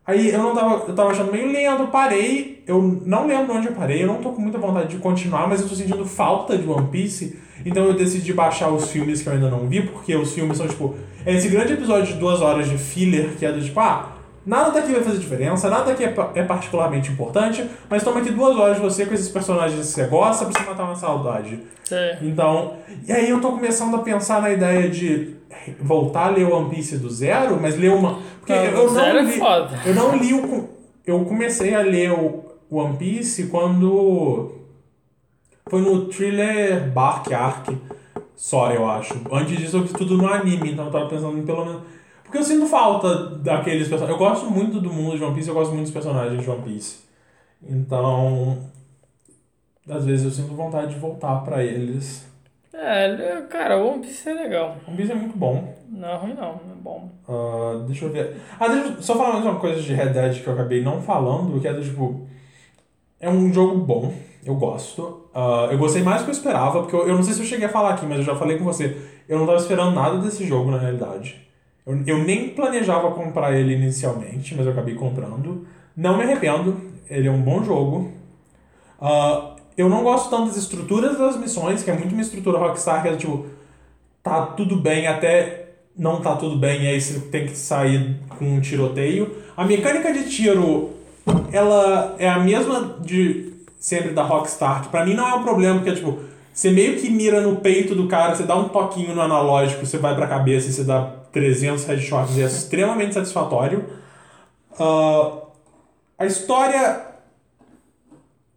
[0.06, 3.74] Aí eu não tava, eu tava achando meio lento, parei, eu não lembro onde eu
[3.74, 6.66] parei, eu não tô com muita vontade de continuar, mas eu tô sentindo falta de
[6.68, 10.34] One Piece, então eu decidi baixar os filmes que eu ainda não vi, porque os
[10.34, 10.96] filmes são tipo,
[11.26, 14.14] é esse grande episódio de duas horas de filler, que é do tipo, ah,
[14.48, 18.58] nada daqui vai fazer diferença, nada daqui é, é particularmente importante, mas toma aqui duas
[18.58, 21.60] horas de você com esses personagens que você gosta pra você matar uma saudade.
[21.84, 22.18] Sei.
[22.22, 22.74] Então,
[23.08, 25.36] e aí eu tô começando a pensar na ideia de
[25.82, 28.20] voltar a ler One Piece do zero, mas ler uma.
[28.40, 29.40] Porque Não, eu zero não é li.
[29.40, 29.80] foda.
[29.86, 30.70] Eu não li o.
[31.06, 34.54] Eu comecei a ler o One Piece quando.
[35.70, 37.70] Foi no thriller Bark Arc
[38.38, 39.16] só, eu acho.
[39.32, 41.82] Antes disso eu vi tudo no anime, então eu tava pensando em pelo menos.
[42.28, 44.20] Porque eu sinto falta daqueles personagens.
[44.20, 46.62] Eu gosto muito do mundo de One Piece, eu gosto muito dos personagens de One
[46.62, 46.98] Piece.
[47.64, 48.58] Então.
[49.90, 52.28] Às vezes eu sinto vontade de voltar pra eles.
[52.74, 54.76] É, cara, o One Piece é legal.
[54.86, 55.74] One Piece é muito bom.
[55.90, 57.10] Não é ruim não, é bom.
[57.28, 58.36] Ah, deixa eu ver.
[58.60, 61.02] Ah, deixa eu só falar mais uma coisa de Red Dead que eu acabei não
[61.02, 62.28] falando, que é do tipo.
[63.22, 64.14] É um jogo bom,
[64.46, 65.30] eu gosto.
[65.34, 67.46] Ah, eu gostei mais do que eu esperava, porque eu, eu não sei se eu
[67.46, 68.98] cheguei a falar aqui, mas eu já falei com você.
[69.30, 71.47] Eu não tava esperando nada desse jogo na realidade.
[71.88, 75.66] Eu, eu nem planejava comprar ele inicialmente, mas eu acabei comprando.
[75.96, 76.76] Não me arrependo,
[77.10, 78.12] ele é um bom jogo.
[79.00, 83.02] Ah, eu não gosto tanto das estruturas das missões, que é muito uma estrutura Rockstar,
[83.02, 83.46] que é tipo,
[84.22, 85.68] tá tudo bem até
[85.98, 89.36] não tá tudo bem e aí você tem que sair com um tiroteio.
[89.56, 90.92] A mecânica de tiro,
[91.52, 95.80] ela é a mesma de sempre da Rockstar, que pra mim não é um problema,
[95.80, 96.20] porque tipo,
[96.54, 99.98] você meio que mira no peito do cara, você dá um toquinho no analógico, você
[99.98, 103.86] vai pra cabeça e você dá 300 headshots e é extremamente satisfatório.
[104.80, 105.34] Ah,
[106.20, 107.02] a história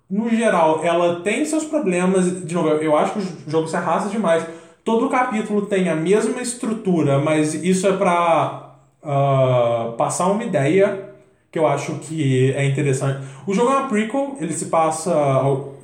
[0.08, 2.44] no geral, ela tem seus problemas.
[2.44, 4.44] De novo, eu- acho que o jogo se arrasta demais.
[4.84, 8.66] Todo capítulo tem a mesma estrutura, mas isso é pra
[9.02, 11.10] ah, passar uma ideia
[11.50, 13.20] que eu acho que é interessante.
[13.46, 15.12] O jogo é uma prequel, ele se passa,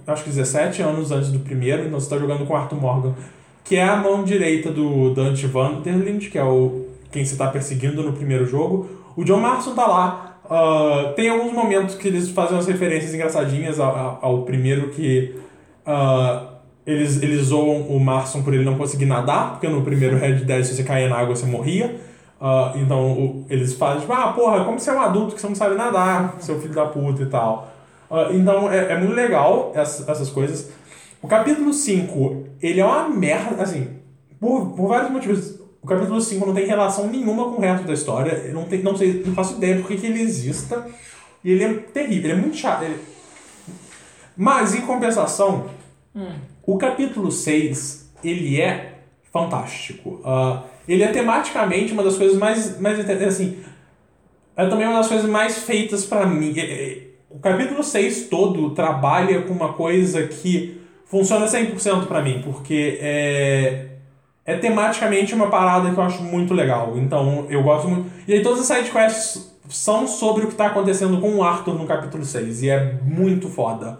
[0.06, 3.14] acho que 17 anos antes do primeiro, então você está jogando com Arthur Morgan,
[3.66, 8.02] que é a mão direita do Dante Vanderlind, que é o quem você está perseguindo
[8.02, 8.88] no primeiro jogo.
[9.16, 10.38] O John Marston tá lá.
[10.48, 15.34] ah, tem alguns momentos que eles fazem umas referências engraçadinhas ao, ao- primeiro que
[15.84, 16.44] ah,
[16.86, 20.62] eles, eles zoam o Marston por ele não conseguir nadar, porque no primeiro Red Dead
[20.64, 21.96] se você caía na água você morria.
[22.40, 25.48] Ah, então o- eles fazem tipo, ah, porra, como você é um adulto que você
[25.48, 27.72] não sabe nadar, seu filho da puta e tal.
[28.10, 30.70] Ah, então é, é muito legal essas, essas coisas.
[31.22, 33.88] O capítulo 5, ele é uma merda, assim,
[34.40, 35.60] por, por vários motivos.
[35.82, 38.32] O capítulo 5 não tem relação nenhuma com o resto da história.
[38.32, 40.84] Eu não, tem, não, sei, não faço ideia por que ele exista.
[41.44, 42.82] E ele é terrível, ele é muito chato.
[42.82, 42.98] ele-
[44.36, 45.66] Mas, em compensação,
[46.66, 48.98] o capítulo 6, ele é
[49.32, 50.20] fantástico.
[50.24, 53.58] Ah, ele é tematicamente uma das coisas mais, mais assim,
[54.56, 56.52] é também uma das coisas mais feitas pra mim.
[56.58, 62.42] É, é, O capítulo 6 todo trabalha com uma coisa que funciona 100% pra mim,
[62.44, 63.86] porque é,
[64.44, 66.94] é tematicamente uma parada que eu acho muito legal.
[66.98, 68.10] Então, eu gosto muito.
[68.28, 71.86] E aí, todas as sidequests são sobre o que tá acontecendo com o Arthur no
[71.86, 73.98] capítulo 6, e é muito foda.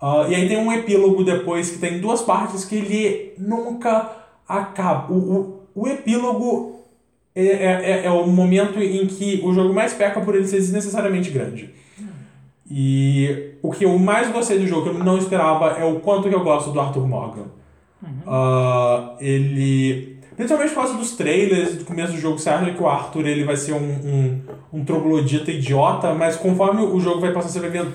[0.00, 4.10] Ah, e aí tem um epílogo depois que tem duas partes que ele nunca
[4.48, 5.12] acaba.
[5.12, 5.16] O,
[5.74, 6.80] o, o epílogo
[7.34, 10.56] é, é, é- é o momento em que o jogo mais peca por ele ser
[10.56, 11.70] desnecessariamente grande.
[12.70, 16.28] E o que eu mais gostei do jogo, que eu não esperava, é o quanto
[16.28, 17.46] que eu gosto do Arthur Morgan.
[18.26, 20.18] Ah, ele.
[20.36, 23.44] Principalmente por causa dos trailers, do começo do jogo, você acha que o Arthur ele
[23.44, 24.40] vai ser um, um,
[24.72, 27.92] um troglodita idiota, mas conforme o jogo vai passando, você vai vendo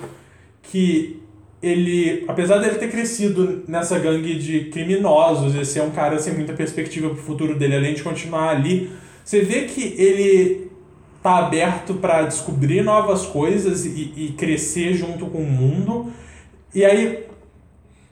[0.62, 1.24] que
[1.64, 6.54] ele, apesar dele ter crescido nessa gangue de criminosos, e ser um cara sem muita
[6.54, 8.92] perspectiva pro futuro dele, além de continuar ali,
[9.24, 10.70] você vê que ele
[11.26, 16.14] tá aberto para descobrir novas coisas e, e crescer junto com o mundo.
[16.72, 17.26] E aí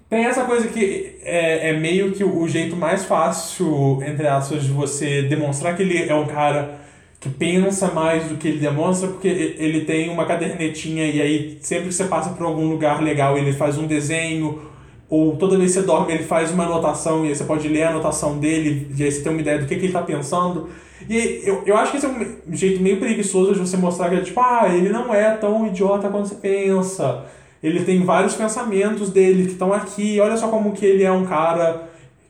[0.09, 4.72] tem essa coisa que é, é meio que o jeito mais fácil, entre aspas, de
[4.72, 6.80] você demonstrar que ele é um cara
[7.19, 11.90] que pensa mais do que ele demonstra, porque ele tem uma cadernetinha e aí sempre
[11.90, 14.59] que você passa por algum lugar legal ele faz um desenho,
[15.16, 17.83] ou toda vez que você dorme ele faz uma anotação e aí você pode ler
[17.83, 20.69] a anotação dele e aí você tem uma ideia do que, que ele está pensando.
[21.08, 24.22] E eu, eu acho que esse é um jeito meio preguiçoso de você mostrar que,
[24.22, 27.25] tipo, ah, ele não é tão idiota quanto você pensa.
[27.61, 30.19] Ele tem vários pensamentos dele que estão aqui.
[30.19, 31.90] Olha só como que ele é um cara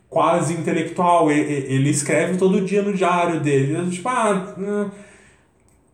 [0.10, 1.32] quase intelectual.
[1.32, 3.90] E- e- Ele escreve todo dia no diário dele.
[3.92, 4.90] Tipo, ah, hum,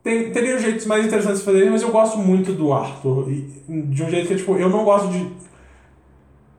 [0.04, 3.30] tem, teria jeitos mais interessantes de fazer mas eu gosto muito do Arthur.
[3.68, 5.28] De um jeito que, tipo, eu não gosto de.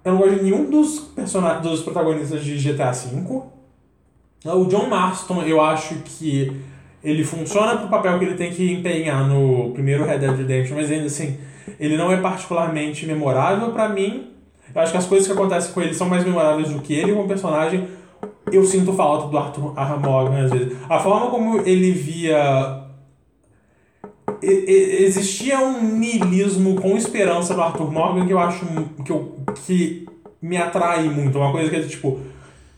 [0.05, 3.43] Eu não gosto de nenhum dos personagens, dos protagonistas de GTA V.
[4.45, 6.53] O John Marston, eu acho que
[7.05, 10.91] ele funciona pro papel que ele tem que empenhar no primeiro Red Dead Redemption, mas
[10.91, 11.39] ainda assim,
[11.79, 14.29] ele não é particularmente memorável pra mim.
[14.75, 17.13] Eu acho que as coisas que acontecem com ele são mais memoráveis do que ele
[17.13, 17.89] como personagem.
[18.51, 19.75] Eu sinto falta do Arthur.
[20.01, 20.77] Morgan às vezes.
[20.89, 22.80] A forma como ele via.
[24.43, 28.65] Existia um niilismo com esperança no Arthur Morgan que eu acho
[29.05, 29.37] que, eu,
[29.67, 30.07] que
[30.41, 31.39] me atrai muito.
[31.39, 32.21] Uma coisa que é tipo.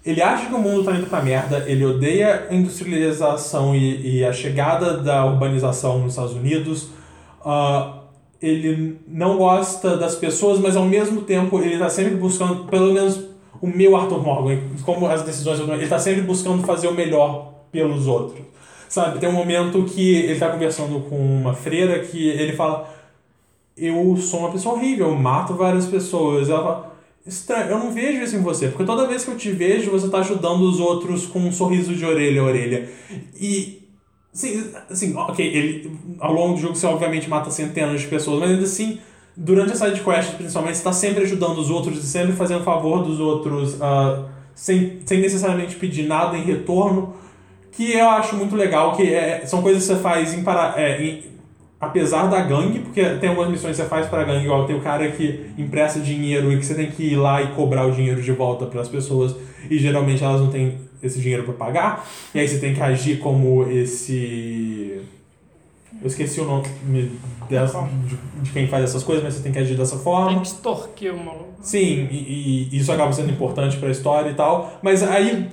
[0.05, 4.25] Ele acha que o mundo tá indo pra merda, ele odeia a industrialização e, e
[4.25, 6.89] a chegada da urbanização nos Estados Unidos.
[7.45, 8.03] Ah,
[8.43, 13.21] ele não gosta das pessoas, mas ao mesmo tempo ele tá sempre buscando, pelo menos
[13.61, 17.53] o meu Arthur Morgan, como as decisões do ele tá sempre buscando fazer o melhor
[17.71, 18.45] pelos outros.
[18.93, 22.95] Sabe, tem um momento que ele tá conversando com uma freira que ele fala:
[23.75, 26.51] Eu sou uma pessoa horrível, eu mato várias pessoas.
[26.51, 26.97] Ela fala,
[27.27, 30.11] estranho, eu não vejo isso em você, porque toda vez que eu te vejo, você
[30.11, 32.91] tá ajudando os outros com um sorriso de orelha a orelha.
[33.41, 33.83] E,
[34.31, 38.51] assim, assim ok, ele, ao longo do jogo você obviamente mata centenas de pessoas, mas
[38.51, 38.99] ainda assim,
[39.35, 43.03] durante a side quest, principalmente, você tá sempre ajudando os outros e sempre fazendo favor
[43.03, 47.22] dos outros, ah, sem, sem necessariamente pedir nada em retorno,
[47.73, 51.03] que eu acho muito legal, que é, são coisas que você faz em, para, é,
[51.03, 51.23] em-
[51.81, 54.81] apesar da gangue, porque tem algumas missões que você faz pra gangue, igual tem o
[54.81, 58.23] cara que empresta dinheiro e que você tem que ir lá e cobrar o dinheiro
[58.23, 59.35] de volta para as pessoas,
[59.71, 63.19] e geralmente elas não têm esse dinheiro para pagar, e aí você tem que agir
[63.19, 65.01] como esse.
[66.01, 66.65] Eu esqueci o nome
[67.49, 70.31] dessa, de, de quem faz essas coisas, mas você tem que agir dessa forma.
[70.31, 71.53] Tem que extorquir o maluco.
[71.61, 74.81] Sim, e, e isso acaba sendo importante pra história e tal.
[74.83, 75.49] Mas aí,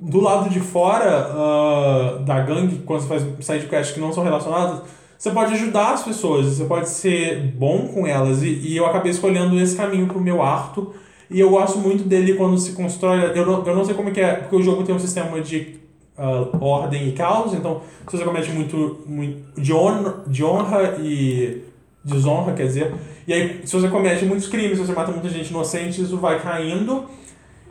[0.00, 4.82] do lado de fora ah, da gangue, quando você faz sidequests que não são relacionadas,
[5.18, 8.42] você pode ajudar as pessoas, você pode ser bom com elas.
[8.42, 10.94] E, e eu acabei escolhendo esse caminho pro meu Arto.
[11.30, 13.32] E eu gosto muito dele quando se constrói.
[13.34, 15.40] Eu não, eu não sei como é que é, porque o jogo tem um sistema
[15.40, 15.80] de
[16.22, 21.62] ah, ordem e caos, então se você comete muito, muito de, honra, de honra e
[22.04, 22.94] desonra, quer dizer,
[23.26, 26.38] e aí se você comete muitos crimes, se você mata muita gente inocente, isso vai
[26.38, 27.06] caindo,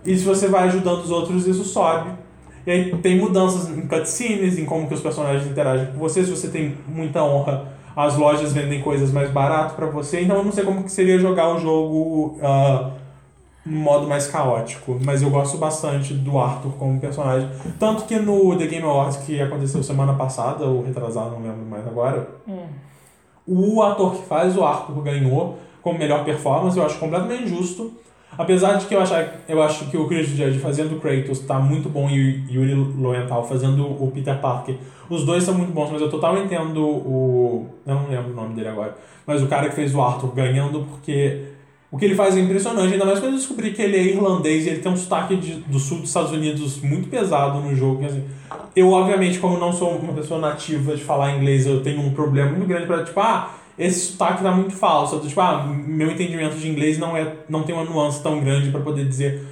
[0.05, 2.11] e se você vai ajudando os outros, isso sobe.
[2.65, 6.29] E aí tem mudanças em cutscenes, em como que os personagens interagem com você, se
[6.29, 10.51] você tem muita honra, as lojas vendem coisas mais barato pra você, então eu não
[10.51, 12.91] sei como que seria jogar o jogo ah,
[13.65, 17.49] no modo mais caótico, mas eu gosto bastante do Arthur como personagem.
[17.77, 21.85] Tanto que no The Game Awards que aconteceu semana passada, ou retrasado, não lembro mais
[21.85, 22.27] agora,
[23.47, 27.93] o ator que faz o Arthur ganhou como melhor performance, eu acho completamente injusto.
[28.39, 31.59] Apesar de que eu, achar, eu acho que o Chris Judge fazendo o Kratos tá
[31.59, 34.75] muito bom e o Yuri Lowenthal fazendo o Peter Parker.
[35.09, 37.67] Os dois são muito bons, mas eu total entendo o...
[37.85, 38.95] Eu não lembro o nome dele agora.
[39.27, 41.47] Mas o cara que fez o Arthur ganhando porque
[41.91, 42.93] o que ele faz é impressionante.
[42.93, 45.55] Ainda mais quando eu descobri que ele é irlandês e ele tem um sotaque de-
[45.55, 48.05] do sul dos Estados Unidos muito pesado no jogo.
[48.05, 48.23] Assim,
[48.73, 52.51] eu, obviamente, como não sou uma pessoa nativa de falar inglês, eu tenho um problema
[52.51, 53.49] muito grande pra, tipo, ah,
[53.79, 55.19] esse sotaque tá muito falso.
[55.19, 58.81] Tipo, ah, meu entendimento de inglês não, é, não tem uma nuance tão grande pra
[58.81, 59.43] poder dizer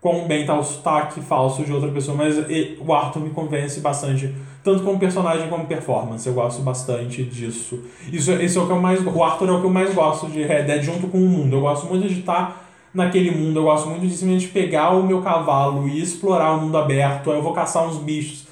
[0.00, 3.80] quão bem tá o sotaque falso de outra pessoa, mas e- o Arthur me convence
[3.80, 4.32] bastante,
[4.62, 6.26] tanto como personagem como performance.
[6.28, 7.80] Eu gosto bastante disso.
[8.12, 10.26] Isso, esse é o que eu mais O Arthur é o que eu mais gosto
[10.28, 11.56] de Red Dead junto com o mundo.
[11.56, 15.20] Eu gosto muito de estar naquele mundo, eu gosto muito de simplesmente pegar o meu
[15.22, 18.45] cavalo e explorar o mundo aberto, aí eu vou caçar uns bichos.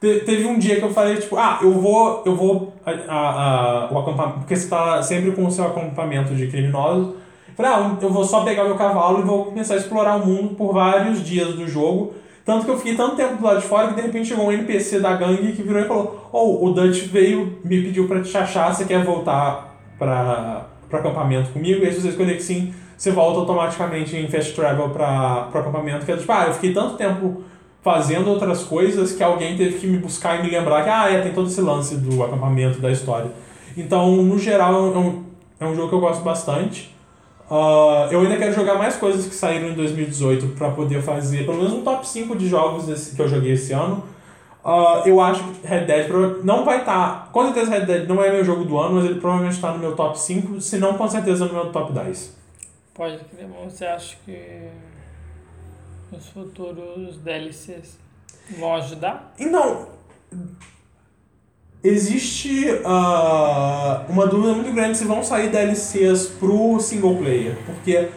[0.00, 2.22] Te- Teve um dia que eu falei, tipo, ah, eu vou.
[2.24, 2.72] Eu vou.
[2.86, 4.38] A, a- a- o acampamento.
[4.40, 7.14] Porque você tá sempre com o seu acampamento de criminosos.
[7.56, 10.54] Falei, ah, eu vou só pegar meu cavalo e vou começar a explorar o mundo
[10.54, 12.14] por vários dias do jogo.
[12.44, 14.52] Tanto que eu fiquei tanto tempo do lado de fora que de repente chegou um
[14.52, 18.34] NPC da gangue que virou e falou: Oh, o Dutch veio, me pediu pra te
[18.38, 21.82] achar, você quer voltar pra, pro acampamento comigo?
[21.82, 25.60] E aí, se você escolher que sim, você volta automaticamente em fast travel pra, pro
[25.60, 26.06] acampamento.
[26.06, 27.42] Que é tipo, ah, eu fiquei tanto tempo
[27.82, 31.20] fazendo outras coisas que alguém teve que me buscar e me lembrar que, ah, é,
[31.22, 33.30] tem todo esse lance do acampamento, da história.
[33.76, 35.24] Então, no geral, é um,
[35.60, 36.94] é um jogo que eu gosto bastante.
[37.50, 41.58] Ah, eu ainda quero jogar mais coisas que saíram em 2018 pra poder fazer pelo
[41.58, 44.02] menos um top 5 de jogos desse- que eu joguei esse ano.
[44.64, 46.10] Ah, eu acho que Red Dead
[46.44, 47.30] não vai estar.
[47.32, 49.78] com certeza Red Dead não é meu jogo do ano, mas ele provavelmente está no
[49.78, 52.36] meu top 5, se não com certeza no meu top 10.
[52.92, 54.36] Pode crer, você acha que
[56.12, 57.98] os futuros DLCs
[58.58, 59.34] vão ajudar?
[59.38, 59.88] Então,
[61.82, 68.08] existe ah, uma dúvida muito grande se vão sair DLCs pro single player, porque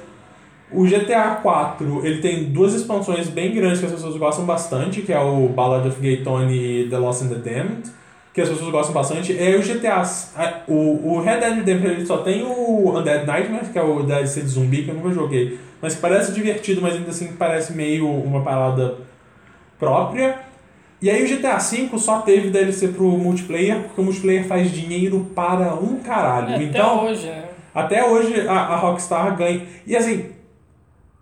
[0.71, 5.11] o GTA 4 ele tem duas expansões bem grandes que as pessoas gostam bastante, que
[5.11, 7.91] é o Ballad of Gay Tony e The Lost and the Damned,
[8.33, 9.37] que as pessoas gostam bastante.
[9.37, 10.03] É o GTA,
[10.67, 14.41] o, o Red Dead Redemption ele só tem o Undead Nightmare, que é o DLC
[14.41, 18.07] de zumbi que eu nunca joguei, mas que parece divertido, mas ainda assim parece meio
[18.07, 18.97] uma parada
[19.79, 20.39] própria.
[21.01, 25.31] E aí o GTA V só teve DLC pro multiplayer, porque o multiplayer faz dinheiro
[25.33, 26.53] para um caralho.
[26.53, 27.45] É, então, até hoje, né?
[27.73, 29.65] até hoje a, a Rockstar ganha.
[29.87, 30.29] E assim,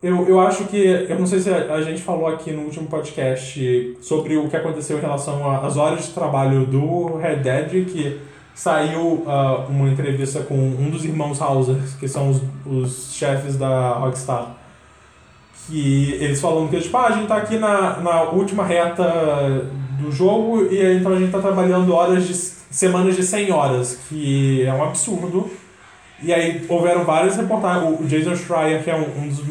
[0.04, 0.78] eu, eu acho que.
[0.78, 4.58] Eu não sei se a, a gente falou aqui no último podcast sobre o que
[4.58, 8.20] aconteceu em relação às horas de trabalho do Red Dead, que
[8.60, 13.94] saiu ah, uma entrevista com um dos irmãos Hauser, que são os, os chefes da
[13.94, 14.52] Rockstar.
[15.66, 19.64] Que eles falam que tipo, ah, a gente tá aqui na, na última reta
[19.98, 24.66] do jogo e então a gente tá trabalhando horas de semanas de 100 horas, que
[24.66, 25.50] é um absurdo.
[26.22, 27.98] E aí houveram várias reportagens.
[27.98, 29.42] O Jason Schreier, que é um, um dos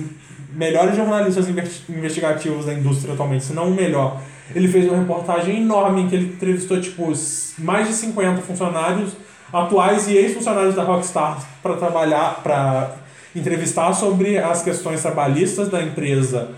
[0.53, 4.21] melhores jornalistas investi- investigativos da indústria atualmente, se não o melhor,
[4.55, 7.13] ele fez uma reportagem enorme em que ele entrevistou tipo
[7.59, 9.13] mais de 50 funcionários
[9.53, 12.97] atuais e ex-funcionários da Rockstar para trabalhar, para
[13.35, 16.51] entrevistar sobre as questões trabalhistas da empresa.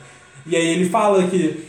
[0.46, 1.68] E aí ele fala que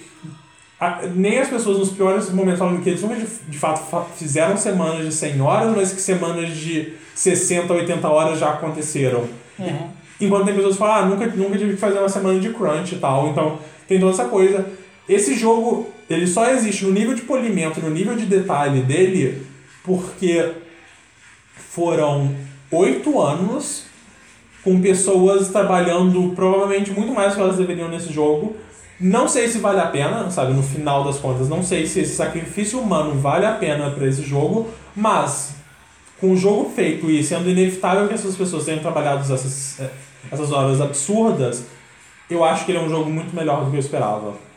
[0.80, 4.06] a- nem as pessoas nos piores momentos falam que eles nunca de, de fato fa-
[4.17, 9.25] fizeram semanas de 100 horas, mas que semanas de 60, 80 horas já aconteceram.
[10.19, 12.93] Enquanto tem pessoas que falam, ah, nunca, nunca tive que fazer uma semana de crunch
[12.95, 13.30] e tal.
[13.30, 14.66] Então, tem toda essa coisa.
[15.12, 19.46] Esse jogo, ele só existe no nível de polimento, no nível de detalhe dele,
[19.84, 20.54] porque
[21.54, 22.34] foram
[22.72, 23.88] oito anos
[24.64, 28.56] com pessoas trabalhando provavelmente muito mais do que elas deveriam nesse jogo.
[28.98, 32.16] Não sei se vale a pena, sabe, no final das contas, não sei se esse
[32.16, 35.56] sacrifício humano vale a pena para esse jogo, mas
[36.22, 39.90] com o jogo feito e sendo inevitável que essas pessoas tenham trabalhado essas, eh,
[40.32, 41.66] essas horas absurdas,
[42.30, 44.51] eu acho que ele é um jogo muito melhor do que eu esperava.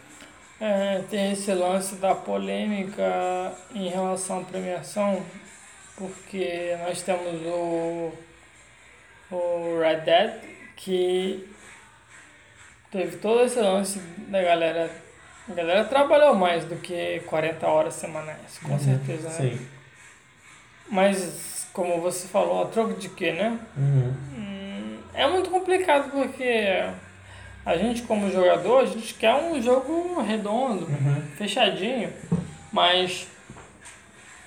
[0.60, 5.24] É, tem esse lance da polêmica em relação à premiação,
[5.96, 8.12] porque nós temos o,
[9.32, 10.32] o Red Dead,
[10.76, 11.48] que
[12.90, 14.90] teve todo esse lance da galera.
[15.48, 19.34] A galera trabalhou mais do que 40 horas semanais, com certeza, né?
[19.34, 19.68] Sim.
[20.88, 23.58] Mas, como você falou, a troco de quê, né?
[23.76, 24.14] Uhum.
[24.38, 26.82] Hum, É muito complicado porque
[27.64, 31.22] a gente, como jogador, a gente quer um jogo redondo, Uhum.
[31.36, 32.12] fechadinho,
[32.72, 33.26] mas,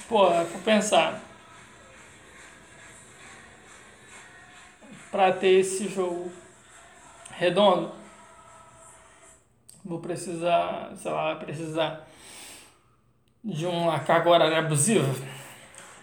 [0.08, 1.22] pô, vou pensar.
[5.12, 6.30] Pra ter esse jogo
[7.32, 7.92] redondo,
[9.84, 12.06] vou precisar, sei lá, precisar
[13.44, 15.08] de uma carga horária abusiva.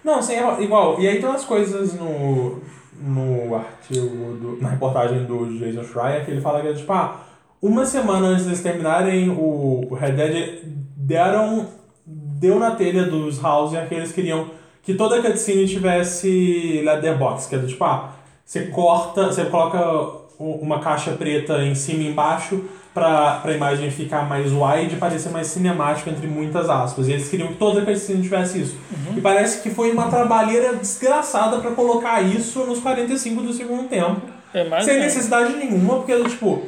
[0.02, 0.98] Não, sim, igual.
[1.00, 2.62] E aí tem umas coisas no,
[3.00, 7.20] no artigo, do, na reportagem do Jason Schreier, que ele fala que é tipo, ah,
[7.60, 10.60] uma semana antes deles terminarem o, Red Dead,
[10.96, 11.66] deram,
[12.06, 14.50] deu na telha dos Hauser que eles queriam
[14.82, 18.12] que toda cutscene tivesse letterbox, que é do tipo, ah,
[18.44, 22.62] você corta, você coloca uma caixa preta em cima e embaixo
[22.94, 27.08] pra, pra imagem ficar mais wide e parecer mais cinemático, entre muitas aspas.
[27.08, 28.76] E eles queriam que toda cutscene tivesse isso.
[29.16, 34.22] E parece que foi uma trabalheira desgraçada pra colocar isso nos 45 do segundo tempo.
[34.54, 35.14] É sem menos.
[35.14, 36.62] necessidade nenhuma, porque, tipo,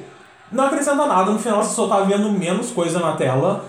[0.51, 1.31] não acrescenta nada.
[1.31, 3.65] No final você só tá vendo menos coisa na tela.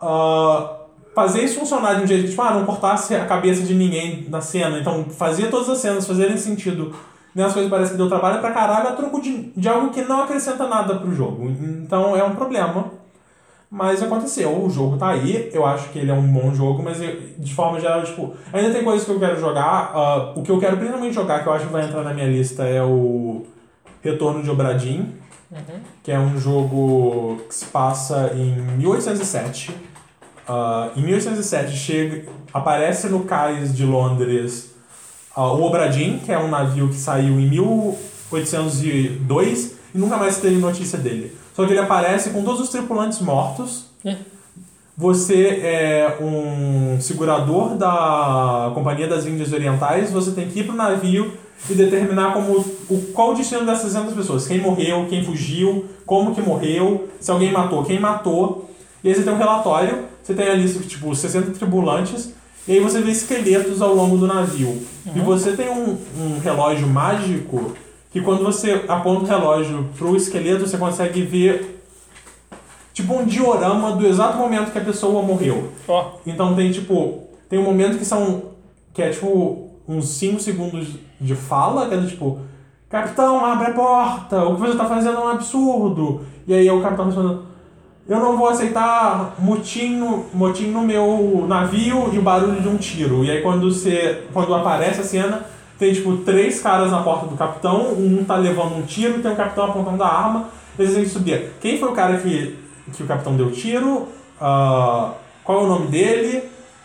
[0.00, 0.78] Ah,
[1.14, 4.26] fazer isso funcionar de um jeito que, tipo, ah, não cortasse a cabeça de ninguém
[4.30, 4.78] na cena.
[4.78, 6.94] Então, fazia todas as cenas fazerem sentido.
[7.36, 10.02] E as coisas parece que deu trabalho pra caralho a troco de, de algo que
[10.02, 11.48] não acrescenta nada pro jogo.
[11.50, 12.92] Então, é um problema.
[13.70, 17.02] Mas aconteceu, o jogo tá aí, eu acho que ele é um bom jogo, mas
[17.02, 19.90] eu- de forma geral, tipo, ainda tem coisas que eu quero jogar.
[19.94, 22.26] ah, o que eu quero principalmente jogar, que eu acho que vai entrar na minha
[22.28, 23.44] lista, é o
[24.00, 25.12] Retorno de Obradim,
[26.04, 29.74] que é um jogo que se passa em 1807.
[30.46, 34.73] Ah, em 1807 chega, aparece no cais de Londres
[35.42, 40.98] o Obradim, que é um navio que saiu em 1802 e nunca mais teve notícia
[40.98, 41.36] dele.
[41.54, 43.86] Só que ele aparece com todos os tripulantes mortos.
[44.04, 44.16] É.
[44.96, 51.32] Você é um segurador da Companhia das Índias Orientais, você tem que ir pro navio
[51.68, 54.46] e determinar como, o, qual o destino dessas 600 pessoas.
[54.46, 58.70] Quem morreu, quem fugiu, como que morreu, se alguém matou, quem matou.
[59.02, 62.32] E aí você tem um relatório, você tem a lista de tipo 60 tripulantes,
[62.66, 64.82] e aí você vê esqueletos ao longo do navio.
[65.14, 67.72] E você tem um, um relógio mágico
[68.10, 71.82] que quando você aponta o relógio pro esqueleto, você consegue ver
[72.92, 75.72] tipo um diorama do exato momento que a pessoa morreu.
[75.88, 78.54] Ó, Então tem tipo, tem um momento que são
[78.94, 80.88] que é tipo uns 5 segundos
[81.20, 82.38] de fala, que é tipo,
[82.88, 86.22] capitão, abre a porta, o que você tá fazendo é um absurdo.
[86.46, 87.44] E aí o capitão respondendo,
[88.06, 92.76] eu não vou aceitar motim no, motim no meu navio e o barulho de um
[92.76, 93.24] tiro.
[93.24, 95.46] E aí quando você quando aparece a cena,
[95.78, 99.36] tem tipo três caras na porta do capitão, um tá levando um tiro, tem um
[99.36, 101.52] capitão apontando a arma, eles têm que subir.
[101.60, 102.58] Quem foi o cara que,
[102.92, 104.08] que o capitão deu tiro?
[104.40, 106.42] Ah, qual é o nome dele?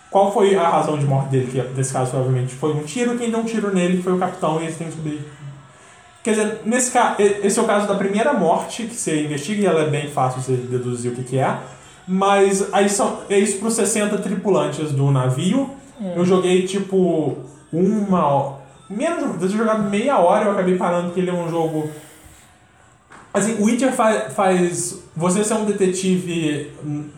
[0.09, 1.51] Qual foi a razão de morte dele?
[1.51, 4.59] Que nesse caso provavelmente foi um tiro, quem deu um tiro nele foi o capitão
[4.59, 5.21] e eles têm que subir.
[6.23, 7.15] Quer dizer, nesse ca...
[7.17, 10.41] esse é o caso da primeira morte que você investiga e ela é bem fácil
[10.41, 11.57] você deduzir o que, que é.
[12.07, 15.69] Mas aí são, é isso para os 60 tripulantes do navio.
[16.15, 17.37] Eu joguei tipo
[17.71, 18.55] uma hora.
[18.89, 21.89] Menos, de ter jogado meia hora eu acabei parando porque ele é um jogo.
[23.31, 26.71] Assim, o Witcher faz, faz você ser um detetive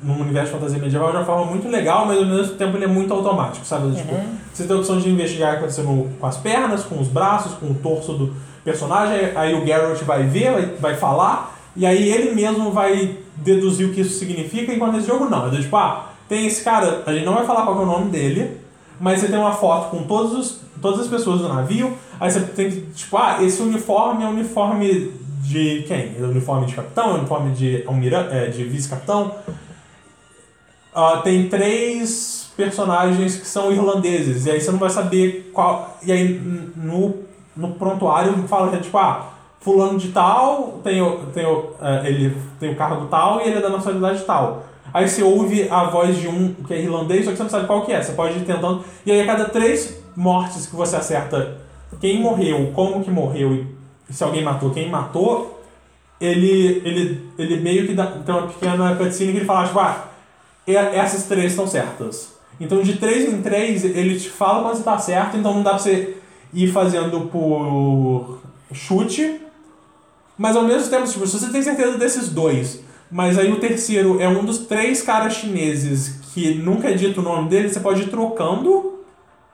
[0.03, 2.83] num universo de fantasia medieval de uma forma muito legal, mas ao mesmo tempo ele
[2.83, 3.95] é muito automático, sabe?
[3.95, 4.13] Tipo,
[4.53, 7.07] você tem a opção de investigar o que aconteceu no- com as pernas, com os
[7.07, 8.33] braços, com o torso do
[8.63, 13.93] personagem, aí o Geralt vai ver, vai, falar, e aí ele mesmo vai deduzir o
[13.93, 15.47] que isso significa, enquanto nesse jogo não.
[15.47, 18.11] É tipo, ah, tem esse cara, a gente não vai falar qual é o nome
[18.11, 18.57] dele,
[18.99, 22.41] mas você tem uma foto com todos os, todas as pessoas do navio, Aí você
[22.41, 26.15] tem que, tipo, ah, esse uniforme é uniforme de quem?
[26.19, 27.83] É uniforme de capitão, é uniforme de,
[28.29, 29.37] é, de vice-capitão.
[30.93, 35.97] Ah, tem três personagens que são irlandeses, e aí você não vai saber qual.
[36.03, 36.39] E aí
[36.75, 37.15] no,
[37.55, 42.07] no prontuário fala que é tipo, ah, fulano de tal tem o, tem, o, é,
[42.07, 44.63] ele tem o cargo tal e ele é da nacionalidade tal.
[44.93, 47.67] Aí você ouve a voz de um que é irlandês, só que você não sabe
[47.67, 48.01] qual que é.
[48.01, 48.83] Você pode ir tentando.
[49.05, 51.57] E aí a cada três mortes que você acerta
[51.99, 55.61] quem morreu, como que morreu e se alguém matou, quem matou,
[56.19, 60.07] ele, ele, ele meio que dá, tem uma pequena cutscene que ele fala, tipo, ah,
[60.67, 62.33] essas três estão certas.
[62.59, 65.71] Então de três em três ele te fala quando você tá certo, então não dá
[65.71, 66.17] pra você
[66.53, 68.39] ir fazendo por
[68.73, 69.41] chute.
[70.37, 72.81] Mas ao mesmo tempo, tipo, se você tem certeza desses dois,
[73.11, 77.23] mas aí o terceiro é um dos três caras chineses que nunca é dito o
[77.23, 78.99] nome dele, você pode ir trocando.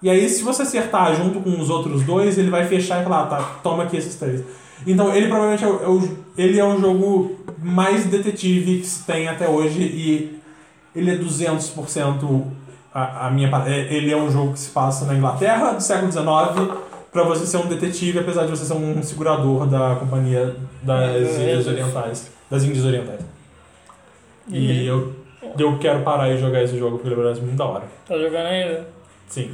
[0.02, 3.24] E aí, se você acertar junto com os outros dois, ele vai fechar e falar,
[3.24, 4.44] ah, tá, toma aqui esses três.
[4.86, 9.28] Então, ele provavelmente é o, é ele é o jogo mais detetive que se tem
[9.28, 10.40] até hoje e
[10.96, 12.44] ele é 200%
[12.94, 13.50] a, a minha...
[13.66, 16.78] é- Ele é um jogo que se passa na Inglaterra do século XIX
[17.12, 21.44] pra você ser um detetive, apesar de você ser um segurador da companhia das É,
[21.54, 21.70] Ilhas é.
[21.72, 22.32] Orientais.
[22.50, 23.20] Das Índias Orientais.
[24.50, 25.14] E E- eu,
[25.58, 27.84] eu quero parar e jogar esse jogo porque ele parece muito da hora.
[28.08, 28.88] Tá jogando ainda?
[29.28, 29.52] Sim.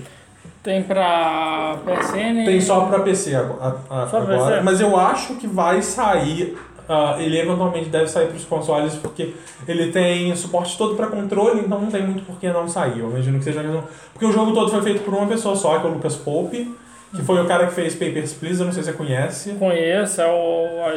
[0.61, 2.45] Tem pra PSN?
[2.45, 4.63] Tem só pra PC ago- a- a- Só pra agora, PC?
[4.63, 6.57] mas eu acho que vai sair.
[6.87, 9.33] ah, ele eventualmente deve sair pros consoles porque
[9.65, 12.99] ele tem suporte todo pra controle, então não tem muito por que não sair.
[12.99, 13.63] Eu imagino que seja.
[14.11, 16.75] Porque o jogo todo foi feito por uma pessoa só, que é o Lucas Pope,
[17.15, 19.51] que foi o cara que fez Papers, Please, eu não sei se você conhece.
[19.53, 20.89] Conheço, é o,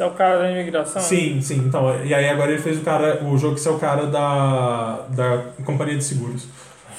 [0.00, 1.00] é o cara da imigração?
[1.00, 1.58] Sim, sim.
[1.66, 5.00] Então, e aí agora ele fez o cara, o jogo que é o cara da,
[5.10, 6.46] da companhia de seguros.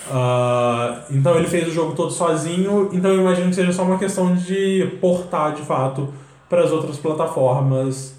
[0.10, 3.98] Ah, então ele fez o jogo todo sozinho, então eu imagino que seja só uma
[3.98, 6.14] questão de portar de fato
[6.50, 8.14] para as outras plataformas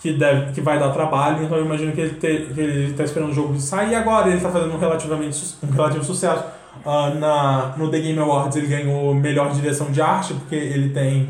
[0.00, 3.04] que, deve, que vai dar trabalho, então eu imagino que ele, te, que ele tá
[3.04, 6.44] esperando o jogo sair agora, ele tá fazendo um, relativamente, um relativo sucesso.
[6.84, 11.28] Ah, na, no The Game Awards ele ganhou melhor direção de arte, porque ele tem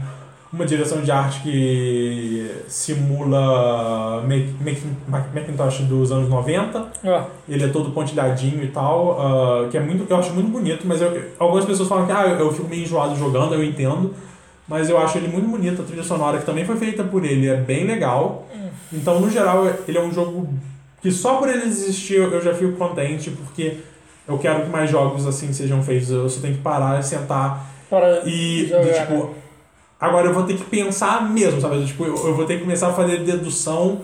[0.53, 6.87] uma direção de arte que simula Mac- Mac- Macintosh dos anos 90.
[7.05, 10.87] Ó, Ele é todo pontilhadinho e tal, ah, que é muito, eu acho muito bonito,
[10.87, 14.15] mas eu- algumas pessoas falam que ah, eu, fico meio enjoado jogando, eu entendo.
[14.67, 17.49] Mas eu acho ele muito bonito, a trilha sonora que também foi feita por ele
[17.49, 18.47] é bem legal.
[18.93, 20.49] Então, no geral, ele é um jogo
[21.01, 23.79] que só por ele existir eu já fico contente, porque
[24.29, 26.11] eu quero que mais jogos assim sejam feitos.
[26.11, 29.31] Eu só tenho que parar e sentar para e, jogar, do, tipo, né?
[29.99, 31.85] agora eu vou ter que pensar mesmo, sabe?
[31.87, 34.03] Tipo, eu, eu vou ter que começar a fazer dedução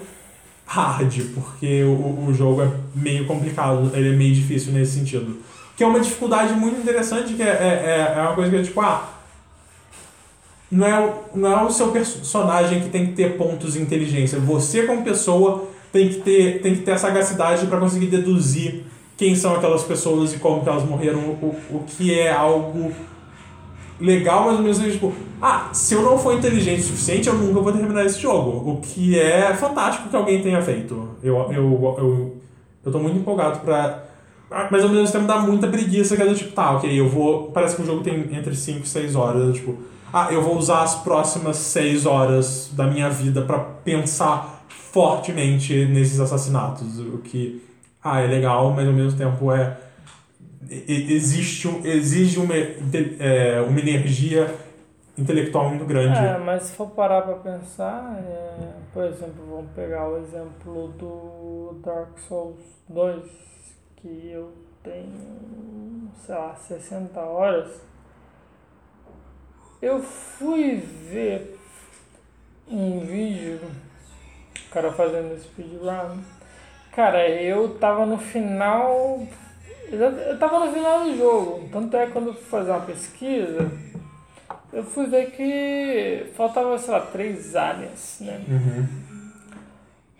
[0.66, 5.36] hard, porque o, o jogo é meio complicado, ele é meio difícil nesse sentido.
[5.76, 8.80] Que é uma dificuldade muito interessante, que é, é, é uma coisa que é tipo,
[8.80, 9.10] ah,
[10.70, 14.38] não é, o- não é o seu personagem que tem que ter pontos de inteligência.
[14.40, 18.84] Você, como pessoa, tem que ter, tem que ter a sagacidade para conseguir deduzir
[19.16, 22.92] quem são aquelas pessoas e como elas morreram, o, o que é algo
[24.00, 27.34] legal, mas ao mesmo tempo, tipo, ah, se eu não for inteligente o suficiente, eu
[27.34, 28.70] nunca vou terminar esse jogo.
[28.70, 31.10] O que é fantástico que alguém tenha feito.
[31.22, 32.36] Eu, eu, eu,
[32.84, 34.04] eu tô muito empolgado pra.
[34.70, 37.50] Mas ao mesmo tempo dá muita preguiça, que é do tipo, tá, ok, eu vou.
[37.50, 39.76] Parece que o jogo tem entre 5 e 6 horas, tipo,
[40.12, 46.20] ah, eu vou usar as próximas 6 horas da minha vida pra pensar fortemente nesses
[46.20, 47.00] assassinatos.
[47.00, 47.60] O que,
[48.04, 49.78] ah, é legal, mas ao mesmo tempo é
[50.70, 54.54] existe exige uma, é, uma energia
[55.16, 56.18] intelectual muito grande.
[56.18, 61.80] É, mas se for parar pra pensar, é, por exemplo, vamos pegar o exemplo do
[61.84, 63.22] Dark Souls 2,
[63.96, 64.52] que eu
[64.82, 67.80] tenho, sei lá, 60 horas.
[69.80, 71.58] Eu fui ver
[72.68, 73.60] um vídeo,
[74.66, 76.18] o cara fazendo speedrun.
[76.94, 79.26] Cara, eu tava no final.
[79.90, 81.68] Eu tava no final do jogo.
[81.72, 83.70] Tanto é que quando eu fui fazer uma pesquisa,
[84.72, 88.40] eu fui ver que faltava, sei lá, três áreas, né?
[88.48, 89.32] Uhum.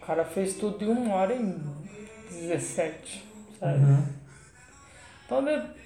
[0.03, 1.57] O cara fez tudo em uma hora e
[2.31, 3.25] 17,
[3.59, 3.79] sabe?
[3.79, 4.07] Uhum.
[5.27, 5.45] Então,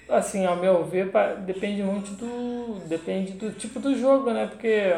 [0.08, 1.12] assim, ao meu ver,
[1.44, 2.80] depende muito do.
[2.88, 4.46] Depende do tipo do jogo, né?
[4.46, 4.94] Porque.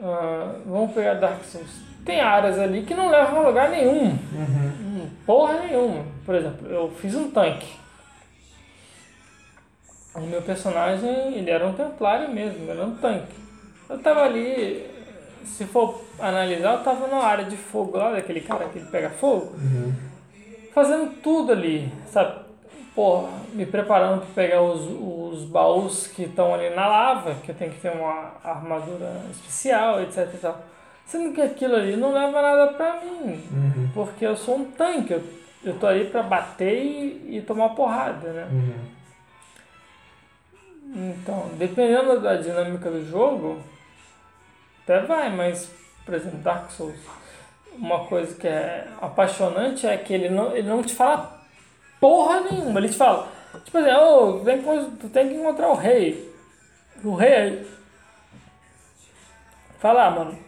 [0.00, 1.88] ah, vamos pegar Dark Souls.
[2.08, 4.04] Tem áreas ali que não levam a lugar nenhum.
[4.04, 4.72] Uhum.
[4.80, 6.04] Hum, Porra nenhuma.
[6.24, 7.76] Por exemplo, eu fiz um tanque.
[10.14, 13.34] O meu personagem, ele era um templário mesmo, era um tanque.
[13.90, 14.86] Eu tava ali,
[15.44, 19.10] se for analisar, eu tava na área de fogo lá, daquele cara que ele pega
[19.10, 19.92] fogo, Uhum.
[20.72, 22.40] fazendo tudo ali, sabe?
[22.94, 27.50] Porra, me preparando para pegar os, os os baús que estão ali na lava, que
[27.50, 30.58] eu tenho que ter uma armadura especial, etc e tal.
[31.08, 33.90] Sendo que aquilo ali não leva nada pra mim, Uhum.
[33.94, 35.22] porque eu sou um tanque, eu,
[35.64, 38.46] eu tô ali pra bater e, e tomar porrada, né?
[38.52, 38.98] Uhum.
[41.20, 43.58] Então, dependendo da dinâmica do jogo,
[44.82, 45.70] até vai, mas,
[46.04, 46.98] por exemplo, Dark Souls,
[47.72, 51.38] uma coisa que é apaixonante é que ele não, ele não te fala
[52.00, 53.28] porra nenhuma, ele te fala,
[53.64, 56.32] tipo assim, oh, com- tu tem que encontrar o rei.
[57.04, 57.66] O rei aí.
[59.78, 60.47] Fala, ah, mano.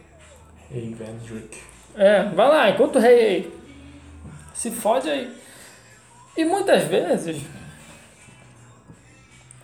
[0.73, 1.57] Ei, Vendrick.
[1.95, 3.51] É, vai lá, encontra o rei.
[4.53, 5.35] Se fode aí.
[6.37, 7.41] E muitas vezes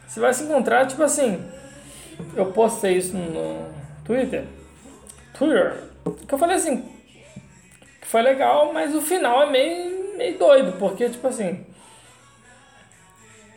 [0.06, 1.44] você vai se encontrar, tipo assim.
[2.36, 3.72] Eu postei isso no
[4.04, 4.44] Twitter.
[5.38, 5.84] Twitter.
[6.28, 6.82] Que eu falei assim.
[8.02, 11.66] Que foi legal, mas o final é meio, meio doido, porque, tipo assim.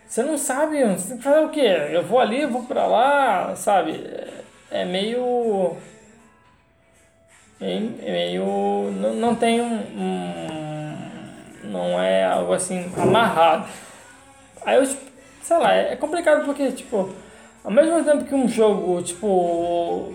[0.07, 1.61] Você não sabe, você tem que fazer o quê?
[1.93, 3.93] Eu vou ali, vou pra lá, sabe?
[3.93, 4.41] É-
[4.73, 5.77] É meio.
[7.61, 8.91] É meio.
[8.93, 10.97] Não, não tem um, um-
[11.65, 13.69] Não é algo assim amarrado.
[14.65, 15.03] Aí eu, tipo,
[15.43, 17.11] sei lá, é complicado porque, tipo,
[17.63, 20.15] ao mesmo tempo que um jogo, tipo.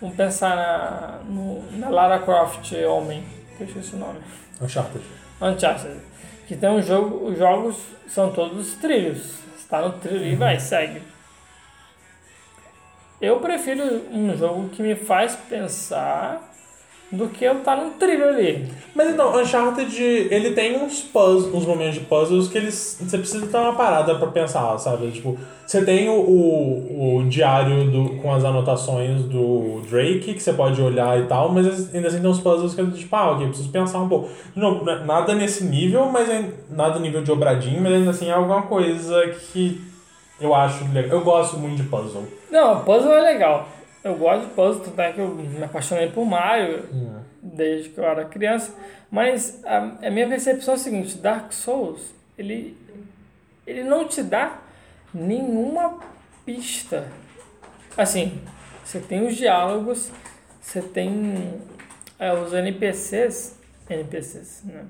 [0.00, 3.24] Vamos pensar na, no, na Lara Croft Homem,
[3.56, 4.20] que eu esqueci o nome.
[4.60, 5.02] Uncharted.
[5.40, 5.96] Uncharted.
[6.46, 7.76] Que tem um jogo, os jogos
[8.06, 9.38] são todos trilhos.
[9.56, 11.02] Está no trilho e vai, segue.
[13.20, 13.82] Eu prefiro
[14.12, 16.48] um jogo que me faz pensar
[17.10, 18.68] do que eu estar num trilho ali.
[18.94, 19.98] Mas então, Uncharted,
[20.30, 22.98] ele tem uns puzzles, uns momentos de puzzles que eles.
[23.00, 25.10] Você precisa ter uma parada pra pensar, sabe?
[25.10, 30.52] Tipo, você tem o, o, o diário do, com as anotações do Drake, que você
[30.52, 33.46] pode olhar e tal, mas ainda assim tem uns puzzles que é tipo, ah, ok,
[33.48, 34.28] preciso pensar um pouco.
[34.54, 38.28] Não, não é nada nesse nível, mas é, nada nível de obradinho, mas ainda assim
[38.28, 39.80] é alguma coisa que
[40.40, 41.18] eu acho legal.
[41.18, 42.26] Eu gosto muito de puzzle.
[42.50, 43.68] Não, puzzle é legal.
[44.02, 46.84] Eu gosto de puzzle, tanto é que eu me apaixonei por Mario
[47.42, 48.74] desde que eu era criança.
[49.10, 52.76] Mas a, a minha percepção é a seguinte, Dark Souls, ele,
[53.66, 54.58] ele não te dá
[55.12, 55.98] nenhuma
[56.44, 57.08] pista.
[57.96, 58.40] Assim,
[58.84, 60.10] você tem os diálogos,
[60.60, 61.60] você tem
[62.18, 63.58] é, os NPCs,
[63.88, 64.84] NPCs, né?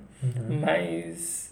[0.61, 1.48] Mas,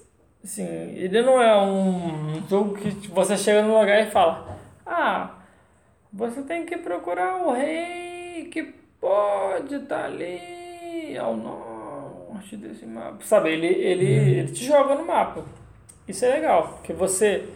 [0.46, 5.30] assim, ele não é um jogo que tipo, você chega no lugar e fala, ah,
[6.12, 8.62] você tem que procurar o rei que
[9.00, 13.18] pode estar ali ao norte desse mapa.
[13.22, 15.44] Sabe, ele, ele, ele te joga no mapa.
[16.06, 17.48] Isso é legal, porque você,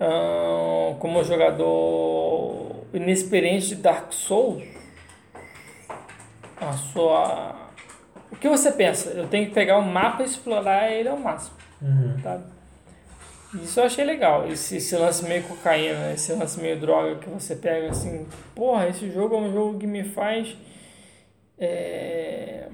[0.00, 4.62] ahn, como jogador inexperiente de Dark Souls,
[6.60, 7.67] a sua.
[8.30, 9.10] O que você pensa?
[9.10, 11.56] Eu tenho que pegar o mapa e explorar ele ao máximo.
[12.22, 12.40] Tá?
[13.54, 14.46] Isso eu achei legal.
[14.46, 18.26] Esse, esse lance meio cocaína, esse lance meio droga que você pega assim.
[18.54, 20.56] Porra, esse jogo é um jogo que me faz.
[21.58, 22.68] É...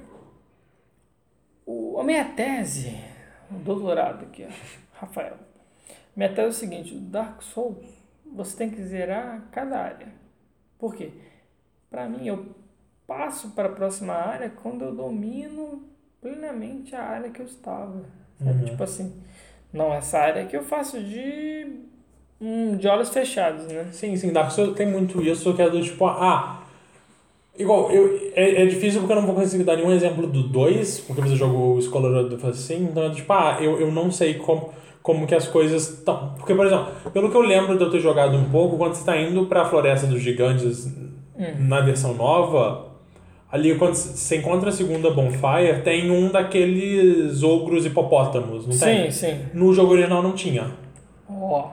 [1.64, 2.98] O, a minha tese,
[3.50, 5.36] o doutorado aqui, ó, Rafael.
[6.14, 7.86] Minha tese é o seguinte: o Dark Souls,
[8.26, 10.08] você tem que zerar cada área.
[10.78, 11.12] Por quê?
[11.88, 12.54] Pra mim, eu
[13.06, 15.82] passo para a próxima área quando eu domino
[16.20, 18.02] plenamente a área que eu estava.
[18.42, 18.64] Sabe?
[18.64, 19.12] Tipo assim,
[19.72, 21.80] não, essa área que eu faço de,
[22.40, 23.88] hum, de olhos fechados, né?
[23.92, 26.62] Sim, sim, Dark Souls tem muito isso, que é do tipo, ah.
[27.56, 31.00] Igual, eu, é, é difícil porque eu não vou conseguir dar nenhum exemplo do 2,
[31.00, 34.72] porque você jogou o of assim, então é tipo, ah, eu, eu não sei como,
[35.02, 36.34] como que as coisas estão.
[36.36, 39.00] Porque, por exemplo, pelo que eu lembro de eu ter jogado um pouco, quando você
[39.00, 40.92] está indo pra Floresta dos Gigantes
[41.58, 42.93] na versão nova,
[43.54, 49.10] ali quando você encontra a segunda Bonfire, tem um daqueles ogros hipopótamos, não Sim, tem?
[49.12, 49.38] sim.
[49.54, 50.72] No jogo original não tinha.
[51.30, 51.68] Ó.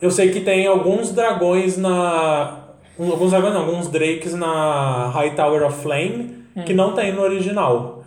[0.00, 2.60] Eu sei que tem alguns dragões na.
[2.98, 8.02] Alguns dragões não, alguns drakes na High Tower of Flame que não tem no original.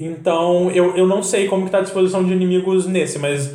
[0.00, 3.54] Então eu, eu não sei como que tá a disposição de inimigos nesse, mas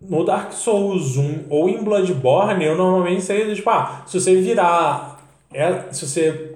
[0.00, 5.18] no Dark Souls 1 ou em Bloodborne, eu normalmente sei, tipo, ah, se você virar.
[5.52, 6.51] É, se você.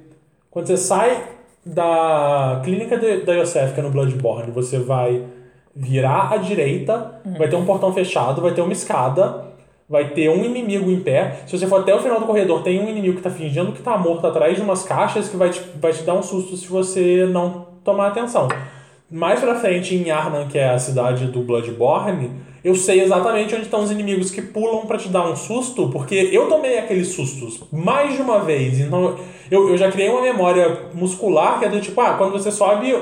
[0.56, 1.22] Quando você sai
[1.66, 5.22] da clínica de, da Yosef, que é no Bloodborne, você vai
[5.74, 9.48] virar à direita, vai ter um portão fechado, vai ter uma escada,
[9.86, 11.40] vai ter um inimigo em pé.
[11.46, 13.82] Se você for até o final do corredor, tem um inimigo que tá fingindo que
[13.82, 16.66] tá morto atrás de umas caixas que vai te, vai te dar um susto se
[16.66, 18.48] você não tomar atenção.
[19.10, 22.32] Mais pra frente, em Arnan, que é a cidade do Bloodborne,
[22.64, 26.30] eu sei exatamente onde estão os inimigos que pulam pra te dar um susto, porque
[26.32, 28.80] eu tomei aqueles sustos mais de uma vez.
[28.80, 29.16] Então
[29.48, 32.92] eu, eu já criei uma memória muscular que é do tipo, ah, quando você sobe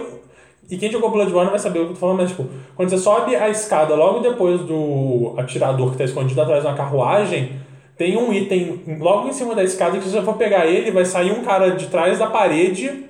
[0.70, 2.44] E quem jogou Bloodborne vai saber o que eu tô falando, mas tipo,
[2.76, 6.76] quando você sobe a escada logo depois do atirador que tá escondido atrás de uma
[6.76, 7.52] carruagem,
[7.96, 11.06] tem um item logo em cima da escada que se você for pegar ele, vai
[11.06, 13.06] sair um cara de trás da parede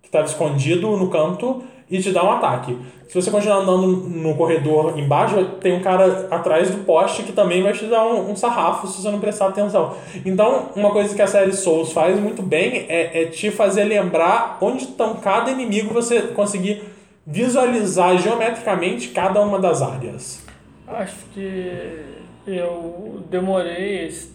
[0.00, 2.78] que estava escondido no canto e te dá um ataque.
[3.08, 7.62] Se você continuar andando no corredor embaixo, tem um cara atrás do poste que também
[7.62, 9.96] vai te dar um, um sarrafo se você não prestar atenção.
[10.24, 14.58] Então, uma coisa que a série Souls faz muito bem é, é te fazer lembrar
[14.60, 16.84] onde estão cada inimigo, você conseguir
[17.26, 20.42] visualizar geometricamente cada uma das áreas.
[20.86, 22.00] Acho que
[22.46, 24.32] eu demorei esse,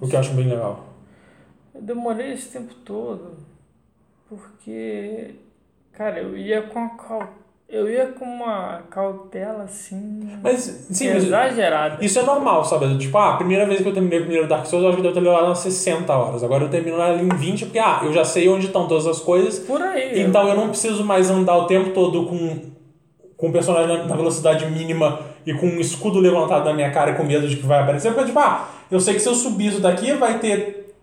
[0.00, 0.86] O que eu acho bem legal.
[1.74, 3.36] eu demorei esse tempo todo
[4.28, 5.34] porque,
[5.96, 7.28] cara, eu ia com a
[7.68, 12.04] eu ia com uma cautela assim Mas, sim, exagerada.
[12.04, 12.96] isso é normal, sabe?
[12.96, 15.06] Tipo, ah, a primeira vez que eu terminei o primeiro Dark Souls, eu acho que
[15.06, 16.44] eu devo ter levado umas 60 horas.
[16.44, 19.18] Agora eu termino ela em 20, porque, ah, eu já sei onde estão todas as
[19.18, 19.58] coisas.
[19.58, 20.20] Por aí.
[20.22, 22.70] Então eu não preciso mais andar o tempo todo com,
[23.36, 27.14] com o personagem na- velocidade mínima e com um escudo levantado na minha cara e
[27.14, 28.12] com medo de que vai aparecer.
[28.12, 30.94] Porque, tipo, ah, eu sei que se eu subir isso daqui, vai ter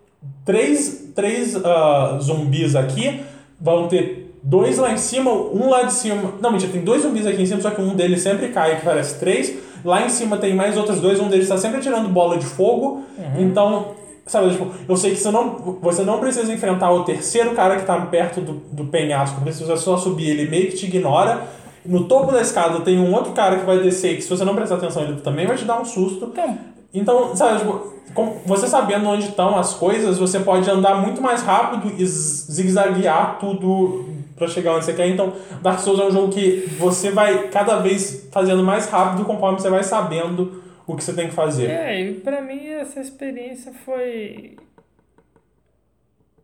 [0.46, 3.20] três, três ah, zumbis aqui,
[3.60, 6.34] vão ter dois lá em cima, um lá de cima.
[6.40, 8.84] Não, mentira, tem dois zumbis aqui em cima, só que um deles sempre cai, que
[8.84, 9.54] parece três.
[9.82, 13.02] Lá em cima tem mais outros dois, um deles está sempre tirando bola de fogo.
[13.38, 13.88] Então,
[14.26, 17.86] sabe, tipo, eu sei que você não, você não precisa enfrentar o terceiro cara que
[17.86, 21.42] tá perto do, do penhasco, você só subir, ele meio que te ignora.
[21.84, 24.54] No topo da escada tem um outro cara que vai descer, que se você não
[24.54, 26.30] prestar atenção, ele também vai te dar um susto.
[26.32, 26.58] Então,
[26.94, 27.92] Então, sabe, tipo,
[28.46, 34.06] você sabendo onde estão as coisas, você pode andar muito mais rápido e zigue-zaguear tudo
[34.36, 35.08] pra chegar onde você quer.
[35.08, 35.32] Então,
[35.62, 39.70] Dark Souls é um jogo que você vai cada vez fazendo mais rápido conforme você
[39.70, 41.70] vai sabendo o que você tem que fazer.
[41.70, 44.56] É, e pra mim essa experiência foi.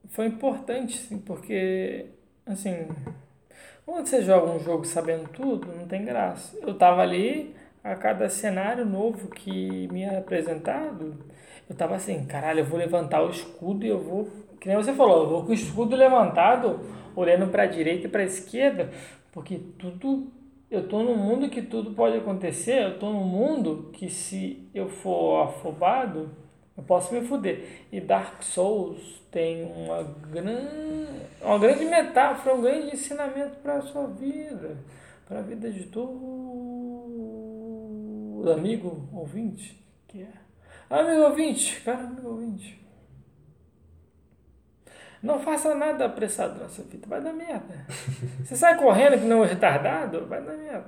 [0.08, 2.06] Foi importante, sim, porque,
[2.46, 2.88] assim.
[3.86, 6.56] Quando você joga um jogo sabendo tudo, não tem graça.
[6.62, 11.14] Eu tava ali, a cada cenário novo que me era apresentado,
[11.68, 14.28] eu tava assim, caralho, eu vou levantar o escudo e eu vou.
[14.60, 16.80] Que nem você falou, eu vou com o escudo levantado,
[17.16, 18.90] olhando pra direita e pra esquerda,
[19.32, 20.30] porque tudo
[20.70, 24.88] eu tô num mundo que tudo pode acontecer, eu tô num mundo que se eu
[24.88, 26.30] for afobado,
[26.76, 27.86] eu posso me fuder.
[27.90, 31.08] E Dark Souls tem uma grande,
[31.42, 34.78] uma grande metáfora, um grande ensinamento para a sua vida,
[35.26, 37.10] para a vida de todo
[38.52, 40.32] amigo ouvinte, que é.
[40.88, 42.79] Amigo ouvinte, cara, amigo ouvinte.
[45.22, 47.74] Não faça nada apressado na sua vida, vai dar merda.
[48.44, 50.86] Você sai correndo que não é retardado, vai dar merda.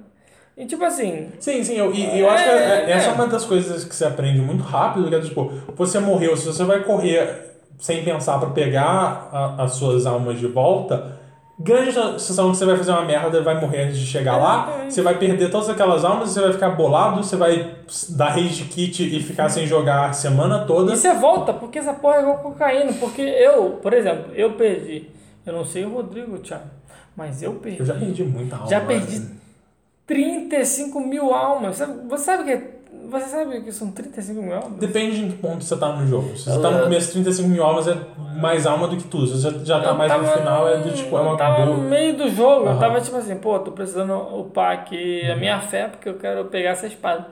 [0.56, 3.14] E tipo assim, Sim, sim, eu, e eu acho que é- É, essa é é.
[3.14, 6.64] uma das coisas que você aprende muito rápido, que é tipo, você morreu, se você
[6.64, 11.18] vai correr sem pensar pra pegar a- as suas almas de volta,
[11.58, 14.64] grande sensação que você vai fazer uma merda e vai morrer antes de chegar lá,
[14.66, 14.94] Exatamente.
[14.94, 17.76] você vai perder todas aquelas almas, você vai ficar bolado, você vai
[18.10, 20.92] dar rage kit e ficar sem jogar a semana toda.
[20.92, 22.92] E você volta, porque essa porra é igual cocaína.
[22.94, 25.08] Porque eu, por exemplo, eu perdi.
[25.46, 26.64] Eu não sei o Rodrigo, Thiago,
[27.16, 27.80] mas eu perdi.
[27.80, 28.68] Eu já perdi muita alma.
[28.68, 29.22] Já perdi
[30.06, 31.78] 35 mil almas.
[32.08, 32.70] Você sabe o que é-
[33.10, 34.78] Você sabe que são 35 mil almas?
[34.78, 36.36] Depende de que ponto você tá no jogo.
[36.36, 37.96] Se você tá Eu- no começo, 35 mil almas é
[38.40, 39.26] mais alma do que tudo.
[39.26, 41.64] Se você já tá Eu mais no final, é do tipo, é uma Eu tava
[41.64, 41.76] boa.
[41.76, 42.80] no meio do jogo, eu Aham.
[42.80, 46.70] tava tipo assim, pô, tô precisando upar aqui a minha fé porque eu quero pegar
[46.70, 47.28] essa espada.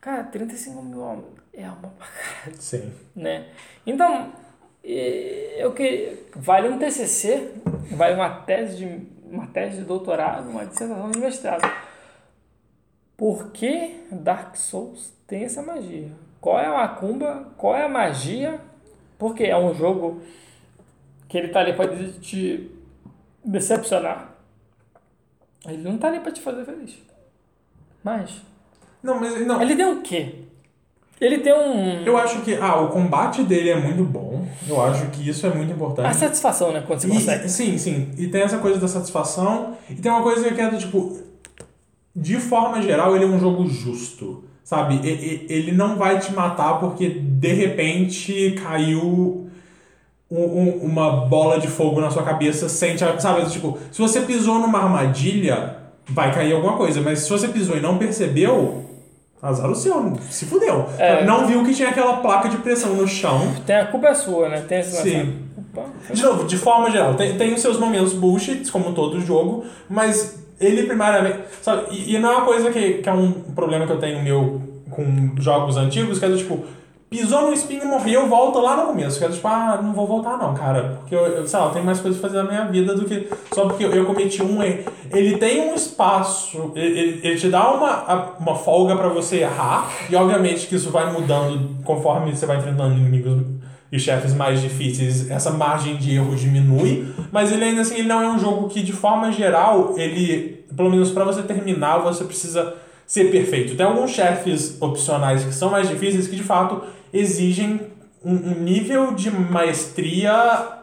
[0.00, 1.24] Cara, 35 mil almas
[1.54, 2.56] é alma pra caralho.
[2.60, 2.92] Sim.
[3.14, 3.44] né?
[3.86, 4.28] Então,
[4.84, 7.52] eu que vale um TCC,
[7.92, 11.70] vale uma tese de uma tese de doutorado, uma dissertação de mestrado.
[13.16, 16.08] Por que Dark Souls tem essa magia?
[16.40, 17.52] Qual é a macumba?
[17.56, 18.60] Qual é a magia?
[19.18, 20.20] Porque é um jogo
[21.28, 21.88] que ele tá ali para
[22.20, 22.70] te
[23.44, 24.32] decepcionar.
[25.66, 26.98] Ele não tá ali para te fazer feliz.
[28.02, 28.42] Mas
[29.02, 29.62] Não, mas não.
[29.62, 30.34] ele tem o quê?
[31.20, 34.44] Ele tem um Eu acho que ah, o combate dele é muito bom.
[34.68, 36.06] Eu acho que isso é muito importante.
[36.08, 37.48] a satisfação, né, quando você E- consegue.
[37.48, 38.10] sim, sim.
[38.18, 39.76] E tem essa coisa da satisfação.
[39.88, 41.16] E tem uma coisa que é do tipo.
[42.14, 44.44] De forma geral, ele é um jogo justo.
[44.64, 45.00] Sabe?
[45.04, 49.48] Ele não vai te matar porque de repente caiu
[50.30, 53.04] um- um- uma bola de fogo na sua cabeça sem te.
[53.20, 53.44] Sabe?
[53.50, 55.76] Tipo, se você pisou numa armadilha,
[56.08, 57.00] vai cair alguma coisa.
[57.00, 58.84] Mas se você pisou e não percebeu,
[59.42, 60.16] azar o seu.
[60.30, 60.86] Se fudeu.
[60.98, 61.24] É.
[61.24, 63.52] Não viu que tinha aquela placa de pressão no chão.
[63.66, 64.64] Tem a culpa é sua, né?
[64.66, 65.38] Tem esse Sim.
[65.58, 69.64] Opa, De novo, de forma geral, tem, tem os seus momentos bullshit, como todo jogo,
[69.90, 71.38] mas ele primariamente.
[71.60, 74.22] Sabe, e, e não é uma coisa que, que é um problema que eu tenho
[74.22, 74.60] meu
[74.90, 76.64] com jogos antigos, que é do tipo.
[77.08, 79.18] pisou no espinho e morreu, volta lá no começo.
[79.18, 80.98] Que é tipo, ah, não vou voltar não, cara.
[81.00, 83.04] Porque eu, eu sei lá, eu tenho mais coisas pra fazer na minha vida do
[83.04, 84.84] que só porque eu, cometi um erro.
[85.10, 90.16] Ele tem um espaço, ele, ele- te dá uma, uma folga pra você errar, e
[90.16, 93.42] obviamente que isso vai mudando conforme você vai enfrentando inimigos
[93.92, 98.22] e chefes mais difíceis, essa margem de erro diminui, mas ele ainda assim ele não
[98.22, 102.74] é um jogo que de forma geral, ele, pelo menos pra você terminar, você precisa
[103.06, 103.76] ser perfeito.
[103.76, 107.82] Tem alguns chefes opcionais que são mais difíceis que de fato exigem
[108.24, 110.78] um, um nível de maestria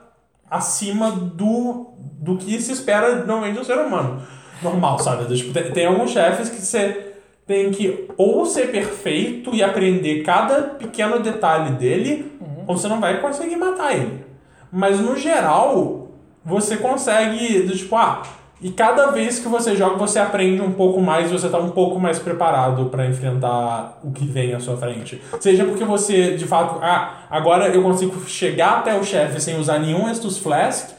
[0.49, 4.21] acima do, do que se espera normalmente um ser humano
[4.61, 5.33] normal, sabe?
[5.35, 7.13] Tipo, tem, tem alguns chefes que você
[7.47, 13.19] tem que ou ser perfeito e aprender cada pequeno detalhe dele, ou você não vai
[13.19, 14.25] conseguir matar ele.
[14.72, 16.09] Mas no geral,
[16.45, 18.22] você consegue, tipo, ah,
[18.61, 21.98] e cada vez que você joga, você aprende um pouco mais, você tá um pouco
[21.98, 25.22] mais preparado para enfrentar o que vem à sua frente.
[25.39, 29.80] Seja porque você, de fato, ah, agora eu consigo chegar até o chefe sem usar
[29.80, 30.89] nenhum Estus Flask,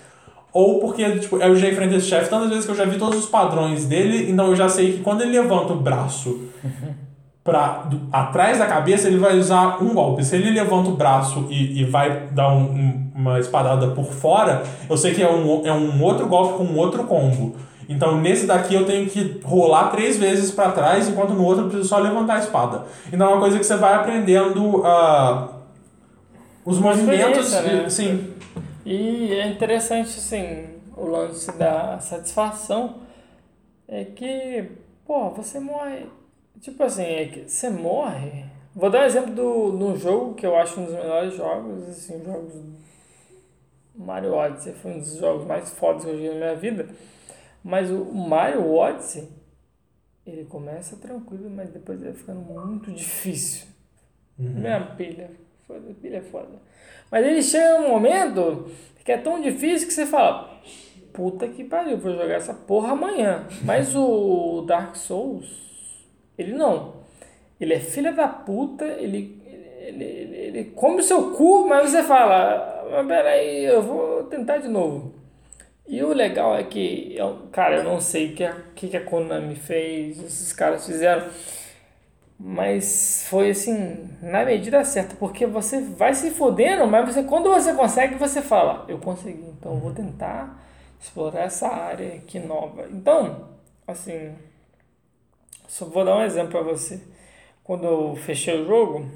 [0.52, 3.18] ou porque, tipo, eu já enfrentei esse chefe tantas vezes que eu já vi todos
[3.18, 6.48] os padrões dele, então eu já sei que quando ele levanta o braço
[7.44, 10.24] pra, do- atrás da cabeça, ele vai usar um golpe.
[10.24, 14.62] Se ele levanta o braço e, e vai dar um- um- uma espadada por fora,
[14.88, 17.56] eu sei que é um, é um outro golpe com um outro combo.
[17.88, 21.68] Então nesse daqui eu tenho que rolar três vezes pra trás, enquanto no outro eu
[21.68, 22.84] preciso só levantar a espada.
[23.12, 25.48] Então é uma coisa que você vai aprendendo ah,
[26.64, 27.52] os movimentos.
[27.52, 27.88] né?
[27.90, 28.32] Sim.
[28.86, 32.94] E é interessante, assim, o lance da satisfação
[33.88, 34.70] é que,
[35.06, 36.06] pô, você morre.
[36.60, 38.44] Tipo assim, é que você morre.
[38.74, 42.22] Vou dar um exemplo do, um jogo que eu acho um dos melhores jogos, assim,
[42.24, 42.52] jogos.
[43.94, 46.88] Mario Odyssey foi um dos jogos mais fodas que eu joguei na minha vida.
[47.62, 49.28] Mas o Mario Odyssey,
[50.26, 53.66] ele começa tranquilo, mas depois vai ficando muito difícil.
[54.38, 55.30] Minha pilha,
[55.66, 56.62] foda, pilha é foda.
[57.10, 58.70] Mas ele chega num momento
[59.04, 60.60] que é tão difícil que você fala,
[61.12, 63.46] puta que pariu, vou jogar essa porra amanhã.
[63.64, 65.69] Mas o Dark Souls,
[66.40, 66.94] ele não.
[67.60, 69.40] Ele é filha da puta, ele,
[69.80, 74.58] ele, ele, ele come o seu cu, mas você fala, mas peraí, eu vou tentar
[74.58, 75.14] de novo.
[75.88, 78.96] E o legal é que, eu, cara, eu não sei o que, a- que que
[78.96, 81.26] a Konami fez, esses caras fizeram,
[82.38, 87.74] mas foi assim, na medida certa, porque você vai se fodendo, mas você, quando você
[87.74, 90.58] consegue, você fala, eu consegui, então eu vou tentar
[90.98, 92.86] explorar essa área aqui nova.
[92.90, 93.48] Então,
[93.86, 94.32] assim,
[95.70, 97.00] só vou dar um exemplo para você.
[97.62, 99.08] Quando eu fechei o jogo,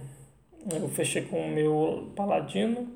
[0.73, 2.87] eu fechei com o meu paladino.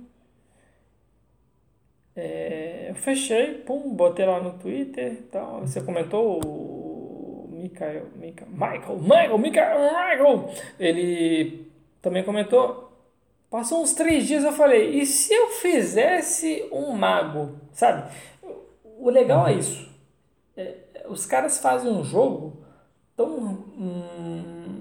[2.15, 5.62] É, eu fechei, pum, botei lá no Twitter e tal.
[5.62, 10.55] Você comentou o Michael, Michael, Michael, Michael, Michael, Michael.
[10.78, 11.67] Ele
[12.01, 12.93] também comentou.
[13.51, 18.09] Passou uns três dias eu falei, e se eu fizesse um mago, sabe?
[19.01, 19.91] O legal é isso.
[20.57, 20.77] É,
[21.09, 22.68] os caras fazem um jogo
[23.19, 24.81] tão hum,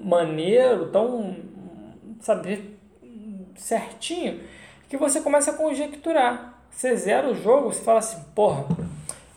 [0.00, 1.36] maneiro, tão,
[2.20, 2.76] sabe,
[3.56, 4.40] certinho,
[4.88, 6.54] que você começa a conjecturar.
[6.70, 8.64] Você zera o jogo, você fala assim, porra,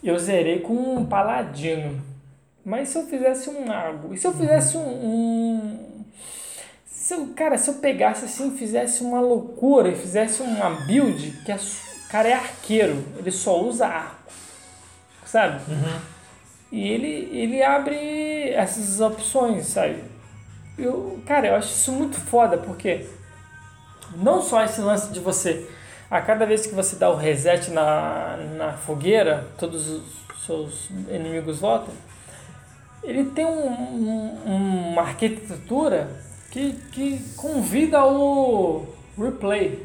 [0.03, 1.99] eu zerei com um paladino.
[2.63, 4.13] Mas se eu fizesse um mago?
[4.13, 4.81] E se eu fizesse um.
[4.81, 5.89] um-
[6.85, 11.51] se eu, cara, se eu pegasse assim, fizesse uma loucura e fizesse uma build que
[11.51, 11.57] o
[12.11, 14.31] cara é arqueiro, ele só usa arco,
[15.25, 15.59] sabe?
[16.71, 20.03] E ele, ele abre essas opções, sabe?
[20.77, 23.05] Eu, cara, eu acho isso muito foda, porque
[24.15, 25.67] não só esse lance de você,
[26.09, 30.03] a cada vez que você dá o reset na, na fogueira, todos os
[30.45, 31.93] seus inimigos voltam,
[33.03, 36.09] ele tem um, um- uma arquitetura
[36.51, 38.85] que, que convida ao
[39.17, 39.83] replay.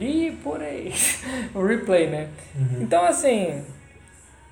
[0.00, 0.92] E por aí.
[1.54, 2.28] o replay, né?
[2.80, 3.64] Então, assim,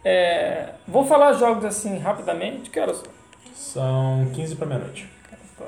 [0.09, 3.03] é, vou falar jogos assim rapidamente, que horas?
[3.57, 5.11] São 15 pra meia-noite.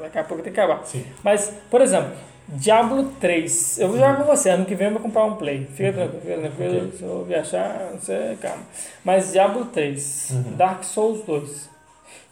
[0.01, 0.87] Daqui a pouco tem que acabar.
[0.87, 1.05] Sim.
[1.25, 2.13] Mas, por exemplo,
[2.47, 3.81] Diablo 3.
[3.81, 5.67] Eu vou jogar com você, ano que vem eu vou comprar um Play.
[5.75, 6.93] Fica tranquilo, fica tranquilo.
[6.97, 8.63] Se eu viajar, você calma.
[9.05, 11.69] Mas Diablo 3, Dark Souls 2.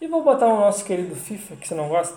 [0.01, 2.17] E vou botar o nosso querido FIFA, que você não gosta.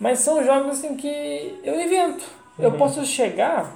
[0.00, 2.24] Mas são jogos assim que eu invento.
[2.58, 3.70] Eu posso chegar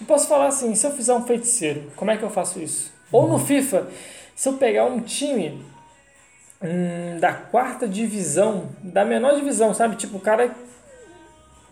[0.00, 2.92] e posso falar assim, se eu fizer um feiticeiro, como é que eu faço isso?
[3.10, 3.88] Ou no FIFA,
[4.40, 5.62] se eu pegar um time
[6.62, 9.96] hum, da quarta divisão, da menor divisão, sabe?
[9.96, 10.50] Tipo, o cara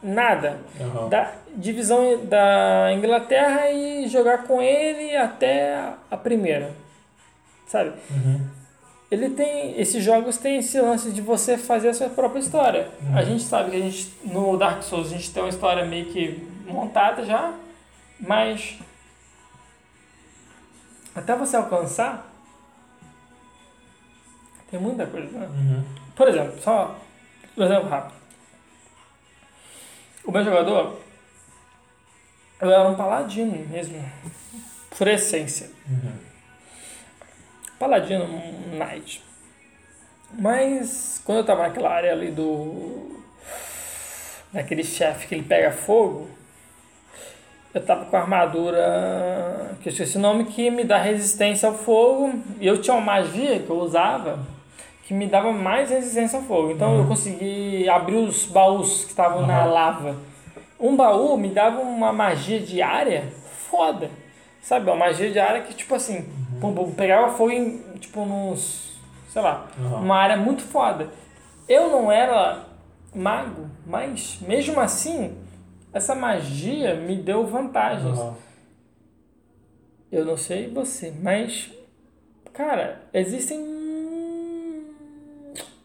[0.02, 0.58] nada.
[0.78, 1.08] Aham.
[1.08, 6.74] Da divisão da Inglaterra e jogar com ele até a primeira.
[7.66, 7.94] Sabe?
[9.10, 9.80] ele tem.
[9.80, 12.90] Esses jogos têm esse lance de você fazer a sua própria história.
[13.14, 14.12] A gente sabe que a gente.
[14.24, 17.54] No Dark Souls a gente tem uma história meio que montada já,
[18.20, 18.78] mas.
[21.14, 22.27] Até você alcançar.
[24.70, 25.46] Tem muita coisa, né?
[25.46, 25.84] Uhum.
[26.14, 26.98] Por exemplo, só
[27.56, 28.18] um exemplo rápido.
[30.24, 31.00] O meu jogador,
[32.60, 34.04] eu era um paladino mesmo,
[34.90, 35.70] por essência.
[37.78, 39.24] Paladino, um knight.
[40.32, 43.22] Mas quando eu tava naquela área ali do.
[44.52, 46.28] daquele chefe que ele pega fogo,
[47.72, 51.74] eu tava com a armadura, que eu esqueci o nome, que me dá resistência ao
[51.74, 52.38] fogo.
[52.60, 54.57] E eu tinha uma magia que eu usava
[55.08, 56.70] que me dava mais resistência ao fogo.
[56.72, 59.72] Então eu consegui abrir os baús que estavam na Uhum.
[59.72, 60.16] lava.
[60.78, 63.32] Um baú me dava uma magia diária
[63.70, 64.10] foda.
[64.60, 66.28] Sabe, uma magia diária que, tipo assim,
[66.60, 68.98] pum, pum, pegava fogo em, tipo, nos.
[69.30, 70.02] sei lá, Uhum.
[70.02, 71.08] uma área muito foda.
[71.66, 72.66] Eu não era
[73.14, 75.34] mago, mas mesmo assim,
[75.90, 78.18] essa magia me deu vantagens.
[78.18, 78.34] Uhum.
[80.12, 81.70] Eu não sei você, mas
[82.52, 83.58] cara, existem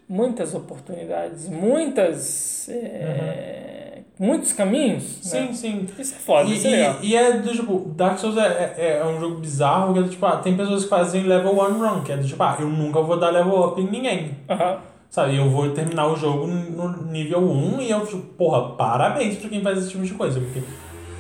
[0.08, 5.04] muitas oportunidades, muitas é, muitos caminhos.
[5.22, 5.54] Sim, né?
[5.54, 5.88] sim.
[5.98, 6.96] Isso é foda, E, isso é legal.
[7.02, 10.04] e, e é do tipo, Dark Souls é, é, é um jogo bizarro que é
[10.04, 12.58] do tipo, ah, tem pessoas que fazem level 1 run, que é do tipo, ah,
[12.60, 14.38] eu nunca vou dar level up em ninguém.
[14.50, 14.78] Aham.
[15.10, 19.48] Sabe, eu vou terminar o jogo no nível 1 e eu, tipo, porra, parabéns pra
[19.48, 20.64] quem faz esse tipo de coisa, porque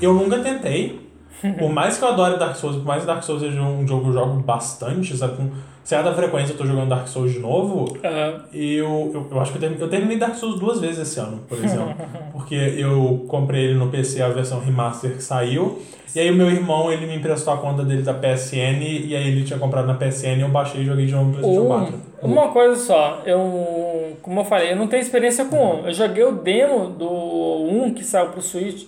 [0.01, 1.03] eu nunca tentei.
[1.59, 4.03] Por mais que eu adore Dark Souls, por mais que Dark Souls seja um jogo
[4.03, 5.51] que eu jogo bastante, sabe, com
[5.83, 8.45] certa frequência eu tô jogando Dark Souls de novo, Aham.
[8.53, 11.39] eu, eu, eu acho que eu terminei, eu terminei Dark Souls duas vezes esse ano,
[11.47, 11.93] por exemplo.
[12.31, 15.79] porque eu comprei ele no PC, a versão remaster que saiu.
[16.15, 18.83] E aí o meu irmão, ele me emprestou a conta dele da PSN.
[18.83, 21.67] E aí ele tinha comprado na PSN, eu baixei e joguei de novo no PlayStation
[21.67, 21.95] 4.
[22.21, 25.87] Um, uma coisa só, eu, como eu falei, eu não tenho experiência com um.
[25.87, 28.87] Eu joguei o demo do 1 que saiu pro Switch.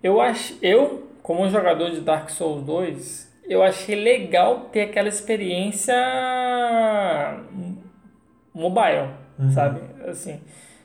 [0.00, 5.08] Eu acho, eu, como um jogador de Dark Souls 2, eu achei legal ter aquela
[5.08, 5.94] experiência
[8.54, 9.08] mobile,
[9.52, 9.80] sabe?
[10.08, 10.38] Assim,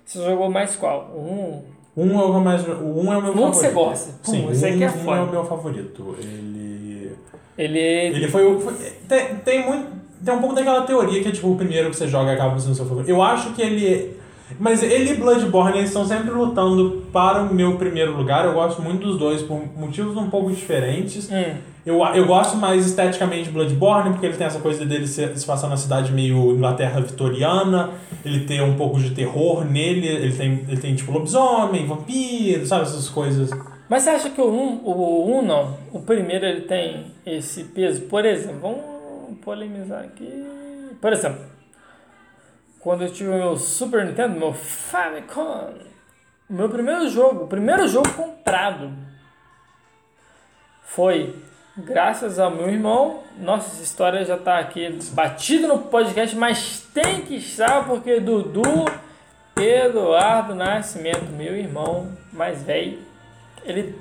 [0.05, 1.11] você jogou mais qual?
[1.15, 1.61] Um,
[1.95, 2.67] Um é o mais.
[2.67, 3.53] Um é o meu Um favorito.
[3.53, 4.11] você gosta.
[4.23, 6.15] Pum, Sim, esse um, aqui é um é o meu favorito.
[6.19, 7.11] Ele.
[7.57, 8.59] ele, Ele foi o.
[8.59, 8.73] foi-
[9.07, 9.99] tem, tem muito.
[10.23, 12.75] Tem um pouco daquela teoria que é tipo o primeiro que você joga acaba sendo
[12.75, 13.09] seu favorito.
[13.09, 14.18] Eu acho que ele.
[14.59, 18.45] Mas ele e Bloodborne eles estão sempre lutando para o meu primeiro lugar.
[18.45, 21.29] Eu gosto muito dos dois por motivos um pouco diferentes.
[21.29, 21.55] hum,
[21.85, 25.45] Eu, eu gosto mais esteticamente de Bloodborne, porque ele tem essa coisa dele se, se
[25.45, 27.91] passar na cidade meio Inglaterra vitoriana,
[28.25, 32.83] ele tem um pouco de terror nele, ele tem, ele tem tipo lobisomem, vampiro, sabe,
[32.83, 33.49] essas coisas.
[33.87, 38.01] Mas você acha que o 1, o 1 não, o primeiro ele tem esse peso?
[38.01, 40.43] Por exemplo, vamos polemizar aqui.
[41.01, 41.39] Por exemplo,
[42.79, 45.73] quando eu tive o meu Super Nintendo, meu Famicom,
[46.49, 48.91] meu primeiro jogo, o primeiro jogo comprado
[50.83, 51.35] foi
[51.77, 53.23] graças ao meu irmão.
[53.37, 58.85] Nossa, essa história já tá aqui batida no podcast, mas tem que estar porque Dudu
[59.57, 62.99] Eduardo Nascimento, meu irmão mais velho,
[63.63, 63.95] ele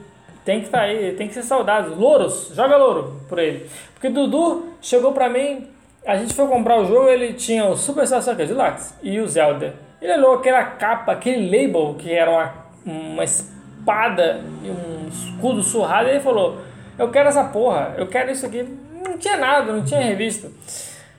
[0.45, 1.95] tem que estar aí, ele tem que ser saudado.
[1.95, 3.69] Louros, joga louro por ele.
[3.93, 5.69] Porque Dudu chegou pra mim,
[6.09, 9.29] a gente foi comprar o jogo, ele tinha o Super Star Soccer Deluxe e o
[9.29, 9.75] Zelda.
[10.01, 12.55] Ele olhou aquela capa, aquele label que era uma,
[12.87, 16.63] uma espada e um escudo surrado e ele falou:
[16.99, 18.67] Eu quero essa porra, eu quero isso aqui.
[19.07, 20.51] Não tinha nada, não tinha revista.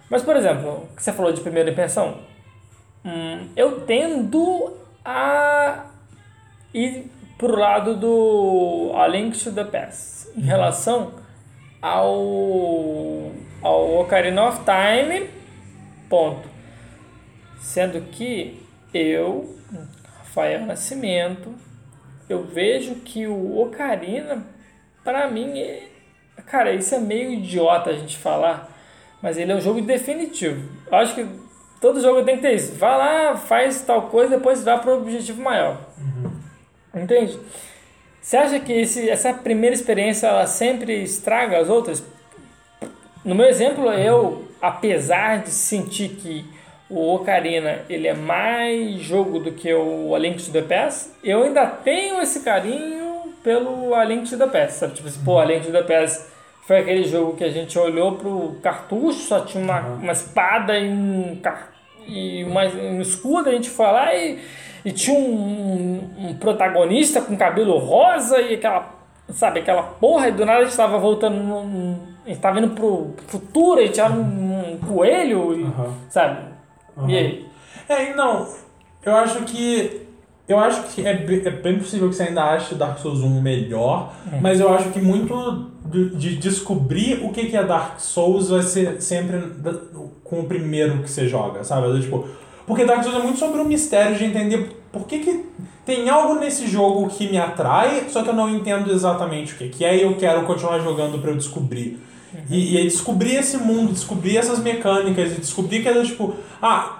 [0.09, 2.17] Mas, por exemplo, que você falou de primeira impressão,
[3.05, 5.85] hum, eu tendo a
[6.73, 11.11] ir pro lado do A Link to the Past em relação
[11.79, 13.31] ao,
[13.61, 15.29] ao Ocarina of Time,
[16.09, 16.47] ponto.
[17.59, 18.61] Sendo que
[18.93, 19.55] eu,
[20.17, 21.53] Rafael Nascimento,
[22.27, 24.45] eu vejo que o Ocarina,
[25.03, 25.87] pra mim, é...
[26.45, 28.69] cara, isso é meio idiota a gente falar,
[29.21, 30.69] mas ele é um jogo definitivo.
[30.89, 31.27] Eu acho que
[31.81, 32.75] todo jogo tem que ter isso.
[32.75, 35.77] Vai lá, faz tal coisa, depois vai pro objetivo maior.
[36.93, 37.39] Entende?
[38.21, 42.03] Você acha que esse, essa primeira experiência ela sempre estraga as outras?
[43.23, 46.45] No meu exemplo, eu, apesar de sentir que
[46.89, 51.43] o Ocarina ele é mais jogo do que o A Link to the Past, eu
[51.43, 54.93] ainda tenho esse carinho pelo A Link to the Past, sabe?
[54.95, 56.25] Tipo assim, pô, A Link to the Past
[56.65, 60.89] foi aquele jogo que a gente olhou pro cartucho, só tinha uma, uma espada e
[60.89, 61.69] um, car-
[62.07, 64.39] e uma, um escudo, a gente foi lá e,
[64.85, 68.89] e tinha um, um protagonista com cabelo rosa e aquela,
[69.29, 73.13] sabe, aquela porra, e do nada a gente tava voltando, num- gente tava indo pro
[73.27, 75.93] futuro, gente era um, um coelho, e- Aham.
[76.09, 76.39] sabe?
[76.97, 77.09] Aham.
[77.09, 77.45] E aí?
[77.87, 78.47] É, não.
[79.05, 80.01] Eu acho que.
[80.47, 84.11] Eu acho que é, é bem possível que você ainda ache Dark Souls 1 melhor,
[84.41, 85.31] mas eu acho que muito
[85.85, 89.39] do- de descobrir o que que é Dark Souls vai ser sempre
[90.23, 92.01] com o primeiro que você joga, sabe?
[92.01, 92.27] Tipo,
[92.65, 95.45] porque Dark Souls é muito sobre o mistério de entender por que que
[95.85, 99.69] tem algo nesse jogo que me atrai, só que eu não entendo exatamente o que
[99.69, 101.99] que é e eu quero continuar jogando pra eu descobrir.
[102.49, 106.33] E, e aí descobrir esse mundo, descobrir essas mecânicas e descobrir que é do tipo,
[106.61, 106.95] ah,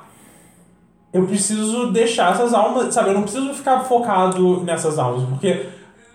[1.12, 3.10] eu preciso deixar essas almas, sabe?
[3.10, 5.66] Eu não preciso ficar focado nessas almas, porque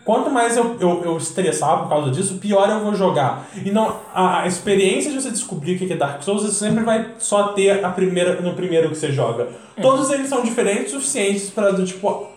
[0.04, 3.48] quanto mais eu, eu, eu estressar por causa disso, pior eu vou jogar.
[3.64, 6.84] E não, a, a experiência de você descobrir o que é Dark Souls, você sempre
[6.84, 9.48] vai só ter a primeira, no primeiro que você joga.
[9.82, 12.28] Todos eles são diferentes o suficientes para tipo,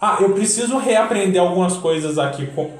[0.00, 2.70] ah, eu preciso reaprender algumas coisas aqui co-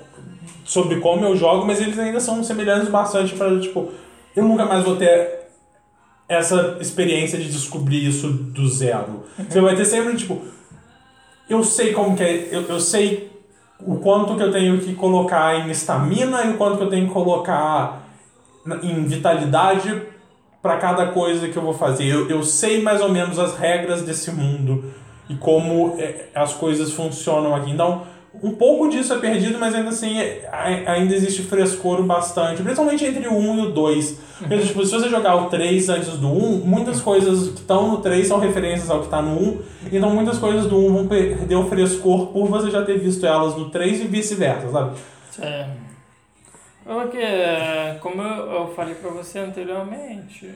[0.65, 3.92] sobre como eu jogo, mas eles ainda são semelhantes bastante para tipo,
[4.34, 5.42] eu nunca mais vou ter
[6.28, 9.24] essa experiência de descobrir isso do zero.
[9.49, 10.41] Você vai ter sempre, tipo,
[11.49, 13.31] eu sei como que é, eu, eu sei
[13.81, 17.07] o quanto que eu tenho que colocar em estamina e o quanto que eu tenho
[17.08, 18.02] que colocar
[18.82, 20.02] em vitalidade
[20.62, 22.07] para cada coisa que eu vou fazer.
[22.07, 24.84] Eu, eu sei mais ou menos as regras desse mundo
[25.28, 27.70] e como é, as coisas funcionam aqui.
[27.70, 28.07] Então,
[28.43, 30.49] um pouco disso é perdido, mas ainda assim é-
[30.86, 34.19] ainda existe frescor bastante, principalmente entre o 1 e o 2.
[34.39, 37.99] Porque, tipo, se você jogar o 3 antes do 1, muitas coisas que estão no
[37.99, 39.62] 3 são referências ao que está no 1,
[39.93, 43.57] então muitas coisas do 1 vão perder o frescor por você já ter visto elas
[43.57, 44.97] no 3 e vice-versa, sabe?
[45.41, 45.67] É.
[46.85, 47.20] Porque,
[48.01, 50.52] como eu, eu falei pra você anteriormente,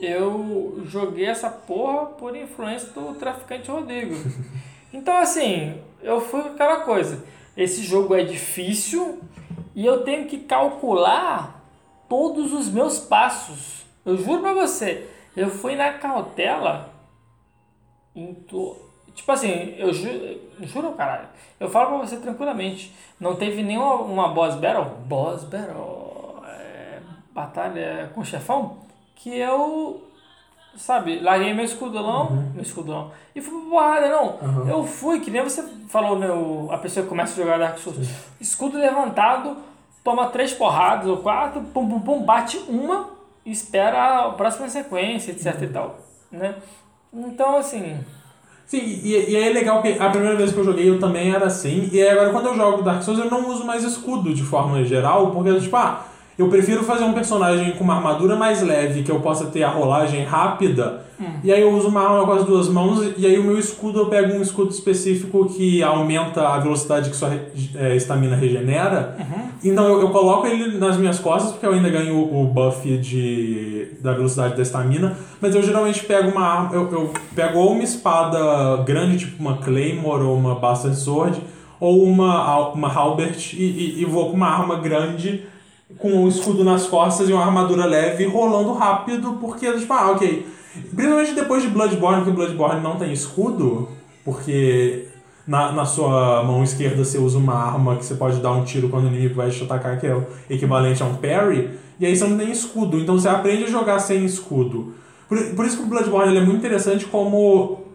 [0.00, 4.14] eu joguei essa porra por influência do traficante Rodrigo.
[4.94, 5.74] Então, assim,
[6.06, 7.24] eu fui aquela coisa.
[7.56, 9.20] Esse jogo é difícil
[9.74, 11.62] e eu tenho que calcular
[12.08, 13.84] todos os meus passos.
[14.04, 16.90] Eu juro pra você, eu fui na cautela
[18.14, 18.76] em to-
[19.14, 20.08] Tipo assim, eu ju...
[20.60, 21.28] juro, caralho.
[21.58, 22.94] Eu falo pra você tranquilamente.
[23.18, 24.84] Não teve nenhuma uma boss battle.
[25.06, 26.42] Boss battle.
[26.46, 27.00] é,
[27.32, 28.76] batalha com chefão.
[29.14, 30.05] Que eu.
[30.76, 32.30] Sabe, larguei meu escudolão.
[32.52, 33.10] Meu escudolão.
[33.34, 34.68] E fui pra porrada, não.
[34.68, 38.08] Eu fui, que nem você falou, meu, a pessoa que começa a jogar Dark Souls.
[38.40, 39.56] Escudo levantado,
[40.04, 43.08] toma três porradas ou quatro, pum pum pum, bate uma
[43.44, 45.98] e espera a próxima sequência, etc e tal.
[46.30, 46.54] Né?
[47.12, 47.98] Então, assim.
[48.66, 51.46] Sim, e, e é legal que a primeira vez que eu joguei eu também era
[51.46, 54.84] assim, e agora quando eu jogo Dark Souls eu não uso mais escudo de forma
[54.84, 56.04] geral, porque tipo, ah,
[56.38, 59.70] eu prefiro fazer um personagem com uma armadura mais leve, que eu possa ter a
[59.70, 61.02] rolagem rápida,
[61.42, 64.00] e aí eu uso uma arma com as duas mãos, e aí o meu escudo
[64.00, 67.40] eu pego um escudo específico que aumenta a velocidade que sua re-
[67.74, 69.16] eh, estamina regenera,
[69.64, 72.86] então eu, eu coloco ele nas minhas costas, porque eu ainda ganho o o buff
[72.98, 77.72] de, da velocidade da estamina, mas eu geralmente pego uma arma, eu, eu pego ou
[77.72, 81.40] uma espada grande, tipo uma Claymore ou uma Bastard Sword,
[81.80, 85.42] ou uma, uma Halbert e, e, e vou com uma arma grande
[85.98, 90.46] com um escudo nas costas e uma armadura leve rolando rápido, porque tipo, ah, ok.
[90.94, 93.88] Principalmente depois de Bloodborne, porque Bloodborne não tem escudo,
[94.24, 95.08] porque
[95.46, 98.88] na, na sua mão esquerda você usa uma arma que você pode dar um tiro
[98.88, 102.14] quando o inimigo vai te atacar, que é o equivalente a um parry, e aí
[102.14, 104.94] você não tem escudo, então você aprende a jogar sem escudo.
[105.28, 107.85] Por, por isso que o Bloodborne é muito interessante como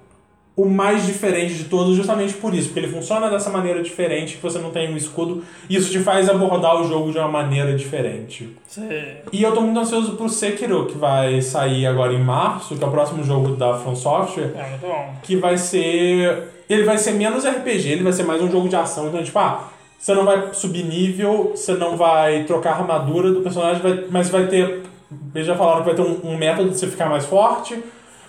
[0.61, 4.41] o mais diferente de todos, justamente por isso, porque ele funciona dessa maneira diferente, que
[4.43, 7.73] você não tem um escudo, e isso te faz abordar o jogo de uma maneira
[7.75, 8.55] diferente.
[8.67, 9.17] Você...
[9.31, 12.87] E eu tô muito ansioso pro Sekiro, que vai sair agora em março, que é
[12.87, 15.13] o próximo jogo da From Software, É muito bom.
[15.23, 16.43] que vai ser.
[16.69, 19.07] Ele vai ser menos RPG, ele vai ser mais um jogo de ação.
[19.07, 23.41] Então, tipo, ah, você não vai subir nível, você não vai trocar a armadura do
[23.41, 24.83] personagem, vai- mas vai ter.
[25.35, 27.77] Eles já falaram que vai ter um, um método de você ficar mais forte,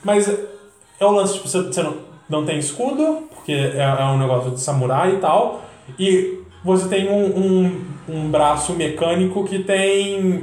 [0.04, 1.94] mas é o lance, tipo, você, você não,
[2.32, 5.62] não tem escudo, porque é, é um negócio de samurai e tal,
[5.98, 10.42] e você tem um, um, um braço mecânico que tem.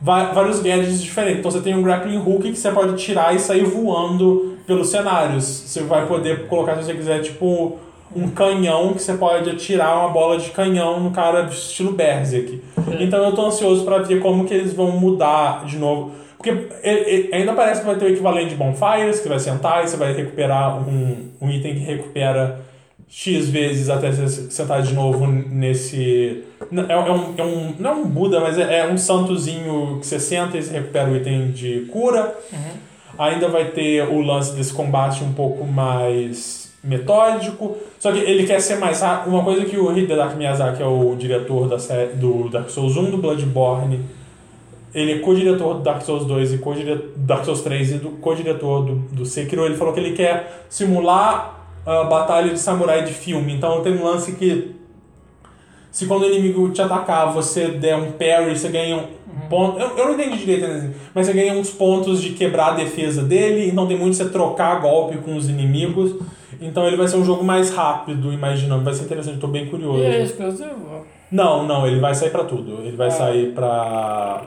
[0.00, 1.40] va- vários gadgets diferentes.
[1.40, 5.44] Então você tem um grappling hook que você pode tirar e sair voando pelos cenários.
[5.44, 7.78] Você vai poder colocar, se você quiser, tipo
[8.16, 12.62] um canhão que você pode atirar uma bola de canhão no cara estilo Berserk.
[13.00, 16.12] Então eu tô ansioso pra ver como que eles vão mudar de novo.
[16.38, 16.50] Porque
[16.84, 19.88] e- e- ainda parece que vai ter o equivalente de Bonfires, que vai sentar e
[19.88, 22.60] você vai recuperar um, um item que recupera
[23.08, 26.44] X vezes até você sentar de novo nesse.
[26.88, 30.06] É, é um, é um, não é um Buda, mas é, é um santozinho que
[30.06, 32.34] você senta e você recupera o item de cura.
[33.18, 37.76] Ainda vai ter o lance desse combate um pouco mais metódico.
[37.98, 39.32] Só que ele quer ser mais rápido.
[39.34, 43.10] Uma coisa que o Hideaki Miyazaki, é o diretor da série, do Dark Souls 1,
[43.10, 44.00] do Bloodborne,
[44.94, 48.84] ele é co-diretor do Dark Souls 2 e co-dire- Dark Souls 3 e do co-diretor
[48.84, 49.64] do, do Sekiro.
[49.66, 51.54] Ele falou que ele quer simular
[51.86, 53.52] a batalha de samurai de filme.
[53.54, 54.74] Então tem um lance que
[55.90, 59.78] se quando o inimigo te atacar você der um parry, você ganha um ponto.
[59.80, 63.22] Eu, eu não entendi direito, né, mas você ganha uns pontos de quebrar a defesa
[63.22, 63.68] dele.
[63.68, 66.14] Então tem muito você trocar golpe com os inimigos.
[66.60, 68.84] Então ele vai ser um jogo mais rápido dinâmico.
[68.84, 69.98] Vai ser interessante, eu tô bem curioso.
[70.00, 71.06] E é exclusivo?
[71.30, 72.80] Não, não, ele vai sair pra tudo.
[72.82, 73.10] Ele vai Ah.
[73.10, 74.42] sair pra.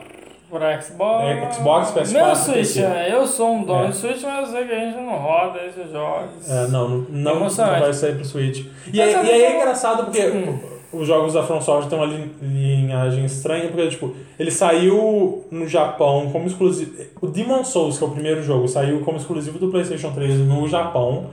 [0.52, 1.24] Pra Xbox.
[1.24, 3.88] É, Xbox, PS4, Meu Switch, é, eu sou um dono É.
[3.88, 6.50] de Switch, mas eu sei que a gente não roda esses jogos.
[6.50, 7.80] É, não, não, não, Emocionante.
[7.80, 8.66] vai sair pro Switch.
[8.92, 10.58] E, aí, e aí é engraçado porque Hum.
[10.92, 15.66] os jogos da From Software têm uma lin- linhagem estranha, porque, tipo, ele saiu no
[15.66, 17.02] Japão como exclusivo.
[17.22, 20.68] O Demon Souls, que é o primeiro jogo, saiu como exclusivo do PlayStation 3 no
[20.68, 21.28] Japão.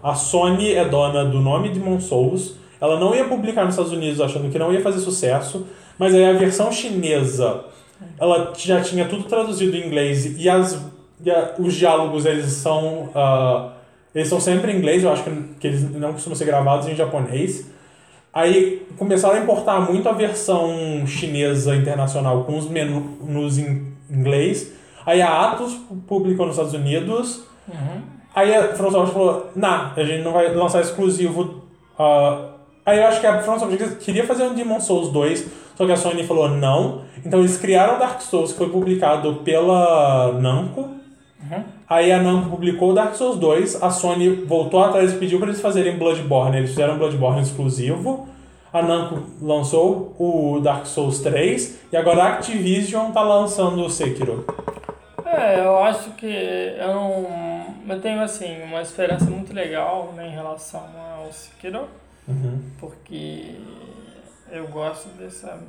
[0.00, 2.54] A Sony é dona do nome Demon Souls.
[2.80, 5.66] Ela não ia publicar nos Estados Unidos achando que não ia fazer sucesso,
[5.98, 7.64] mas aí a versão chinesa
[8.18, 10.78] ela já tinha tudo traduzido em inglês e, as,
[11.24, 13.72] e a- os diálogos eles são ah,
[14.14, 15.30] eles são sempre em inglês eu acho que,
[15.60, 17.66] que eles não costumam ser gravados em japonês
[18.32, 24.72] aí começaram a importar muito a versão chinesa internacional com os menus em inglês
[25.04, 25.74] aí a Atos
[26.06, 28.00] publicou nos Estados Unidos Uhum.
[28.34, 31.62] Aí a From Software falou, nah, a gente não vai lançar exclusivo.
[31.98, 32.48] ah."
[32.86, 35.46] aí eu acho que a From Software queria fazer um Demon Souls 2,
[35.80, 37.04] só que a Sony falou não.
[37.24, 40.82] Então eles criaram Dark Souls, que foi publicado pela Namco.
[40.82, 41.64] Uhum.
[41.88, 45.48] Aí a Namco publicou o Dark Souls 2, a Sony voltou atrás e pediu para
[45.48, 46.58] eles fazerem Bloodborne.
[46.58, 48.28] Eles fizeram Bloodborne exclusivo.
[48.70, 54.44] A Namco lançou o Dark Souls 3 e agora a Activision tá lançando o Sekiro.
[55.24, 57.26] É, eu acho que eu não.
[57.88, 60.82] Eu tenho assim uma esperança muito legal né, em relação
[61.16, 61.88] ao Sekiro,
[62.28, 62.60] Uhum.
[62.78, 63.54] porque
[64.50, 65.62] eu gosto dessa.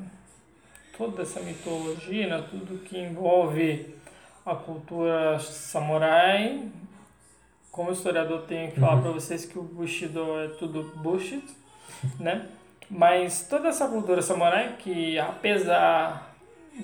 [0.98, 3.96] toda essa mitologia, né, tudo que envolve
[4.46, 6.70] a cultura samurai.
[7.72, 9.02] Como historiador tenho que falar Uhum.
[9.02, 11.44] para vocês que o Bushido é tudo bullshit,
[12.20, 12.48] né?
[12.90, 16.34] Mas toda essa cultura samurai que apesar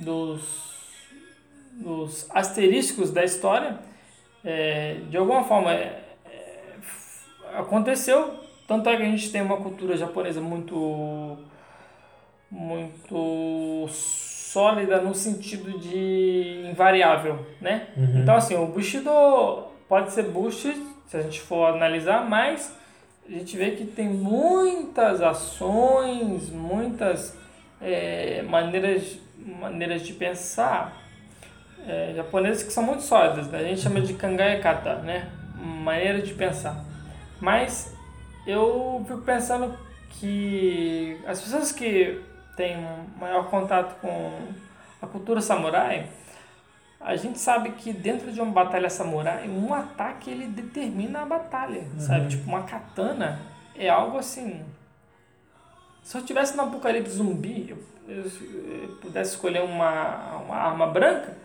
[0.02, 0.76] dos
[1.74, 3.78] dos asterísticos da história,
[4.44, 6.76] é, de alguma forma é, é,
[7.58, 8.34] aconteceu.
[8.68, 11.38] Tanto é que a gente tem uma cultura japonesa muito
[12.50, 17.88] muito sólida no sentido de invariável, né?
[17.96, 18.22] Uhum.
[18.22, 19.12] Então assim, o Bushido
[19.88, 22.76] pode ser bullshit se a gente for analisar, mas
[23.28, 27.38] a gente vê que tem muitas ações, muitas
[27.82, 30.98] é, maneiras, maneiras de pensar
[31.88, 33.48] é, japonesas que são muito sólidas.
[33.48, 33.60] né?
[33.60, 35.30] A gente chama de kangai kata, né?
[35.56, 36.84] Maneira de pensar.
[37.40, 37.96] Mas
[38.46, 39.78] eu fico pensando
[40.12, 42.22] que as pessoas que
[42.58, 44.32] têm um maior contato com
[45.02, 46.10] a cultura samurai,
[47.00, 51.84] a gente sabe que dentro de uma batalha samurai, um ataque ele determina a batalha,
[52.00, 52.28] sabe?
[52.30, 53.40] Tipo, uma katana
[53.76, 54.66] é algo assim.
[56.04, 57.78] Se eu tivesse no apocalipse zumbi, eu,
[58.08, 58.24] eu-
[58.82, 61.38] eu pudesse escolher uma, uma arma branca,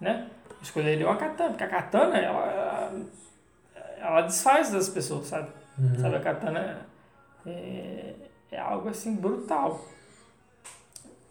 [0.00, 0.28] né?
[0.50, 2.92] Eu escolheria uma katana, porque a katana ela,
[3.98, 5.48] ela desfaz das pessoas, sabe?
[6.00, 6.86] Sabe, a katana
[7.46, 8.12] é,
[8.52, 9.80] é algo assim brutal.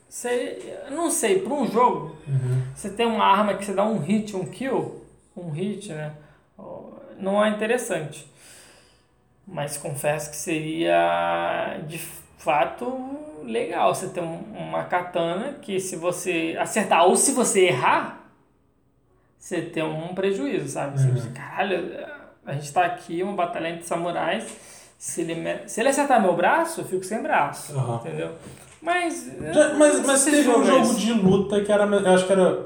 [0.10, 2.16] Você, não sei, para um jogo,
[2.76, 5.06] você tem uma arma que você dá um hit, um kill,
[5.38, 6.14] um hit, né?
[7.20, 8.28] Não é interessante.
[9.48, 12.00] Mas confesso que seria de
[12.38, 18.20] fato legal você ter um- uma katana que se você acertar ou se você errar,
[19.38, 21.00] você tem um prejuízo, sabe?
[21.00, 22.06] Você, você, Caralho,
[22.46, 24.79] a gente tá aqui, uma batalha entre samurais.
[25.00, 27.72] Se ele, me- se ele acertar meu braço, eu fico sem braço.
[27.74, 28.02] Aham.
[28.06, 28.32] Entendeu?
[28.82, 29.32] Mas.
[29.54, 31.86] Já- mas, mas teve um jogo de luta que era.
[31.86, 32.66] Eu acho que era.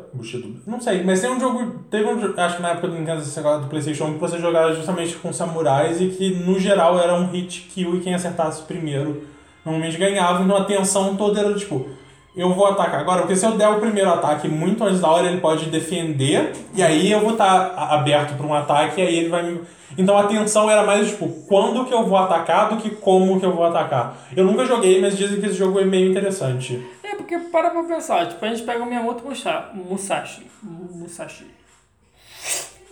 [0.66, 1.80] Não sei, mas tem um jogo.
[1.92, 4.74] Teve um Acho que na época do Nintendo 64 do PlayStation 1 que você jogava
[4.74, 9.28] justamente com samurais e que no geral era um hit kill e quem acertasse primeiro
[9.64, 10.44] normalmente ganhava.
[10.44, 11.88] Então a tensão toda era tipo.
[12.36, 15.28] Eu vou atacar agora, porque se eu der o primeiro ataque muito antes da hora,
[15.28, 19.30] ele pode defender, e aí eu vou estar aberto para um ataque, e aí ele
[19.30, 19.62] vai me.
[19.95, 23.45] Então a tensão era mais tipo, quando que eu vou atacar do que como que
[23.45, 24.18] eu vou atacar.
[24.36, 26.84] Eu nunca joguei, mas dizem que esse jogo é meio interessante.
[27.03, 30.48] É, porque para pra pensar, tipo, a gente pega o Miyamoto Musa- Musashi.
[30.64, 31.45] Musashi.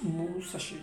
[0.04, 0.80] Musashi.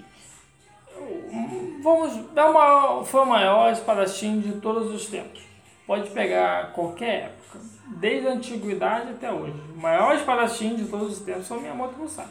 [1.82, 3.04] Vamos dar uma.
[3.04, 5.40] Foi o maior espadachim de todos os tempos.
[5.86, 7.60] Pode pegar qualquer época,
[7.96, 9.54] desde a antiguidade até hoje.
[9.76, 12.28] O maior espadachim de todos os tempos foi o Miyamoto Musashi.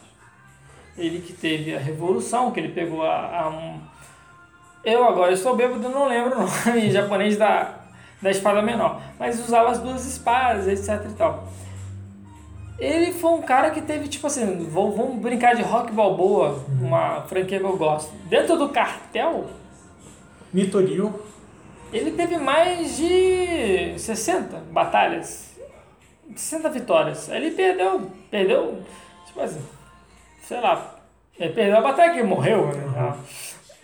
[0.96, 3.42] Ele que teve a revolução, que ele pegou a.
[3.42, 3.80] a um...
[4.84, 7.74] Eu agora estou bêbado, não lembro o nome em japonês da,
[8.20, 9.00] da espada menor.
[9.18, 11.48] Mas usava as duas espadas, etc e tal.
[12.78, 17.58] Ele foi um cara que teve, tipo assim, vamos brincar de rock balboa, uma franquia
[17.58, 18.12] que eu gosto.
[18.28, 19.46] Dentro do cartel,
[20.52, 21.20] Mitorio.
[21.92, 25.47] ele teve mais de 60 batalhas.
[26.34, 27.28] 60 vitórias.
[27.28, 28.82] Ele perdeu, perdeu,
[29.26, 29.64] tipo assim,
[30.42, 30.98] sei lá,
[31.38, 33.18] ele perdeu a batalha que morreu, né?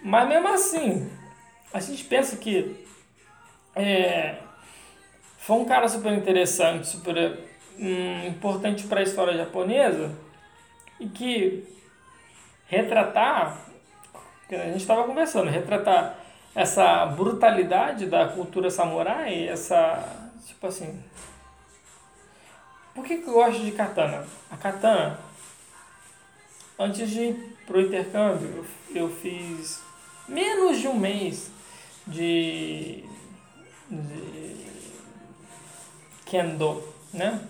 [0.02, 1.10] Mas mesmo assim,
[1.72, 2.84] a gente pensa que
[3.74, 4.36] é,
[5.38, 7.38] foi um cara super interessante, super
[7.78, 10.12] hum, importante para a história japonesa
[11.00, 11.64] e que
[12.66, 13.58] retratar,
[14.50, 16.18] a gente estava conversando, retratar
[16.54, 21.02] essa brutalidade da cultura samurai, essa, tipo assim,
[22.94, 24.24] por que, que eu gosto de katana?
[24.50, 25.18] A katana,
[26.78, 28.64] antes de ir pro intercâmbio,
[28.94, 29.80] eu, fiz
[30.28, 31.50] menos de um mês
[32.06, 33.04] de,
[33.90, 34.66] de
[36.26, 36.82] kendo,
[37.12, 37.40] né?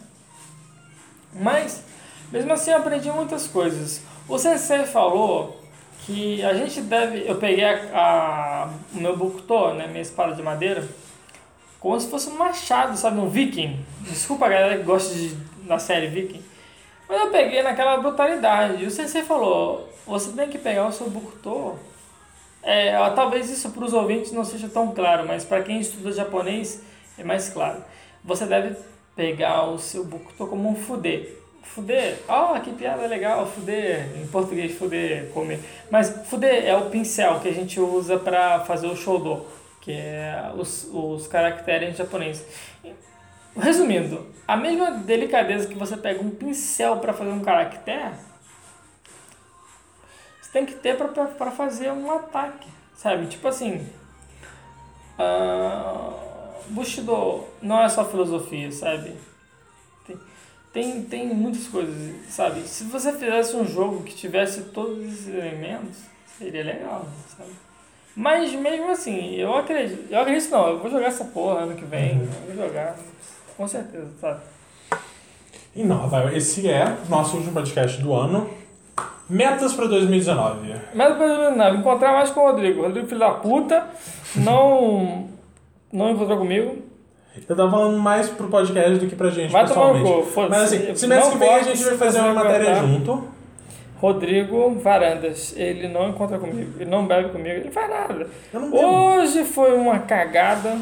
[1.32, 1.82] Mas,
[2.30, 4.02] mesmo assim, eu aprendi muitas coisas.
[4.28, 5.60] O sensei falou
[6.06, 7.28] que a gente deve...
[7.28, 10.86] Eu peguei a, a- o meu bukto, né, minha espada de madeira,
[11.84, 13.20] como se fosse um machado, sabe?
[13.20, 13.78] Um viking.
[14.00, 15.34] Desculpa a galera que gosta de,
[15.68, 16.42] da série viking.
[17.06, 18.82] Mas eu peguei naquela brutalidade.
[18.82, 21.78] E o sensei falou, você tem que pegar o seu bukto...
[22.62, 26.80] É, talvez isso para os ouvintes não seja tão claro, mas para quem estuda japonês
[27.18, 27.84] é mais claro.
[28.24, 28.74] Você deve
[29.14, 31.28] pegar o seu bukto como um fude.
[31.62, 35.60] Fude, ó, que piada legal, fude, em português fude, comer.
[35.90, 39.44] Mas fude é o pincel que a gente usa para fazer o shodo,
[39.84, 42.42] que é os, os caracteres japonês.
[43.54, 48.14] Resumindo, a mesma delicadeza que você pega um pincel para fazer um caractere,
[50.40, 53.26] você tem que ter para fazer um ataque, sabe?
[53.26, 53.86] Tipo assim,
[55.18, 56.14] ah,
[56.68, 59.14] Bushido não é só filosofia, sabe?
[60.06, 60.18] Tem,
[60.72, 61.94] tem, tem muitas coisas,
[62.28, 62.62] sabe?
[62.62, 65.98] Se você fizesse um jogo que tivesse todos esses elementos,
[66.38, 67.52] seria legal, sabe?
[68.16, 71.84] Mas mesmo assim, eu acredito, eu acredito não, eu vou jogar essa porra ano que
[71.84, 72.96] vem, eu vou jogar,
[73.56, 74.40] com certeza, sabe?
[75.74, 78.48] E não, Rafael, esse é nosso último podcast do ano.
[79.28, 80.74] Metas para 2019.
[80.94, 82.82] Mas depois não, encontrar mais com o Rodrigo.
[82.82, 83.84] Rodrigo, filho da puta,
[84.36, 85.28] não,
[85.92, 86.76] não encontrou comigo.
[87.48, 90.26] Eu tava falando mais pro podcast do que pra gente, Vai tomar no pessoalmente.
[90.26, 90.50] cu, foda-se.
[90.50, 93.24] Mas assim, semestre que vem a gente vai fazer uma matéria junto.
[94.04, 98.28] Rodrigo Varandas, ele não encontra comigo, ele não bebe comigo, ele faz nada.
[98.70, 100.76] Hoje foi uma cagada,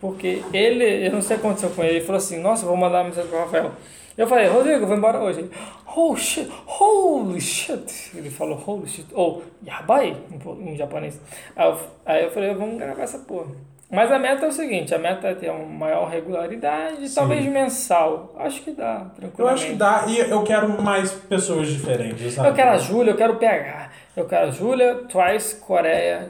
[0.00, 2.76] porque ele, eu não sei o que aconteceu com ele, ele falou assim, nossa, vou
[2.76, 3.70] mandar uma mensagem pro Rafael.
[4.16, 5.38] Eu falei, Rodrigo, vou embora hoje.
[5.38, 5.50] Ele,
[5.96, 8.10] oh shit, holy shit.
[8.16, 11.20] Ele falou, holy shit, ou yabai, em, po- em japonês.
[11.54, 13.52] Aí eu, aí eu falei, vamos gravar essa porra.
[13.90, 18.34] Mas a meta é o seguinte, a meta é ter uma maior regularidade, talvez mensal.
[18.36, 19.40] Acho que dá, tranquilamente.
[19.40, 22.48] Eu acho que dá e eu quero mais pessoas diferentes, sabe?
[22.48, 23.90] Eu quero a Júlia, eu quero o PH.
[24.14, 26.28] Eu quero a Júlia, Twice, Coreia,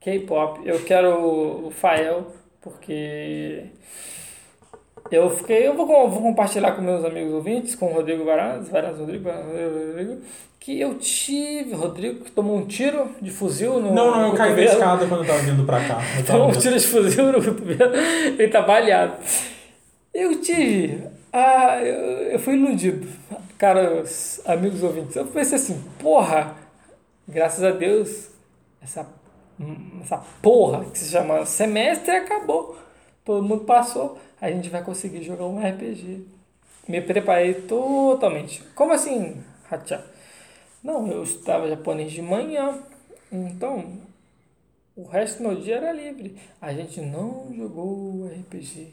[0.00, 0.60] K-pop.
[0.64, 2.26] Eu quero o Fael,
[2.60, 3.66] porque
[5.10, 5.66] eu fiquei.
[5.66, 10.22] Eu vou, vou compartilhar com meus amigos ouvintes, com o Rodrigo Varandas, Varandas Rodrigo, Rodrigo,
[10.60, 13.92] que eu tive, Rodrigo, que tomou um tiro de fuzil no.
[13.92, 14.70] Não, não, eu caí da cotovelo.
[14.70, 15.98] escada quando eu tava vindo pra cá.
[16.26, 17.94] Tomou um tiro de fuzil no cotovelo,
[18.38, 19.14] ele tá baleado.
[20.14, 21.04] Eu tive.
[21.32, 23.08] Ah, eu, eu fui iludido.
[23.58, 26.56] Caros amigos ouvintes, eu pensei assim, porra,
[27.28, 28.28] graças a Deus,
[28.82, 29.06] essa,
[30.00, 32.76] essa porra que se chama semestre acabou.
[33.24, 36.26] Todo mundo passou, a gente vai conseguir jogar um RPG.
[36.88, 38.60] Me preparei totalmente.
[38.74, 39.40] Como assim,
[39.70, 40.04] Hacha?
[40.82, 42.76] Não, eu estudava japonês de manhã,
[43.30, 44.00] então
[44.96, 46.36] o resto do meu dia era livre.
[46.60, 48.88] A gente não jogou RPG.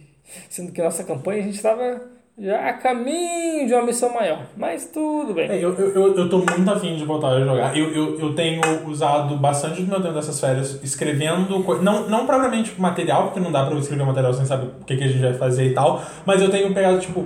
[0.47, 1.99] Sendo que nossa campanha a gente estava
[2.41, 4.39] já a caminho de uma missão maior.
[4.55, 5.49] Mas tudo bem.
[5.49, 7.77] É, eu, eu, eu, tô muito afim de voltar a jogar.
[7.77, 12.25] Eu, eu, eu tenho usado bastante do meu tempo dessas férias escrevendo, co- não, não
[12.25, 15.07] propriamente material, porque não dá pra eu escrever material sem saber o que, que a
[15.07, 17.25] gente vai fazer e tal, mas eu tenho pegado, tipo,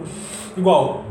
[0.58, 1.04] igual,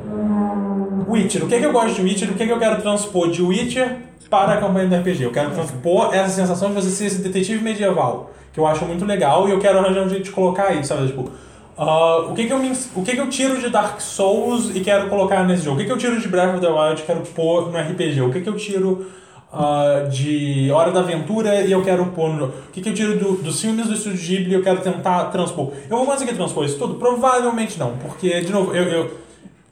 [1.08, 1.44] Witcher.
[1.44, 2.30] O que, que eu gosto de Witcher?
[2.30, 3.98] O que, que eu quero transpor de Witcher
[4.28, 5.22] para a campanha do RPG?
[5.24, 9.04] Eu quero transpor essa sensação de você ser esse detetive medieval, que eu acho muito
[9.04, 11.06] legal, e eu quero arranjar um jeito de colocar aí, sabe?
[11.06, 11.30] Tipo,
[11.76, 14.80] ah, o, que que eu me, o que que eu tiro de Dark Souls e
[14.80, 15.76] quero colocar nesse jogo?
[15.76, 18.20] O que que eu tiro de Breath of the Wild e quero pôr no RPG?
[18.22, 19.10] O que que eu tiro
[19.52, 22.52] ah, de Hora da Aventura e eu quero pôr no jogo?
[22.68, 25.24] O que que eu tiro do- dos filmes do Estúdio Ghibli e eu quero tentar
[25.26, 25.72] transpor?
[25.88, 26.94] Eu vou conseguir transpor isso tudo?
[26.96, 29.10] Provavelmente não, porque, de novo, eu, eu,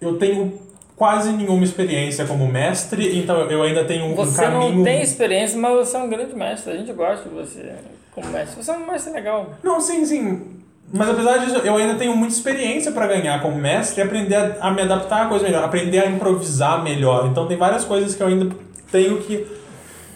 [0.00, 0.58] eu tenho
[0.96, 4.76] quase nenhuma experiência como mestre, então eu ainda tenho um Você caminho...
[4.76, 6.72] não tem experiência, mas você é um grande mestre.
[6.72, 7.72] A gente gosta de você
[8.14, 8.62] como mestre.
[8.62, 9.54] Você é um mestre legal.
[9.62, 10.59] Não, sim, sim.
[10.92, 14.56] Mas apesar disso, eu ainda tenho muita experiência pra ganhar como mestre e aprender a,
[14.60, 17.28] a me adaptar a coisa melhor, aprender a improvisar melhor.
[17.28, 18.54] Então tem várias coisas que eu ainda
[18.90, 19.46] tenho que.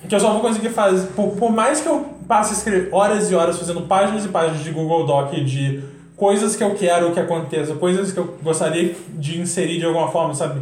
[0.09, 1.07] que eu só vou conseguir fazer.
[1.09, 5.07] Por, por mais que eu passe horas e horas fazendo páginas e páginas de Google
[5.07, 5.83] Doc de
[6.17, 10.35] coisas que eu quero que aconteça, coisas que eu gostaria de inserir de alguma forma,
[10.35, 10.61] sabe?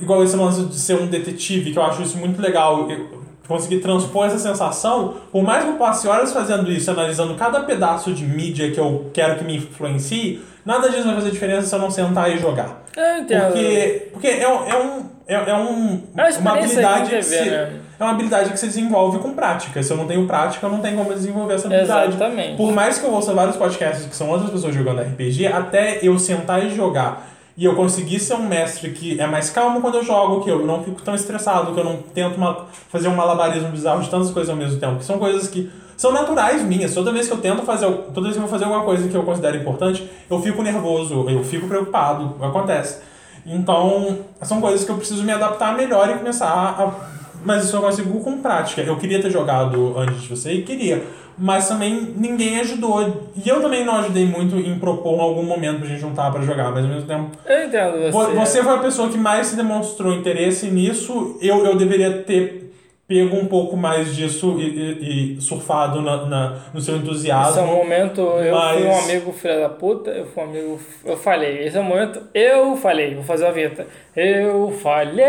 [0.00, 2.90] Igual esse lance de ser um detetive, que eu acho isso muito legal.
[2.90, 3.19] Eu
[3.50, 8.12] conseguir transpor essa sensação, por mais que eu passe horas fazendo isso, analisando cada pedaço
[8.12, 11.78] de mídia que eu quero que me influencie, nada disso vai fazer diferença se eu
[11.80, 12.84] não sentar e jogar.
[13.20, 13.46] Entendo.
[13.52, 15.10] Porque, porque é, um- é um.
[15.26, 17.72] É, é um, É uma habilidade de que se, né?
[17.98, 19.80] é uma habilidade que se desenvolve com prática.
[19.82, 22.14] Se eu não tenho prática, eu não tenho como desenvolver essa habilidade.
[22.14, 22.56] Exatamente.
[22.56, 26.18] Por mais que eu ouça vários podcasts que são outras pessoas jogando RPG, até eu
[26.18, 27.28] sentar e jogar
[27.60, 30.64] e eu conseguir ser um mestre que é mais calmo quando eu jogo, que eu
[30.66, 34.30] não fico tão estressado, que eu não tento uma- fazer um malabarismo bizarro de tantas
[34.30, 36.94] coisas ao mesmo tempo, que são coisas que são naturais minhas.
[36.94, 39.14] Toda vez que eu tento fazer, toda vez que eu vou fazer alguma coisa que
[39.14, 42.96] eu considero importante, eu fico nervoso, eu fico preocupado, acontece.
[43.44, 47.20] Então, são coisas que eu preciso me adaptar melhor e começar a.
[47.44, 48.80] Mas isso eu consigo com prática.
[48.80, 51.04] Eu queria ter jogado antes de você e queria.
[51.42, 53.00] Mas também ninguém ajudou.
[53.34, 56.70] E eu também não ajudei muito em propor algum momento pra gente juntar pra jogar,
[56.70, 57.30] mas ao mesmo tempo.
[57.46, 58.34] Eu entendo Vo- você.
[58.34, 61.38] Você foi a pessoa que mais se demonstrou interesse nisso.
[61.40, 62.60] Eu, eu deveria ter
[63.08, 67.08] pego um pouco mais disso e, e- e surfado na, na- no seu Esse é
[67.08, 67.66] o entusiasmo.
[67.66, 71.64] momento, eu fui um mas- amigo filho da puta, eu fui um amigo, eu falei.
[71.66, 73.84] Esse é o momento, eu falei, vou fazer uma vinheta.
[74.14, 75.24] Eu falei.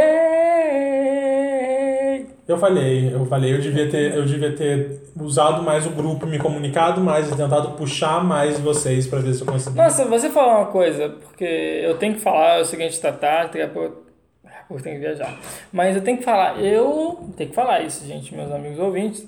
[2.52, 6.38] Eu falei, eu falei, eu devia ter, eu devia ter usado mais o grupo, me
[6.38, 9.82] comunicado mais e tentado puxar mais vocês pra ver se eu conseguia.
[9.82, 13.54] Nossa, você falou uma coisa, porque eu tenho que falar é o seguinte, tá tarde,
[13.54, 14.02] daqui a pouco
[14.70, 15.40] eu tenho que viajar.
[15.72, 19.26] Mas eu tenho que falar, eu tenho que falar isso, gente, meus amigos ouvintes.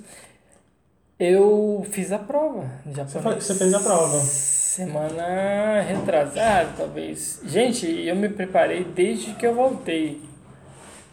[1.17, 4.19] Eu fiz a prova de Você, você fez a prova.
[4.19, 7.41] Semana retrasada, talvez.
[7.45, 10.32] Gente, eu me preparei desde que eu voltei.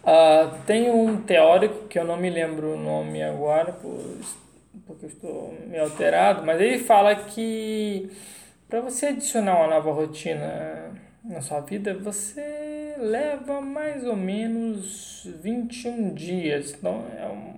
[0.05, 4.17] Ah, tem um teórico que eu não me lembro o nome agora, por-
[4.87, 8.11] porque estou meio alterado, mas ele fala que
[8.69, 10.93] para você adicionar uma nova rotina
[11.25, 16.81] na sua vida, você leva mais ou menos 21 dias.
[16.83, 17.55] Não é, um,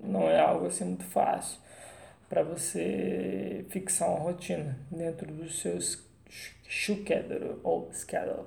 [0.00, 1.58] não é algo assim muito fácil
[2.28, 6.02] para você fixar uma rotina dentro dos seus
[6.68, 8.46] schedule ou schedule.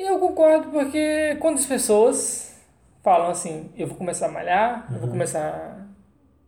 [0.00, 2.56] E eu concordo porque quando as pessoas
[3.02, 5.84] falam assim, eu vou começar a malhar, eu vou começar a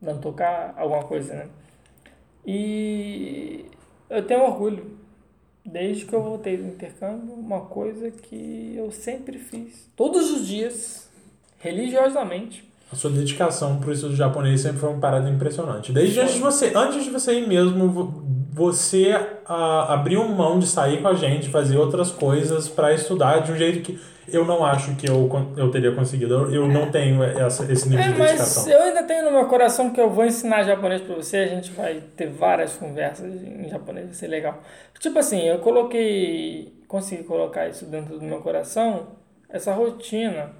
[0.00, 1.48] não tocar alguma coisa, né?
[2.46, 3.66] E
[4.08, 4.96] eu tenho orgulho.
[5.66, 11.10] Desde que eu voltei do intercâmbio, uma coisa que eu sempre fiz, todos os dias,
[11.58, 15.92] religiosamente, A sua dedicação pro estudo japonês sempre foi uma parada impressionante.
[15.92, 19.14] Desde antes de você, antes de você ir mesmo, você
[19.46, 23.56] ah, abriu mão de sair com a gente, fazer outras coisas pra estudar de um
[23.56, 23.98] jeito que
[24.28, 26.34] eu não acho que eu, eu teria conseguido.
[26.34, 28.68] Eu, eu não tenho essa, esse nível É, de mas dedicação.
[28.68, 31.70] eu ainda tenho no meu coração que eu vou ensinar japonês pra você, a gente
[31.72, 34.62] vai ter várias conversas em japonês, vai ser legal.
[35.00, 39.08] Tipo assim, eu coloquei, consegui colocar isso dentro do meu coração,
[39.48, 40.50] essa rotina,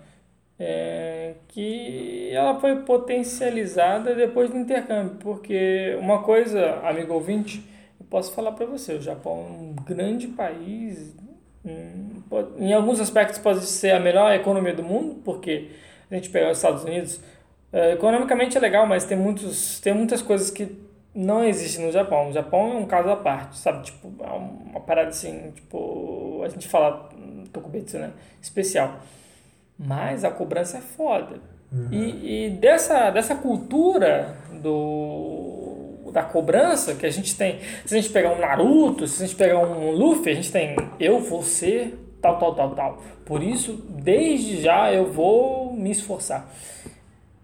[0.58, 7.62] é, que ela foi potencializada depois do intercâmbio, porque uma coisa, amigo ouvinte,
[8.12, 11.14] posso falar pra você, o Japão é um grande país,
[11.64, 12.22] hum,
[12.58, 15.70] em alguns aspectos pode ser a melhor economia do mundo, porque
[16.10, 17.18] a gente pegar os Estados Unidos,
[17.72, 20.78] é, economicamente é legal, mas tem, muitos, tem muitas coisas que
[21.14, 22.28] não existem no Japão.
[22.28, 23.82] O Japão é um caso à parte, sabe?
[23.84, 27.08] Tipo, é uma parada assim, tipo, a gente fala
[27.50, 28.10] tokubetsu, né?
[28.42, 29.00] Especial.
[29.78, 31.40] Mas a cobrança é foda.
[31.90, 35.51] E, e dessa, dessa cultura do,
[36.12, 39.36] da cobrança que a gente tem, se a gente pegar um Naruto, se a gente
[39.36, 43.02] pegar um Luffy, a gente tem eu ser tal, tal, tal, tal.
[43.24, 46.48] Por isso, desde já eu vou me esforçar.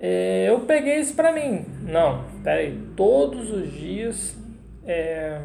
[0.01, 1.65] É, eu peguei isso pra mim.
[1.83, 4.37] Não, peraí, todos os dias
[4.87, 5.41] é,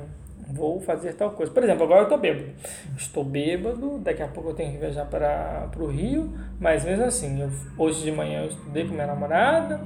[0.51, 1.51] vou fazer tal coisa.
[1.51, 2.49] Por exemplo, agora eu tô bêbado.
[2.95, 7.41] Estou bêbado, daqui a pouco eu tenho que viajar para o Rio, mas mesmo assim,
[7.41, 9.81] eu- hoje de manhã eu estudei com minha namorada,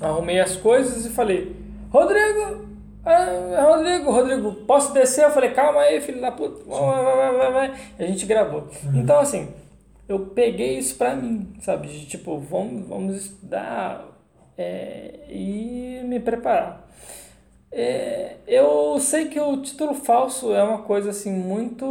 [0.00, 1.56] arrumei as coisas e falei,
[1.92, 2.66] Rodrigo,
[3.04, 5.24] ah, Rodrigo, Rodrigo, posso descer?
[5.24, 8.68] Eu falei, calma aí, filho da puta, vai, vai, vai, vai, a gente gravou.
[8.94, 9.48] Então, assim,
[10.08, 11.88] eu peguei isso pra mim, sabe?
[11.88, 14.08] De, tipo, vamos, vamos estudar
[14.56, 16.88] é, e me preparar.
[17.70, 21.84] É, eu sei que o título falso é uma coisa assim muito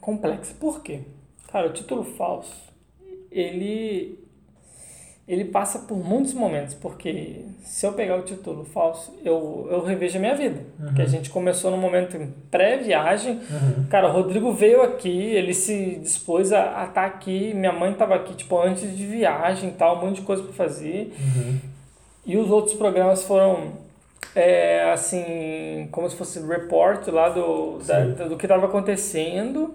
[0.00, 0.54] complexa.
[0.58, 1.02] Por quê?
[1.52, 2.72] Cara, o título falso,
[3.30, 4.23] ele
[5.26, 10.18] ele passa por muitos momentos, porque se eu pegar o título falso, eu, eu revejo
[10.18, 10.60] a minha vida.
[10.78, 12.18] Porque a gente começou num momento
[12.50, 13.40] pré-viagem.
[13.88, 18.34] Cara, o Rodrigo veio aqui, ele se dispôs a estar aqui, minha mãe estava aqui,
[18.34, 21.14] tipo, antes de viagem e tal, um monte de coisa para fazer.
[22.26, 23.72] E os outros programas foram,
[24.34, 29.74] é, assim, como se fosse report lá do, da- do que estava acontecendo.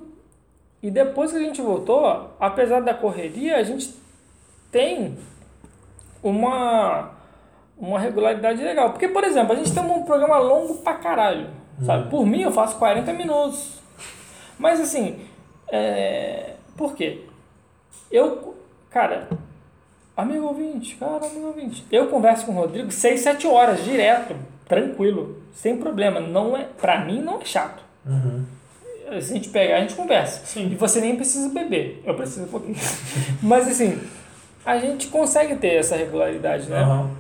[0.82, 2.06] E depois que a gente voltou,
[2.40, 3.94] apesar da correria, a gente
[4.72, 5.18] tem
[6.24, 7.12] uma,
[7.78, 8.92] uma regularidade legal.
[8.92, 11.48] Porque, por exemplo, a gente tem um programa longo pra caralho.
[11.86, 12.10] Sabe?
[12.10, 13.80] Por mim, eu faço 40 minutos.
[14.58, 15.20] Mas assim,
[15.72, 16.54] é...
[16.76, 17.22] por quê?
[18.12, 18.56] Eu,
[18.90, 19.30] cara,
[20.18, 24.36] amigo ouvinte, cara, amigo ouvinte, eu converso com o Rodrigo 6, 7 horas direto,
[24.68, 26.20] tranquilo, sem problema.
[26.20, 27.82] Não é, pra mim não é chato.
[29.22, 30.46] Se a gente pegar, a gente conversa.
[30.46, 30.70] Sim.
[30.72, 32.02] E você nem precisa beber.
[32.06, 32.76] Eu preciso um pouquinho.
[33.42, 34.00] Mas assim,
[34.66, 36.80] a gente consegue ter essa regularidade, né?
[36.80, 37.12] Aham.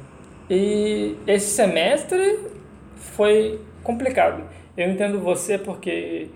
[0.49, 2.39] E esse semestre
[2.95, 4.43] foi complicado.
[4.75, 6.29] Eu entendo você porque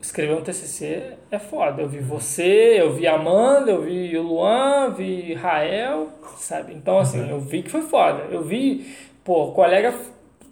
[0.00, 1.82] escrever um TCC é foda.
[1.82, 6.72] Eu vi você, eu vi Amanda, eu vi o Luan, vi Rael, sabe?
[6.72, 8.24] Então, assim, eu vi que foi foda.
[8.30, 9.94] Eu vi, pô, colega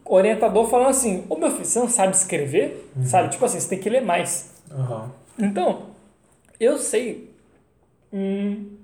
[0.05, 2.91] orientador falando assim: Ô meu filho, você não sabe escrever?
[3.05, 3.31] Sabe?
[3.31, 4.55] Tipo assim, você tem que ler mais.
[4.71, 5.11] Aham.
[5.39, 5.83] Então,
[6.59, 7.28] eu sei
[8.13, 8.77] hum,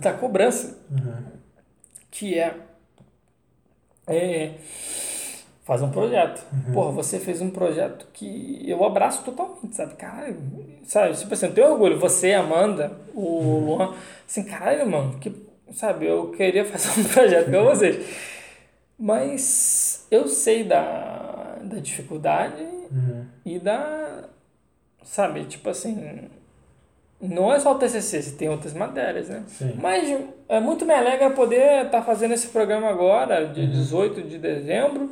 [0.00, 0.78] da cobrança
[2.10, 2.54] que é,
[4.06, 4.54] é
[5.64, 6.46] fazer um projeto.
[6.72, 9.94] Porra, você fez um projeto que eu abraço totalmente, sabe?
[9.96, 10.36] Caralho,
[10.84, 11.14] sabe?
[11.16, 11.98] Tipo assim, eu tenho orgulho.
[11.98, 13.94] Você, Amanda, o Luan,
[14.26, 15.34] assim, caralho, mano, que,
[15.72, 16.06] sabe?
[16.06, 18.06] Eu queria fazer um projeto com vocês.
[18.98, 22.64] Mas eu sei da, da dificuldade
[23.44, 24.24] e da.
[25.02, 26.30] Sabe, tipo assim.
[27.28, 29.44] Não é só o TCC, você tem outras matérias, né?
[29.48, 29.74] Sim.
[29.80, 30.08] Mas
[30.48, 35.10] é muito me alegra poder estar fazendo esse programa agora, dia 18 de dezembro,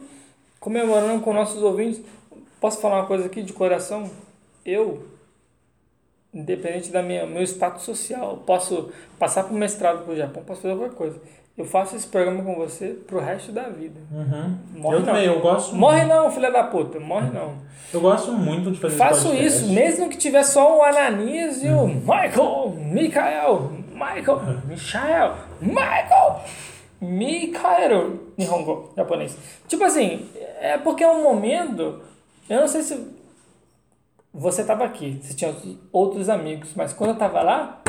[0.61, 2.01] comemorando com nossos ouvintes.
[2.61, 4.11] Posso falar uma coisa aqui de coração?
[4.65, 5.05] Eu,
[6.33, 10.63] independente da minha meu status social, posso passar para o mestrado para o Japão, posso
[10.63, 11.21] fazer qualquer coisa.
[11.57, 14.01] Eu faço esse programa com você pro resto da vida.
[14.11, 14.59] Uhum.
[14.75, 15.07] Morre eu não.
[15.07, 17.55] também, eu gosto Morre não, filha da puta, morre não.
[17.93, 19.47] Eu gosto muito de fazer Faço podcast.
[19.47, 26.41] isso, mesmo que tiver só o Ananias e o Michael, Mikael, Michael, Michael, Michael,
[27.01, 29.39] Mikael, Nihongo, japonês.
[29.69, 30.29] Tipo assim,
[30.61, 32.01] é porque é um momento,
[32.51, 33.14] eu não sei se
[34.35, 35.55] você estava aqui, você tinha
[35.93, 37.81] outros amigos, mas quando eu estava lá,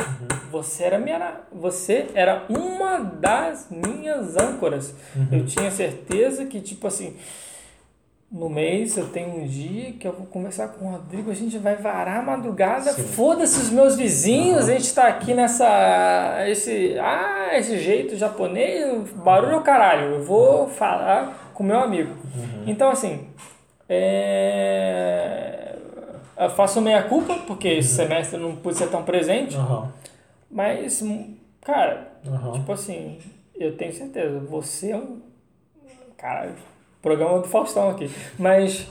[0.48, 4.94] você era minha, você era uma das minhas âncoras.
[5.32, 7.16] Eu tinha certeza que tipo assim,
[8.30, 11.58] no mês eu tenho um dia que eu vou conversar com o Rodrigo, a gente
[11.58, 16.44] vai varar a madrugada, foda-se os meus vizinhos, a gente tá aqui nessa.
[16.48, 22.14] Esse, ah, esse jeito japonês, barulho é caralho, eu vou falar com meu amigo.
[22.66, 23.26] Então assim,
[23.88, 25.55] é,
[26.38, 29.92] eu faço meia culpa, porque esse semestre não pude ser tão presente, Aham.
[30.50, 31.02] mas,
[31.62, 32.52] cara, Aham.
[32.52, 33.18] Tipo assim,
[33.54, 35.20] eu tenho certeza, você é um.
[36.16, 36.54] Cara,
[37.02, 38.10] programa do Faustão aqui.
[38.38, 38.86] Mas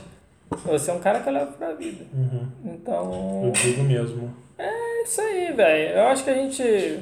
[0.64, 2.04] você é um cara que eu levo pra vida.
[2.14, 2.46] Uhum.
[2.64, 4.32] Então, Eu digo mesmo.
[4.56, 5.96] é isso aí, velho.
[5.98, 7.00] Eu acho que a gente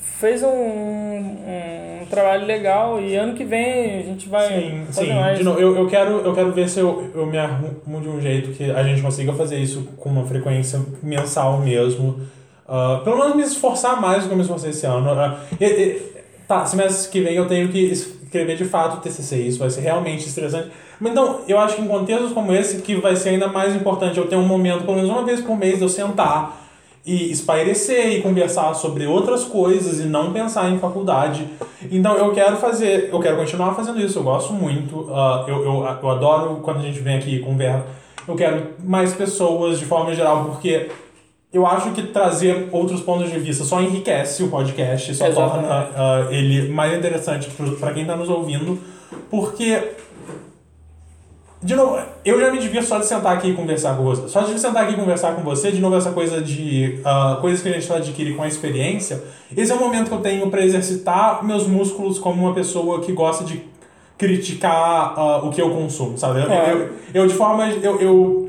[0.00, 5.14] fez um, um trabalho legal e ano que vem a gente vai Sim, fazer sim.
[5.14, 5.38] mais.
[5.38, 8.20] De novo, eu, eu, quero, eu quero ver se eu, eu me arrumo de um
[8.20, 12.20] jeito que a gente consiga fazer isso com uma frequência mensal mesmo.
[12.66, 15.10] Ah, pelo menos me esforçar mais do que eu me esforcei esse ano.
[15.10, 16.02] Ah, e- e-
[16.46, 19.36] tá, semestre que vem eu tenho que escrever de fato o TCC.
[19.36, 20.70] Isso vai ser realmente estressante.
[21.00, 24.18] Mas então, eu acho que em contextos como esse, que vai ser ainda mais importante
[24.18, 26.67] eu ter um momento, pelo menos uma vez por mês, de eu sentar
[27.04, 31.48] e espairecer e conversar sobre outras coisas e não pensar em faculdade.
[31.90, 35.08] Então eu quero fazer, eu quero continuar fazendo isso, eu gosto muito.
[35.12, 37.86] ah, eu, eu, eu adoro quando a gente vem aqui e conversa.
[38.26, 40.90] Eu quero mais pessoas de forma geral, porque
[41.52, 45.66] eu acho que trazer outros pontos de vista só enriquece o podcast, só Exatamente.
[45.66, 47.48] torna ah, ele mais interessante
[47.80, 48.78] para quem está nos ouvindo,
[49.30, 49.82] porque
[51.62, 54.28] de novo, eu já me divirto só de sentar aqui e conversar com você.
[54.28, 57.60] Só de sentar aqui e conversar com você, de novo, essa coisa de ah, coisas
[57.62, 59.22] que a gente adquire com a experiência.
[59.56, 63.12] Esse é o momento que eu tenho para exercitar meus músculos como uma pessoa que
[63.12, 63.62] gosta de
[64.16, 66.40] criticar ah, o que eu consumo, sabe?
[66.42, 66.72] Eu, É.
[66.72, 67.68] eu, eu, de forma.
[67.70, 68.48] Eu, eu-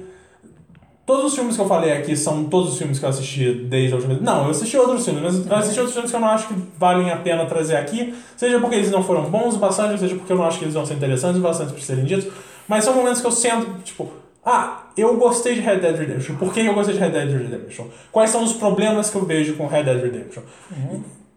[1.05, 3.93] Todos os filmes que eu falei aqui são todos os filmes que eu assisti desde
[3.93, 4.23] a última vez.
[4.23, 6.53] Não, eu assisti outros filmes, mas eu assisti outros filmes que eu não acho que
[6.77, 10.31] valem a pena trazer aqui, seja porque eles não foram bons o bastante, seja porque
[10.31, 12.31] eu não acho que eles vão ser interessantes o bastante para serem ditos.
[12.69, 14.07] Mas são momentos que eu sento, tipo,
[14.45, 16.35] ah, eu gostei de Red Dead Redemption.
[16.35, 17.85] Por que eu gostei de Red Dead Redemption?
[18.11, 20.43] Quais são os problemas que eu vejo com Red Dead Redemption?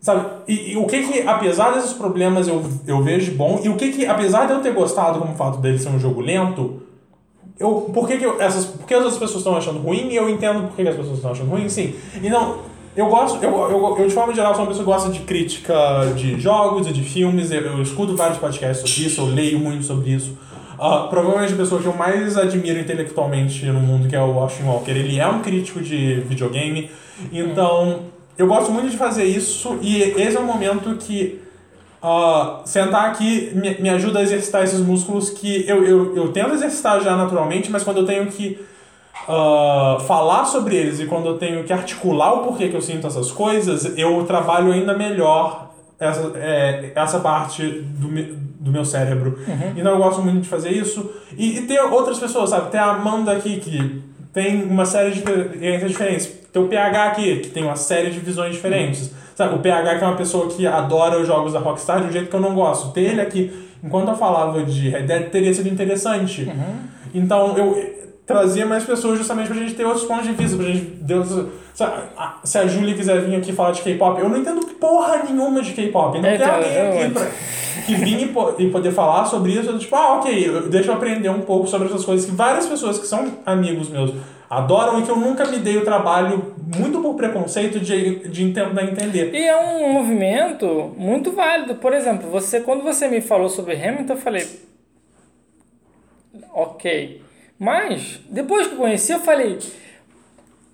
[0.00, 0.26] Sabe?
[0.48, 3.92] E, e o que que, apesar desses problemas, eu, eu vejo bom, e o que
[3.92, 6.82] que, apesar de eu ter gostado como o fato dele ser um jogo lento,
[7.58, 10.28] eu, por que, que eu- essas, por que as pessoas estão achando ruim e eu
[10.28, 11.94] entendo por que, que as pessoas estão achando ruim, sim.
[12.20, 12.58] E não,
[12.96, 15.74] eu gosto, eu, eu, eu de forma geral sou uma pessoa que gosta de crítica
[16.16, 19.84] de jogos e de filmes, eu, eu escuto vários podcasts sobre isso, eu leio muito
[19.84, 20.36] sobre isso.
[20.84, 24.64] Ah, provavelmente a pessoa que eu mais admiro intelectualmente no mundo, que é o Austin
[24.64, 26.90] Walker, ele é um crítico de videogame,
[27.32, 28.00] então
[28.36, 31.40] eu gosto muito de fazer isso e esse é um momento que
[32.02, 36.52] ah, sentar aqui me, me ajuda a exercitar esses músculos que eu, eu, eu tento
[36.54, 38.58] exercitar já naturalmente, mas quando eu tenho que
[39.28, 43.06] ah, falar sobre eles e quando eu tenho que articular o porquê que eu sinto
[43.06, 45.71] essas coisas, eu trabalho ainda melhor
[46.02, 47.62] essa, é, essa parte
[47.98, 49.38] do, me- do meu cérebro.
[49.76, 51.10] Então eu gosto muito de fazer isso.
[51.36, 52.70] E, e ter outras pessoas, sabe?
[52.70, 56.26] Tem a Amanda aqui que tem uma série de experiências diferentes.
[56.52, 59.10] Tem o PH aqui, que tem uma série de visões diferentes.
[59.34, 62.12] Sabe, o PH que é uma pessoa que adora os jogos da Rockstar de um
[62.12, 62.92] jeito que eu não gosto.
[62.92, 63.50] Ter ele aqui,
[63.82, 66.44] enquanto eu falava de Red Dead, teria sido interessante.
[67.14, 70.80] Então eu trazia mais pessoas justamente pra gente ter outros pontos de vista, pra gente...
[71.00, 71.28] Deus,
[72.44, 75.72] se a Júlia quiser vir aqui falar de K-pop, eu não entendo porra nenhuma de
[75.72, 76.18] K-pop.
[76.18, 77.26] Então É, tem então, alguém eu- aqui pra,
[77.86, 78.20] que vinha
[78.58, 81.40] e, e poder falar sobre isso, eu, tipo, ah, ok, eu- deixa eu aprender um
[81.40, 84.12] pouco sobre essas coisas que várias pessoas que são amigos meus
[84.48, 88.84] adoram e que eu nunca me dei o trabalho, muito por preconceito, de, de tentar
[88.84, 89.34] entender.
[89.34, 91.76] E é um movimento muito válido.
[91.76, 94.46] Por exemplo, você quando você me falou sobre Hamilton, eu falei,
[96.54, 97.20] ok.
[97.62, 99.56] Mas depois que eu conheci, eu falei,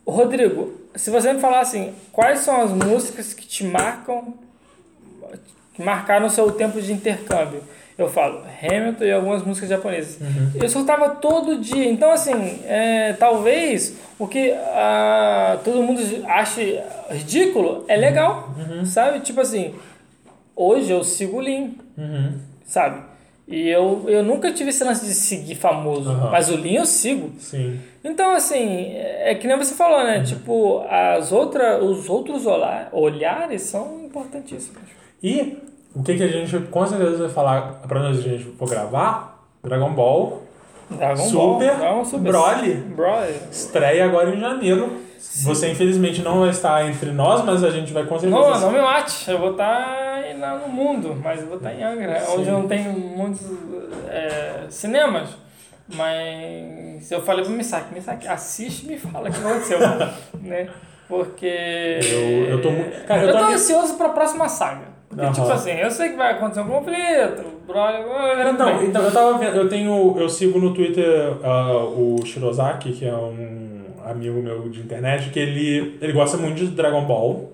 [0.07, 4.33] Rodrigo, se você me falar assim, quais são as músicas que te marcam,
[5.75, 7.63] que marcaram o seu tempo de intercâmbio?
[7.99, 10.19] Eu falo Hamilton e algumas músicas japonesas.
[10.55, 11.91] Eu escutava todo dia.
[11.91, 18.49] Então, assim, é, talvez o que ah, todo mundo ache ridículo é legal,
[18.87, 19.21] sabe?
[19.21, 19.75] Tipo assim,
[20.57, 21.77] hoje eu sigo o Lin,
[22.65, 23.03] sabe?
[23.49, 26.31] E eu, eu nunca tive esse lance de seguir famoso, Aham.
[26.31, 27.33] mas o Lin eu sigo.
[27.39, 27.81] Sim.
[28.05, 30.23] Então, assim, é que nem você falou, né?
[30.23, 34.83] Tipo, as outra, os outros olhar, olhares são importantíssimos.
[35.23, 35.57] E
[35.95, 39.47] o que, que a gente com certeza vai falar pra nós a gente for gravar?
[39.65, 40.43] Dragon Ball
[40.91, 42.33] Dragon Super Ball, Dragon Super.
[42.33, 42.75] Broly.
[42.75, 43.35] Broly.
[43.51, 45.08] estreia agora em janeiro.
[45.19, 48.41] Você infelizmente não vai estar entre nós, mas a gente vai com certeza.
[48.41, 49.31] Não, não me mate.
[49.31, 52.33] Eu vou estar lá no mundo, mas eu vou estar em Angra, Sim.
[52.39, 53.41] onde não tem muitos
[54.09, 55.31] é, cinemas.
[55.95, 59.79] Mas eu falei pro Misaki, Misaki, assiste e me fala o que aconteceu.
[60.43, 60.69] né?
[61.09, 61.99] Porque.
[62.03, 64.99] Eu- eu tô muito- cara, eu eu tô ansioso pra próxima saga.
[65.09, 65.33] Porque, Aham.
[65.33, 68.89] tipo assim, eu sei que vai acontecer um conflito, Então, bem.
[68.89, 73.15] então eu tava vendo, eu tenho, eu sigo no Twitter ah, o Shirozaki, que é
[73.15, 73.68] um
[74.11, 77.53] amigo meu de internet, que ele, ele gosta muito de Dragon Ball.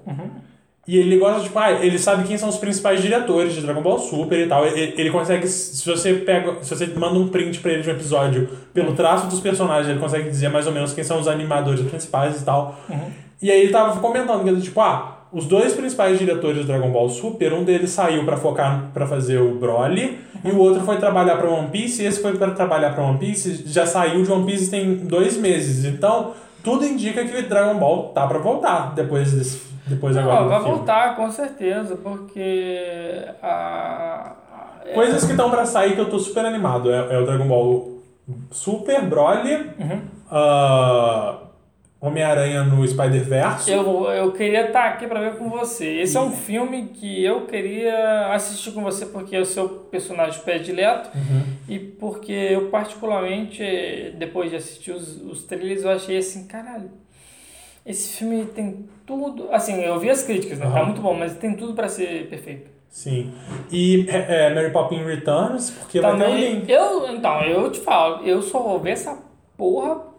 [0.86, 3.98] E ele gosta, tipo, ah, ele sabe quem são os principais diretores de Dragon Ball
[3.98, 4.66] Super e tal.
[4.66, 7.92] Ele, ele consegue, se você pega, se você manda um print pra ele de um
[7.94, 11.80] episódio pelo traço dos personagens, ele consegue dizer mais ou menos quem são os animadores
[11.88, 12.78] principais e tal.
[13.40, 16.90] E aí ele tava comentando que ele, tipo, ah, os dois principais diretores de Dragon
[16.90, 20.96] Ball Super, um deles saiu pra focar pra fazer o Broly, e o outro foi
[20.98, 24.30] trabalhar pra One Piece, e esse foi pra trabalhar pra One Piece, já saiu de
[24.30, 25.84] One Piece tem dois meses.
[25.84, 26.32] Então,
[26.62, 30.60] tudo indica que Dragon Ball tá pra voltar depois desse, depois agora Não, do vai
[30.62, 30.76] filme.
[30.76, 34.32] voltar, com certeza, porque a.
[34.86, 36.92] é- Coisas que estão pra sair que eu tô super animado.
[36.92, 37.88] É, é o Dragon Ball
[38.50, 40.00] Super, Broly, Uhum.
[40.30, 41.38] ah,
[42.04, 43.70] Homem-Aranha no Spider-Verse.
[43.70, 45.86] Eu, eu queria estar aqui para ver com você.
[45.86, 50.40] Esse é um filme que eu queria assistir com você porque é o seu personagem
[50.42, 51.08] predileto
[51.66, 56.90] e porque eu particularmente, depois de assistir os, os trailers, eu achei assim, caralho,
[57.86, 59.48] esse filme tem tudo...
[59.50, 60.66] Assim, eu vi as críticas, né?
[60.66, 60.86] Tá Aham.
[60.86, 62.70] muito bom, mas tem tudo para ser perfeito.
[62.88, 63.32] Sim.
[63.72, 66.70] E é, é, Mary Poppins Returns, porque vai ter um Também, link.
[66.70, 69.18] eu, então, eu te falo, eu só vou ver essa
[69.56, 70.13] porra.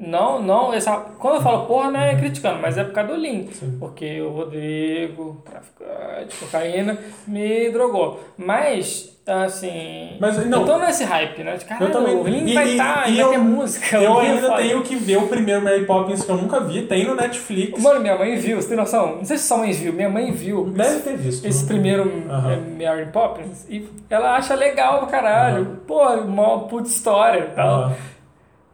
[0.00, 3.18] Não, não, essa, quando eu falo porra não é criticando, mas é por causa do
[3.18, 3.54] link.
[3.54, 3.76] Sim.
[3.78, 6.96] Porque o Rodrigo, traficante, cocaína,
[7.26, 8.18] me drogou.
[8.38, 10.16] Mas, assim.
[10.18, 10.60] Mas, não.
[10.60, 11.56] eu tô nesse hype, né?
[11.56, 12.16] De, caralho, Eu também.
[12.16, 13.98] o link E- vai e- estar, e eu- ter música.
[13.98, 14.62] Eu Link é ainda foda.
[14.62, 16.82] tenho que ver o primeiro Mary Poppins que eu nunca vi.
[16.86, 17.82] Tem no Netflix.
[17.82, 19.16] Mano, minha mãe viu, você tem noção?
[19.16, 20.64] Não sei se sua mãe viu, minha mãe viu.
[20.70, 21.46] Deve ter visto.
[21.46, 22.52] Esse primeiro Aham.
[22.52, 22.56] é,
[22.86, 25.82] Mary Poppins e ela acha legal pra caralho.
[25.86, 27.82] Pô, uma puta história e tal.
[27.82, 27.96] Aham.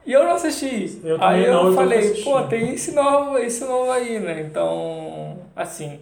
[0.07, 1.01] E eu não assisti.
[1.05, 2.25] Eu aí eu não, eu falei, assistir.
[2.25, 4.41] pô, tem esse novo, esse novo aí, né?
[4.49, 5.99] Então, assim.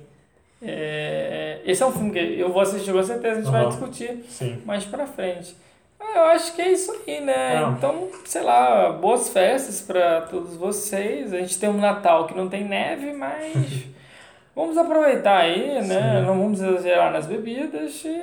[0.63, 3.71] é, esse é um filme que eu vou assistir com certeza, a gente vai Aham.
[3.71, 4.59] discutir Sim.
[4.65, 5.57] mais pra frente.
[5.99, 7.63] Ah, Eu acho que é isso aí, né?
[7.63, 7.69] É.
[7.71, 11.33] Então, sei lá, boas festas pra todos vocês.
[11.33, 13.55] A gente tem um Natal que não tem neve, mas
[14.55, 16.23] Vamos aproveitar aí, né?
[16.25, 18.23] Não vamos exagerar nas bebidas e...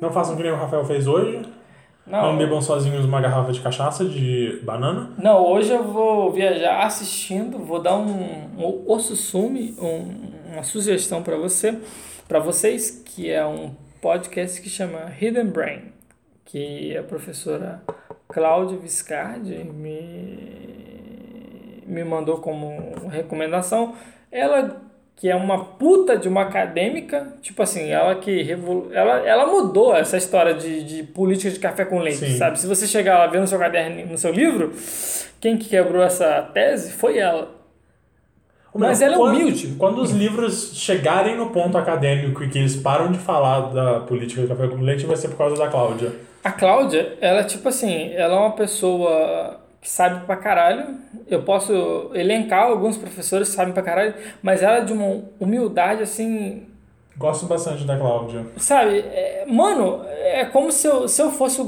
[0.00, 1.42] Não façam que nem o Rafael fez hoje.
[2.10, 5.10] Não, Não, bebam sozinhos uma garrafa de cachaça de banana.
[5.18, 11.22] não, hoje eu vou viajar assistindo, vou dar um, um osso sume, um- uma sugestão
[11.22, 11.78] para você,
[12.26, 13.70] para vocês, que é um
[14.00, 15.82] podcast que chama Hidden Brain,
[16.44, 17.82] que a professora
[18.28, 23.94] Cláudia Viscardi me, me mandou como recomendação.
[24.30, 24.80] Ela
[25.18, 28.88] que é uma puta de uma acadêmica, tipo assim, ela que revolu...
[28.92, 32.36] ela, ela mudou essa história de, de política de café com leite, Sim.
[32.36, 32.58] sabe?
[32.60, 34.72] Se você chegar lá ver no seu caderno, no seu livro,
[35.40, 37.50] quem que quebrou essa tese foi ela.
[38.72, 39.74] Mas meu, ela é quando- humilde.
[39.76, 44.42] Quando os livros chegarem no ponto acadêmico e que eles param de falar da política
[44.42, 46.12] do café com leite, vai ser por causa da Cláudia.
[46.44, 50.96] A Cláudia, ela tipo assim, ela é uma pessoa que sabe pra caralho.
[51.26, 56.02] Eu posso elencar alguns professores que sabem pra caralho, mas ela é de uma humildade
[56.02, 56.66] assim,
[57.16, 58.46] Gosto bastante da Cláudia.
[58.58, 58.98] sabe?
[59.00, 61.64] É, mano, é como se eu, se eu fosse o,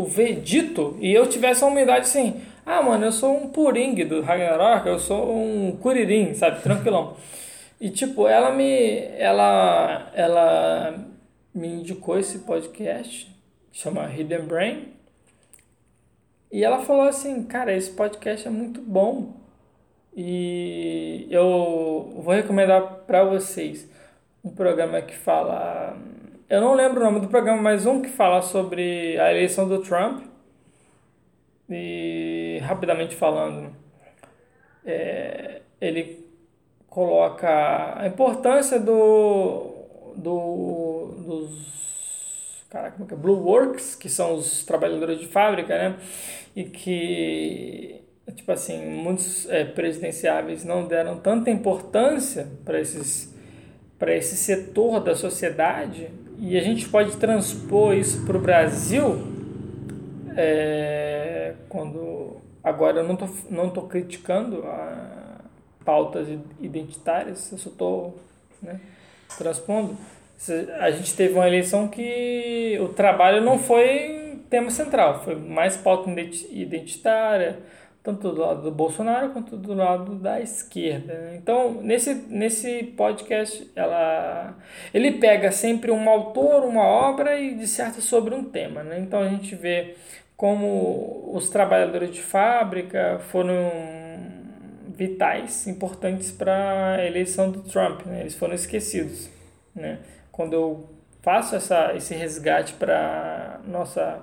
[0.00, 2.40] o Vegito e eu tivesse uma humildade assim.
[2.64, 6.62] Ah, mano, eu sou um Puring do Ragnarok, eu sou um Kuririn, sabe?
[6.62, 7.14] Tranquilão.
[7.78, 10.94] E tipo, ela me ela ela
[11.54, 13.30] me indicou esse podcast,
[13.70, 14.93] chama Hidden Brain.
[16.54, 19.34] E ela falou assim, cara, esse podcast é muito bom.
[20.16, 23.90] E eu vou recomendar para vocês
[24.44, 25.98] um programa que fala.
[26.48, 29.82] Eu não lembro o nome do programa, mas um que fala sobre a eleição do
[29.82, 30.26] Trump.
[31.68, 33.74] E rapidamente falando,
[34.86, 36.24] é, ele
[36.88, 39.72] coloca a importância do,
[40.14, 41.93] do dos
[42.74, 43.16] caraca, como é que é?
[43.16, 45.96] Blue Works, que são os trabalhadores de fábrica, né?
[46.56, 48.00] E que
[48.34, 53.32] tipo assim, muitos é, presidenciáveis não deram tanta importância para esses
[53.98, 59.18] para esse setor da sociedade e a gente pode transpor isso para o Brasil
[60.36, 65.40] é, quando agora eu não tô, não tô criticando a
[65.84, 66.26] pautas
[66.58, 68.14] identitárias eu só tô
[68.60, 68.80] né,
[69.38, 69.96] transpondo
[70.78, 76.10] a gente teve uma eleição que o trabalho não foi tema central foi mais pauta
[76.10, 77.58] identi- identitária
[78.04, 81.14] tanto do lado do Bolsonaro quanto do lado da esquerda.
[81.14, 81.36] né?
[81.36, 84.54] Então, nesse, nesse podcast, ela,
[84.92, 88.82] ele pega sempre um autor, uma obra e disserta sobre um tema.
[88.82, 88.98] Né?
[89.00, 89.94] Então, a gente vê
[90.36, 93.72] como os trabalhadores de fábrica foram
[94.94, 98.04] vitais, importantes para a eleição do Trump.
[98.04, 98.20] Né?
[98.20, 99.30] Eles foram esquecidos.
[99.74, 99.98] Né?
[100.34, 100.88] Quando eu
[101.22, 104.18] faço essa, esse resgate para nossa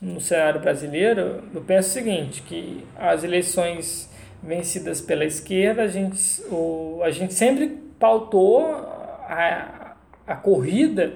[0.00, 4.10] no cenário brasileiro, eu penso o seguinte, que as eleições
[4.42, 7.68] vencidas pela esquerda, a gente, o, a gente sempre
[8.00, 9.94] pautou a,
[10.26, 11.12] a corrida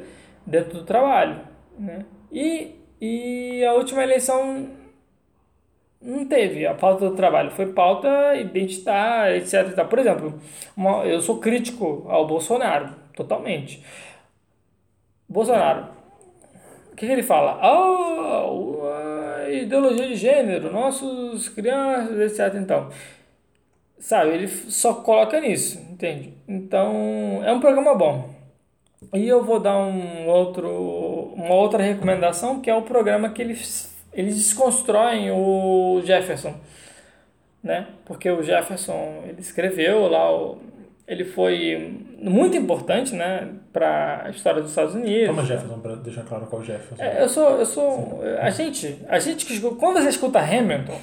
[0.47, 1.41] dentro do trabalho.
[1.79, 2.05] Né?
[2.31, 4.69] E, e a última eleição
[6.01, 9.83] não teve a pauta do trabalho, foi pauta identitária, etc.
[9.89, 10.39] Por exemplo,
[10.77, 13.83] uma- eu sou crítico ao Bolsonaro, totalmente.
[15.29, 15.89] Bolsonaro,
[16.93, 17.59] o que, que ele fala?
[18.51, 22.55] O- a ideologia de gênero, nossos crianças, etc.
[22.61, 22.89] Então,
[23.99, 26.35] sabe, ele só coloca nisso, entende?
[26.49, 28.31] Então, é um programa bom.
[29.15, 30.69] E eu vou dar um outro,
[31.35, 36.55] uma outra recomendação, que é o programa que eles, eles desconstroem o Jefferson,
[37.63, 37.89] né?
[38.05, 40.59] Porque o Jefferson, ele escreveu lá, o,
[41.07, 45.29] ele foi muito importante, né, para a história dos Estados Unidos.
[45.29, 47.03] Toma Jefferson, pra deixar claro qual Jefferson.
[47.03, 50.99] É, eu sou, eu sou, a gente, a gente quando você escuta Hamilton,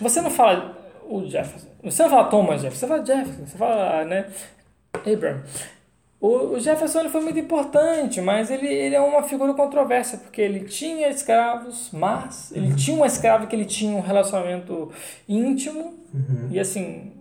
[0.00, 0.76] você não fala
[1.08, 4.26] o Jefferson, você não fala Thomas Jefferson, você fala Jefferson, você fala, né,
[4.94, 5.42] Abraham.
[6.18, 10.40] O, o Jefferson ele foi muito importante, mas ele, ele é uma figura controversa, porque
[10.40, 14.90] ele tinha escravos, mas ele tinha uma escrava que ele tinha um relacionamento
[15.28, 15.94] íntimo,
[16.50, 17.12] e assim,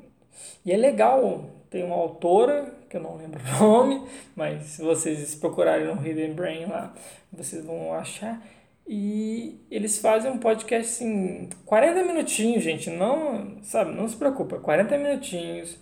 [0.66, 4.02] e é legal, tem uma autora, que eu não lembro o nome,
[4.34, 6.94] mas se vocês procurarem no Hidden Brain lá,
[7.34, 8.42] vocês vão achar.
[8.88, 14.98] E eles fazem um podcast assim, 40 minutinhos, gente, não, sabe, não se preocupa, 40
[14.98, 15.78] minutinhos,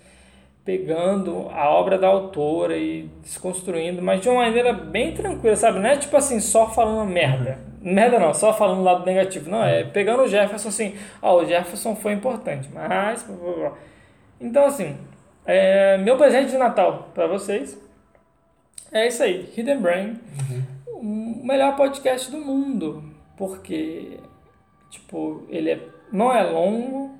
[0.65, 5.77] pegando a obra da autora e desconstruindo, mas de uma maneira bem tranquila, sabe?
[5.77, 7.59] Não é tipo assim, só falando merda.
[7.83, 9.47] Merda não, só falando lado negativo.
[9.47, 13.23] Não, é pegando o Jefferson assim, ó, o Jefferson foi importante, mas...
[14.39, 14.97] Então assim,
[15.45, 17.77] é, meu presente de Natal para vocês
[18.91, 20.19] é isso aí, Hidden Brain,
[20.87, 21.03] o
[21.45, 23.03] melhor podcast do mundo,
[23.35, 24.17] porque
[24.89, 25.79] tipo ele é,
[26.11, 27.11] não é longo,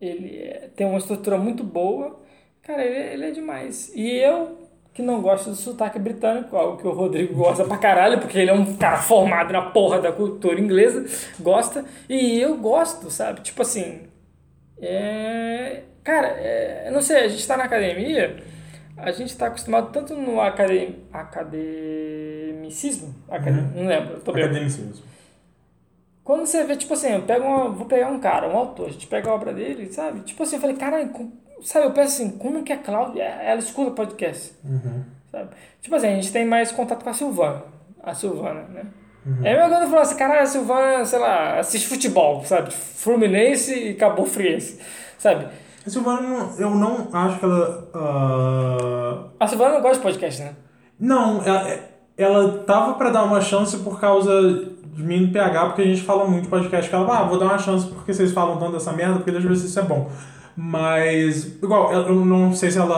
[0.00, 2.20] ele é- tem uma estrutura muito boa,
[2.62, 3.92] cara, ele, ele é demais.
[3.94, 4.58] E eu
[4.92, 8.50] que não gosta do sotaque britânico, algo que o Rodrigo gosta pra caralho, porque ele
[8.50, 11.04] é um cara formado na porra da cultura inglesa,
[11.40, 13.40] gosta, e eu gosto, sabe?
[13.40, 14.02] Tipo assim,
[14.80, 15.82] é...
[16.04, 16.88] Cara, é...
[16.92, 18.36] não sei, a gente tá na academia,
[18.96, 21.00] a gente tá acostumado tanto no academ...
[21.12, 23.54] academicismo, Acad...
[23.74, 24.44] não lembro, tô bem.
[24.44, 25.02] Academicismo.
[26.22, 28.92] Quando você vê, tipo assim, eu pego uma, vou pegar um cara, um autor, a
[28.92, 30.20] gente pega a obra dele, sabe?
[30.20, 31.10] Tipo assim, eu falei, caralho,
[31.62, 34.54] sabe, eu penso assim, como que a Cláudia, ela escuta podcast,
[35.30, 35.50] sabe?
[35.82, 37.62] Tipo assim, a gente tem mais contato com a Silvana,
[38.02, 38.84] a Silvana, né?
[39.42, 42.72] É a mesma coisa eu falo assim, caralho, a Silvana, sei lá, assiste futebol, sabe?
[42.72, 44.80] Fluminense e Cabo Friense,
[45.18, 45.48] sabe?
[45.86, 47.88] A Silvana, não- eu não acho que ela.
[47.94, 50.52] ah, A Silvana não gosta de podcast, né?
[50.98, 51.66] Não, ela,
[52.16, 54.32] ela tava pra dar uma chance por causa
[54.94, 57.46] de mim no PH, porque a gente fala muito podcast que ela, ah, vou dar
[57.46, 59.82] uma chance porque vocês falam tanto dessa merda, porque deixa eu ver se isso é
[59.82, 60.08] bom.
[60.56, 62.96] Mas, igual, eu não sei se ela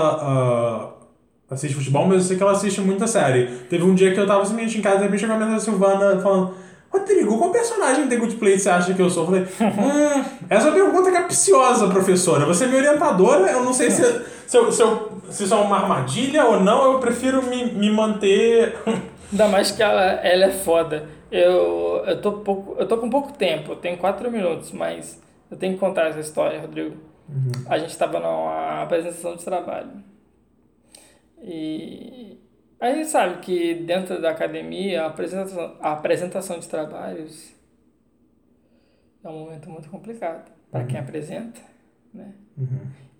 [1.50, 3.46] ah, assiste futebol, mas eu sei que ela assiste muita série.
[3.70, 5.64] Teve um dia que eu tava simplesmente em casa, de repente chegou a mensagem da
[5.64, 6.54] Silvana falando.
[6.98, 9.22] Rodrigo, qual personagem de Good Place você acha que eu sou?
[9.24, 12.44] Eu falei, hum, essa é uma pergunta capciosa, professora.
[12.46, 14.02] Você é minha orientadora, eu não sei se,
[14.46, 17.90] se, eu, se, eu- se isso é uma armadilha ou não, eu prefiro me, me
[17.90, 18.76] manter.
[19.32, 21.08] Ainda mais que ela, ela é foda.
[21.30, 25.56] Eu, eu, tô pouco, eu tô com pouco tempo, eu tenho quatro minutos, mas eu
[25.56, 26.96] tenho que contar essa história, Rodrigo.
[27.68, 29.90] A gente tava numa apresentação de trabalho.
[31.42, 32.38] E
[32.78, 37.54] a gente sabe que dentro da academia a apresentação, a apresentação de trabalhos
[39.24, 41.60] é um momento muito complicado para quem apresenta,
[42.12, 42.34] né?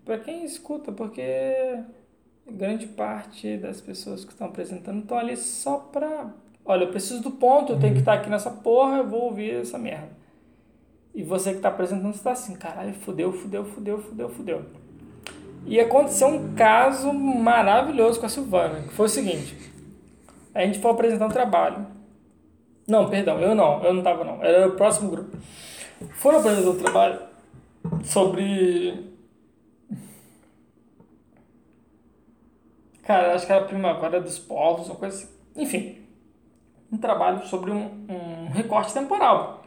[0.04, 1.22] Para quem escuta, porque
[2.46, 6.32] grande parte das pessoas que estão apresentando estão ali só pra.
[6.64, 9.60] Olha, eu preciso do ponto, eu tenho que estar aqui nessa porra, eu vou ouvir
[9.60, 10.10] essa merda.
[11.14, 14.66] E você que está apresentando está assim, caralho, fudeu, fudeu, fudeu, fudeu, fudeu.
[15.66, 19.56] E aconteceu um caso maravilhoso com a Silvana, que foi o seguinte.
[20.54, 21.86] A gente foi apresentar um trabalho.
[22.86, 25.36] Não, perdão, eu não, eu não tava não, era o próximo grupo.
[26.14, 27.20] Foram apresentar um trabalho
[28.04, 29.16] sobre
[33.06, 35.28] Cara, acho que era a Primavera dos Povos, uma coisa assim.
[35.54, 36.06] Enfim,
[36.90, 39.65] um trabalho sobre um, um recorte temporal.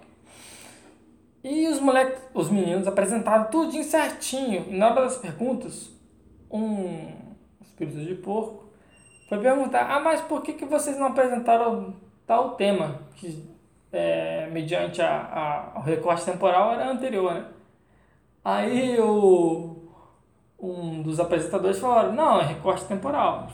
[1.44, 4.66] E os moleques, os meninos apresentaram tudo certinho.
[4.68, 5.90] E na hora das perguntas,
[6.52, 7.12] um
[7.62, 8.70] espírito de porco
[9.28, 11.94] foi perguntar: Ah, mas por que, que vocês não apresentaram
[12.28, 13.02] tal tema?
[13.16, 13.48] Que,
[13.92, 17.46] é, mediante a, a, o recorte temporal, era anterior, né?
[18.44, 19.90] Aí o,
[20.60, 23.50] um dos apresentadores falaram: Não, é recorte temporal.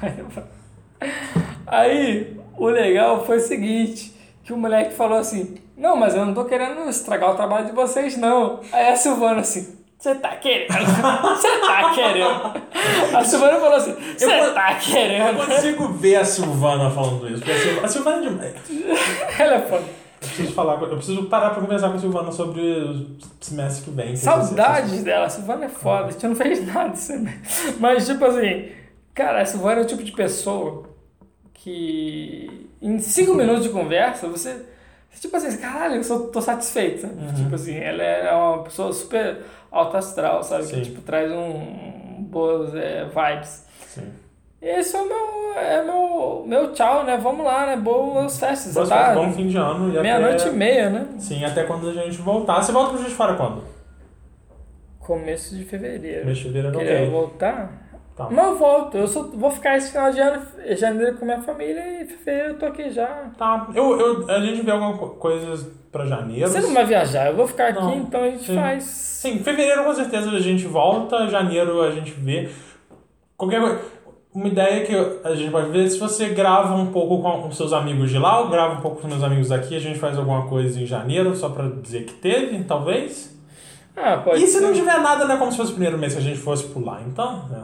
[1.66, 6.34] Aí o legal foi o seguinte: que o moleque falou assim: Não, mas eu não
[6.34, 8.60] tô querendo estragar o trabalho de vocês, não.
[8.72, 9.78] Aí a Silvana assim.
[9.98, 10.72] Você tá querendo?
[10.72, 12.52] Você tá querendo?
[13.16, 15.46] A Silvana falou assim: Você tá Eu querendo?
[15.46, 17.38] consigo ver a Silvana falando isso.
[17.38, 18.54] Porque a Silvana, a Silvana é demais.
[19.38, 19.84] Ela é foda.
[20.22, 23.06] Eu preciso falar, eu preciso parar pra conversar com a Silvana sobre o
[23.40, 24.14] semestre que vem.
[24.16, 25.26] Saudades dela.
[25.26, 26.06] A Silvana é foda.
[26.08, 27.12] A gente não fez nada disso.
[27.78, 28.68] Mas, tipo assim,
[29.14, 30.84] cara, a Silvana é o tipo de pessoa
[31.54, 34.64] que em cinco minutos de conversa você.
[35.20, 37.06] Tipo assim, caralho, eu sou, tô satisfeito.
[37.06, 37.34] Uhum.
[37.34, 39.38] Tipo assim, ela é uma pessoa super
[39.70, 40.64] alta astral, sabe?
[40.64, 40.76] Sim.
[40.76, 43.64] Que tipo, traz um, boas é, vibes.
[43.88, 44.08] Sim.
[44.62, 47.16] Esse é o meu, é meu, meu tchau, né?
[47.16, 47.76] Vamos lá, né?
[47.76, 48.74] Boas festas.
[48.74, 49.14] Boa tá?
[49.14, 49.88] Bom fim de ano.
[49.88, 51.06] e até- Meia-noite e meia, né?
[51.18, 52.62] Sim, até quando a gente voltar.
[52.62, 53.64] Você volta pro Juiz de Fora quando?
[55.00, 56.26] Começo de fevereiro.
[56.26, 57.10] Mês de fevereiro, Queria ok.
[57.10, 57.89] voltar?
[58.16, 58.28] Tá.
[58.30, 58.96] Mas eu volto.
[58.98, 60.42] Eu só vou ficar esse final de ano,
[60.76, 63.06] janeiro com minha família e fevereiro eu tô aqui já.
[63.38, 63.68] Tá.
[63.74, 66.48] Eu, eu, a gente vê algumas co- coisas pra janeiro.
[66.48, 67.94] Você não vai viajar, eu vou ficar aqui, Não.
[67.96, 68.54] então a gente Sim.
[68.56, 68.84] faz.
[68.84, 72.50] Sim, fevereiro com certeza a gente volta, janeiro a gente vê.
[73.36, 73.80] Qualquer coisa.
[74.32, 74.94] Uma ideia que
[75.26, 78.40] a gente pode ver se você grava um pouco com os seus amigos de lá,
[78.40, 81.34] eu gravo um pouco com meus amigos daqui, a gente faz alguma coisa em janeiro,
[81.34, 83.36] só pra dizer que teve, talvez.
[83.96, 84.60] Ah, pode e se ser.
[84.60, 87.02] não tiver nada, né, como se fosse o primeiro mês que a gente fosse pular,
[87.08, 87.62] então, né.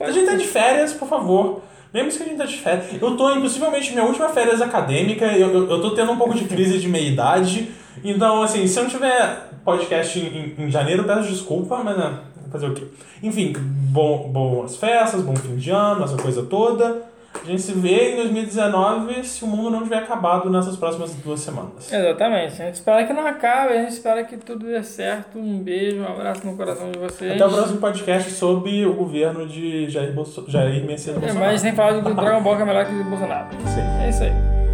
[0.00, 1.62] A gente tá de férias, por favor.
[1.92, 3.00] Lembre-se que a gente tá de férias.
[3.00, 6.34] Eu tô em possivelmente minha última férias acadêmica, eu, eu, eu tô tendo um pouco
[6.34, 7.70] de crise de meia-idade.
[8.04, 12.18] Então, assim, se eu não tiver podcast em, em, em janeiro, peço desculpa, mas né,
[12.52, 12.84] fazer o quê?
[13.22, 17.02] Enfim, bom, boas festas, bom fim de ano, essa coisa toda.
[17.42, 21.40] A gente se vê em 2019 se o mundo não tiver acabado nessas próximas duas
[21.40, 21.92] semanas.
[21.92, 22.60] Exatamente.
[22.60, 25.38] A gente espera que não acabe, a gente espera que tudo dê certo.
[25.38, 27.32] Um beijo, um abraço no coração de vocês.
[27.34, 31.46] Até o próximo podcast sobre o governo de Jair, Bolso Jair Messias É, Bolsonaro.
[31.52, 33.46] mas sem falar que o Dragon Ball que é melhor que o Bolsonaro.
[33.66, 33.80] Sim.
[34.04, 34.32] É isso aí.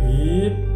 [0.08, 0.71] E